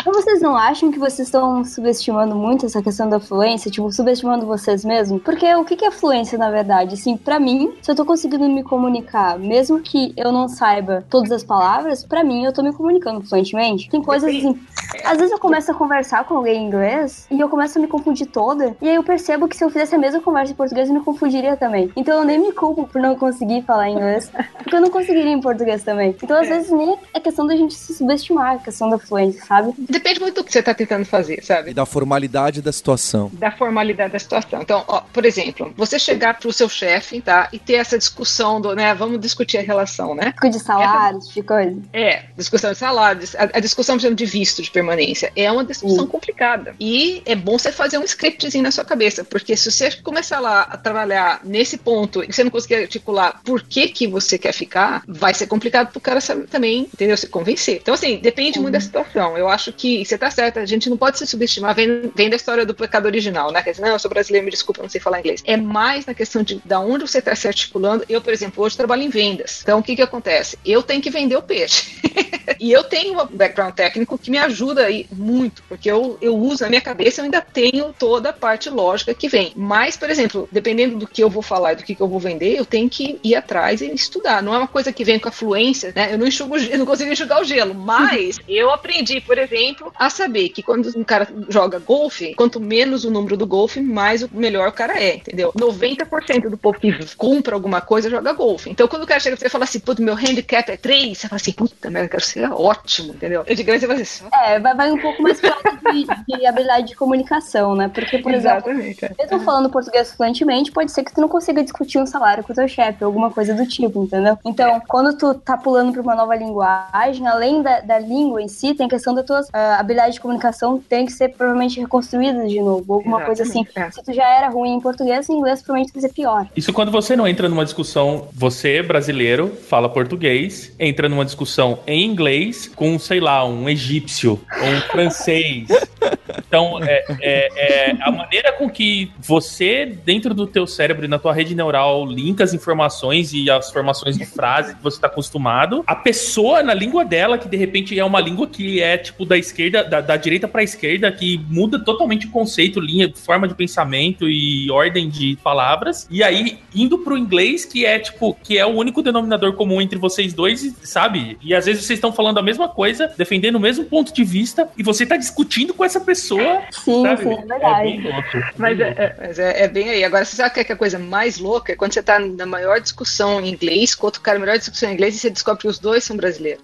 Então 0.00 0.12
vocês 0.12 0.40
não 0.40 0.56
acham 0.56 0.92
que 0.92 0.98
vocês 0.98 1.26
estão 1.26 1.64
subestimando 1.64 2.36
muito 2.36 2.66
essa 2.66 2.80
questão 2.80 3.08
da 3.08 3.18
fluência, 3.18 3.70
tipo, 3.70 3.90
subestimando 3.90 4.46
vocês 4.46 4.84
mesmos? 4.84 5.20
Porque 5.22 5.52
o 5.54 5.64
que 5.64 5.84
é 5.84 5.90
fluência, 5.90 6.38
na 6.38 6.50
verdade? 6.50 6.94
Assim, 6.94 7.16
pra 7.16 7.40
mim, 7.40 7.74
se 7.82 7.90
eu 7.90 7.96
tô 7.96 8.04
conseguindo 8.04 8.48
me 8.48 8.62
comunicar, 8.62 9.38
mesmo 9.38 9.80
que 9.80 10.12
eu 10.16 10.30
não 10.30 10.48
saiba 10.48 11.04
todas 11.10 11.32
as 11.32 11.42
palavras, 11.42 12.04
pra 12.04 12.22
mim, 12.22 12.44
eu 12.44 12.52
tô 12.52 12.62
me 12.62 12.72
comunicando 12.72 13.26
fluentemente. 13.26 13.90
Tem 13.90 14.00
coisas 14.00 14.28
assim, 14.28 14.58
às 15.04 15.18
vezes 15.18 15.32
eu 15.32 15.38
começo 15.38 15.70
a 15.70 15.74
conversar 15.74 16.24
com 16.24 16.36
alguém 16.36 16.66
em 16.66 16.70
inglês 16.76 17.26
e 17.30 17.40
eu 17.40 17.48
começo 17.48 17.78
a 17.78 17.82
me 17.82 17.88
confundir 17.88 18.26
toda. 18.26 18.76
E 18.80 18.88
aí 18.88 18.94
eu 18.94 19.02
percebo 19.02 19.48
que 19.48 19.56
se 19.56 19.64
eu 19.64 19.70
fizesse 19.70 19.94
a 19.94 19.98
mesma 19.98 20.20
conversa 20.20 20.52
em 20.52 20.56
português, 20.56 20.88
eu 20.88 20.94
me 20.94 21.00
confundiria 21.00 21.56
também. 21.56 21.90
Então 21.96 22.18
eu 22.18 22.24
nem 22.24 22.38
me 22.38 22.52
culpo 22.52 22.86
por 22.86 23.00
não 23.00 23.16
conseguir 23.16 23.62
falar 23.62 23.88
inglês, 23.88 24.30
porque 24.58 24.74
eu 24.74 24.80
não 24.80 24.90
conseguiria 24.90 25.32
em 25.32 25.40
português 25.40 25.82
também. 25.82 26.14
Então 26.22 26.38
às 26.38 26.48
é. 26.48 26.50
vezes 26.50 26.70
nem 26.70 26.96
é 27.14 27.20
questão 27.20 27.46
da 27.46 27.56
gente 27.56 27.74
se 27.74 27.94
subestimar 27.94 28.56
a 28.56 28.58
questão 28.58 28.88
da 28.88 28.98
fluência, 28.98 29.44
sabe? 29.44 29.72
Depende 29.78 30.20
muito 30.20 30.36
do 30.36 30.44
que 30.44 30.52
você 30.52 30.62
tá 30.62 30.74
tentando 30.74 31.04
fazer, 31.04 31.42
sabe? 31.42 31.70
E 31.70 31.74
da 31.74 31.86
formalidade 31.86 32.60
da 32.60 32.72
situação. 32.72 33.30
Da 33.32 33.50
formalidade 33.50 34.12
da 34.12 34.18
situação. 34.18 34.62
Então, 34.62 34.84
ó, 34.86 35.00
por 35.00 35.24
exemplo, 35.24 35.72
você 35.76 35.98
chegar 35.98 36.38
pro 36.38 36.52
seu 36.52 36.68
chefe, 36.68 37.20
tá? 37.20 37.48
E 37.52 37.58
ter 37.58 37.74
essa 37.74 37.98
discussão 37.98 38.60
do, 38.60 38.74
né? 38.74 38.94
Vamos 38.94 39.20
discutir 39.20 39.58
a 39.58 39.62
relação, 39.62 40.14
né? 40.14 40.34
De 40.42 40.58
salários, 40.58 41.28
de 41.28 41.42
coisa. 41.42 41.80
É, 41.92 42.24
discussão 42.36 42.72
de 42.72 42.78
salários, 42.78 43.34
a, 43.34 43.44
a 43.54 43.60
discussão, 43.60 43.96
por 43.96 44.00
exemplo, 44.00 44.16
de 44.16 44.26
visto 44.26 44.62
de 44.62 44.70
permanência. 44.70 45.32
É 45.34 45.50
uma 45.50 45.64
discussão 45.64 46.04
Sim. 46.04 46.10
complicada. 46.10 46.65
E 46.78 47.22
é 47.24 47.34
bom 47.34 47.58
você 47.58 47.72
fazer 47.72 47.98
um 47.98 48.04
scriptzinho 48.04 48.62
na 48.62 48.70
sua 48.70 48.84
cabeça, 48.84 49.24
porque 49.24 49.56
se 49.56 49.70
você 49.70 49.90
começar 50.02 50.40
lá 50.40 50.62
a 50.62 50.76
trabalhar 50.76 51.40
nesse 51.44 51.76
ponto 51.78 52.22
e 52.22 52.32
você 52.32 52.44
não 52.44 52.50
conseguir 52.50 52.76
articular 52.76 53.40
por 53.44 53.62
que 53.62 53.88
que 53.88 54.06
você 54.06 54.38
quer 54.38 54.52
ficar, 54.52 55.02
vai 55.06 55.34
ser 55.34 55.46
complicado 55.46 55.90
pro 55.90 56.00
cara 56.00 56.20
saber, 56.20 56.46
também, 56.46 56.80
entendeu? 56.80 57.16
Se 57.16 57.26
convencer. 57.28 57.76
Então, 57.82 57.94
assim, 57.94 58.18
depende 58.18 58.58
uhum. 58.58 58.62
muito 58.62 58.72
da 58.72 58.78
uhum. 58.78 58.84
situação. 58.84 59.38
Eu 59.38 59.48
acho 59.48 59.72
que 59.72 60.04
você 60.04 60.16
tá 60.16 60.30
certa, 60.30 60.60
a 60.60 60.66
gente 60.66 60.88
não 60.90 60.96
pode 60.96 61.18
se 61.18 61.26
subestimar, 61.26 61.74
vem, 61.74 62.10
vem 62.14 62.30
da 62.30 62.36
história 62.36 62.64
do 62.64 62.74
pecado 62.74 63.06
original, 63.06 63.52
né? 63.52 63.62
Quer 63.62 63.72
dizer, 63.72 63.82
não, 63.82 63.90
eu 63.90 63.98
sou 63.98 64.10
brasileiro, 64.10 64.44
me 64.44 64.50
desculpa, 64.50 64.82
não 64.82 64.88
sei 64.88 65.00
falar 65.00 65.20
inglês. 65.20 65.42
É 65.44 65.56
mais 65.56 66.06
na 66.06 66.14
questão 66.14 66.42
de 66.42 66.60
da 66.64 66.80
onde 66.80 67.06
você 67.06 67.20
tá 67.20 67.34
se 67.34 67.46
articulando. 67.46 68.04
Eu, 68.08 68.20
por 68.20 68.32
exemplo, 68.32 68.64
hoje 68.64 68.76
trabalho 68.76 69.02
em 69.02 69.08
vendas. 69.08 69.60
Então, 69.62 69.78
o 69.78 69.82
que 69.82 69.96
que 69.96 70.02
acontece? 70.02 70.58
Eu 70.64 70.82
tenho 70.82 71.02
que 71.02 71.10
vender 71.10 71.36
o 71.36 71.42
peixe. 71.42 72.00
e 72.58 72.72
eu 72.72 72.84
tenho 72.84 73.20
um 73.20 73.26
background 73.26 73.74
técnico 73.74 74.18
que 74.18 74.30
me 74.30 74.38
ajuda 74.38 74.84
aí 74.86 75.06
muito, 75.12 75.62
porque 75.68 75.90
eu, 75.90 76.18
eu 76.20 76.36
uso 76.36 76.55
na 76.62 76.68
minha 76.68 76.80
cabeça, 76.80 77.20
eu 77.20 77.24
ainda 77.24 77.40
tenho 77.40 77.94
toda 77.98 78.30
a 78.30 78.32
parte 78.32 78.70
lógica 78.70 79.14
que 79.14 79.28
vem. 79.28 79.52
Mas, 79.56 79.96
por 79.96 80.10
exemplo, 80.10 80.48
dependendo 80.50 80.96
do 80.96 81.06
que 81.06 81.22
eu 81.22 81.30
vou 81.30 81.42
falar 81.42 81.72
e 81.72 81.76
do 81.76 81.82
que, 81.82 81.94
que 81.94 82.00
eu 82.00 82.08
vou 82.08 82.20
vender, 82.20 82.56
eu 82.56 82.64
tenho 82.64 82.88
que 82.88 83.18
ir 83.22 83.34
atrás 83.34 83.80
e 83.80 83.92
estudar. 83.92 84.42
não 84.42 84.54
é 84.54 84.58
uma 84.58 84.68
coisa 84.68 84.92
que 84.92 85.04
vem 85.04 85.18
com 85.18 85.28
a 85.28 85.32
fluência, 85.32 85.92
né? 85.94 86.12
Eu 86.12 86.18
não 86.18 86.26
enxugo, 86.26 86.56
eu 86.56 86.78
não 86.78 86.86
consigo 86.86 87.10
enxugar 87.10 87.40
o 87.40 87.44
gelo, 87.44 87.74
mas 87.74 88.38
eu 88.48 88.70
aprendi, 88.70 89.20
por 89.20 89.38
exemplo, 89.38 89.92
a 89.96 90.10
saber 90.10 90.48
que 90.50 90.62
quando 90.62 90.90
um 90.96 91.04
cara 91.04 91.28
joga 91.48 91.78
golfe, 91.78 92.34
quanto 92.34 92.60
menos 92.60 93.04
o 93.04 93.10
número 93.10 93.36
do 93.36 93.46
golfe, 93.46 93.80
mais 93.80 94.22
o 94.22 94.30
melhor 94.32 94.68
o 94.68 94.72
cara 94.72 95.00
é, 95.00 95.16
entendeu? 95.16 95.52
90% 95.52 96.48
do 96.48 96.56
povo 96.56 96.78
que 96.78 96.92
compra 97.16 97.54
alguma 97.54 97.80
coisa 97.80 98.10
joga 98.10 98.32
golfe. 98.32 98.70
Então 98.70 98.88
quando 98.88 99.02
o 99.02 99.06
cara 99.06 99.20
chega 99.20 99.36
pra 99.36 99.40
você 99.40 99.46
e 99.46 99.50
fala 99.50 99.64
assim, 99.64 99.80
puto, 99.80 100.02
meu 100.02 100.14
handicap 100.14 100.70
é 100.70 100.76
3, 100.76 101.16
você 101.16 101.28
fala 101.28 101.36
assim, 101.36 101.52
puta 101.52 101.90
merda, 101.90 102.06
eu 102.06 102.10
quero 102.10 102.24
ser 102.24 102.50
ótimo, 102.52 103.14
entendeu? 103.14 103.44
Eu 103.46 103.54
digo, 103.54 103.70
você 103.70 103.86
vai 103.86 104.00
assim, 104.00 104.24
É, 104.44 104.58
vai, 104.58 104.74
vai 104.74 104.90
um 104.90 104.98
pouco 104.98 105.22
mais 105.22 105.40
pro 105.40 105.50
lado 105.50 105.78
de, 105.92 106.04
de 106.04 106.45
habilidade 106.50 106.88
de 106.88 106.96
comunicação, 106.96 107.74
né? 107.74 107.88
Porque, 107.88 108.18
por 108.18 108.32
Exatamente, 108.32 109.04
exemplo, 109.04 109.16
mesmo 109.18 109.40
falando 109.40 109.70
português 109.70 110.12
fluentemente, 110.12 110.72
pode 110.72 110.92
ser 110.92 111.04
que 111.04 111.14
tu 111.14 111.20
não 111.20 111.28
consiga 111.28 111.62
discutir 111.62 111.98
um 111.98 112.06
salário 112.06 112.44
com 112.44 112.52
o 112.52 112.54
teu 112.54 112.68
chefe, 112.68 113.04
alguma 113.04 113.30
coisa 113.30 113.54
do 113.54 113.66
tipo, 113.66 114.02
entendeu? 114.02 114.38
Então, 114.44 114.80
quando 114.88 115.16
tu 115.16 115.34
tá 115.34 115.56
pulando 115.56 115.92
pra 115.92 116.02
uma 116.02 116.14
nova 116.14 116.34
linguagem, 116.34 117.26
além 117.26 117.62
da, 117.62 117.80
da 117.80 117.98
língua 117.98 118.42
em 118.42 118.48
si, 118.48 118.74
tem 118.74 118.86
a 118.86 118.88
questão 118.88 119.14
da 119.14 119.22
tua 119.22 119.40
uh, 119.40 119.46
habilidade 119.78 120.14
de 120.14 120.20
comunicação 120.20 120.78
tem 120.88 121.06
que 121.06 121.12
ser 121.12 121.30
provavelmente 121.30 121.80
reconstruída 121.80 122.46
de 122.46 122.60
novo, 122.60 122.94
alguma 122.94 123.20
coisa 123.22 123.42
assim. 123.42 123.60
Exatamente, 123.62 123.78
é. 123.78 123.90
Se 123.90 124.04
tu 124.04 124.12
já 124.12 124.26
era 124.26 124.48
ruim 124.48 124.74
em 124.74 124.80
português, 124.80 125.28
em 125.28 125.34
inglês 125.34 125.62
provavelmente 125.62 125.92
vai 125.92 126.02
ser 126.02 126.12
pior. 126.12 126.46
Isso 126.56 126.72
quando 126.72 126.90
você 126.90 127.16
não 127.16 127.26
entra 127.26 127.48
numa 127.48 127.64
discussão, 127.64 128.28
você, 128.32 128.82
brasileiro, 128.82 129.48
fala 129.48 129.88
português, 129.88 130.72
entra 130.78 131.08
numa 131.08 131.24
discussão 131.24 131.78
em 131.86 132.04
inglês 132.04 132.68
com, 132.74 132.98
sei 132.98 133.20
lá, 133.20 133.44
um 133.44 133.68
egípcio 133.68 134.40
ou 134.60 134.68
um 134.68 134.80
francês. 134.82 135.68
Então, 136.46 136.82
é, 136.82 137.04
é- 137.20 137.90
é 137.90 137.96
a 138.00 138.10
maneira 138.10 138.52
com 138.52 138.68
que 138.68 139.10
você, 139.18 139.86
dentro 140.04 140.34
do 140.34 140.46
teu 140.46 140.66
cérebro 140.66 141.04
e 141.04 141.08
na 141.08 141.18
tua 141.18 141.32
rede 141.32 141.54
neural, 141.54 142.04
linka 142.06 142.44
as 142.44 142.52
informações 142.54 143.32
e 143.32 143.50
as 143.50 143.70
formações 143.70 144.16
de 144.16 144.24
frase 144.26 144.74
que 144.74 144.82
você 144.82 144.96
está 144.96 145.06
acostumado, 145.06 145.82
a 145.86 145.94
pessoa 145.94 146.62
na 146.62 146.74
língua 146.74 147.04
dela, 147.04 147.38
que 147.38 147.48
de 147.48 147.56
repente 147.56 147.98
é 147.98 148.04
uma 148.04 148.20
língua 148.20 148.46
que 148.46 148.80
é 148.80 148.96
tipo 148.98 149.24
da 149.24 149.36
esquerda, 149.36 149.84
da, 149.84 150.00
da 150.00 150.16
direita 150.16 150.46
para 150.48 150.62
esquerda, 150.62 151.10
que 151.12 151.38
muda 151.48 151.78
totalmente 151.82 152.26
o 152.26 152.30
conceito, 152.30 152.80
linha, 152.80 153.12
forma 153.14 153.46
de 153.48 153.54
pensamento 153.54 154.28
e 154.28 154.70
ordem 154.70 155.08
de 155.08 155.36
palavras, 155.42 156.06
e 156.10 156.22
aí 156.22 156.58
indo 156.74 156.98
pro 156.98 157.16
inglês, 157.16 157.64
que 157.64 157.84
é 157.84 157.98
tipo, 157.98 158.34
que 158.42 158.58
é 158.58 158.66
o 158.66 158.70
único 158.70 159.02
denominador 159.02 159.52
comum 159.54 159.80
entre 159.80 159.98
vocês 159.98 160.32
dois, 160.34 160.74
sabe? 160.82 161.38
E 161.42 161.54
às 161.54 161.66
vezes 161.66 161.84
vocês 161.84 161.96
estão 161.98 162.12
falando 162.12 162.38
a 162.38 162.42
mesma 162.42 162.68
coisa, 162.68 163.12
defendendo 163.16 163.56
o 163.56 163.60
mesmo 163.60 163.84
ponto 163.84 164.12
de 164.12 164.24
vista, 164.24 164.68
e 164.76 164.82
você 164.82 165.06
tá 165.06 165.16
discutindo 165.16 165.72
com 165.74 165.84
essa 165.84 166.00
pessoa, 166.00 166.15
Sim, 166.16 166.38
sabe? 166.38 166.66
sim, 166.70 167.06
é 167.06 167.14
verdade. 167.16 167.82
bem 167.82 168.00
louco. 168.00 168.52
Mas, 168.56 168.80
é, 168.80 168.88
é- 168.88 169.14
mas 169.18 169.38
é, 169.38 169.62
é 169.64 169.68
bem 169.68 169.90
aí. 169.90 170.04
Agora, 170.04 170.24
você 170.24 170.36
sabe 170.36 170.50
o 170.50 170.54
que 170.54 170.60
é 170.60 170.64
que 170.64 170.72
a 170.72 170.76
coisa 170.76 170.98
mais 170.98 171.38
louca? 171.38 171.72
É 171.72 171.76
quando 171.76 171.92
você 171.92 172.02
tá 172.02 172.18
na 172.18 172.46
maior 172.46 172.80
discussão 172.80 173.40
em 173.40 173.50
inglês, 173.50 173.94
com 173.94 174.06
outro 174.06 174.20
cara, 174.20 174.38
melhor 174.38 174.58
discussão 174.58 174.90
em 174.90 174.94
inglês, 174.94 175.14
e 175.14 175.18
você 175.18 175.30
descobre 175.30 175.62
que 175.62 175.68
os 175.68 175.78
dois 175.78 176.04
são 176.04 176.16
brasileiros. 176.16 176.60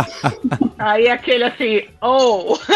aí 0.78 1.06
é 1.06 1.12
aquele 1.12 1.44
assim, 1.44 1.84
oh! 2.00 2.58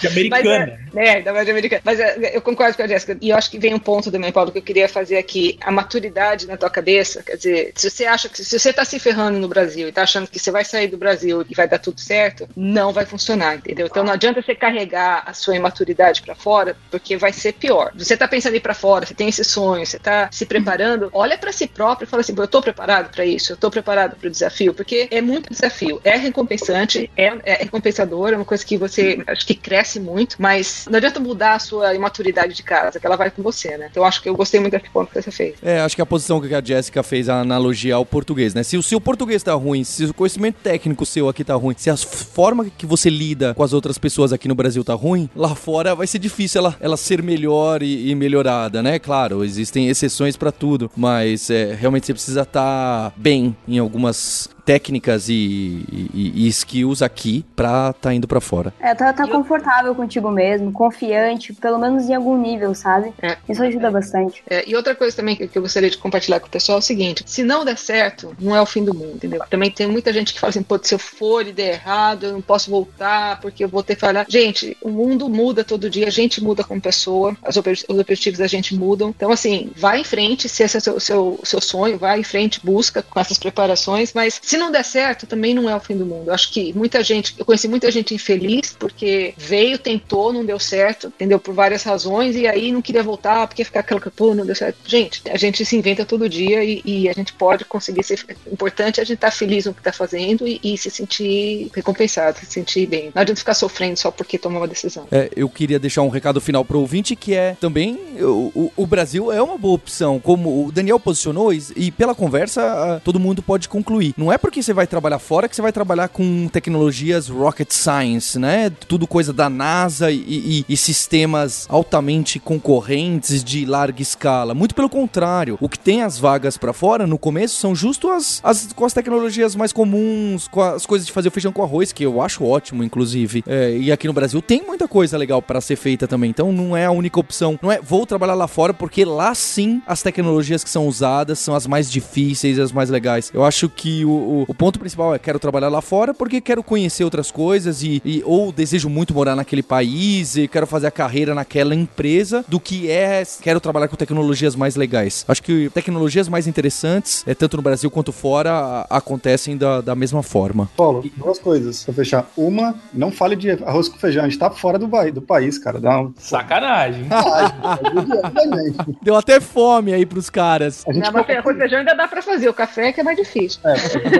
De 0.00 0.08
americana. 0.08 0.78
Mas 0.92 1.06
é, 1.06 1.18
é, 1.18 1.22
da 1.22 1.32
verdade 1.32 1.50
americana. 1.50 1.82
Mas 1.84 2.00
é, 2.00 2.36
eu 2.36 2.42
concordo 2.42 2.76
com 2.76 2.82
a 2.82 2.86
Jéssica. 2.86 3.16
E 3.20 3.30
eu 3.30 3.36
acho 3.36 3.50
que 3.50 3.58
vem 3.58 3.74
um 3.74 3.78
ponto 3.78 4.10
também, 4.10 4.30
Paulo, 4.32 4.52
que 4.52 4.58
eu 4.58 4.62
queria 4.62 4.88
fazer 4.88 5.16
aqui. 5.16 5.58
A 5.62 5.70
maturidade 5.70 6.46
na 6.46 6.56
tua 6.56 6.70
cabeça. 6.70 7.22
Quer 7.22 7.36
dizer, 7.36 7.72
se 7.74 7.90
você 7.90 8.04
acha 8.04 8.28
que 8.28 8.44
se 8.44 8.58
você 8.58 8.72
tá 8.72 8.84
se 8.84 8.98
ferrando 8.98 9.38
no 9.38 9.48
Brasil 9.48 9.88
e 9.88 9.92
tá 9.92 10.02
achando 10.02 10.28
que 10.28 10.38
você 10.38 10.50
vai 10.50 10.64
sair 10.64 10.88
do 10.88 10.98
Brasil 10.98 11.44
e 11.48 11.54
vai 11.54 11.68
dar 11.68 11.78
tudo 11.78 12.00
certo, 12.00 12.48
não 12.56 12.92
vai 12.92 13.06
funcionar, 13.06 13.56
entendeu? 13.56 13.86
Então 13.86 14.04
não 14.04 14.12
adianta 14.12 14.42
você 14.42 14.54
carregar 14.54 15.15
a 15.26 15.32
sua 15.32 15.56
imaturidade 15.56 16.22
pra 16.22 16.34
fora, 16.34 16.76
porque 16.90 17.16
vai 17.16 17.32
ser 17.32 17.52
pior. 17.52 17.92
Você 17.94 18.16
tá 18.16 18.26
pensando 18.26 18.54
em 18.54 18.56
ir 18.56 18.60
pra 18.60 18.74
fora, 18.74 19.06
você 19.06 19.14
tem 19.14 19.28
esse 19.28 19.44
sonho, 19.44 19.86
você 19.86 19.98
tá 19.98 20.28
se 20.32 20.44
preparando, 20.46 21.08
olha 21.12 21.38
pra 21.38 21.52
si 21.52 21.66
próprio 21.66 22.06
e 22.06 22.08
fala 22.08 22.20
assim: 22.20 22.34
"Pô, 22.34 22.42
eu 22.42 22.48
tô 22.48 22.60
preparado 22.60 23.10
pra 23.10 23.24
isso, 23.24 23.52
eu 23.52 23.56
tô 23.56 23.70
preparado 23.70 24.16
pro 24.16 24.30
desafio, 24.30 24.74
porque 24.74 25.08
é 25.10 25.20
muito 25.20 25.50
desafio, 25.50 26.00
é 26.04 26.16
recompensante, 26.16 27.10
é, 27.16 27.32
é 27.44 27.54
recompensador, 27.62 28.32
é 28.32 28.36
uma 28.36 28.44
coisa 28.44 28.64
que 28.64 28.76
você 28.76 29.22
acho 29.26 29.46
que 29.46 29.54
cresce 29.54 30.00
muito, 30.00 30.36
mas 30.38 30.86
não 30.90 30.96
adianta 30.96 31.20
mudar 31.20 31.54
a 31.54 31.58
sua 31.58 31.94
imaturidade 31.94 32.54
de 32.54 32.62
casa, 32.62 32.98
que 32.98 33.06
ela 33.06 33.16
vai 33.16 33.30
com 33.30 33.42
você, 33.42 33.76
né? 33.76 33.88
Então 33.90 34.04
acho 34.04 34.22
que 34.22 34.28
eu 34.28 34.36
gostei 34.36 34.60
muito 34.60 34.72
desse 34.72 34.90
ponto 34.90 35.10
que 35.10 35.20
você 35.20 35.30
fez. 35.30 35.54
É, 35.62 35.80
acho 35.80 35.94
que 35.96 36.02
a 36.02 36.06
posição 36.06 36.40
que 36.40 36.54
a 36.54 36.62
Jéssica 36.62 37.02
fez 37.02 37.28
a 37.28 37.40
analogia 37.40 37.94
ao 37.94 38.04
português, 38.04 38.54
né? 38.54 38.62
Se 38.62 38.76
o 38.76 38.82
seu 38.82 39.00
português 39.00 39.42
tá 39.42 39.54
ruim, 39.54 39.84
se 39.84 40.04
o 40.04 40.14
conhecimento 40.14 40.56
técnico 40.62 41.06
seu 41.06 41.28
aqui 41.28 41.44
tá 41.44 41.54
ruim, 41.54 41.74
se 41.76 41.90
a 41.90 41.96
forma 41.96 42.66
que 42.76 42.86
você 42.86 43.08
lida 43.08 43.54
com 43.54 43.62
as 43.62 43.72
outras 43.72 43.98
pessoas 43.98 44.32
aqui 44.32 44.48
no 44.48 44.54
Brasil 44.54 44.82
tá 44.82 44.94
ruim, 44.94 45.05
lá 45.34 45.54
fora 45.54 45.94
vai 45.94 46.06
ser 46.06 46.18
difícil 46.18 46.60
ela, 46.60 46.76
ela 46.80 46.96
ser 46.96 47.22
melhor 47.22 47.82
e, 47.82 48.10
e 48.10 48.14
melhorada, 48.14 48.82
né? 48.82 48.98
Claro, 48.98 49.44
existem 49.44 49.88
exceções 49.88 50.36
pra 50.36 50.50
tudo, 50.50 50.90
mas 50.96 51.50
é, 51.50 51.74
realmente 51.74 52.06
você 52.06 52.12
precisa 52.12 52.42
estar 52.42 53.12
bem 53.16 53.56
em 53.68 53.78
algumas 53.78 54.48
técnicas 54.66 55.28
e, 55.28 55.84
e- 56.12 56.32
e 56.44 56.48
skills 56.48 57.00
aqui 57.00 57.44
pra 57.54 57.92
tá 57.92 58.12
indo 58.12 58.26
pra 58.26 58.40
fora. 58.40 58.74
É, 58.80 58.92
tá, 58.94 59.12
tá 59.12 59.26
confortável 59.28 59.94
contigo 59.94 60.28
mesmo, 60.30 60.72
confiante, 60.72 61.52
pelo 61.54 61.78
menos 61.78 62.08
em 62.08 62.14
algum 62.14 62.36
nível, 62.36 62.74
sabe? 62.74 63.12
É. 63.22 63.36
Isso 63.48 63.62
ajuda 63.62 63.90
bastante. 63.92 64.42
É, 64.50 64.68
e 64.68 64.74
outra 64.74 64.94
coisa 64.94 65.16
também 65.16 65.36
que, 65.36 65.48
eu 65.56 65.62
gostaria 65.62 65.88
de 65.88 65.96
compartilhar 65.96 66.40
com 66.40 66.48
o 66.48 66.50
pessoal 66.50 66.78
é 66.78 66.80
o 66.80 66.82
seguinte: 66.82 67.22
se 67.26 67.44
não 67.44 67.64
der 67.64 67.78
certo, 67.78 68.34
não 68.40 68.56
é 68.56 68.60
o 68.60 68.66
fim 68.66 68.84
do 68.84 68.92
mundo, 68.92 69.12
entendeu? 69.14 69.40
Também 69.48 69.70
tem 69.70 69.86
muita 69.86 70.12
gente 70.12 70.34
que 70.34 70.40
fala 70.40 70.50
assim, 70.50 70.62
pô, 70.64 70.78
se 70.82 70.92
eu 70.94 70.98
for 70.98 71.46
e 71.46 71.52
der 71.52 71.74
errado, 71.74 72.24
eu 72.26 72.32
não 72.32 72.42
posso 72.42 72.68
voltar 72.68 73.40
porque 73.40 73.62
eu 73.62 73.68
vou 73.68 73.84
ter 73.84 73.94
que 73.94 74.00
falhar. 74.00 74.26
Gente, 74.28 74.76
o 74.82 74.88
mundo 74.90 75.28
muda 75.28 75.62
todo 75.62 75.88
dia, 75.88 76.08
a 76.08 76.10
gente 76.10 76.42
muda 76.42 76.64
como 76.64 76.80
pessoa, 76.80 77.36
os 77.48 77.56
objetivos 77.56 78.40
da 78.40 78.48
gente 78.48 78.74
mudam. 78.74 79.10
Então, 79.10 79.30
assim, 79.30 79.70
vai 79.76 80.00
em 80.00 80.04
frente, 80.04 80.48
se 80.48 80.64
esse 80.64 80.76
é 80.76 80.78
o 80.78 80.82
seu, 80.82 81.00
seu, 81.00 81.40
seu 81.44 81.60
sonho, 81.60 81.96
vai 81.98 82.18
em 82.18 82.24
frente, 82.24 82.60
busca 82.64 83.00
com 83.02 83.20
essas 83.20 83.38
preparações, 83.38 84.12
mas 84.12 84.40
se 84.42 84.55
não 84.56 84.70
der 84.70 84.84
certo, 84.84 85.26
também 85.26 85.54
não 85.54 85.68
é 85.68 85.74
o 85.76 85.80
fim 85.80 85.96
do 85.96 86.06
mundo. 86.06 86.28
Eu 86.28 86.34
acho 86.34 86.50
que 86.52 86.72
muita 86.72 87.02
gente, 87.02 87.34
eu 87.38 87.44
conheci 87.44 87.68
muita 87.68 87.90
gente 87.90 88.14
infeliz 88.14 88.74
porque 88.78 89.34
veio, 89.36 89.78
tentou, 89.78 90.32
não 90.32 90.44
deu 90.44 90.58
certo, 90.58 91.08
entendeu? 91.08 91.38
Por 91.38 91.54
várias 91.54 91.82
razões, 91.82 92.36
e 92.36 92.46
aí 92.46 92.72
não 92.72 92.82
queria 92.82 93.02
voltar 93.02 93.46
porque 93.46 93.64
ficar 93.64 93.80
aquela 93.80 94.00
pô, 94.00 94.34
não 94.34 94.44
deu 94.46 94.54
certo. 94.54 94.76
Gente, 94.86 95.22
a 95.30 95.36
gente 95.36 95.64
se 95.64 95.76
inventa 95.76 96.04
todo 96.04 96.28
dia 96.28 96.62
e, 96.64 96.82
e 96.84 97.08
a 97.08 97.12
gente 97.12 97.32
pode 97.32 97.64
conseguir 97.64 98.02
ser 98.04 98.18
importante, 98.50 99.00
é 99.00 99.02
a 99.02 99.06
gente 99.06 99.16
estar 99.16 99.30
feliz 99.30 99.64
no 99.66 99.74
que 99.74 99.80
está 99.80 99.92
fazendo 99.92 100.46
e, 100.46 100.60
e 100.62 100.76
se 100.78 100.90
sentir 100.90 101.70
recompensado, 101.74 102.38
se 102.38 102.46
sentir 102.46 102.86
bem. 102.86 103.10
Não 103.14 103.22
adianta 103.22 103.38
ficar 103.38 103.54
sofrendo 103.54 103.98
só 103.98 104.10
porque 104.10 104.38
tomou 104.38 104.60
uma 104.60 104.68
decisão. 104.68 105.06
É, 105.10 105.30
eu 105.36 105.48
queria 105.48 105.78
deixar 105.78 106.02
um 106.02 106.08
recado 106.08 106.40
final 106.40 106.64
pro 106.64 106.78
ouvinte 106.80 107.16
que 107.16 107.34
é 107.34 107.56
também 107.60 107.98
o, 108.20 108.52
o- 108.54 108.72
o 108.76 108.86
Brasil 108.86 109.32
é 109.32 109.40
uma 109.42 109.56
boa 109.58 109.74
opção, 109.74 110.18
como 110.20 110.66
o 110.66 110.72
Daniel 110.72 110.98
posicionou 111.00 111.52
e, 111.52 111.62
e 111.76 111.90
pela 111.90 112.14
conversa 112.14 113.00
todo 113.04 113.18
mundo 113.20 113.42
pode 113.42 113.68
concluir. 113.68 114.14
Não 114.16 114.32
é 114.32 114.38
porque 114.46 114.62
você 114.62 114.72
vai 114.72 114.86
trabalhar 114.86 115.18
fora 115.18 115.48
que 115.48 115.56
você 115.56 115.60
vai 115.60 115.72
trabalhar 115.72 116.06
com 116.06 116.46
tecnologias 116.46 117.28
rocket 117.28 117.68
science, 117.72 118.38
né? 118.38 118.70
Tudo 118.86 119.04
coisa 119.04 119.32
da 119.32 119.50
NASA 119.50 120.08
e, 120.12 120.18
e- 120.18 120.64
e 120.68 120.76
sistemas 120.76 121.66
altamente 121.68 122.38
concorrentes 122.38 123.42
de 123.42 123.64
larga 123.64 124.00
escala. 124.00 124.54
Muito 124.54 124.72
pelo 124.72 124.88
contrário, 124.88 125.58
o 125.60 125.68
que 125.68 125.76
tem 125.76 126.02
as 126.02 126.16
vagas 126.16 126.56
pra 126.56 126.72
fora 126.72 127.08
no 127.08 127.18
começo 127.18 127.56
são 127.58 127.74
justo 127.74 128.08
as, 128.08 128.40
as 128.44 128.72
com 128.72 128.84
as 128.84 128.92
tecnologias 128.92 129.56
mais 129.56 129.72
comuns, 129.72 130.46
com 130.46 130.62
as 130.62 130.86
coisas 130.86 131.04
de 131.08 131.12
fazer 131.12 131.26
o 131.26 131.32
feijão 131.32 131.50
com 131.52 131.64
arroz, 131.64 131.90
que 131.90 132.04
eu 132.04 132.22
acho 132.22 132.44
ótimo, 132.44 132.84
inclusive. 132.84 133.42
É, 133.48 133.76
e 133.76 133.90
aqui 133.90 134.06
no 134.06 134.12
Brasil 134.12 134.40
tem 134.40 134.62
muita 134.62 134.86
coisa 134.86 135.18
legal 135.18 135.42
pra 135.42 135.60
ser 135.60 135.74
feita 135.74 136.06
também. 136.06 136.30
Então 136.30 136.52
não 136.52 136.76
é 136.76 136.84
a 136.86 136.92
única 136.92 137.18
opção. 137.18 137.58
Não 137.60 137.72
é 137.72 137.80
vou 137.80 138.06
trabalhar 138.06 138.34
lá 138.34 138.46
fora, 138.46 138.72
porque 138.72 139.04
lá 139.04 139.34
sim 139.34 139.82
as 139.88 140.02
tecnologias 140.04 140.62
que 140.62 140.70
são 140.70 140.86
usadas 140.86 141.40
são 141.40 141.52
as 141.56 141.66
mais 141.66 141.90
difíceis, 141.90 142.60
as 142.60 142.70
mais 142.70 142.90
legais. 142.90 143.28
Eu 143.34 143.42
acho 143.44 143.68
que 143.68 144.04
o, 144.04 144.10
o, 144.10 144.35
o 144.48 144.54
ponto 144.54 144.78
principal 144.78 145.14
é 145.14 145.18
quero 145.18 145.38
trabalhar 145.38 145.68
lá 145.68 145.80
fora 145.80 146.12
porque 146.14 146.40
quero 146.40 146.62
conhecer 146.62 147.04
outras 147.04 147.30
coisas 147.30 147.82
e, 147.82 148.00
e- 148.04 148.22
ou 148.24 148.52
desejo 148.52 148.88
muito 148.88 149.14
morar 149.14 149.34
naquele 149.36 149.62
país 149.62 150.36
e 150.36 150.48
quero 150.48 150.66
fazer 150.66 150.86
a 150.86 150.90
carreira 150.90 151.34
naquela 151.34 151.74
empresa 151.74 152.44
do 152.48 152.58
que 152.60 152.90
é 152.90 153.22
quero 153.40 153.60
trabalhar 153.60 153.88
com 153.88 153.96
tecnologias 153.96 154.54
mais 154.56 154.76
legais. 154.76 155.24
Acho 155.28 155.42
que 155.42 155.70
tecnologias 155.70 156.28
mais 156.28 156.46
interessantes, 156.46 157.22
é, 157.26 157.34
tanto 157.34 157.56
no 157.56 157.62
Brasil 157.62 157.90
quanto 157.90 158.12
fora, 158.12 158.52
a- 158.52 158.86
acontecem 158.98 159.56
da, 159.56 159.80
da 159.80 159.94
mesma 159.94 160.22
forma. 160.22 160.68
Paulo, 160.76 161.04
duas 161.16 161.38
coisas 161.38 161.84
pra 161.84 161.94
fechar. 161.94 162.26
Uma, 162.36 162.74
não 162.92 163.10
fale 163.10 163.36
de 163.36 163.50
arroz 163.50 163.88
com 163.88 163.98
feijão. 163.98 164.24
A 164.24 164.28
gente 164.28 164.38
tá 164.38 164.50
fora 164.50 164.78
do, 164.78 164.86
do 165.12 165.22
país, 165.22 165.58
cara. 165.58 165.78
Dá 165.80 166.00
um. 166.00 166.12
Sacanagem. 166.18 167.06
Deu 169.02 169.14
até 169.16 169.40
fome 169.40 169.92
aí 169.92 170.04
pros 170.06 170.30
caras. 170.30 170.84
A 170.86 170.92
gente 170.92 171.04
Não, 171.04 171.12
mas 171.12 171.28
arroz 171.30 171.56
e 171.56 171.58
feijão 171.58 171.78
ainda 171.80 171.94
dá 171.94 172.08
pra 172.08 172.22
fazer, 172.22 172.48
o 172.48 172.54
café 172.54 172.88
é 172.88 172.92
que 172.92 173.00
é 173.00 173.04
mais 173.04 173.16
difícil. 173.16 173.60
É, 173.64 173.74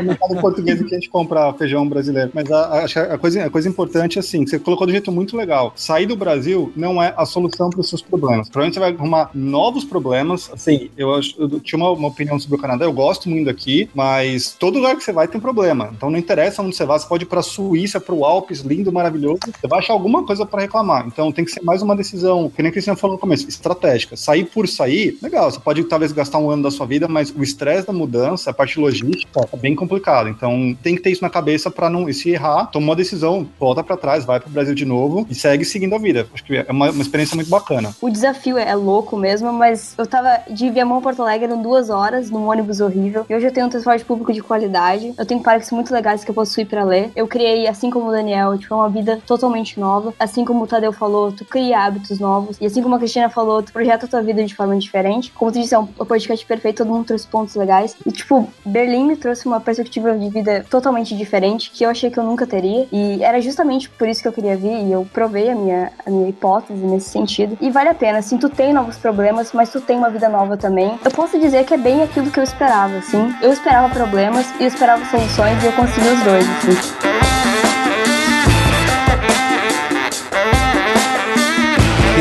mercado 0.07 0.40
português 0.40 0.80
que 0.80 0.94
a 0.94 0.98
gente 0.98 1.09
compra 1.09 1.52
feijão 1.54 1.88
brasileiro. 1.88 2.30
Mas 2.34 2.50
a, 2.50 2.61
a, 2.61 3.14
a, 3.14 3.18
coisa, 3.18 3.44
a 3.44 3.50
coisa 3.50 3.68
importante 3.68 4.18
é 4.18 4.20
assim, 4.20 4.46
você 4.46 4.59
colocou 4.59 4.86
de 4.86 4.92
um 4.92 4.94
jeito 4.94 5.12
muito 5.12 5.36
legal. 5.36 5.72
Sair 5.76 6.07
do 6.07 6.16
Brasil 6.16 6.72
não 6.76 7.02
é 7.02 7.14
a 7.16 7.24
solução 7.24 7.70
para 7.70 7.80
os 7.80 7.88
seus 7.88 8.02
problemas. 8.02 8.48
Provavelmente 8.48 8.74
você 8.74 8.80
vai 8.80 8.92
arrumar 8.92 9.30
novos 9.34 9.84
problemas. 9.84 10.50
Assim, 10.52 10.90
eu, 10.96 11.11
eu 11.38 11.61
tinha 11.61 11.78
uma, 11.78 11.90
uma, 11.90 12.09
opinião 12.09 12.38
sobre 12.38 12.57
o 12.57 12.61
Canadá, 12.61 12.84
eu 12.84 12.92
gosto 12.92 13.28
muito 13.28 13.46
daqui, 13.46 13.88
mas 13.94 14.57
todo 14.59 14.78
lugar 14.78 14.96
que 14.96 15.04
você 15.04 15.12
vai 15.12 15.28
tem 15.28 15.40
problema. 15.40 15.90
Então 15.94 16.11
não 16.11 16.18
interessa 16.18 16.62
onde 16.62 16.76
você 16.76 16.84
vai, 16.84 16.98
você 16.98 17.07
pode 17.07 17.24
ir 17.24 17.26
para 17.26 17.40
a 17.40 17.42
Suíça, 17.42 18.00
para 18.00 18.14
o 18.14 18.24
Alpes, 18.24 18.61
lindo, 18.61 18.92
maravilhoso, 18.92 19.40
você 19.44 19.66
vai 19.66 19.80
achar 19.80 19.92
alguma 19.92 20.24
coisa 20.24 20.46
para 20.46 20.62
reclamar. 20.62 21.07
Então 21.07 21.30
tem 21.32 21.44
que 21.44 21.50
ser 21.50 21.62
mais 21.62 21.82
uma 21.82 21.96
decisão, 21.96 22.50
que 22.50 22.62
nem 22.62 22.70
a 22.70 22.72
Cristina 22.72 22.96
falou 22.96 23.16
no 23.16 23.20
começo, 23.20 23.48
estratégica. 23.48 24.16
Sair 24.16 24.44
por 24.44 24.68
sair, 24.68 25.18
legal, 25.22 25.50
você 25.50 25.61
pode 25.61 25.82
talvez 25.84 26.12
gastar 26.12 26.38
um 26.38 26.50
ano 26.50 26.62
da 26.62 26.70
sua 26.70 26.86
vida, 26.86 27.09
mas 27.09 27.30
o 27.30 27.42
estresse 27.42 27.86
da 27.86 27.92
mudança, 27.92 28.50
a 28.50 28.54
parte 28.54 28.78
logística, 28.78 29.48
é 29.52 29.57
bem 29.57 29.74
complicado. 29.74 29.95
Então 30.30 30.76
tem 30.82 30.94
que 30.94 31.03
ter 31.03 31.11
isso 31.11 31.22
na 31.22 31.30
cabeça 31.30 31.70
para 31.70 31.90
não, 31.90 32.11
se 32.12 32.30
errar, 32.30 32.66
toma 32.66 32.86
uma 32.86 32.97
decisão, 32.97 33.49
volta 33.59 33.82
para 33.82 33.97
trás, 33.97 34.24
vai 34.24 34.40
para 34.40 34.49
o 34.49 34.53
Brasil 34.53 34.74
de 34.74 34.84
novo 34.84 35.26
e 35.28 35.34
segue 35.34 35.64
seguindo 35.64 35.94
a 35.94 35.99
vida. 35.99 36.26
Acho 36.32 36.44
que 36.44 36.57
é 36.57 36.66
uma, 36.70 36.90
uma 36.90 37.03
experiência 37.03 37.34
muito 37.34 37.51
bacana. 37.51 37.94
O 38.01 38.11
desafio 38.11 38.59
é 38.59 38.74
louco 38.74 39.16
mesmo, 39.16 39.53
mas 39.53 39.94
eu 39.97 40.07
tava 40.07 40.40
de 40.51 40.70
Viamão 40.70 41.01
Porto 41.01 41.22
Alegre 41.22 41.53
em 41.53 41.62
duas 41.62 41.90
horas, 41.90 42.30
num 42.30 42.49
ônibus 42.49 42.80
horrível. 42.80 43.24
E 43.28 43.34
hoje 43.34 43.47
eu 43.47 43.53
tenho 43.53 43.66
um 43.66 43.70
transporte 43.70 44.05
público 44.05 44.32
de 44.32 44.42
qualidade. 44.42 45.14
Eu 45.16 45.26
tenho 45.26 45.40
parques 45.40 45.70
muito 45.70 45.92
legais 45.92 46.24
que 46.24 46.30
eu 46.30 46.34
posso 46.34 46.61
ir 46.61 46.66
para 46.66 46.84
ler. 46.84 47.11
Eu 47.14 47.26
criei, 47.26 47.66
assim 47.66 47.90
como 47.90 48.09
o 48.09 48.12
Daniel, 48.12 48.57
tipo, 48.59 48.74
uma 48.74 48.88
vida 48.88 49.20
totalmente 49.26 49.78
nova. 49.78 50.12
Assim 50.18 50.44
como 50.44 50.64
o 50.64 50.66
Tadeu 50.66 50.92
falou, 50.92 51.32
tu 51.32 51.44
cria 51.44 51.80
hábitos 51.80 52.18
novos. 52.18 52.57
E 52.61 52.66
assim 52.66 52.82
como 52.82 52.94
a 52.94 52.99
Cristina 52.99 53.28
falou, 53.28 53.62
tu 53.62 53.72
projeta 53.72 54.07
a 54.07 54.09
tua 54.09 54.22
vida 54.22 54.44
de 54.44 54.55
forma 54.55 54.76
diferente. 54.76 55.32
Como 55.32 55.53
tu 55.53 55.61
disse, 55.61 55.74
é 55.74 55.78
um 55.78 55.86
podcast 55.86 56.44
perfeito, 56.44 56.78
todo 56.78 56.92
mundo 56.92 57.07
trouxe 57.07 57.26
pontos 57.26 57.55
legais. 57.55 57.97
E, 58.05 58.11
tipo, 58.11 58.49
Berlim 58.64 59.07
me 59.07 59.16
trouxe 59.16 59.47
uma 59.47 59.61
perspectiva 59.61 59.76
de 59.85 60.29
vida 60.29 60.64
totalmente 60.68 61.16
diferente, 61.16 61.70
que 61.70 61.85
eu 61.85 61.91
achei 61.91 62.11
que 62.11 62.18
eu 62.18 62.24
nunca 62.24 62.47
teria. 62.47 62.87
E 62.93 63.22
era 63.22 63.41
justamente 63.41 63.89
por 63.89 64.09
isso 64.09 64.22
que 64.22 64.29
eu 64.29 64.33
queria 64.33 64.57
vir, 64.57 64.87
e 64.87 64.93
eu 64.93 65.07
provei 65.12 65.51
a 65.51 65.55
minha, 65.55 65.93
a 66.05 66.11
minha 66.11 66.29
hipótese 66.29 66.81
nesse 66.81 67.11
sentido. 67.11 67.57
E 67.61 67.70
vale 67.70 67.89
a 67.89 67.95
pena, 67.95 68.18
assim, 68.18 68.39
tu 68.39 68.49
tem 68.49 68.72
novos 68.72 68.97
problemas, 68.97 69.53
mas 69.53 69.70
tu 69.70 69.81
tem 69.81 69.97
uma 69.97 70.11
vida 70.11 70.29
nova 70.29 70.57
também. 70.57 70.99
Eu 71.05 71.11
posso 71.11 71.39
dizer 71.39 71.64
que 71.64 71.74
é 71.74 71.79
bem 71.79 72.03
aquilo 72.03 72.31
que 72.31 72.39
eu 72.39 72.45
esperava, 72.45 72.97
assim. 72.97 73.35
Eu 73.43 73.53
esperava 73.53 73.89
problemas 73.89 74.47
e 74.59 74.62
eu 74.62 74.68
esperava 74.68 75.05
soluções 75.07 75.62
e 75.62 75.66
eu 75.66 75.72
consegui 75.72 76.09
os 76.09 76.22
dois, 76.24 76.45
assim. 76.49 77.16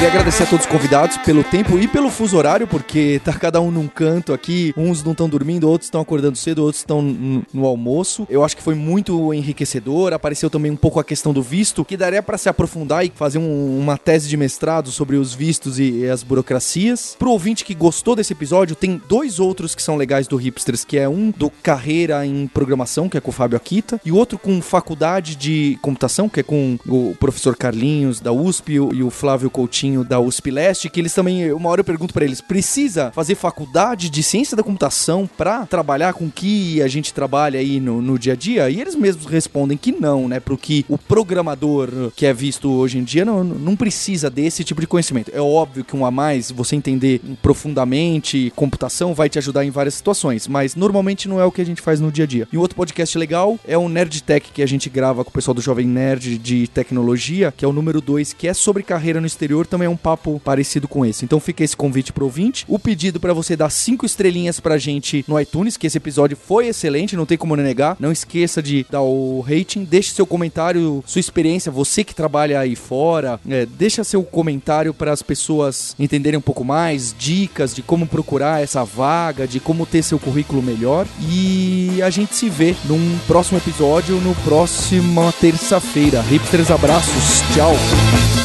Queria 0.06 0.20
agradecer 0.20 0.44
a 0.44 0.46
todos 0.46 0.68
os 0.68 0.72
convidados 0.72 1.18
pelo 1.18 1.44
tempo 1.44 1.80
e 1.80 1.88
pelo 1.88 2.12
fuso 2.12 2.38
horário, 2.38 2.68
porque 2.68 3.20
tá 3.26 3.34
cada 3.34 3.60
um 3.60 3.72
num 3.72 3.88
canto 3.88 4.34
aqui. 4.34 4.72
Uns 4.78 5.04
não 5.04 5.14
estão 5.14 5.28
dormindo, 5.28 5.68
outros 5.68 5.88
estão 5.88 6.00
acordando 6.00 6.38
cedo, 6.38 6.60
outros 6.60 6.82
estão 6.82 7.02
no 7.02 7.66
almoço. 7.66 8.28
Eu 8.30 8.44
acho 8.44 8.56
que 8.56 8.62
foi 8.62 8.76
muito 8.76 9.34
enriquecedor. 9.34 10.14
Apareceu 10.14 10.48
também 10.48 10.72
um 10.72 10.76
pouco 10.76 11.00
a 11.00 11.04
questão 11.04 11.34
do 11.34 11.42
visto, 11.42 11.84
que 11.84 11.98
daria 11.98 12.22
para 12.22 12.38
se 12.38 12.48
aprofundar 12.48 13.04
e 13.04 13.12
fazer 13.16 13.40
um, 13.40 13.80
uma 13.80 13.98
tese 13.98 14.30
de 14.30 14.38
mestrado 14.38 14.92
sobre 14.92 15.16
os 15.16 15.34
vistos 15.34 15.80
e, 15.80 16.02
e 16.02 16.08
as 16.08 16.22
burocracias. 16.22 17.16
Pro 17.18 17.32
ouvinte 17.32 17.66
que 17.66 17.74
gostou 17.74 18.16
desse 18.16 18.34
episódio, 18.34 18.76
tem 18.76 19.02
dois 19.10 19.40
outros 19.40 19.74
que 19.74 19.82
são 19.82 19.96
legais 19.96 20.28
do 20.28 20.36
Hipsters, 20.36 20.86
que 20.86 21.00
é 21.00 21.10
um 21.10 21.32
do 21.32 21.50
Carreira 21.50 22.24
em 22.24 22.46
Programação, 22.46 23.10
que 23.10 23.18
é 23.18 23.22
com 23.22 23.32
o 23.32 23.34
Fábio 23.34 23.58
Akita, 23.58 24.00
e 24.06 24.12
outro 24.12 24.38
com 24.38 24.62
Faculdade 24.62 25.36
de 25.36 25.80
Computação, 25.82 26.30
que 26.30 26.42
é 26.42 26.44
com 26.44 26.78
o 26.88 27.16
professor 27.20 27.58
Carlinhos 27.58 28.20
da 28.20 28.32
USP 28.32 28.74
e 28.74 29.02
o 29.02 29.10
Flávio 29.10 29.50
Coutinho 29.50 29.95
da 30.04 30.20
USP 30.20 30.52
Leste, 30.52 30.90
que 30.90 31.00
eles 31.00 31.14
também, 31.14 31.52
uma 31.52 31.70
hora 31.70 31.82
eu 31.82 31.86
pergunto 31.86 32.14
para 32.14 32.26
eles, 32.26 32.42
precisa 32.42 33.12
fazer 33.12 33.36
faculdade 33.36 34.10
de 34.10 34.24
ciência 34.24 34.58
da 34.58 34.64
computação 34.64 35.30
para 35.38 35.66
trabalhar 35.66 36.14
com 36.14 36.30
que 36.30 36.82
a 36.82 36.88
gente 36.88 37.14
trabalha 37.14 37.60
aí 37.60 37.80
no, 37.80 38.02
no 38.02 38.18
dia 38.18 38.34
a 38.34 38.36
dia? 38.36 38.70
E 38.70 38.80
eles 38.80 38.96
mesmos 38.96 39.26
respondem 39.26 39.78
que 39.78 39.92
não, 39.92 40.28
né? 40.28 40.40
Porque 40.40 40.86
o 40.90 40.98
programador 40.98 42.12
que 42.16 42.26
é 42.26 42.34
visto 42.34 42.72
hoje 42.72 42.98
em 42.98 43.04
dia 43.04 43.26
não, 43.26 43.44
não 43.44 43.76
precisa 43.76 44.30
desse 44.30 44.64
tipo 44.64 44.82
de 44.82 44.88
conhecimento. 44.88 45.32
É 45.34 45.42
óbvio 45.42 45.84
que 45.84 45.96
um 45.96 46.06
a 46.06 46.12
mais, 46.12 46.52
você 46.52 46.76
entender 46.76 47.22
profundamente 47.42 48.52
computação 48.56 49.14
vai 49.14 49.30
te 49.30 49.38
ajudar 49.38 49.66
em 49.66 49.70
várias 49.70 49.96
situações, 49.96 50.48
mas 50.48 50.76
normalmente 50.76 51.28
não 51.28 51.40
é 51.40 51.46
o 51.46 51.52
que 51.52 51.62
a 51.62 51.66
gente 51.66 51.82
faz 51.82 52.00
no 52.00 52.12
dia 52.12 52.24
a 52.24 52.28
dia. 52.28 52.48
E 52.52 52.58
um 52.58 52.62
outro 52.62 52.76
podcast 52.76 53.18
legal 53.18 53.60
é 53.68 53.78
o 53.78 53.90
Nerd 53.90 54.24
Tech 54.24 54.52
que 54.54 54.62
a 54.62 54.68
gente 54.68 54.90
grava 54.90 55.24
com 55.24 55.30
o 55.30 55.34
pessoal 55.34 55.54
do 55.54 55.62
Jovem 55.62 55.88
Nerd 55.88 56.38
de 56.38 56.68
Tecnologia, 56.68 57.54
que 57.56 57.66
é 57.66 57.68
o 57.68 57.74
número 57.74 58.02
2, 58.02 58.34
que 58.34 58.48
é 58.48 58.54
sobre 58.54 58.84
carreira 58.84 59.20
no 59.20 59.28
exterior 59.28 59.66
também 59.66 59.85
é 59.86 59.90
um 59.90 59.98
papo 59.98 60.40
parecido 60.44 60.88
com 60.88 61.06
esse. 61.06 61.26
Então 61.26 61.40
fica 61.40 61.64
esse 61.64 61.76
convite 61.76 62.12
pro 62.12 62.26
ouvinte. 62.26 62.66
O 62.68 62.80
pedido 62.80 63.20
para 63.20 63.34
você 63.34 63.56
dar 63.56 63.70
cinco 63.70 64.06
estrelinhas 64.06 64.60
pra 64.60 64.78
gente 64.78 65.24
no 65.28 65.40
iTunes, 65.40 65.78
que 65.78 65.88
esse 65.88 65.98
episódio 65.98 66.38
foi 66.38 66.68
excelente, 66.68 67.16
não 67.16 67.26
tem 67.26 67.38
como 67.38 67.56
negar. 67.56 67.98
Não 68.00 68.12
esqueça 68.12 68.62
de 68.62 68.86
dar 68.90 69.02
o 69.02 69.42
rating, 69.42 69.84
deixe 69.84 70.12
seu 70.12 70.26
comentário, 70.26 71.04
sua 71.06 71.20
experiência, 71.20 71.72
você 71.72 72.04
que 72.04 72.16
trabalha 72.16 72.60
aí 72.60 72.76
fora, 72.76 73.40
é, 73.50 73.66
deixa 73.66 74.04
seu 74.04 74.24
comentário 74.24 74.94
para 74.94 75.12
as 75.12 75.22
pessoas 75.22 75.96
entenderem 76.00 76.38
um 76.38 76.42
pouco 76.42 76.64
mais, 76.64 77.16
dicas 77.18 77.74
de 77.74 77.82
como 77.82 78.08
procurar 78.08 78.62
essa 78.62 78.84
vaga, 78.84 79.48
de 79.48 79.60
como 79.60 79.86
ter 79.86 80.04
seu 80.04 80.20
currículo 80.20 80.62
melhor. 80.62 81.08
E 81.30 82.02
a 82.02 82.10
gente 82.10 82.36
se 82.36 82.50
vê 82.50 82.76
num 82.86 83.18
próximo 83.28 83.58
episódio, 83.58 84.20
no 84.22 84.36
próxima 84.36 85.34
terça-feira. 85.40 86.22
Hipsters, 86.22 86.72
abraços, 86.72 87.42
tchau! 87.54 88.45